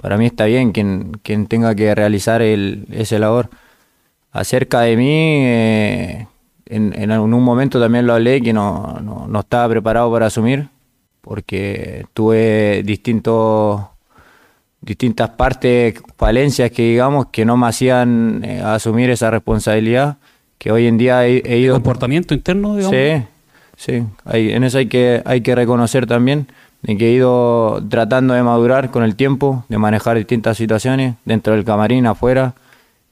Para 0.00 0.16
mí 0.16 0.26
está 0.26 0.46
bien 0.46 0.72
quien, 0.72 1.12
quien 1.22 1.46
tenga 1.46 1.74
que 1.74 1.94
realizar 1.94 2.42
el, 2.42 2.86
ese 2.90 3.18
labor. 3.18 3.50
Acerca 4.32 4.80
de 4.80 4.96
mí, 4.96 5.42
eh, 5.44 6.26
en, 6.66 6.94
en, 6.94 7.10
un 7.10 7.42
momento 7.42 7.80
también 7.80 8.06
lo 8.06 8.14
hablé 8.14 8.40
que 8.40 8.52
no, 8.52 8.98
no, 9.02 9.26
no 9.28 9.40
estaba 9.40 9.68
preparado 9.68 10.10
para 10.10 10.26
asumir, 10.26 10.68
porque 11.20 12.06
tuve 12.14 12.82
distintos 12.84 13.82
distintas 14.80 15.30
partes, 15.30 16.00
falencias 16.16 16.70
que 16.70 16.82
digamos 16.82 17.26
que 17.26 17.44
no 17.44 17.56
me 17.56 17.66
hacían 17.66 18.42
eh, 18.44 18.62
asumir 18.62 19.10
esa 19.10 19.30
responsabilidad, 19.30 20.16
que 20.58 20.72
hoy 20.72 20.86
en 20.86 20.96
día 20.96 21.26
he, 21.26 21.58
ido... 21.58 21.74
¿Comportamiento 21.74 22.34
interno, 22.34 22.76
digamos? 22.76 22.96
Sí, 22.96 23.24
sí, 23.76 24.04
hay, 24.24 24.52
en 24.52 24.64
eso 24.64 24.78
hay 24.78 24.86
que, 24.86 25.22
hay 25.24 25.42
que 25.42 25.54
reconocer 25.54 26.06
también 26.06 26.46
de 26.82 26.96
que 26.96 27.08
he 27.08 27.12
ido 27.12 27.82
tratando 27.88 28.34
de 28.34 28.42
madurar 28.42 28.90
con 28.90 29.02
el 29.02 29.16
tiempo, 29.16 29.64
de 29.68 29.78
manejar 29.78 30.16
distintas 30.16 30.56
situaciones 30.56 31.14
dentro 31.24 31.54
del 31.54 31.64
camarín, 31.64 32.06
afuera 32.06 32.54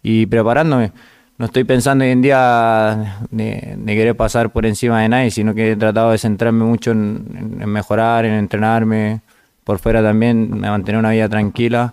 y 0.03 0.27
preparándome. 0.27 0.93
No 1.37 1.47
estoy 1.47 1.65
pensando 1.65 2.05
hoy 2.05 2.11
en 2.11 2.23
día 2.23 3.21
de, 3.31 3.79
querer 3.87 4.17
pasar 4.17 4.51
por 4.51 4.67
encima 4.67 5.03
de 5.03 5.09
nadie, 5.09 5.31
sino 5.31 5.55
que 5.55 5.73
he 5.73 5.77
tratado 5.77 6.11
de 6.11 6.19
centrarme 6.19 6.65
mucho 6.65 6.91
en 6.91 7.59
mejorar, 7.65 8.25
en 8.25 8.35
entrenarme, 8.35 9.21
por 9.63 9.79
fuera 9.79 10.03
también, 10.03 10.61
mantener 10.61 10.99
una 10.99 11.11
vida 11.11 11.29
tranquila 11.29 11.93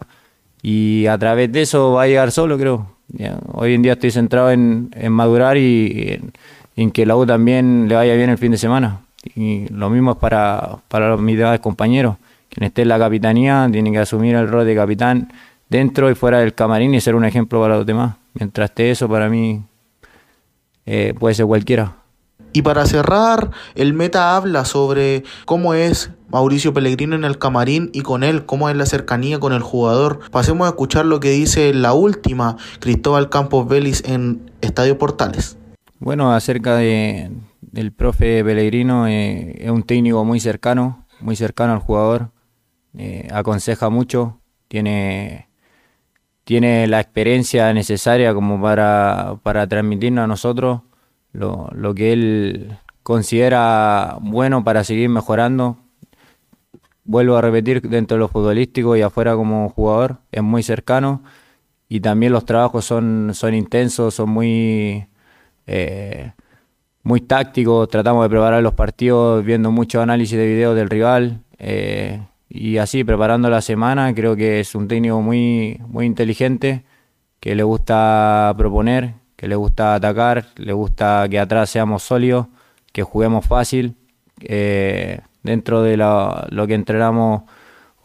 y 0.61 1.06
a 1.06 1.18
través 1.18 1.52
de 1.52 1.61
eso 1.61 1.91
va 1.91 2.03
a 2.03 2.07
llegar 2.07 2.31
solo, 2.31 2.57
creo. 2.57 2.88
hoy 3.52 3.76
en 3.76 3.84
día 3.84 3.93
estoy 3.93 4.10
centrado 4.10 4.49
en, 4.49 4.89
madurar 5.10 5.57
y 5.57 6.19
en, 6.76 6.91
que 6.91 7.06
la 7.06 7.15
U 7.15 7.26
también 7.26 7.88
le 7.88 7.93
vaya 7.93 8.15
bien 8.15 8.31
el 8.31 8.39
fin 8.39 8.52
de 8.52 8.57
semana. 8.57 9.02
Y 9.34 9.68
lo 9.69 9.89
mismo 9.89 10.11
es 10.11 10.18
para, 10.18 10.77
para 10.88 11.18
mis 11.18 11.38
demás 11.38 11.60
compañeros. 11.60 12.18
Quien 12.49 12.65
esté 12.65 12.84
en 12.84 12.89
la 12.89 12.99
capitanía 12.99 13.68
tiene 13.72 13.91
que 13.91 13.99
asumir 13.99 14.35
el 14.35 14.47
rol 14.47 14.65
de 14.65 14.76
capitán 14.76 15.34
dentro 15.69 16.10
y 16.10 16.15
fuera 16.15 16.39
del 16.39 16.53
camarín 16.53 16.93
y 16.93 17.02
ser 17.02 17.15
un 17.15 17.26
ejemplo 17.26 17.60
para 17.61 17.77
los 17.77 17.85
demás. 17.85 18.15
Mientras 18.34 18.69
esté 18.69 18.91
eso, 18.91 19.10
para 19.10 19.30
mí 19.30 19.64
eh, 20.85 21.14
puede 21.18 21.35
ser 21.35 21.45
cualquiera. 21.45 21.95
Y 22.53 22.61
para 22.61 22.85
cerrar, 22.85 23.52
el 23.76 23.93
meta 23.93 24.38
habla 24.38 24.64
sobre 24.64 25.23
cómo 25.45 25.73
es 25.73 26.11
Mauricio 26.30 26.73
Pellegrino 26.73 27.15
en 27.15 27.26
el 27.26 27.38
camarín 27.38 27.89
y 27.91 28.02
con 28.02 28.23
él, 28.23 28.45
cómo 28.45 28.69
es 28.69 28.77
la 28.77 28.85
cercanía 28.85 29.41
con 29.41 29.52
el 29.52 29.61
jugador. 29.61 30.19
Pasemos 30.31 30.65
a 30.65 30.69
escuchar 30.69 31.06
lo 31.06 31.19
que 31.19 31.31
dice 31.31 31.73
la 31.73 31.91
última 31.91 32.56
Cristóbal 32.80 33.30
Campos 33.30 33.68
Vélez 33.68 34.03
en 34.06 34.52
Estadio 34.61 34.97
Portales. 34.97 35.57
Bueno, 36.06 36.36
acerca 36.36 36.76
de, 36.76 37.32
del 37.61 37.91
profe 37.91 38.44
Pellegrino, 38.44 39.07
eh, 39.07 39.56
es 39.57 39.72
un 39.72 39.82
técnico 39.82 40.23
muy 40.23 40.40
cercano, 40.40 41.07
muy 41.19 41.36
cercano 41.36 41.73
al 41.73 41.80
jugador, 41.80 42.30
eh, 42.95 43.27
aconseja 43.34 43.90
mucho, 43.90 44.40
tiene, 44.68 45.49
tiene 46.44 46.86
la 46.86 46.99
experiencia 46.99 47.73
necesaria 47.73 48.36
como 48.36 48.61
para, 48.61 49.40
para 49.41 49.65
transmitirnos 49.65 50.26
a 50.26 50.27
nosotros 50.27 50.82
lo, 51.34 51.69
lo 51.73 51.95
que 51.95 52.14
él 52.14 52.77
considera 53.02 54.19
bueno 54.22 54.64
para 54.64 54.84
seguir 54.84 55.10
mejorando. 55.10 55.80
Vuelvo 57.03 57.36
a 57.36 57.41
repetir, 57.41 57.82
dentro 57.82 58.18
de 58.18 58.19
lo 58.19 58.27
futbolístico 58.27 58.95
y 58.95 59.02
afuera 59.02 59.36
como 59.36 59.69
jugador, 59.69 60.19
es 60.32 60.44
muy 60.44 60.61
cercano 60.61 61.23
y 61.90 61.99
también 62.02 62.32
los 62.32 62.45
trabajos 62.45 62.86
son, 62.86 63.32
son 63.34 63.56
intensos, 63.56 64.14
son 64.14 64.30
muy, 64.30 65.07
eh, 65.68 66.32
muy 67.04 67.22
tácticos, 67.22 67.88
tratamos 67.90 68.24
de 68.26 68.30
preparar 68.30 68.64
los 68.64 68.74
partidos 68.74 69.44
viendo 69.46 69.72
mucho 69.72 70.02
análisis 70.02 70.38
de 70.38 70.48
video 70.48 70.74
del 70.74 70.90
rival 70.90 71.42
eh, 71.60 72.22
y 72.50 72.78
así 72.78 73.04
preparando 73.04 73.50
la 73.50 73.62
semana, 73.62 74.14
creo 74.14 74.36
que 74.36 74.60
es 74.60 74.76
un 74.76 74.88
técnico 74.88 75.22
muy, 75.22 75.80
muy 75.88 76.06
inteligente, 76.06 76.84
que 77.40 77.56
le 77.56 77.64
gusta 77.64 78.54
proponer, 78.58 79.16
que 79.36 79.48
le 79.48 79.56
gusta 79.56 79.96
atacar, 79.96 80.48
le 80.56 80.74
gusta 80.74 81.28
que 81.30 81.40
atrás 81.40 81.70
seamos 81.70 82.04
sólidos, 82.04 82.48
que 82.92 83.04
juguemos 83.04 83.46
fácil. 83.46 83.96
Eh, 84.42 85.20
dentro 85.44 85.84
de 85.84 85.96
lo 85.96 86.68
que 86.68 86.74
entrenamos 86.74 87.44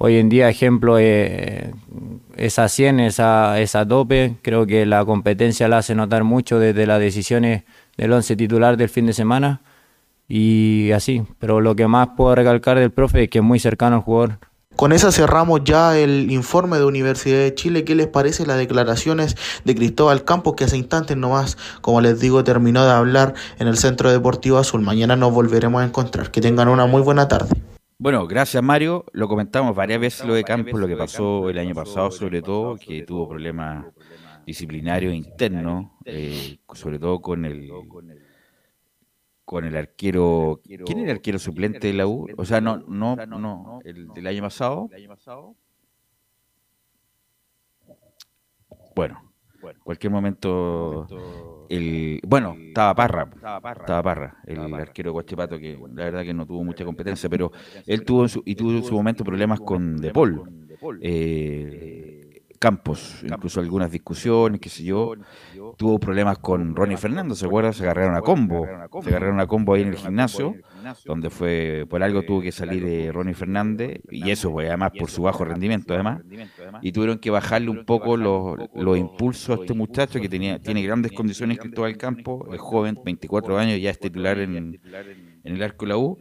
hoy 0.03 0.17
en 0.17 0.31
día, 0.31 0.49
ejemplo, 0.49 0.99
eh, 0.99 1.75
esa 2.35 2.71
100, 2.71 3.01
esa, 3.01 3.61
esa 3.61 3.87
tope, 3.87 4.37
creo 4.41 4.67
que 4.67 4.87
la 4.87 5.05
competencia 5.05 5.69
la 5.69 5.79
hace 5.79 5.95
notar 5.95 6.25
mucho 6.25 6.59
desde 6.59 6.87
las 6.87 6.99
decisiones 7.01 7.65
del 7.99 8.11
11 8.11 8.35
titular 8.35 8.79
del 8.79 8.89
fin 8.89 9.05
de 9.05 9.13
semana 9.13 9.61
y 10.27 10.91
así, 10.93 11.23
pero 11.39 11.61
lo 11.61 11.77
que 11.77 11.87
más 11.87 12.09
puedo 12.17 12.35
recalcar 12.35 12.79
del 12.79 12.91
profe 12.91 13.25
es 13.25 13.29
que 13.29 13.41
es 13.41 13.45
muy 13.45 13.59
cercano 13.59 13.97
al 13.97 14.03
jugador. 14.03 14.39
Con 14.75 14.93
esa 14.93 15.13
cerramos 15.13 15.65
ya 15.65 15.99
el 15.99 16.31
informe 16.31 16.79
de 16.79 16.87
Universidad 16.87 17.41
de 17.41 17.55
Chile. 17.55 17.85
¿Qué 17.85 17.95
les 17.95 18.07
parece 18.07 18.47
las 18.47 18.57
declaraciones 18.57 19.37
de 19.67 19.75
Cristóbal 19.75 20.25
Campos 20.25 20.55
que 20.57 20.65
hace 20.65 20.79
instantes 20.79 21.19
nomás, 21.19 21.59
como 21.83 22.01
les 22.01 22.21
digo, 22.21 22.43
terminó 22.43 22.87
de 22.87 22.93
hablar 22.93 23.35
en 23.59 23.69
el 23.69 23.77
Centro 23.77 24.11
Deportivo 24.11 24.57
Azul? 24.57 24.81
Mañana 24.81 25.15
nos 25.15 25.35
volveremos 25.35 25.83
a 25.83 25.85
encontrar. 25.85 26.31
Que 26.31 26.41
tengan 26.41 26.69
una 26.69 26.87
muy 26.87 27.03
buena 27.03 27.29
tarde. 27.29 27.51
Bueno, 28.01 28.27
gracias 28.27 28.63
Mario. 28.63 29.05
Lo 29.13 29.29
comentamos 29.29 29.77
varias 29.77 30.01
veces 30.01 30.27
lo 30.27 30.33
de 30.33 30.43
Campos, 30.43 30.81
lo 30.81 30.89
que 30.89 30.97
pasó 30.97 31.51
el 31.51 31.59
año 31.59 31.75
pasado 31.75 32.11
sobre 32.11 32.41
todo, 32.41 32.77
que 32.77 33.03
tuvo 33.03 33.29
problemas 33.29 33.85
disciplinarios 34.47 35.13
internos, 35.13 35.91
eh, 36.07 36.61
sobre 36.73 36.99
todo 36.99 37.21
con 37.21 37.45
el 37.45 37.71
con 39.45 39.67
el 39.67 39.77
arquero. 39.77 40.63
¿Quién 40.65 41.01
era 41.01 41.11
el 41.11 41.17
arquero 41.19 41.39
suplente 41.39 41.89
de 41.89 41.93
la 41.93 42.07
U? 42.07 42.27
O 42.39 42.45
sea, 42.47 42.63
no, 42.63 42.79
no, 42.79 43.17
no, 43.17 43.81
el 43.85 44.09
del 44.09 44.27
año 44.29 44.45
pasado. 44.45 44.89
Bueno, 48.97 49.30
cualquier 49.83 50.13
momento. 50.13 51.07
El, 51.69 52.21
bueno, 52.27 52.57
estaba 52.59 52.95
Parra, 52.95 53.31
estaba 53.35 54.03
Parra, 54.03 54.37
el 54.47 54.75
arquero 54.75 55.13
Guachipato, 55.13 55.59
que 55.59 55.79
la 55.95 56.05
verdad 56.05 56.23
que 56.23 56.35
no 56.35 56.47
tuvo 56.47 56.65
mucha 56.65 56.85
competencia, 56.85 57.29
pero 57.29 57.53
él 57.87 58.05
tuvo 58.05 58.27
y 58.45 58.55
tuvo 58.55 58.73
en 58.73 58.85
su 58.85 58.95
momento 58.95 59.25
problemas 59.25 59.61
con 59.61 59.97
De 59.97 60.11
Paul. 60.11 60.43
Eh, 61.01 62.31
Campos, 62.59 63.23
incluso 63.25 63.59
algunas 63.59 63.91
discusiones, 63.91 64.61
qué 64.61 64.69
sé 64.69 64.85
yo. 64.85 65.15
Tuvo 65.77 65.99
problemas 65.99 66.39
con 66.39 66.75
Ronnie 66.75 66.97
Fernando, 66.97 67.35
¿se 67.35 67.47
acuerda? 67.47 67.73
Se 67.73 67.83
agarraron 67.83 68.15
a 68.15 68.21
combo. 68.21 68.67
Se 69.03 69.11
agarraron 69.11 69.41
a 69.41 69.47
combo 69.47 69.75
ahí 69.75 69.83
en 69.83 69.89
el 69.89 69.97
gimnasio, 69.97 70.55
donde 71.05 71.31
fue, 71.31 71.87
por 71.89 72.03
algo 72.03 72.23
tuvo 72.23 72.41
que 72.41 72.53
salir 72.53 72.85
de 72.85 73.13
Ronnie 73.13 73.35
Fernández, 73.35 74.01
y 74.11 74.31
eso 74.31 74.51
fue 74.51 74.69
además 74.69 74.93
por 74.99 75.11
su 75.11 75.23
bajo 75.23 75.45
rendimiento, 75.45 75.95
además. 75.95 76.23
Y 76.83 76.93
tuvieron 76.93 77.19
que 77.19 77.31
bajarle 77.31 77.71
un 77.71 77.85
poco 77.85 78.17
los, 78.17 78.59
los 78.75 78.99
impulsos 78.99 79.59
a 79.59 79.63
este 79.63 79.75
muchacho 79.75 80.21
que 80.21 80.29
tenía, 80.29 80.59
tiene 80.59 80.83
grandes 80.83 81.13
condiciones 81.13 81.59
Cristóbal 81.59 81.97
Campo, 81.97 82.49
es 82.53 82.61
joven, 82.61 82.99
24 83.05 83.59
años, 83.59 83.81
ya 83.81 83.91
es 83.91 83.99
titular 83.99 84.39
en, 84.39 84.57
en 84.57 85.55
el 85.55 85.63
arco 85.63 85.85
de 85.85 85.89
la 85.89 85.97
U. 85.97 86.19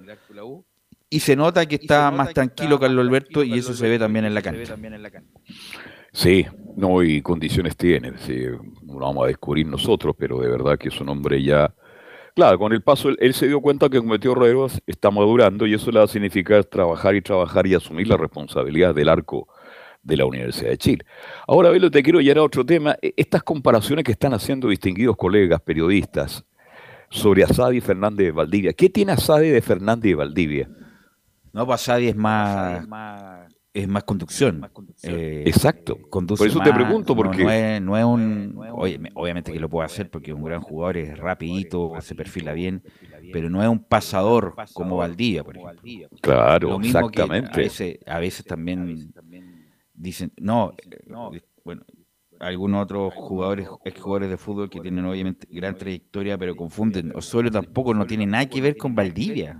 Y 1.11 1.21
se 1.21 1.35
nota 1.35 1.65
que 1.65 1.75
está 1.75 2.11
más 2.11 2.33
tranquilo 2.33 2.79
Carlos 2.79 3.03
Alberto 3.03 3.43
y 3.43 3.53
eso 3.53 3.73
se 3.73 3.89
ve 3.89 3.97
también 3.97 4.25
en 4.25 4.33
la 4.35 4.43
cancha. 4.43 4.75
Sí, 6.11 6.45
no, 6.75 7.03
y 7.03 7.21
condiciones 7.21 7.75
tiene, 7.75 8.13
sí, 8.19 8.45
no 8.83 8.99
lo 8.99 9.05
vamos 9.05 9.25
a 9.25 9.27
descubrir 9.27 9.67
nosotros, 9.67 10.15
pero 10.17 10.39
de 10.39 10.49
verdad 10.49 10.77
que 10.77 10.89
es 10.89 11.01
un 11.01 11.09
hombre 11.09 11.43
ya... 11.43 11.73
Claro, 12.35 12.57
con 12.57 12.71
el 12.71 12.81
paso 12.81 13.09
él, 13.09 13.33
se 13.33 13.47
dio 13.47 13.59
cuenta 13.59 13.89
que 13.89 13.99
cometió 13.99 14.31
errores, 14.31 14.81
está 14.87 15.11
madurando 15.11 15.67
y 15.67 15.73
eso 15.73 15.91
le 15.91 15.99
va 15.99 16.05
a 16.05 16.07
significar 16.07 16.63
trabajar 16.63 17.15
y 17.15 17.21
trabajar 17.21 17.67
y 17.67 17.73
asumir 17.73 18.07
la 18.07 18.17
responsabilidad 18.17 18.95
del 18.95 19.09
arco 19.09 19.47
de 20.03 20.15
la 20.15 20.25
Universidad 20.25 20.69
de 20.69 20.77
Chile. 20.77 21.05
Ahora, 21.47 21.69
Belo, 21.69 21.91
te 21.91 22.01
quiero 22.01 22.21
llevar 22.21 22.37
a 22.37 22.43
otro 22.43 22.65
tema. 22.65 22.95
E, 23.01 23.13
estas 23.17 23.43
comparaciones 23.43 24.05
que 24.05 24.13
están 24.13 24.33
haciendo 24.33 24.69
distinguidos 24.69 25.17
colegas, 25.17 25.59
periodistas, 25.61 26.45
sobre 27.09 27.43
Asadi 27.43 27.77
y 27.77 27.81
Fernández 27.81 28.27
de 28.27 28.31
Valdivia. 28.31 28.73
¿Qué 28.73 28.89
tiene 28.89 29.11
Asadi 29.11 29.49
de 29.49 29.61
Fernández 29.61 30.11
de 30.11 30.15
Valdivia? 30.15 30.69
No, 31.51 31.65
pues 31.65 31.81
Asadi 31.81 32.07
es 32.07 32.15
más 32.15 32.83
es 32.83 32.87
más 32.87 33.48
conducción. 34.01 34.69
Eh, 35.03 35.43
Exacto. 35.45 35.97
Por 36.09 36.47
eso 36.47 36.59
te 36.59 36.73
pregunto, 36.73 37.15
porque... 37.15 37.79
No, 37.81 37.97
es, 37.97 38.05
un... 38.05 38.55
obviamente 39.15 39.51
que 39.51 39.59
lo 39.59 39.69
puede 39.69 39.85
hacer 39.85 40.09
porque 40.09 40.31
es 40.31 40.37
un 40.37 40.43
gran 40.43 40.61
jugador, 40.61 40.97
es 40.97 41.17
rapidito, 41.17 41.93
se 42.01 42.15
perfila 42.15 42.53
bien, 42.53 42.83
pero 43.31 43.49
no 43.49 43.61
es 43.61 43.69
un 43.69 43.83
pasador 43.83 44.55
como 44.73 44.97
Valdivia, 44.97 45.43
por 45.43 45.57
ejemplo. 45.57 45.81
Claro, 46.21 46.79
exactamente. 46.81 47.51
a, 47.51 47.57
veces, 47.57 47.99
a 48.05 48.19
veces 48.19 48.45
también 48.45 49.11
dicen, 49.93 50.31
no, 50.37 50.73
eh, 50.77 51.41
bueno, 51.63 51.83
algunos 52.39 52.83
otros 52.83 53.13
jugadores, 53.13 53.67
exjugadores 53.83 54.29
de 54.29 54.37
fútbol 54.37 54.69
que 54.69 54.79
tienen 54.79 55.05
obviamente 55.05 55.47
gran 55.51 55.75
trayectoria, 55.75 56.37
pero 56.37 56.55
confunden. 56.55 57.11
Osorio 57.15 57.51
tampoco 57.51 57.93
no 57.93 58.05
tiene 58.05 58.25
nada 58.25 58.47
que 58.47 58.61
ver 58.61 58.77
con 58.77 58.95
Valdivia. 58.95 59.59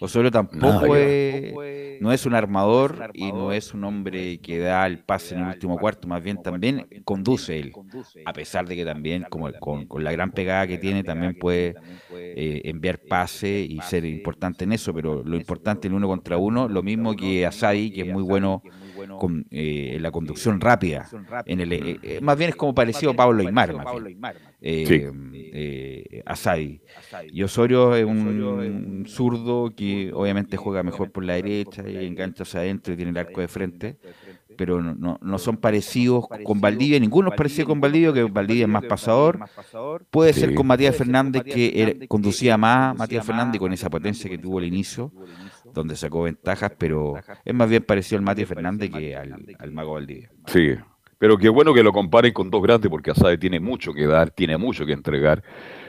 Osorio 0.00 0.30
tampoco 0.30 0.94
es, 0.96 1.52
no 2.00 2.12
es 2.12 2.24
un 2.26 2.34
armador 2.34 3.10
y 3.14 3.32
no 3.32 3.52
es 3.52 3.74
un 3.74 3.84
hombre 3.84 4.38
que 4.38 4.58
da 4.58 4.86
el 4.86 5.00
pase 5.00 5.34
en 5.34 5.42
el 5.42 5.48
último 5.48 5.76
cuarto, 5.78 6.06
más 6.06 6.22
bien 6.22 6.42
también 6.42 6.86
conduce 7.04 7.58
él. 7.58 7.72
A 8.24 8.32
pesar 8.32 8.66
de 8.66 8.76
que 8.76 8.84
también, 8.84 9.26
como 9.28 9.50
con, 9.52 10.04
la 10.04 10.12
gran 10.12 10.30
pegada 10.30 10.66
que 10.66 10.78
tiene, 10.78 11.02
también 11.02 11.36
puede 11.38 11.74
eh, 12.12 12.62
enviar 12.64 12.98
pase 12.98 13.66
y 13.68 13.80
ser 13.80 14.04
importante 14.04 14.64
en 14.64 14.72
eso, 14.72 14.94
pero 14.94 15.22
lo 15.24 15.36
importante 15.36 15.88
en 15.88 15.94
uno 15.94 16.06
contra 16.06 16.36
uno, 16.36 16.68
lo 16.68 16.82
mismo 16.82 17.16
que 17.16 17.44
Asadi, 17.44 17.90
que 17.90 18.02
es 18.02 18.12
muy 18.12 18.22
bueno 18.22 18.62
con 19.18 19.46
eh, 19.50 19.98
la 20.00 20.10
conducción 20.10 20.60
rápida. 20.60 21.06
En 21.46 21.60
el, 21.60 21.72
eh, 21.72 21.98
eh, 22.02 22.20
más 22.20 22.36
bien 22.36 22.50
es 22.50 22.56
como 22.56 22.74
parecido 22.74 23.12
a 23.12 23.14
Pablo 23.14 23.42
Aymar, 23.42 23.74
eh, 24.60 26.22
Asadi. 26.26 26.80
Y 27.32 27.42
Osorio 27.42 27.94
es 27.94 28.04
un 28.04 29.04
zurdo 29.06 29.72
que 29.74 30.12
obviamente 30.12 30.56
juega 30.56 30.82
mejor 30.82 31.10
por 31.10 31.24
la 31.24 31.34
derecha 31.34 31.88
y 31.88 32.06
engancha 32.06 32.42
hacia 32.44 32.60
adentro 32.60 32.94
y 32.94 32.96
tiene 32.96 33.10
el 33.10 33.18
arco 33.18 33.40
de 33.40 33.48
frente 33.48 33.96
pero 34.56 34.80
no, 34.80 35.18
no, 35.20 35.38
son 35.38 35.56
parecidos 35.56 36.26
con 36.44 36.60
Valdivia, 36.60 36.98
ninguno 36.98 37.30
es 37.30 37.36
parecido 37.36 37.68
con 37.68 37.80
Valdivia, 37.80 38.12
que 38.12 38.24
Valdivia 38.24 38.64
es 38.64 38.68
más 38.68 38.84
pasador. 38.84 39.48
Puede 40.10 40.32
ser 40.32 40.54
con 40.54 40.66
Matías 40.66 40.96
Fernández, 40.96 41.42
que 41.42 42.06
conducía 42.08 42.56
más 42.56 42.96
Matías 42.96 43.26
Fernández 43.26 43.58
con 43.58 43.72
esa 43.72 43.90
potencia 43.90 44.28
que 44.30 44.38
tuvo 44.38 44.58
al 44.58 44.64
inicio, 44.64 45.12
donde 45.74 45.96
sacó 45.96 46.22
ventajas, 46.22 46.72
pero 46.78 47.14
es 47.44 47.54
más 47.54 47.68
bien 47.68 47.82
parecido 47.82 48.18
al 48.18 48.24
Matías 48.24 48.48
Fernández 48.48 48.90
que 48.90 49.14
al, 49.14 49.72
Mago 49.72 49.94
Valdivia. 49.94 50.30
Sí, 50.46 50.70
pero 51.18 51.36
qué 51.36 51.48
bueno 51.48 51.74
que 51.74 51.82
lo 51.82 51.92
comparen 51.92 52.32
con 52.32 52.50
dos 52.50 52.62
grandes, 52.62 52.90
porque 52.90 53.10
Asade 53.10 53.36
tiene 53.36 53.60
mucho 53.60 53.92
que 53.92 54.06
dar, 54.06 54.30
tiene 54.30 54.56
mucho 54.56 54.86
que 54.86 54.92
entregar, 54.92 55.42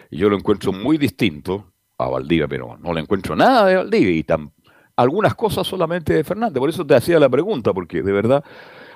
y 0.09 0.17
yo 0.17 0.29
lo 0.29 0.35
encuentro 0.35 0.73
muy 0.73 0.97
distinto 0.97 1.71
a 1.97 2.09
Valdivia, 2.09 2.47
pero 2.47 2.77
no 2.77 2.93
le 2.93 3.01
encuentro 3.01 3.35
nada 3.35 3.65
de 3.67 3.75
Valdivia, 3.77 4.15
y 4.15 4.23
tan, 4.23 4.51
algunas 4.95 5.35
cosas 5.35 5.65
solamente 5.65 6.13
de 6.13 6.23
Fernández. 6.23 6.59
Por 6.59 6.69
eso 6.69 6.85
te 6.85 6.95
hacía 6.95 7.19
la 7.19 7.29
pregunta, 7.29 7.73
porque 7.73 8.01
de 8.01 8.11
verdad 8.11 8.43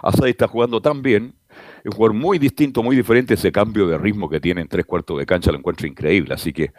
Asadi 0.02 0.32
está 0.32 0.48
jugando 0.48 0.82
tan 0.82 1.02
bien, 1.02 1.36
es 1.80 1.86
un 1.86 1.92
jugador 1.92 2.16
muy 2.16 2.40
distinto, 2.40 2.84
muy 2.84 2.96
diferente, 2.96 3.36
ese 3.36 3.52
cambio 3.52 3.88
de 3.88 3.98
ritmo 3.98 4.30
que 4.30 4.40
tiene 4.40 4.62
en 4.62 4.68
tres 4.68 4.86
cuartos 4.86 5.18
de 5.18 5.26
cancha 5.26 5.52
lo 5.52 5.58
encuentro 5.58 5.88
increíble. 5.88 6.34
Así 6.34 6.54
que 6.54 6.72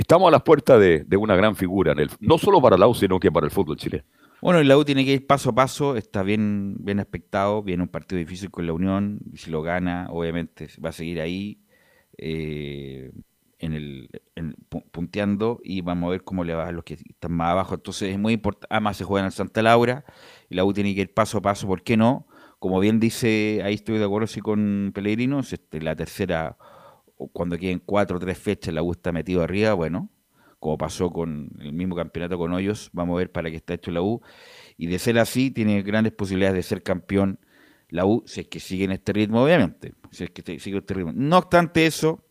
estamos 0.00 0.28
a 0.28 0.30
las 0.30 0.42
puertas 0.42 0.80
de, 0.80 1.16
una 1.16 1.36
gran 1.36 1.54
figura, 1.54 1.92
en 1.92 2.00
el, 2.00 2.10
no 2.20 2.38
solo 2.38 2.60
para 2.60 2.76
la 2.76 2.88
U, 2.88 2.94
sino 2.94 3.20
que 3.20 3.30
para 3.30 3.46
el 3.46 3.52
fútbol 3.52 3.76
chileno. 3.76 4.04
Bueno, 4.40 4.58
el 4.58 4.68
la 4.68 4.78
U 4.78 4.84
tiene 4.84 5.04
que 5.04 5.12
ir 5.12 5.26
paso 5.26 5.50
a 5.50 5.54
paso, 5.54 5.96
está 5.96 6.22
bien, 6.22 6.76
bien 6.80 6.98
expectado, 6.98 7.62
viene 7.62 7.82
un 7.82 7.88
partido 7.88 8.18
difícil 8.18 8.50
con 8.50 8.66
la 8.66 8.72
Unión, 8.72 9.20
y 9.32 9.36
si 9.36 9.50
lo 9.50 9.62
gana, 9.62 10.08
obviamente 10.10 10.68
va 10.82 10.88
a 10.88 10.92
seguir 10.92 11.20
ahí. 11.20 11.60
Eh, 12.16 13.10
en 13.60 13.74
el 13.74 14.08
punteando 14.90 15.60
y 15.62 15.82
vamos 15.82 16.08
a 16.08 16.10
ver 16.12 16.24
cómo 16.24 16.44
le 16.44 16.54
va 16.54 16.68
a 16.68 16.72
los 16.72 16.82
que 16.82 16.94
están 16.94 17.32
más 17.32 17.50
abajo. 17.50 17.74
Entonces 17.74 18.10
es 18.10 18.18
muy 18.18 18.32
importante. 18.32 18.66
Además 18.70 18.96
se 18.96 19.04
juega 19.04 19.20
en 19.20 19.26
el 19.26 19.32
Santa 19.32 19.62
Laura 19.62 20.04
y 20.48 20.54
la 20.54 20.64
U 20.64 20.72
tiene 20.72 20.94
que 20.94 21.02
ir 21.02 21.14
paso 21.14 21.38
a 21.38 21.42
paso. 21.42 21.66
¿Por 21.66 21.82
qué 21.82 21.96
no? 21.96 22.26
Como 22.58 22.80
bien 22.80 23.00
dice, 23.00 23.60
ahí 23.64 23.74
estoy 23.74 23.98
de 23.98 24.04
acuerdo 24.04 24.26
sí 24.26 24.40
con 24.40 24.92
Pellegrino, 24.94 25.40
este, 25.40 25.80
la 25.80 25.94
tercera, 25.94 26.56
cuando 27.28 27.58
queden 27.58 27.80
cuatro 27.84 28.16
o 28.16 28.20
tres 28.20 28.38
fechas, 28.38 28.74
la 28.74 28.82
U 28.82 28.92
está 28.92 29.12
metido 29.12 29.42
arriba, 29.42 29.74
bueno, 29.74 30.10
como 30.58 30.76
pasó 30.78 31.10
con 31.10 31.50
el 31.60 31.72
mismo 31.72 31.96
campeonato 31.96 32.38
con 32.38 32.52
Hoyos, 32.52 32.90
vamos 32.92 33.14
a 33.14 33.18
ver 33.18 33.32
para 33.32 33.50
qué 33.50 33.56
está 33.56 33.74
hecho 33.74 33.90
la 33.90 34.02
U. 34.02 34.20
Y 34.76 34.86
de 34.86 34.98
ser 34.98 35.18
así, 35.18 35.50
tiene 35.50 35.82
grandes 35.82 36.12
posibilidades 36.12 36.56
de 36.56 36.62
ser 36.62 36.82
campeón 36.82 37.40
la 37.88 38.04
U, 38.06 38.22
si 38.26 38.42
es 38.42 38.48
que 38.48 38.60
sigue 38.60 38.84
en 38.84 38.92
este 38.92 39.12
ritmo, 39.12 39.42
obviamente. 39.42 39.94
Si 40.10 40.24
es 40.24 40.30
que 40.30 40.58
sigue 40.60 40.78
este 40.78 40.94
ritmo. 40.94 41.12
No 41.14 41.38
obstante 41.38 41.86
eso, 41.86 42.24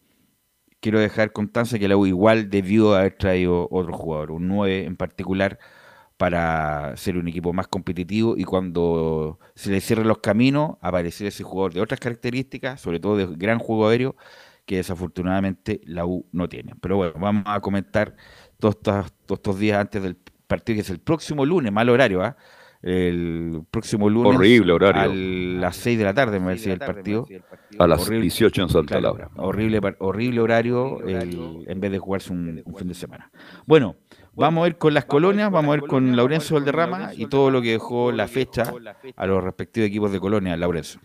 quiero 0.79 0.99
dejar 0.99 1.31
constancia 1.33 1.79
que 1.79 1.87
la 1.87 1.97
U 1.97 2.05
igual 2.05 2.49
debió 2.49 2.95
haber 2.95 3.13
traído 3.17 3.67
otro 3.71 3.93
jugador, 3.93 4.31
un 4.31 4.47
9 4.47 4.85
en 4.85 4.95
particular, 4.95 5.59
para 6.17 6.97
ser 6.97 7.17
un 7.17 7.29
equipo 7.29 7.53
más 7.53 7.69
competitivo 7.69 8.35
y 8.37 8.43
cuando 8.43 9.39
se 9.55 9.71
le 9.71 9.79
cierren 9.79 10.07
los 10.07 10.17
caminos, 10.17 10.75
aparecer 10.81 11.27
ese 11.27 11.43
jugador 11.43 11.73
de 11.73 11.81
otras 11.81 11.99
características, 11.99 12.81
sobre 12.81 12.99
todo 12.99 13.15
de 13.15 13.25
gran 13.37 13.57
juego 13.57 13.87
aéreo, 13.87 14.17
que 14.69 14.75
desafortunadamente 14.75 15.81
la 15.85 16.05
U 16.05 16.27
no 16.31 16.47
tiene. 16.47 16.75
Pero 16.79 16.97
bueno, 16.97 17.13
vamos 17.19 17.41
a 17.47 17.59
comentar 17.59 18.15
todos 18.59 18.77
estos, 19.27 19.57
días 19.57 19.79
antes 19.79 20.03
del 20.03 20.15
partido, 20.45 20.75
que 20.75 20.81
es 20.81 20.91
el 20.91 20.99
próximo 20.99 21.43
lunes, 21.43 21.73
mal 21.73 21.89
horario, 21.89 22.21
¿ah? 22.21 22.37
El 22.83 23.63
próximo 23.71 24.11
lunes. 24.11 24.35
Horrible 24.35 24.71
horario. 24.71 25.01
A 25.01 25.07
las 25.15 25.75
6 25.77 25.97
de 25.97 26.03
la 26.03 26.13
tarde, 26.13 26.39
me 26.39 26.51
decía 26.51 26.73
el 26.73 26.77
partido. 26.77 27.25
A 27.79 27.87
las 27.87 28.07
18 28.07 28.61
en 28.61 28.69
Santa 28.69 29.01
Laura. 29.01 29.31
Horrible, 29.37 29.81
horrible 29.97 30.39
horario 30.39 30.99
en 31.03 31.79
vez 31.79 31.91
de 31.91 31.97
jugarse 31.97 32.31
un, 32.31 32.63
fin 32.77 32.87
de 32.87 32.93
semana. 32.93 33.31
Bueno, 33.65 33.95
vamos 34.35 34.65
a 34.65 34.67
ir 34.67 34.75
con 34.75 34.93
las 34.93 35.05
colonias, 35.05 35.49
vamos 35.49 35.73
a 35.73 35.77
ir 35.79 35.87
con 35.87 36.15
Laurencio 36.15 36.57
Valderrama 36.57 37.15
y 37.15 37.25
todo 37.25 37.49
lo 37.49 37.63
que 37.63 37.71
dejó 37.71 38.11
la 38.11 38.27
fecha 38.27 38.71
a 39.15 39.25
los 39.25 39.43
respectivos 39.43 39.87
equipos 39.87 40.11
de 40.11 40.19
colonia, 40.19 40.55
Laurencio. 40.55 41.01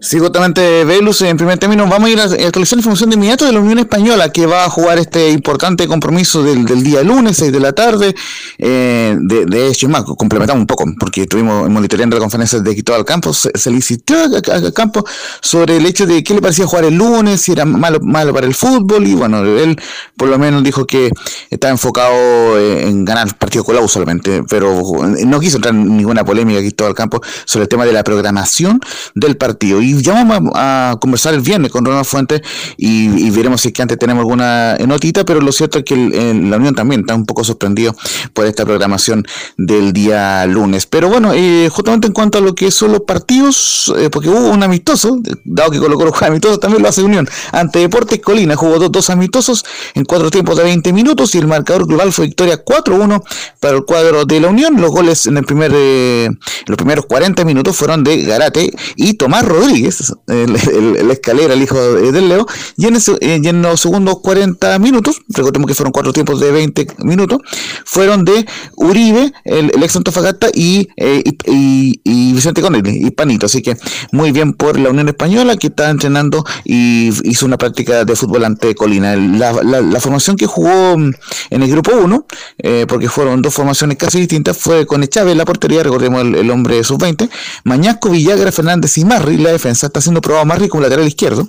Sí, 0.00 0.18
justamente 0.18 0.84
Velus, 0.84 1.22
en 1.22 1.36
primer 1.36 1.58
término, 1.58 1.86
vamos 1.86 2.08
a 2.08 2.12
ir 2.12 2.20
a 2.20 2.24
actualizar 2.24 2.76
la 2.76 2.80
información 2.80 3.10
de 3.10 3.16
inmediato 3.16 3.46
de 3.46 3.52
la 3.52 3.60
Unión 3.60 3.78
Española, 3.78 4.30
que 4.30 4.46
va 4.46 4.64
a 4.64 4.70
jugar 4.70 4.98
este 4.98 5.30
importante 5.30 5.88
compromiso 5.88 6.42
del, 6.42 6.64
día 6.82 7.02
lunes, 7.02 7.38
6 7.38 7.52
de 7.52 7.60
la 7.60 7.72
tarde. 7.72 8.14
Eh, 8.58 9.16
de, 9.18 9.46
de, 9.46 9.68
hecho, 9.68 9.88
complementamos 10.16 10.60
un 10.60 10.66
poco, 10.66 10.84
porque 10.98 11.22
estuvimos 11.22 11.68
monitoreando 11.70 12.16
la 12.16 12.20
conferencia 12.20 12.60
de 12.60 12.72
Cristóbal 12.72 13.04
Campos, 13.04 13.48
se, 13.54 13.70
le 13.70 13.76
insistió 13.76 14.16
a, 14.24 14.72
Campos 14.72 15.04
sobre 15.40 15.78
el 15.78 15.86
hecho 15.86 16.06
de 16.06 16.22
qué 16.22 16.34
le 16.34 16.42
parecía 16.42 16.66
jugar 16.66 16.84
el 16.84 16.94
lunes, 16.94 17.40
si 17.40 17.52
era 17.52 17.64
malo, 17.64 17.98
malo 18.00 18.34
para 18.34 18.46
el 18.46 18.54
fútbol, 18.54 19.06
y 19.06 19.14
bueno, 19.14 19.44
él 19.44 19.80
por 20.16 20.28
lo 20.28 20.38
menos 20.38 20.62
dijo 20.62 20.86
que 20.86 21.10
estaba 21.50 21.70
enfocado 21.70 22.58
en 22.58 23.04
ganar 23.04 23.34
partido 23.36 23.64
con 23.64 23.88
solamente, 23.88 24.42
pero 24.48 24.82
no 25.24 25.40
quiso 25.40 25.56
entrar 25.56 25.74
en 25.74 25.96
ninguna 25.96 26.24
polémica 26.24 26.60
Cristóbal 26.60 26.94
Campos 26.94 27.20
sobre 27.44 27.64
el 27.64 27.68
tema 27.68 27.84
de 27.84 27.92
la 27.92 28.04
programación 28.04 28.80
del 29.14 29.36
partido. 29.36 29.63
Y 29.64 30.02
ya 30.02 30.12
vamos 30.12 30.52
a, 30.54 30.96
conversar 31.00 31.34
el 31.34 31.40
viernes 31.40 31.70
con 31.70 31.84
Ronald 31.84 32.06
Fuentes 32.06 32.42
y, 32.76 33.30
veremos 33.30 33.60
si 33.60 33.68
es 33.68 33.74
que 33.74 33.82
antes 33.82 33.98
tenemos 33.98 34.22
alguna 34.22 34.76
notita, 34.86 35.24
pero 35.24 35.40
lo 35.40 35.52
cierto 35.52 35.78
es 35.78 35.84
que 35.84 35.96
la 35.96 36.56
Unión 36.56 36.74
también 36.74 37.00
está 37.00 37.14
un 37.14 37.26
poco 37.26 37.42
sorprendido 37.44 37.94
por 38.32 38.46
esta 38.46 38.64
programación 38.64 39.26
del 39.56 39.92
día 39.92 40.46
lunes. 40.46 40.86
Pero 40.86 41.08
bueno, 41.08 41.32
eh, 41.34 41.68
justamente 41.70 42.06
en 42.06 42.12
cuanto 42.12 42.38
a 42.38 42.40
lo 42.40 42.54
que 42.54 42.70
son 42.70 42.92
los 42.92 43.00
partidos, 43.00 43.92
eh, 43.98 44.10
porque 44.10 44.28
hubo 44.28 44.50
un 44.50 44.62
amistoso, 44.62 45.20
dado 45.44 45.70
que 45.70 45.78
colocó 45.78 46.04
los 46.04 46.22
amistosos, 46.22 46.60
también 46.60 46.82
lo 46.82 46.88
hace 46.88 47.02
Unión. 47.02 47.28
Ante 47.52 47.80
Deportes 47.80 48.20
Colina 48.20 48.56
jugó 48.56 48.78
dos, 48.78 48.92
dos 48.92 49.10
amistosos 49.10 49.64
en 49.94 50.04
cuatro 50.04 50.30
tiempos 50.30 50.56
de 50.56 50.64
20 50.64 50.92
minutos 50.92 51.34
y 51.34 51.38
el 51.38 51.46
marcador 51.46 51.86
global 51.86 52.12
fue 52.12 52.26
victoria 52.26 52.64
4-1 52.64 53.22
para 53.60 53.76
el 53.76 53.84
cuadro 53.84 54.24
de 54.24 54.40
la 54.40 54.48
Unión. 54.48 54.80
Los 54.80 54.90
goles 54.90 55.26
en 55.26 55.36
el 55.36 55.44
primer, 55.44 55.72
eh, 55.74 56.30
los 56.66 56.76
primeros 56.76 57.06
40 57.06 57.44
minutos 57.44 57.76
fueron 57.76 58.04
de 58.04 58.22
Garate 58.22 58.70
y 58.96 59.14
Tomás 59.14 59.44
Rodríguez, 59.54 60.12
el, 60.28 61.10
escalera, 61.10 61.54
el 61.54 61.62
hijo 61.62 61.80
del 61.80 62.28
Leo, 62.28 62.46
y 62.76 62.86
en, 62.86 62.96
eh, 62.96 63.00
en, 63.20 63.62
los 63.62 63.80
segundos 63.80 64.18
40 64.22 64.78
minutos, 64.78 65.20
recordemos 65.28 65.68
que 65.68 65.74
fueron 65.74 65.92
cuatro 65.92 66.12
tiempos 66.12 66.40
de 66.40 66.50
20 66.50 66.86
minutos, 66.98 67.38
fueron 67.84 68.24
de 68.24 68.46
Uribe, 68.76 69.32
el, 69.44 69.70
ex 69.82 69.96
Antofagasta, 69.96 70.48
y, 70.52 70.88
eh, 70.96 71.22
y, 71.46 72.00
y, 72.04 72.32
Vicente 72.32 72.62
Conelli, 72.62 73.06
y 73.06 73.10
Panito. 73.10 73.46
Así 73.46 73.62
que 73.62 73.76
muy 74.12 74.32
bien 74.32 74.52
por 74.52 74.78
la 74.78 74.90
Unión 74.90 75.08
Española 75.08 75.56
que 75.56 75.68
está 75.68 75.90
entrenando 75.90 76.44
y 76.64 77.10
hizo 77.28 77.46
una 77.46 77.58
práctica 77.58 78.04
de 78.04 78.16
fútbol 78.16 78.44
ante 78.44 78.74
Colina. 78.74 79.16
La, 79.16 79.52
la, 79.52 80.00
formación 80.00 80.36
que 80.36 80.46
jugó 80.46 80.98
mm, 80.98 81.12
en 81.50 81.62
el 81.62 81.70
grupo 81.70 81.92
1, 81.92 82.26
eh, 82.58 82.86
porque 82.88 83.08
fueron 83.08 83.42
dos 83.42 83.54
formaciones 83.54 83.96
casi 83.96 84.18
distintas, 84.18 84.56
fue 84.56 84.86
con 84.86 85.04
Chávez 85.06 85.36
la 85.36 85.44
portería, 85.44 85.82
recordemos 85.82 86.22
el, 86.22 86.34
el 86.34 86.50
hombre 86.50 86.82
sub-20, 86.82 87.28
Mañasco, 87.64 88.10
Villagra, 88.10 88.50
Fernández 88.52 88.96
y 88.98 89.04
Marri, 89.04 89.36
la 89.44 89.52
defensa 89.52 89.86
está 89.86 90.00
haciendo 90.00 90.20
probado 90.20 90.44
Marri 90.44 90.68
como 90.68 90.82
lateral 90.82 91.06
izquierdo. 91.06 91.48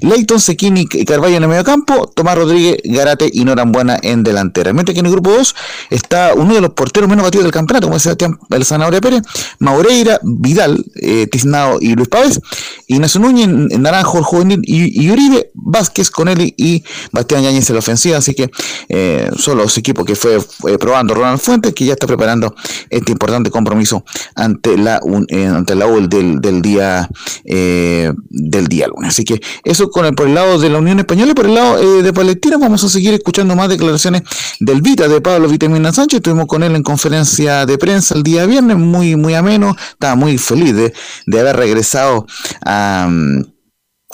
Leighton, 0.00 0.40
Sequini 0.40 0.88
y 0.92 1.04
Carvalho 1.04 1.36
en 1.36 1.42
el 1.42 1.48
medio 1.48 1.64
campo. 1.64 2.10
Tomás 2.14 2.36
Rodríguez, 2.36 2.78
Garate 2.84 3.30
y 3.32 3.44
Norambuena 3.44 3.98
en 4.02 4.22
delantera. 4.22 4.72
Mientras 4.72 4.94
que 4.94 5.00
en 5.00 5.06
el 5.06 5.12
grupo 5.12 5.30
2 5.30 5.54
está 5.90 6.32
uno 6.34 6.54
de 6.54 6.60
los 6.60 6.70
porteros 6.70 7.08
menos 7.08 7.24
batidos 7.24 7.44
del 7.44 7.52
campeonato, 7.52 7.86
como 7.86 7.98
decía 7.98 8.16
el 8.50 8.64
Zanahoria 8.64 9.00
Pérez, 9.00 9.22
Maureira, 9.58 10.18
Vidal, 10.22 10.84
eh, 10.96 11.26
Tiznao 11.26 11.78
y 11.80 11.94
Luis 11.94 12.08
Pávez. 12.08 12.40
Ignacio 12.86 13.20
Núñez, 13.20 13.48
Naranjo, 13.48 14.22
juvenil 14.22 14.60
y, 14.64 15.10
Uribe, 15.10 15.50
Vázquez, 15.54 16.10
Conelli 16.10 16.54
y 16.56 16.84
Bastián 17.10 17.42
Yáñez 17.42 17.68
en 17.70 17.76
la 17.76 17.80
ofensiva. 17.80 18.18
Así 18.18 18.34
que 18.34 18.50
eh, 18.88 19.30
son 19.36 19.58
los 19.58 19.76
equipos 19.78 20.04
que 20.04 20.14
fue, 20.14 20.38
probando 20.78 21.14
Ronald 21.14 21.40
Fuentes, 21.40 21.74
que 21.74 21.84
ya 21.84 21.92
está 21.92 22.06
preparando 22.06 22.54
este 22.90 23.12
importante 23.12 23.50
compromiso 23.50 24.04
ante 24.34 24.76
la, 24.76 25.00
eh, 25.28 25.46
ante 25.46 25.74
la 25.74 25.86
U 25.86 26.06
del, 26.08 26.40
del 26.40 26.62
día 26.62 27.08
eh, 27.44 28.12
del 28.30 28.66
día 28.66 28.86
lunes. 28.88 29.10
Así 29.10 29.24
que 29.24 29.40
eso 29.64 29.90
con 29.90 30.12
por 30.14 30.26
el 30.28 30.34
lado 30.34 30.58
de 30.58 30.68
la 30.68 30.78
Unión 30.78 30.98
Española 30.98 31.32
y 31.32 31.34
por 31.34 31.46
el 31.46 31.54
lado 31.54 31.78
eh, 31.78 32.02
de 32.02 32.12
Palestina 32.12 32.58
vamos 32.58 32.82
a 32.84 32.88
seguir 32.88 33.14
escuchando 33.14 33.54
más 33.54 33.68
declaraciones 33.68 34.22
del 34.60 34.82
Vita 34.82 35.08
de 35.08 35.20
Pablo 35.20 35.48
Vitamina 35.48 35.92
Sánchez. 35.92 36.18
Estuvimos 36.18 36.46
con 36.46 36.62
él 36.62 36.74
en 36.74 36.82
conferencia 36.82 37.66
de 37.66 37.78
prensa 37.78 38.14
el 38.14 38.22
día 38.22 38.46
viernes, 38.46 38.76
muy, 38.76 39.16
muy 39.16 39.34
ameno. 39.34 39.76
Estaba 39.92 40.16
muy 40.16 40.38
feliz 40.38 40.74
de 40.74 41.40
haber 41.40 41.56
regresado 41.56 42.26
a 42.64 43.08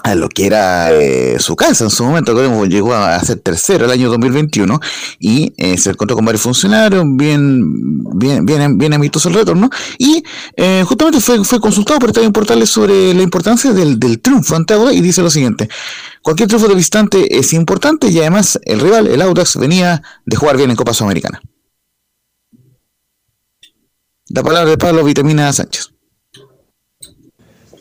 a 0.02 0.14
lo 0.14 0.28
que 0.28 0.46
era 0.46 0.92
eh, 0.92 1.38
su 1.38 1.56
casa 1.56 1.84
en 1.84 1.90
su 1.90 2.04
momento, 2.04 2.64
llegó 2.64 2.94
a 2.94 3.18
ser 3.20 3.40
tercero 3.40 3.84
el 3.84 3.90
año 3.90 4.08
2021 4.08 4.80
y 5.18 5.52
eh, 5.56 5.76
se 5.76 5.90
encontró 5.90 6.16
con 6.16 6.24
varios 6.24 6.42
funcionarios, 6.42 7.04
bien, 7.06 7.62
bien, 8.16 8.46
bien, 8.46 8.78
bien 8.78 8.94
amistoso 8.94 9.28
el 9.28 9.34
retorno, 9.34 9.70
y 9.98 10.22
eh, 10.56 10.84
justamente 10.86 11.20
fue, 11.20 11.44
fue 11.44 11.60
consultado 11.60 11.98
por 11.98 12.10
Estadio 12.10 12.32
Portales 12.32 12.70
sobre 12.70 13.12
la 13.12 13.22
importancia 13.22 13.72
del, 13.72 13.98
del 13.98 14.20
triunfo 14.20 14.56
ante 14.56 14.74
Audax 14.74 14.96
y 14.96 15.00
dice 15.00 15.22
lo 15.22 15.30
siguiente, 15.30 15.68
cualquier 16.22 16.48
triunfo 16.48 16.68
de 16.68 16.74
visitante 16.74 17.38
es 17.38 17.52
importante 17.52 18.08
y 18.08 18.18
además 18.18 18.58
el 18.64 18.80
rival, 18.80 19.08
el 19.08 19.20
Audax, 19.20 19.56
venía 19.56 20.02
de 20.24 20.36
jugar 20.36 20.56
bien 20.56 20.70
en 20.70 20.76
Copa 20.76 20.94
Sudamericana. 20.94 21.40
La 24.30 24.42
palabra 24.42 24.70
de 24.70 24.76
Pablo 24.76 25.02
Vitamina 25.04 25.50
Sánchez. 25.52 25.90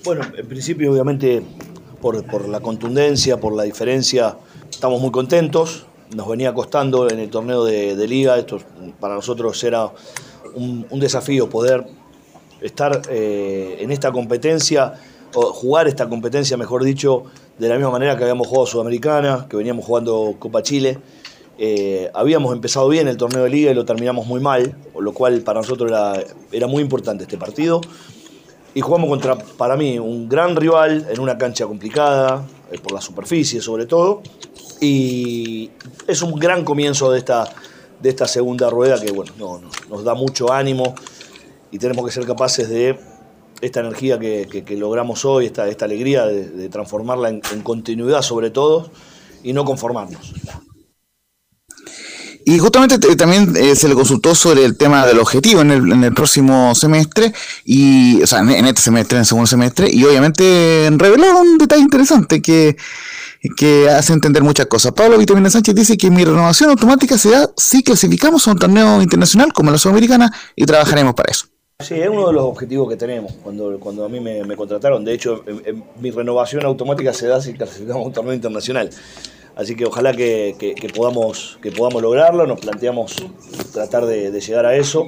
Bueno, 0.05 0.21
en 0.37 0.47
principio 0.47 0.93
obviamente 0.93 1.43
por, 2.13 2.47
la 2.47 2.59
contundencia, 2.59 3.37
por 3.37 3.53
la 3.55 3.63
diferencia. 3.63 4.37
Estamos 4.69 5.01
muy 5.01 5.11
contentos. 5.11 5.85
Nos 6.15 6.27
venía 6.27 6.53
costando 6.53 7.09
en 7.09 7.19
el 7.19 7.29
torneo 7.29 7.65
de, 7.65 8.07
liga. 8.07 8.37
Esto 8.37 8.59
para 8.99 9.15
nosotros 9.15 9.61
era 9.63 9.91
un, 10.55 10.85
desafío 10.99 11.49
poder 11.49 11.85
estar 12.61 13.01
eh, 13.09 13.77
en 13.79 13.91
esta 13.91 14.11
competencia, 14.11 14.93
o 15.33 15.51
jugar 15.51 15.87
esta 15.87 16.07
competencia, 16.07 16.55
mejor 16.55 16.83
dicho, 16.83 17.25
de 17.59 17.67
la 17.67 17.75
misma 17.75 17.91
manera 17.91 18.15
que 18.15 18.23
habíamos 18.23 18.47
jugado 18.47 18.65
Sudamericana, 18.65 19.45
que 19.49 19.57
veníamos 19.57 19.85
jugando 19.85 20.35
Copa 20.39 20.63
Chile. 20.63 20.99
Eh, 21.59 22.09
habíamos 22.13 22.53
empezado 22.53 22.87
bien 22.87 23.07
el 23.07 23.17
torneo 23.17 23.43
de 23.43 23.49
liga 23.49 23.71
y 23.71 23.73
lo 23.73 23.83
terminamos 23.83 24.25
muy 24.25 24.39
mal, 24.39 24.77
lo 24.97 25.13
cual 25.13 25.41
para 25.41 25.59
nosotros 25.59 25.91
era 26.51 26.67
muy 26.67 26.81
importante 26.81 27.23
este 27.23 27.37
partido 27.37 27.81
y 28.77 28.81
jugamos 28.81 29.09
contra, 29.09 29.35
para 29.35 29.75
mí, 29.75 29.97
un 29.97 30.29
gran 30.29 30.55
rival 30.55 31.07
en 31.09 31.19
una 31.19 31.35
cancha 31.35 31.65
complicada, 31.65 32.45
eh, 32.71 32.77
por 32.77 32.91
la 32.91 33.01
superficie 33.01 33.59
sobre 33.59 33.87
todo, 33.87 34.21
y 34.79 35.71
es 36.05 36.21
un 36.21 36.35
gran 36.35 36.63
comienzo 36.63 37.11
de 37.11 37.17
esta, 37.17 37.49
de 37.99 38.09
esta 38.09 38.27
segunda 38.27 38.69
rueda 38.69 39.01
que 39.01 39.11
bueno, 39.11 39.33
nos 39.89 40.03
da 40.03 40.13
mucho 40.13 40.53
ánimo 40.53 40.93
y 41.71 41.79
tenemos 41.79 42.05
que 42.05 42.11
ser 42.11 42.27
capaces 42.27 42.69
de 42.69 42.99
esta 43.61 43.79
energía 43.79 44.19
que, 44.19 44.77
logramos 44.77 45.25
hoy, 45.25 45.47
esta, 45.47 45.67
esta 45.67 45.85
alegría 45.85 46.27
de, 46.27 46.69
transformarla 46.69 47.29
en, 47.29 47.41
en 47.51 47.63
continuidad 47.63 48.21
sobre 48.21 48.51
todo 48.51 48.91
y 49.41 49.53
no 49.53 49.65
conformarnos. 49.65 50.35
Y 52.49 52.59
justamente 52.59 52.97
también 53.17 53.53
eh, 53.57 53.75
se 53.75 53.89
le 53.89 53.93
consultó 53.93 54.33
sobre 54.33 54.63
el 54.63 54.77
tema 54.77 55.05
del 55.05 55.19
objetivo 55.19 55.59
en 55.59 55.69
el, 55.69 55.91
en 55.91 56.01
el 56.05 56.13
próximo 56.13 56.73
semestre, 56.75 57.33
y, 57.65 58.23
o 58.23 58.25
sea, 58.25 58.39
en, 58.39 58.65
este 58.65 58.83
semestre, 58.83 59.17
en 59.17 59.23
el 59.23 59.25
segundo 59.25 59.47
semestre, 59.47 59.89
y 59.91 60.01
obviamente 60.05 60.89
reveló 60.95 61.41
un 61.41 61.57
detalle 61.57 61.81
interesante 61.81 62.41
que, 62.41 62.77
que 63.57 63.89
hace 63.89 64.13
entender 64.13 64.43
muchas 64.43 64.67
cosas. 64.67 64.93
Pablo 64.93 65.17
Vitamina 65.17 65.49
Sánchez 65.49 65.75
dice 65.75 65.97
que 65.97 66.09
mi 66.09 66.23
renovación 66.23 66.69
automática 66.69 67.17
se 67.17 67.31
da 67.31 67.49
si 67.57 67.83
clasificamos 67.83 68.47
a 68.47 68.51
un 68.51 68.59
torneo 68.59 69.01
internacional 69.01 69.51
como 69.51 69.69
la 69.69 69.77
Sudamericana 69.77 70.31
y 70.55 70.65
trabajaremos 70.65 71.15
para 71.15 71.29
eso. 71.29 71.47
Sí, 71.83 71.95
es 71.95 72.07
uno 72.09 72.27
de 72.27 72.33
los 72.33 72.43
objetivos 72.45 72.87
que 72.87 72.95
tenemos 72.95 73.33
cuando, 73.43 73.77
cuando 73.77 74.05
a 74.05 74.09
mí 74.09 74.21
me, 74.21 74.55
contrataron. 74.55 75.03
De 75.03 75.13
hecho, 75.13 75.43
mi 75.99 76.11
renovación 76.11 76.65
automática 76.65 77.11
se 77.11 77.27
da 77.27 77.41
si 77.41 77.53
clasificamos 77.53 78.03
a 78.03 78.07
un 78.07 78.13
torneo 78.13 78.33
internacional. 78.33 78.89
Así 79.57 79.75
que 79.75 79.85
ojalá 79.85 80.13
que, 80.13 80.55
podamos, 80.95 81.57
que 81.63 81.71
podamos 81.71 82.01
lograrlo, 82.01 82.45
nos 82.45 82.59
planteamos 82.59 83.15
tratar 83.73 84.05
de, 84.05 84.29
llegar 84.39 84.67
a 84.67 84.75
eso 84.75 85.07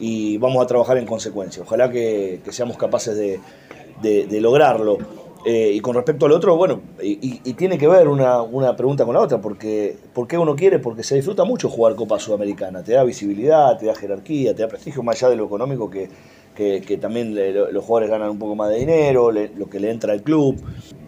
y 0.00 0.36
vamos 0.38 0.64
a 0.64 0.66
trabajar 0.66 0.98
en 0.98 1.06
consecuencia. 1.06 1.62
Ojalá 1.62 1.88
que, 1.90 2.40
seamos 2.50 2.76
capaces 2.76 3.16
de, 3.16 4.40
lograrlo. 4.40 4.98
Eh, 5.46 5.72
y 5.74 5.80
con 5.80 5.94
respecto 5.94 6.26
al 6.26 6.32
otro, 6.32 6.56
bueno, 6.56 6.80
y, 7.00 7.52
tiene 7.52 7.78
que 7.78 7.86
ver 7.86 8.08
una, 8.08 8.74
pregunta 8.76 9.04
con 9.04 9.14
la 9.14 9.20
otra, 9.20 9.40
porque 9.40 9.96
¿por 10.12 10.26
qué 10.26 10.38
uno 10.38 10.56
quiere? 10.56 10.80
Porque 10.80 11.04
se 11.04 11.14
disfruta 11.14 11.44
mucho 11.44 11.68
jugar 11.68 11.94
Copa 11.94 12.18
Sudamericana, 12.18 12.82
te 12.82 12.94
da 12.94 13.04
visibilidad, 13.04 13.78
te 13.78 13.86
da 13.86 13.94
jerarquía, 13.94 14.56
te 14.56 14.62
da 14.62 14.68
prestigio, 14.68 15.04
más 15.04 15.22
allá 15.22 15.30
de 15.30 15.36
lo 15.36 15.44
económico 15.44 15.88
que, 15.88 16.08
que, 16.56 16.98
también 17.00 17.32
los 17.72 17.84
jugadores 17.84 18.10
ganan 18.10 18.30
un 18.30 18.38
poco 18.40 18.56
más 18.56 18.70
de 18.70 18.78
dinero, 18.78 19.30
lo 19.30 19.70
que 19.70 19.78
le 19.78 19.92
entra 19.92 20.12
al 20.12 20.22
club. 20.22 20.60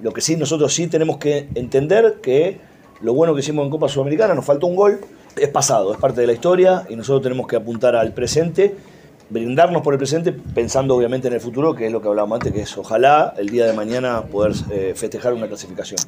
Lo 0.03 0.13
que 0.13 0.21
sí, 0.21 0.37
nosotros 0.37 0.73
sí 0.73 0.87
tenemos 0.87 1.17
que 1.17 1.49
entender 1.55 2.21
que 2.23 2.61
lo 3.01 3.14
bueno 3.14 3.35
que 3.35 3.40
hicimos 3.40 3.64
en 3.64 3.70
Copa 3.70 3.89
Sudamericana, 3.89 4.35
nos 4.35 4.44
faltó 4.44 4.66
un 4.66 4.77
gol, 4.77 5.01
es 5.36 5.48
pasado, 5.48 5.93
es 5.93 5.98
parte 5.98 6.20
de 6.20 6.27
la 6.27 6.32
historia 6.32 6.85
y 6.89 6.97
nosotros 6.97 7.23
tenemos 7.23 7.47
que 7.47 7.56
apuntar 7.56 7.94
al 7.94 8.12
presente 8.12 8.74
brindarnos 9.28 9.82
por 9.82 9.94
el 9.94 9.98
presente 9.98 10.32
pensando 10.32 10.94
obviamente 10.94 11.28
en 11.28 11.35
el 11.35 11.40
futuro, 11.40 11.74
que 11.74 11.86
es 11.86 11.93
lo 11.93 12.01
que 12.01 12.09
hablábamos 12.09 12.36
antes, 12.36 12.52
que 12.52 12.62
es 12.62 12.78
ojalá 12.78 13.35
el 13.36 13.48
día 13.48 13.66
de 13.66 13.73
mañana 13.73 14.23
poder 14.23 14.52
eh, 14.70 14.93
festejar 14.94 15.35
una 15.35 15.48
clasificación. 15.48 15.98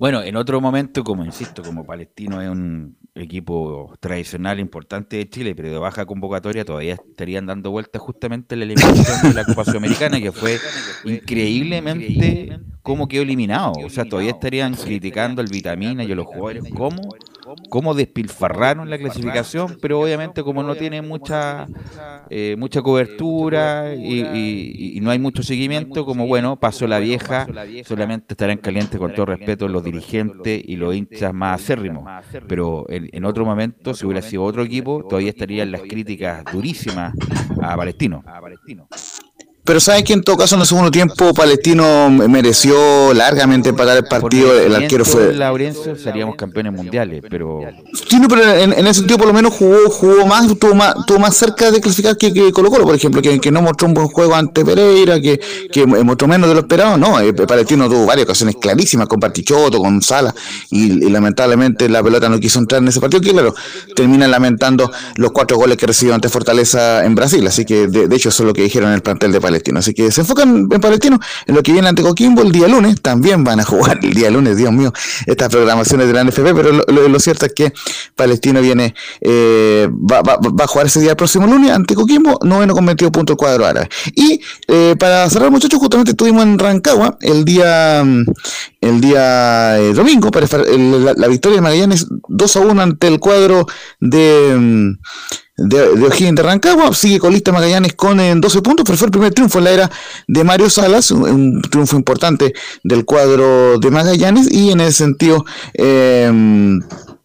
Bueno, 0.00 0.22
en 0.22 0.34
otro 0.36 0.62
momento, 0.62 1.04
como 1.04 1.26
insisto, 1.26 1.62
como 1.62 1.84
Palestino 1.84 2.40
es 2.40 2.48
un 2.48 2.96
equipo 3.14 3.94
tradicional 4.00 4.58
importante 4.58 5.18
de 5.18 5.28
Chile, 5.28 5.54
pero 5.54 5.70
de 5.70 5.76
baja 5.76 6.06
convocatoria, 6.06 6.64
todavía 6.64 6.94
estarían 6.94 7.44
dando 7.44 7.70
vueltas 7.70 8.00
justamente 8.00 8.56
la 8.56 8.64
eliminación 8.64 9.28
de 9.28 9.34
la 9.34 9.44
Copa 9.44 9.66
Sudamericana, 9.66 10.18
que 10.18 10.32
fue 10.32 10.58
increíblemente 11.04 12.60
como 12.80 13.08
quedó 13.08 13.24
eliminado. 13.24 13.74
O 13.84 13.90
sea, 13.90 14.06
todavía 14.06 14.30
estarían 14.30 14.72
criticando 14.72 15.42
el 15.42 15.48
vitamina 15.48 16.02
y 16.02 16.10
a 16.10 16.14
los 16.14 16.24
jugadores 16.24 16.64
cómo 16.74 17.02
cómo 17.68 17.94
despilfarraron 17.94 18.90
la 18.90 18.98
clasificación, 18.98 19.78
pero 19.80 20.00
obviamente 20.00 20.42
como 20.42 20.62
no 20.62 20.74
tiene 20.74 21.02
mucha 21.02 21.66
eh, 22.30 22.56
mucha 22.58 22.82
cobertura 22.82 23.94
y, 23.94 24.98
no 25.00 25.10
hay 25.10 25.18
mucho 25.18 25.42
seguimiento, 25.42 26.04
como 26.04 26.26
bueno, 26.26 26.58
pasó 26.58 26.86
la 26.86 26.98
vieja, 26.98 27.46
solamente 27.84 28.34
estarán 28.34 28.58
calientes 28.58 28.98
con 28.98 29.14
todo 29.14 29.26
respeto 29.26 29.66
los 29.68 29.82
dirigentes 29.82 30.62
y 30.64 30.76
los 30.76 30.94
hinchas 30.94 31.32
más 31.32 31.60
acérrimos. 31.60 32.04
Pero 32.46 32.86
en, 32.88 33.24
otro 33.24 33.44
momento, 33.44 33.94
si 33.94 34.06
hubiera 34.06 34.22
sido 34.22 34.44
otro 34.44 34.62
equipo, 34.62 35.04
todavía 35.08 35.30
estarían 35.30 35.70
las 35.70 35.82
críticas 35.82 36.44
durísimas 36.52 37.14
a 37.62 37.76
Palestino. 37.76 38.22
Pero 39.62 39.78
¿sabes 39.78 40.04
que 40.04 40.14
en 40.14 40.22
todo 40.22 40.38
caso 40.38 40.54
en 40.54 40.62
el 40.62 40.66
segundo 40.66 40.90
tiempo 40.90 41.34
Palestino 41.34 42.08
mereció 42.10 43.12
largamente 43.12 43.68
empatar 43.68 43.98
el 43.98 44.04
partido? 44.04 44.58
El 44.58 44.74
arquero 44.74 45.04
fue. 45.04 45.34
Laurencio 45.34 45.96
seríamos 45.96 46.36
campeones 46.36 46.72
mundiales, 46.72 47.22
pero. 47.28 47.60
Sí, 48.08 48.18
no, 48.18 48.26
pero 48.26 48.42
en, 48.54 48.72
ese 48.72 48.94
sentido 48.94 49.18
por 49.18 49.26
lo 49.26 49.34
menos 49.34 49.52
jugó, 49.52 49.90
jugó 49.90 50.26
más, 50.26 50.46
tuvo 50.58 50.74
más, 50.74 50.94
más 51.20 51.36
cerca 51.36 51.70
de 51.70 51.80
clasificar 51.80 52.16
que, 52.16 52.32
que 52.32 52.50
Colo 52.52 52.70
Colo, 52.70 52.84
por 52.84 52.94
ejemplo, 52.94 53.20
que, 53.20 53.38
que, 53.38 53.50
no 53.50 53.60
mostró 53.60 53.86
un 53.86 53.94
buen 53.94 54.08
juego 54.08 54.34
ante 54.34 54.64
Pereira, 54.64 55.20
que, 55.20 55.38
que 55.70 55.86
mostró 55.86 56.26
menos 56.26 56.48
de 56.48 56.54
lo 56.54 56.60
esperado. 56.60 56.96
No, 56.96 57.20
eh, 57.20 57.34
Palestino 57.34 57.88
tuvo 57.88 58.06
varias 58.06 58.24
ocasiones 58.24 58.56
clarísimas 58.60 59.08
con 59.08 59.20
Partichoto, 59.20 59.78
con 59.78 60.00
Sala, 60.00 60.34
y, 60.70 61.10
lamentablemente 61.10 61.88
la 61.88 62.02
pelota 62.02 62.28
no 62.30 62.40
quiso 62.40 62.60
entrar 62.60 62.80
en 62.80 62.88
ese 62.88 63.00
partido, 63.00 63.20
que 63.20 63.30
claro, 63.30 63.54
terminan 63.94 64.30
lamentando 64.30 64.90
los 65.16 65.32
cuatro 65.32 65.58
goles 65.58 65.76
que 65.76 65.86
recibió 65.86 66.14
ante 66.14 66.30
Fortaleza 66.30 67.04
en 67.04 67.14
Brasil. 67.14 67.46
Así 67.46 67.66
que 67.66 67.88
de, 67.88 68.08
de 68.08 68.16
hecho 68.16 68.30
eso 68.30 68.42
es 68.42 68.46
lo 68.46 68.52
que 68.54 68.62
dijeron 68.62 68.88
en 68.88 68.94
el 68.94 69.02
plantel 69.02 69.32
de 69.32 69.40
Palestino. 69.40 69.49
Así 69.78 69.94
que 69.94 70.10
se 70.10 70.22
enfocan 70.22 70.68
en 70.70 70.80
Palestino, 70.80 71.18
en 71.46 71.54
lo 71.54 71.62
que 71.62 71.72
viene 71.72 71.88
ante 71.88 72.02
Coquimbo 72.02 72.42
el 72.42 72.52
día 72.52 72.68
lunes. 72.68 73.00
También 73.00 73.44
van 73.44 73.60
a 73.60 73.64
jugar 73.70 73.98
el 74.02 74.12
día 74.12 74.30
lunes, 74.30 74.56
Dios 74.56 74.72
mío, 74.72 74.92
estas 75.26 75.48
programaciones 75.48 76.06
de 76.06 76.12
la 76.12 76.24
NFP, 76.24 76.54
pero 76.54 76.72
lo, 76.72 77.20
cierto 77.20 77.46
es 77.46 77.52
que 77.52 77.72
Palestino 78.14 78.60
viene, 78.60 78.94
eh, 79.20 79.88
va, 79.90 80.20
a 80.20 80.66
jugar 80.66 80.86
ese 80.86 81.00
día 81.00 81.10
el 81.10 81.16
próximo 81.16 81.46
lunes 81.46 81.70
ante 81.70 81.94
Coquimbo, 81.94 82.38
noveno 82.42 82.74
con 82.74 82.86
22 82.86 83.12
puntos 83.12 83.36
cuadro 83.36 83.66
árabe. 83.66 83.88
Y 84.14 84.40
eh, 84.68 84.96
para 84.98 85.28
cerrar, 85.28 85.50
muchachos, 85.50 85.78
justamente 85.78 86.12
estuvimos 86.12 86.42
en 86.42 86.58
Rancagua 86.58 87.18
el 87.20 87.44
día, 87.44 88.04
el 88.80 89.00
día 89.00 89.78
eh, 89.78 89.92
domingo 89.92 90.30
para 90.30 90.46
la, 90.46 91.28
victoria 91.28 91.56
de 91.56 91.62
Magallanes 91.62 92.06
2 92.28 92.56
a 92.56 92.60
1 92.60 92.82
ante 92.82 93.06
el 93.08 93.18
cuadro 93.18 93.66
de 94.00 94.96
de, 95.60 95.94
de 95.94 96.06
O'Higgins 96.06 96.36
de 96.36 96.42
Rancagua, 96.42 96.94
sigue 96.94 97.18
colista 97.18 97.52
Magallanes 97.52 97.92
con 97.94 98.16
12 98.16 98.58
eh, 98.58 98.62
puntos, 98.62 98.84
pero 98.84 98.96
fue 98.96 99.06
el 99.06 99.12
primer 99.12 99.34
triunfo 99.34 99.58
en 99.58 99.64
la 99.64 99.70
era 99.70 99.90
de 100.26 100.44
Mario 100.44 100.70
Salas, 100.70 101.10
un, 101.10 101.60
triunfo 101.60 101.96
importante 101.96 102.54
del 102.82 103.04
cuadro 103.04 103.78
de 103.78 103.90
Magallanes. 103.90 104.50
Y 104.50 104.70
en 104.70 104.80
ese 104.80 104.92
sentido 104.92 105.44
eh, 105.74 106.32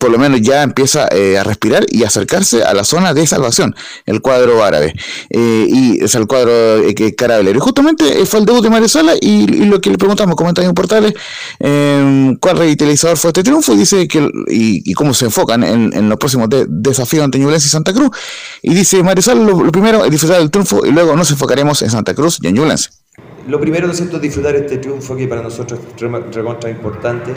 por 0.05 0.11
lo 0.11 0.19
menos 0.19 0.39
ya 0.39 0.61
empieza 0.61 1.07
eh, 1.11 1.35
a 1.35 1.43
respirar 1.43 1.83
y 1.89 2.03
acercarse 2.03 2.63
a 2.63 2.75
la 2.75 2.83
zona 2.83 3.15
de 3.15 3.25
salvación, 3.25 3.75
el 4.05 4.21
cuadro 4.21 4.63
árabe. 4.63 4.93
Eh, 5.31 5.65
y 5.67 6.03
es 6.03 6.13
el 6.13 6.27
cuadro 6.27 6.77
eh, 6.77 7.15
carabelero. 7.15 7.57
Y 7.57 7.59
justamente 7.59 8.23
fue 8.27 8.41
el 8.41 8.45
debut 8.45 8.61
de 8.61 8.69
Mario 8.69 8.87
y, 9.19 9.47
lo 9.65 9.81
que 9.81 9.89
le 9.89 9.97
preguntamos, 9.97 10.35
comentarios 10.35 10.69
en 10.69 10.75
portales, 10.75 11.13
em, 11.57 12.35
cuál 12.35 12.59
revitalizador 12.59 13.17
fue 13.17 13.29
este 13.29 13.41
triunfo 13.41 13.73
y 13.73 13.77
dice 13.77 14.07
que 14.07 14.29
y, 14.47 14.93
cómo 14.93 15.15
se 15.15 15.25
enfocan 15.25 15.63
en, 15.63 16.07
los 16.07 16.19
próximos 16.19 16.49
desafíos 16.67 17.23
ante 17.23 17.39
Ñublense 17.39 17.65
y 17.65 17.71
Santa 17.71 17.91
Cruz. 17.91 18.11
Y 18.61 18.75
dice 18.75 19.01
Mario 19.01 19.33
lo, 19.33 19.71
primero 19.71 20.05
es 20.05 20.11
disfrutar 20.11 20.37
del 20.37 20.51
triunfo 20.51 20.85
y 20.85 20.91
luego 20.91 21.15
nos 21.15 21.31
enfocaremos 21.31 21.81
en 21.81 21.89
Santa 21.89 22.13
Cruz 22.13 22.37
y 22.43 22.47
en 22.49 22.53
Ñublense. 22.53 22.91
Lo 23.47 23.59
primero, 23.59 23.85
¿no 23.85 23.91
es 23.91 23.99
cierto?, 23.99 24.17
disfrutar 24.17 24.55
este 24.55 24.79
triunfo 24.79 25.15
que 25.15 25.27
para 25.27 25.43
nosotros 25.43 25.79
es 25.79 26.35
recontra 26.35 26.67
importante. 26.71 27.29
Eh, 27.31 27.35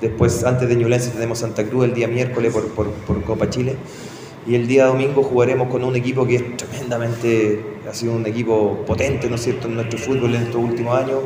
después, 0.00 0.44
antes 0.44 0.68
de 0.68 0.76
Ñublense, 0.76 1.10
tenemos 1.10 1.40
Santa 1.40 1.64
Cruz 1.64 1.86
el 1.86 1.94
día 1.94 2.06
miércoles 2.06 2.52
por, 2.52 2.68
por, 2.68 3.24
Copa 3.24 3.50
Chile. 3.50 3.74
Y 4.46 4.54
el 4.54 4.68
día 4.68 4.86
domingo 4.86 5.24
jugaremos 5.24 5.68
con 5.68 5.82
un 5.82 5.96
equipo 5.96 6.24
que 6.24 6.36
es 6.36 6.56
tremendamente, 6.56 7.60
ha 7.88 7.92
sido 7.92 8.12
un 8.14 8.24
equipo 8.26 8.84
potente, 8.86 9.28
¿no 9.28 9.34
es 9.34 9.42
cierto?, 9.42 9.66
en 9.66 9.74
nuestro 9.74 9.98
fútbol 9.98 10.36
en 10.36 10.42
estos 10.42 10.62
últimos 10.62 10.96
años, 10.96 11.18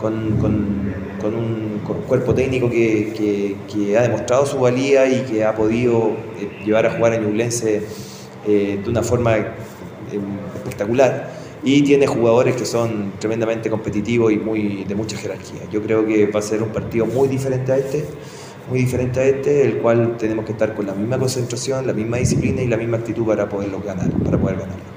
con, 0.00 0.36
con, 0.38 1.04
un 1.24 1.80
cuerpo 2.08 2.34
técnico 2.34 2.68
que, 2.68 3.12
que, 3.16 3.56
que, 3.72 3.96
ha 3.96 4.02
demostrado 4.02 4.44
su 4.44 4.58
valía 4.58 5.06
y 5.06 5.22
que 5.22 5.44
ha 5.44 5.54
podido 5.54 6.16
eh, 6.38 6.64
llevar 6.64 6.86
a 6.86 6.90
jugar 6.90 7.12
a 7.12 7.16
Ñublense 7.18 7.82
eh, 8.46 8.80
de 8.82 8.90
una 8.90 9.02
forma 9.02 9.36
espectacular 10.54 11.43
y 11.64 11.82
tiene 11.82 12.06
jugadores 12.06 12.56
que 12.56 12.66
son 12.66 13.12
tremendamente 13.18 13.70
competitivos 13.70 14.32
y 14.32 14.36
muy 14.36 14.84
de 14.84 14.94
mucha 14.94 15.16
jerarquía. 15.16 15.62
Yo 15.72 15.82
creo 15.82 16.06
que 16.06 16.26
va 16.26 16.40
a 16.40 16.42
ser 16.42 16.62
un 16.62 16.68
partido 16.68 17.06
muy 17.06 17.26
diferente 17.26 17.72
a 17.72 17.78
este, 17.78 18.04
muy 18.68 18.80
diferente 18.80 19.20
a 19.20 19.24
este, 19.24 19.62
el 19.62 19.78
cual 19.78 20.16
tenemos 20.18 20.44
que 20.44 20.52
estar 20.52 20.74
con 20.74 20.86
la 20.86 20.94
misma 20.94 21.18
concentración, 21.18 21.86
la 21.86 21.94
misma 21.94 22.18
disciplina 22.18 22.62
y 22.62 22.68
la 22.68 22.76
misma 22.76 22.98
actitud 22.98 23.26
para 23.26 23.48
poderlo 23.48 23.80
ganar, 23.80 24.10
para 24.10 24.38
poder 24.38 24.58
ganarlo. 24.58 24.93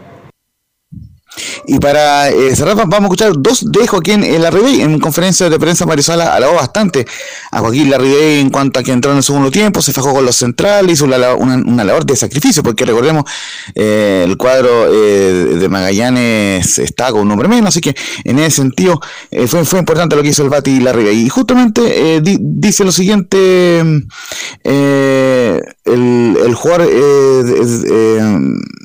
Y 1.70 1.80
para 1.80 2.30
eh, 2.30 2.56
cerrar, 2.56 2.78
vamos 2.78 2.94
a 2.94 3.04
escuchar 3.04 3.34
dos 3.38 3.70
de 3.70 3.86
Joaquín 3.86 4.42
Larribey 4.42 4.80
en 4.80 5.00
conferencia 5.00 5.50
de 5.50 5.60
prensa 5.60 5.86
Marisala 5.86 6.34
alabó 6.34 6.56
bastante 6.56 7.06
a 7.52 7.60
Joaquín 7.60 7.90
Larribey 7.90 8.40
en 8.40 8.50
cuanto 8.50 8.80
a 8.80 8.84
que 8.84 8.94
entró 8.94 9.12
en 9.12 9.18
el 9.18 9.24
segundo 9.24 9.52
tiempo, 9.52 9.82
se 9.82 9.92
fajó 9.92 10.14
con 10.14 10.24
los 10.26 10.38
centrales, 10.38 10.94
hizo 10.94 11.04
una, 11.04 11.84
labor 11.84 12.06
de 12.06 12.16
sacrificio, 12.16 12.64
porque 12.64 12.86
recordemos, 12.86 13.26
eh, 13.76 14.24
el 14.26 14.38
cuadro 14.38 14.88
eh, 14.90 15.58
de 15.60 15.68
Magallanes 15.68 16.80
está 16.80 17.12
con 17.12 17.24
un 17.24 17.28
nombre 17.28 17.50
menos, 17.50 17.68
así 17.68 17.82
que 17.82 17.94
en 18.24 18.40
ese 18.40 18.62
sentido 18.62 19.02
fue, 19.48 19.66
fue 19.66 19.80
importante 19.80 20.16
lo 20.16 20.22
que 20.22 20.30
hizo 20.30 20.44
el 20.44 20.50
Bati 20.50 20.80
Larribey. 20.80 21.26
Y 21.26 21.28
justamente 21.28 22.22
dice 22.24 22.86
lo 22.86 22.94
siguiente, 22.94 23.80
el, 24.64 25.62
el 25.84 26.56
jugador, 26.56 26.88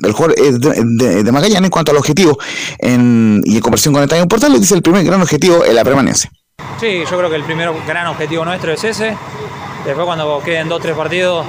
el 0.03 0.11
jugador 0.11 0.35
de, 0.35 1.23
de 1.23 1.31
Magallanes 1.31 1.67
en 1.67 1.71
cuanto 1.71 1.91
al 1.91 1.97
objetivo 1.97 2.37
y 2.79 3.55
en 3.55 3.61
conversión 3.61 3.93
con 3.93 4.01
el 4.01 4.09
Estadio 4.09 4.27
Portal, 4.27 4.59
dice 4.59 4.75
el 4.75 4.81
primer 4.81 5.03
gran 5.03 5.21
objetivo 5.21 5.63
es 5.63 5.73
la 5.73 5.83
permanencia. 5.83 6.29
Sí, 6.79 7.03
yo 7.09 7.17
creo 7.17 7.29
que 7.29 7.35
el 7.35 7.43
primer 7.43 7.71
gran 7.87 8.07
objetivo 8.07 8.43
nuestro 8.45 8.71
es 8.71 8.83
ese. 8.83 9.15
Después 9.85 10.05
cuando 10.05 10.41
queden 10.43 10.69
dos 10.69 10.79
o 10.79 10.81
tres 10.81 10.95
partidos 10.95 11.45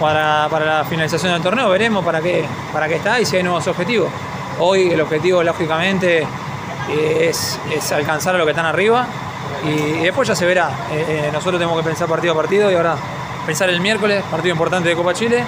para, 0.00 0.48
la 0.48 0.84
finalización 0.88 1.32
del 1.32 1.42
torneo, 1.42 1.68
veremos 1.68 2.04
para 2.04 2.20
qué, 2.20 2.44
para 2.72 2.88
qué 2.88 2.96
está 2.96 3.20
y 3.20 3.24
si 3.24 3.36
hay 3.36 3.42
nuevos 3.42 3.66
objetivos. 3.66 4.10
Hoy 4.58 4.90
el 4.90 5.00
objetivo, 5.00 5.42
lógicamente, 5.42 6.26
es, 6.90 7.58
alcanzar 7.92 8.34
a 8.34 8.38
lo 8.38 8.44
que 8.44 8.50
están 8.50 8.66
arriba 8.66 9.06
y, 9.64 10.02
después 10.02 10.28
ya 10.28 10.34
se 10.34 10.46
verá. 10.46 10.70
Eh, 10.92 11.04
eh, 11.08 11.30
nosotros 11.32 11.58
tenemos 11.58 11.78
que 11.78 11.84
pensar 11.84 12.08
partido 12.08 12.32
a 12.32 12.36
partido 12.36 12.70
y 12.70 12.74
ahora 12.74 12.96
pensar 13.46 13.68
el 13.70 13.80
miércoles, 13.80 14.22
partido 14.30 14.52
importante 14.52 14.88
de 14.88 14.96
Copa 14.96 15.14
Chile, 15.14 15.44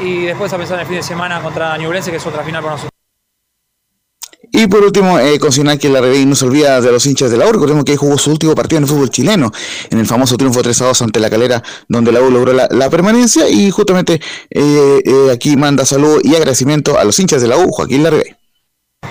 y 0.00 0.26
después 0.26 0.52
a 0.52 0.58
pensar 0.58 0.80
el 0.80 0.86
fin 0.86 0.96
de 0.96 1.02
semana 1.02 1.40
contra 1.40 1.76
Ñublense, 1.76 2.10
que 2.10 2.16
es 2.16 2.26
otra 2.26 2.42
final 2.42 2.62
para 2.62 2.74
nosotros. 2.74 2.93
Y 4.52 4.66
por 4.66 4.82
último, 4.82 5.18
eh, 5.18 5.38
consignar 5.38 5.78
que 5.78 5.88
la 5.88 6.00
Rebey 6.00 6.26
no 6.26 6.34
se 6.34 6.44
olvida 6.44 6.80
de 6.80 6.92
los 6.92 7.04
hinchas 7.06 7.30
de 7.30 7.36
la 7.36 7.46
U. 7.46 7.52
Recordemos 7.52 7.84
que 7.84 7.92
ahí 7.92 7.98
jugó 7.98 8.18
su 8.18 8.30
último 8.30 8.54
partido 8.54 8.78
en 8.78 8.84
el 8.84 8.88
fútbol 8.88 9.10
chileno, 9.10 9.50
en 9.90 9.98
el 9.98 10.06
famoso 10.06 10.36
triunfo 10.36 10.62
3 10.62 10.82
a 10.82 10.84
2 10.86 11.02
ante 11.02 11.20
la 11.20 11.30
calera, 11.30 11.62
donde 11.88 12.12
la 12.12 12.20
U 12.20 12.30
logró 12.30 12.52
la, 12.52 12.90
permanencia. 12.90 13.48
Y 13.48 13.70
justamente 13.70 14.20
eh, 14.50 15.02
eh, 15.04 15.30
aquí 15.32 15.56
manda 15.56 15.84
salud 15.84 16.20
y 16.22 16.34
agradecimiento 16.34 16.98
a 16.98 17.04
los 17.04 17.18
hinchas 17.18 17.42
de 17.42 17.48
la 17.48 17.56
U, 17.56 17.70
Joaquín 17.70 18.02
Larrebey. 18.02 18.36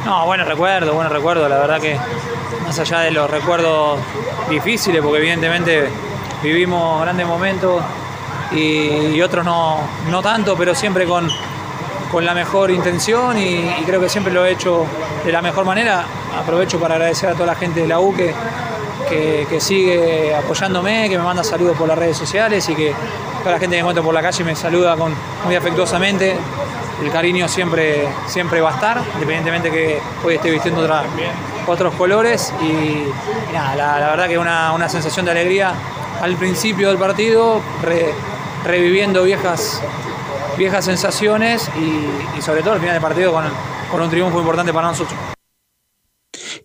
No, 0.05 0.25
buenos 0.25 0.47
recuerdos, 0.47 0.93
buenos 0.93 1.11
recuerdos. 1.11 1.49
La 1.49 1.59
verdad 1.59 1.79
que 1.79 1.97
más 2.63 2.77
allá 2.79 2.99
de 3.01 3.11
los 3.11 3.29
recuerdos 3.29 3.99
difíciles, 4.49 5.01
porque 5.01 5.19
evidentemente 5.19 5.87
vivimos 6.41 7.01
grandes 7.01 7.25
momentos 7.25 7.83
y, 8.51 9.21
otros 9.21 9.45
no, 9.45 9.79
no 10.09 10.21
tanto, 10.21 10.55
pero 10.55 10.75
siempre 10.75 11.05
con, 11.05 11.27
con 12.13 12.23
la 12.27 12.35
mejor 12.35 12.69
intención 12.69 13.39
y, 13.39 13.63
creo 13.87 13.99
que 13.99 14.07
siempre 14.07 14.31
lo 14.31 14.45
he 14.45 14.51
hecho 14.51 14.85
de 15.25 15.31
la 15.31 15.41
mejor 15.41 15.65
manera. 15.65 16.05
Aprovecho 16.39 16.79
para 16.79 16.93
agradecer 16.93 17.27
a 17.27 17.33
toda 17.33 17.47
la 17.47 17.55
gente 17.55 17.81
de 17.81 17.87
la 17.87 17.99
U 17.99 18.13
que, 18.15 18.35
que, 19.49 19.59
sigue 19.59 20.33
apoyándome, 20.35 21.09
que 21.09 21.17
me 21.17 21.23
manda 21.23 21.43
saludos 21.43 21.75
por 21.75 21.87
las 21.87 21.97
redes 21.97 22.15
sociales 22.15 22.69
y 22.69 22.75
que 22.75 22.93
toda 23.39 23.53
la 23.53 23.59
gente 23.59 23.75
que 23.75 23.79
encuentro 23.79 24.03
por 24.03 24.13
la 24.13 24.21
calle 24.21 24.43
me 24.43 24.55
saluda 24.55 24.95
con, 24.95 25.11
muy 25.43 25.55
afectuosamente. 25.55 26.37
El 27.03 27.11
cariño 27.11 27.47
siempre, 27.47 28.07
siempre 28.27 28.61
va 28.61 28.69
a 28.69 28.73
estar, 28.75 29.01
independientemente 29.15 29.71
que 29.71 29.99
hoy 30.23 30.35
esté 30.35 30.51
vistiendo 30.51 30.87
otros 31.65 31.95
colores. 31.95 32.53
Y, 32.61 33.07
nada, 33.51 33.75
la, 33.75 34.09
verdad 34.11 34.27
que 34.27 34.37
una, 34.37 34.71
una 34.71 34.87
sensación 34.87 35.25
de 35.25 35.31
alegría 35.31 35.73
al 36.21 36.35
principio 36.35 36.89
del 36.89 36.99
partido, 36.99 37.59
reviviendo 38.63 39.23
viejas, 39.23 39.81
viejas 40.57 40.85
sensaciones 40.85 41.69
y, 42.37 42.41
sobre 42.41 42.61
todo 42.61 42.73
al 42.73 42.79
final 42.79 42.95
del 42.95 43.01
partido 43.01 43.31
con, 43.31 43.45
con 43.91 44.01
un 44.01 44.09
triunfo 44.09 44.39
importante 44.39 44.73
para 44.73 44.87
nosotros. 44.87 45.17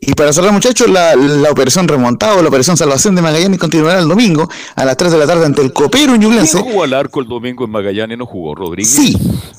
Y 0.00 0.14
para 0.14 0.32
cerrar, 0.32 0.52
muchachos, 0.52 0.88
la, 0.88 1.14
operación 1.50 1.88
remontado, 1.88 2.42
la 2.42 2.48
operación 2.48 2.76
salvación 2.76 3.14
de 3.14 3.22
Magallanes 3.22 3.58
continuará 3.58 3.98
el 3.98 4.08
domingo 4.08 4.48
a 4.76 4.84
las 4.84 4.96
3 4.96 5.12
de 5.12 5.18
la 5.18 5.26
tarde 5.26 5.46
ante 5.46 5.62
el 5.62 5.72
Copero 5.72 6.16
Ñublense. 6.16 6.58
jugó 6.60 6.84
al 6.84 6.94
arco 6.94 7.20
el 7.20 7.26
domingo 7.26 7.64
en 7.64 7.70
Magallanes? 7.70 8.16
¿No 8.16 8.26
jugó 8.26 8.54
Rodríguez? 8.54 8.90
Sí, 8.90 9.16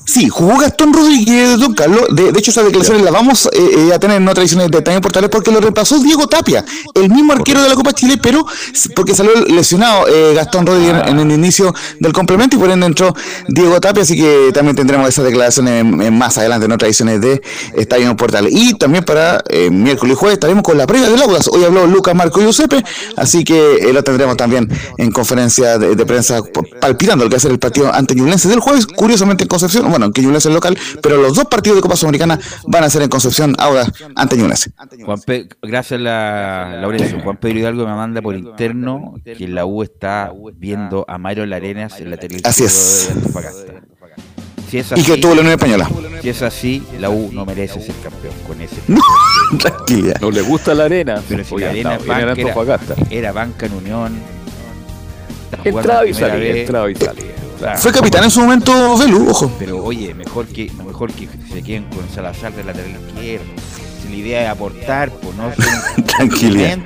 sí, 0.10 0.30
jugó 0.30 0.58
Gastón 0.58 0.94
Rodríguez, 0.94 1.60
don 1.60 1.74
Carlos. 1.74 2.08
De, 2.12 2.30
hecho, 2.30 2.52
esa 2.52 2.64
declaración 2.64 3.04
la 3.04 3.12
vamos 3.12 3.48
eh, 3.48 3.50
eh, 3.90 3.94
a 3.94 4.00
tener 4.00 4.18
en 4.18 4.28
otras 4.28 4.44
ediciones 4.44 4.72
de 4.72 4.82
también 4.82 5.02
portales 5.02 5.30
porque 5.30 5.52
lo 5.52 5.60
reemplazó 5.60 6.00
Diego 6.00 6.28
Tapia, 6.28 6.64
el 6.96 7.10
mismo 7.10 7.34
arquero 7.34 7.62
de 7.62 7.70
la 7.70 7.76
Copa 7.76 7.94
Chile, 7.94 8.18
pero 8.22 8.46
porque 8.96 9.16
salió 9.16 9.34
lesionado 9.46 10.08
eh, 10.08 10.34
Gastón 10.36 10.66
Rodríguez 10.66 10.96
en, 11.08 11.20
el 11.20 11.32
inicio 11.32 11.74
del 12.00 12.14
complemento 12.14 12.56
y 12.56 12.60
por 12.60 12.70
ende 12.72 12.86
entró 12.86 13.14
Diego 13.48 13.80
Tapia, 13.80 14.04
así 14.04 14.16
que 14.16 14.52
también 14.54 14.76
tendremos 14.76 15.08
esa 15.08 15.24
declaración 15.24 16.18
más 16.18 16.38
adelante 16.38 16.66
en 16.66 16.72
otras 16.72 16.88
ediciones 16.90 17.22
de 17.22 17.42
Estadio 17.76 18.16
Portales. 18.16 18.54
Y 18.54 18.74
también 18.76 19.04
para 19.04 19.44
miércoles 19.72 20.14
y 20.14 20.18
jueves 20.18 20.34
estaremos 20.36 20.64
con 20.64 20.78
la 20.78 20.88
previa 20.88 21.10
del 21.10 21.22
Audas. 21.22 21.48
Hoy 21.48 21.64
habló 21.64 21.86
Lucas 21.88 22.16
Marco 22.16 22.40
Giuseppe, 22.42 22.84
así 23.16 23.44
que 23.44 23.76
eh, 23.76 23.94
lo 23.94 24.04
tendremos 24.04 24.38
también 24.38 24.70
en 24.98 25.12
conferencia 25.12 25.78
de, 25.78 26.06
prensa 26.06 26.42
palpitando 26.82 27.24
lo 27.26 27.30
que 27.30 27.40
ser 27.40 27.52
el 27.52 27.60
partido 27.60 27.94
ante 27.94 28.16
Ñublense 28.16 28.48
del 28.48 28.60
jueves, 28.60 28.88
curiosamente 28.88 29.44
en 29.44 29.48
Concepción, 29.48 29.90
bueno, 29.90 29.99
aunque 30.04 30.22
Ñublense 30.22 30.50
es 30.50 30.56
local, 30.56 30.78
pero 31.02 31.18
los 31.18 31.36
dos 31.36 31.46
partidos 31.46 31.78
de 31.78 31.82
Copa 31.82 31.96
Sudamericana 31.96 32.40
van 32.68 32.84
a 32.84 32.90
ser 32.90 33.02
en 33.02 33.10
Concepción, 33.10 33.56
Audas 33.58 33.92
ante. 34.16 34.40
Juan 35.04 35.22
gracias 35.62 36.00
la, 36.00 36.78
Laurencio. 36.82 37.20
Juan 37.22 37.38
Pedro 37.38 37.60
Hidalgo 37.60 37.86
me 37.86 37.96
manda 37.96 38.22
por 38.22 38.36
interno 38.36 39.16
que 39.24 39.48
la 39.48 39.66
U 39.66 39.84
está 39.84 40.32
viendo 40.56 41.06
a 41.08 41.18
Mario 41.18 41.46
Larenas 41.46 42.00
en 42.00 42.12
la 42.12 42.18
televisión 42.18 42.50
así 42.50 42.64
es. 42.64 43.12
y 44.96 45.04
que 45.04 45.18
tuvo 45.18 45.36
la 45.36 45.42
Unión 45.42 45.54
Española. 45.54 45.90
Si 46.22 46.30
es 46.30 46.42
así, 46.42 46.84
la 47.00 47.10
U 47.10 47.30
no 47.32 47.46
merece 47.46 47.82
ser 47.82 47.96
campeón 48.04 48.34
con 48.48 48.62
ese. 48.62 48.78
Tranquila. 49.60 50.16
No 50.22 50.32
le 50.32 50.42
gusta 50.42 50.74
la 50.74 50.86
arena. 50.86 51.22
Pero 51.28 51.44
si 51.44 51.58
la 51.58 51.70
arena 51.70 51.98
banca 51.98 52.20
era, 52.20 52.80
era, 53.10 53.32
banca 53.32 53.66
en 53.66 53.74
Unión. 53.74 54.20
Entraba 55.64 56.06
y 56.06 56.14
salía, 56.14 56.56
entraba 56.56 56.92
y 56.92 56.96
salía. 56.96 57.34
Fue 57.78 57.92
capitán 57.92 58.24
en 58.24 58.32
su 58.32 58.40
momento 58.42 58.98
Velu, 58.98 59.30
ojo. 59.30 59.52
Pero 59.60 59.84
oye, 59.84 60.14
mejor 60.14 60.48
que, 60.48 60.72
mejor 60.86 61.12
que 61.12 61.28
se 61.52 61.62
queden 61.62 61.86
con 61.86 62.08
Salazar 62.10 62.54
de 62.54 62.64
lateral 62.64 62.92
izquierdo. 63.08 63.46
Si 64.02 64.10
la 64.10 64.16
idea 64.16 64.44
es 64.44 64.50
aportar, 64.50 65.12
pues 65.12 65.36
no 65.36 65.52
Tranquilidad. 66.06 66.80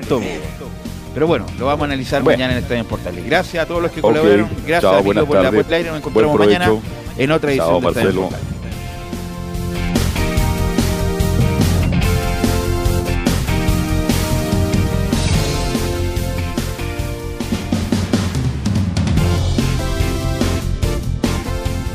Pero 1.13 1.27
bueno, 1.27 1.45
lo 1.59 1.67
vamos 1.67 1.83
a 1.83 1.85
analizar 1.85 2.23
mañana 2.23 2.53
en 2.53 2.59
Estadio 2.59 2.85
Portales. 2.85 3.23
Gracias 3.25 3.63
a 3.63 3.67
todos 3.67 3.83
los 3.83 3.91
que 3.91 4.01
colaboraron. 4.01 4.49
Gracias 4.65 4.81
Chao, 4.81 4.99
a 4.99 5.03
por 5.03 5.15
la 5.15 5.51
puerta 5.51 5.75
aire. 5.75 5.89
Nos 5.89 5.99
encontramos 5.99 6.39
mañana 6.39 6.71
en 7.17 7.31
otra 7.31 7.51
edición 7.51 7.81
de 7.81 7.87
Estadio 7.89 8.21
Portales. 8.21 8.62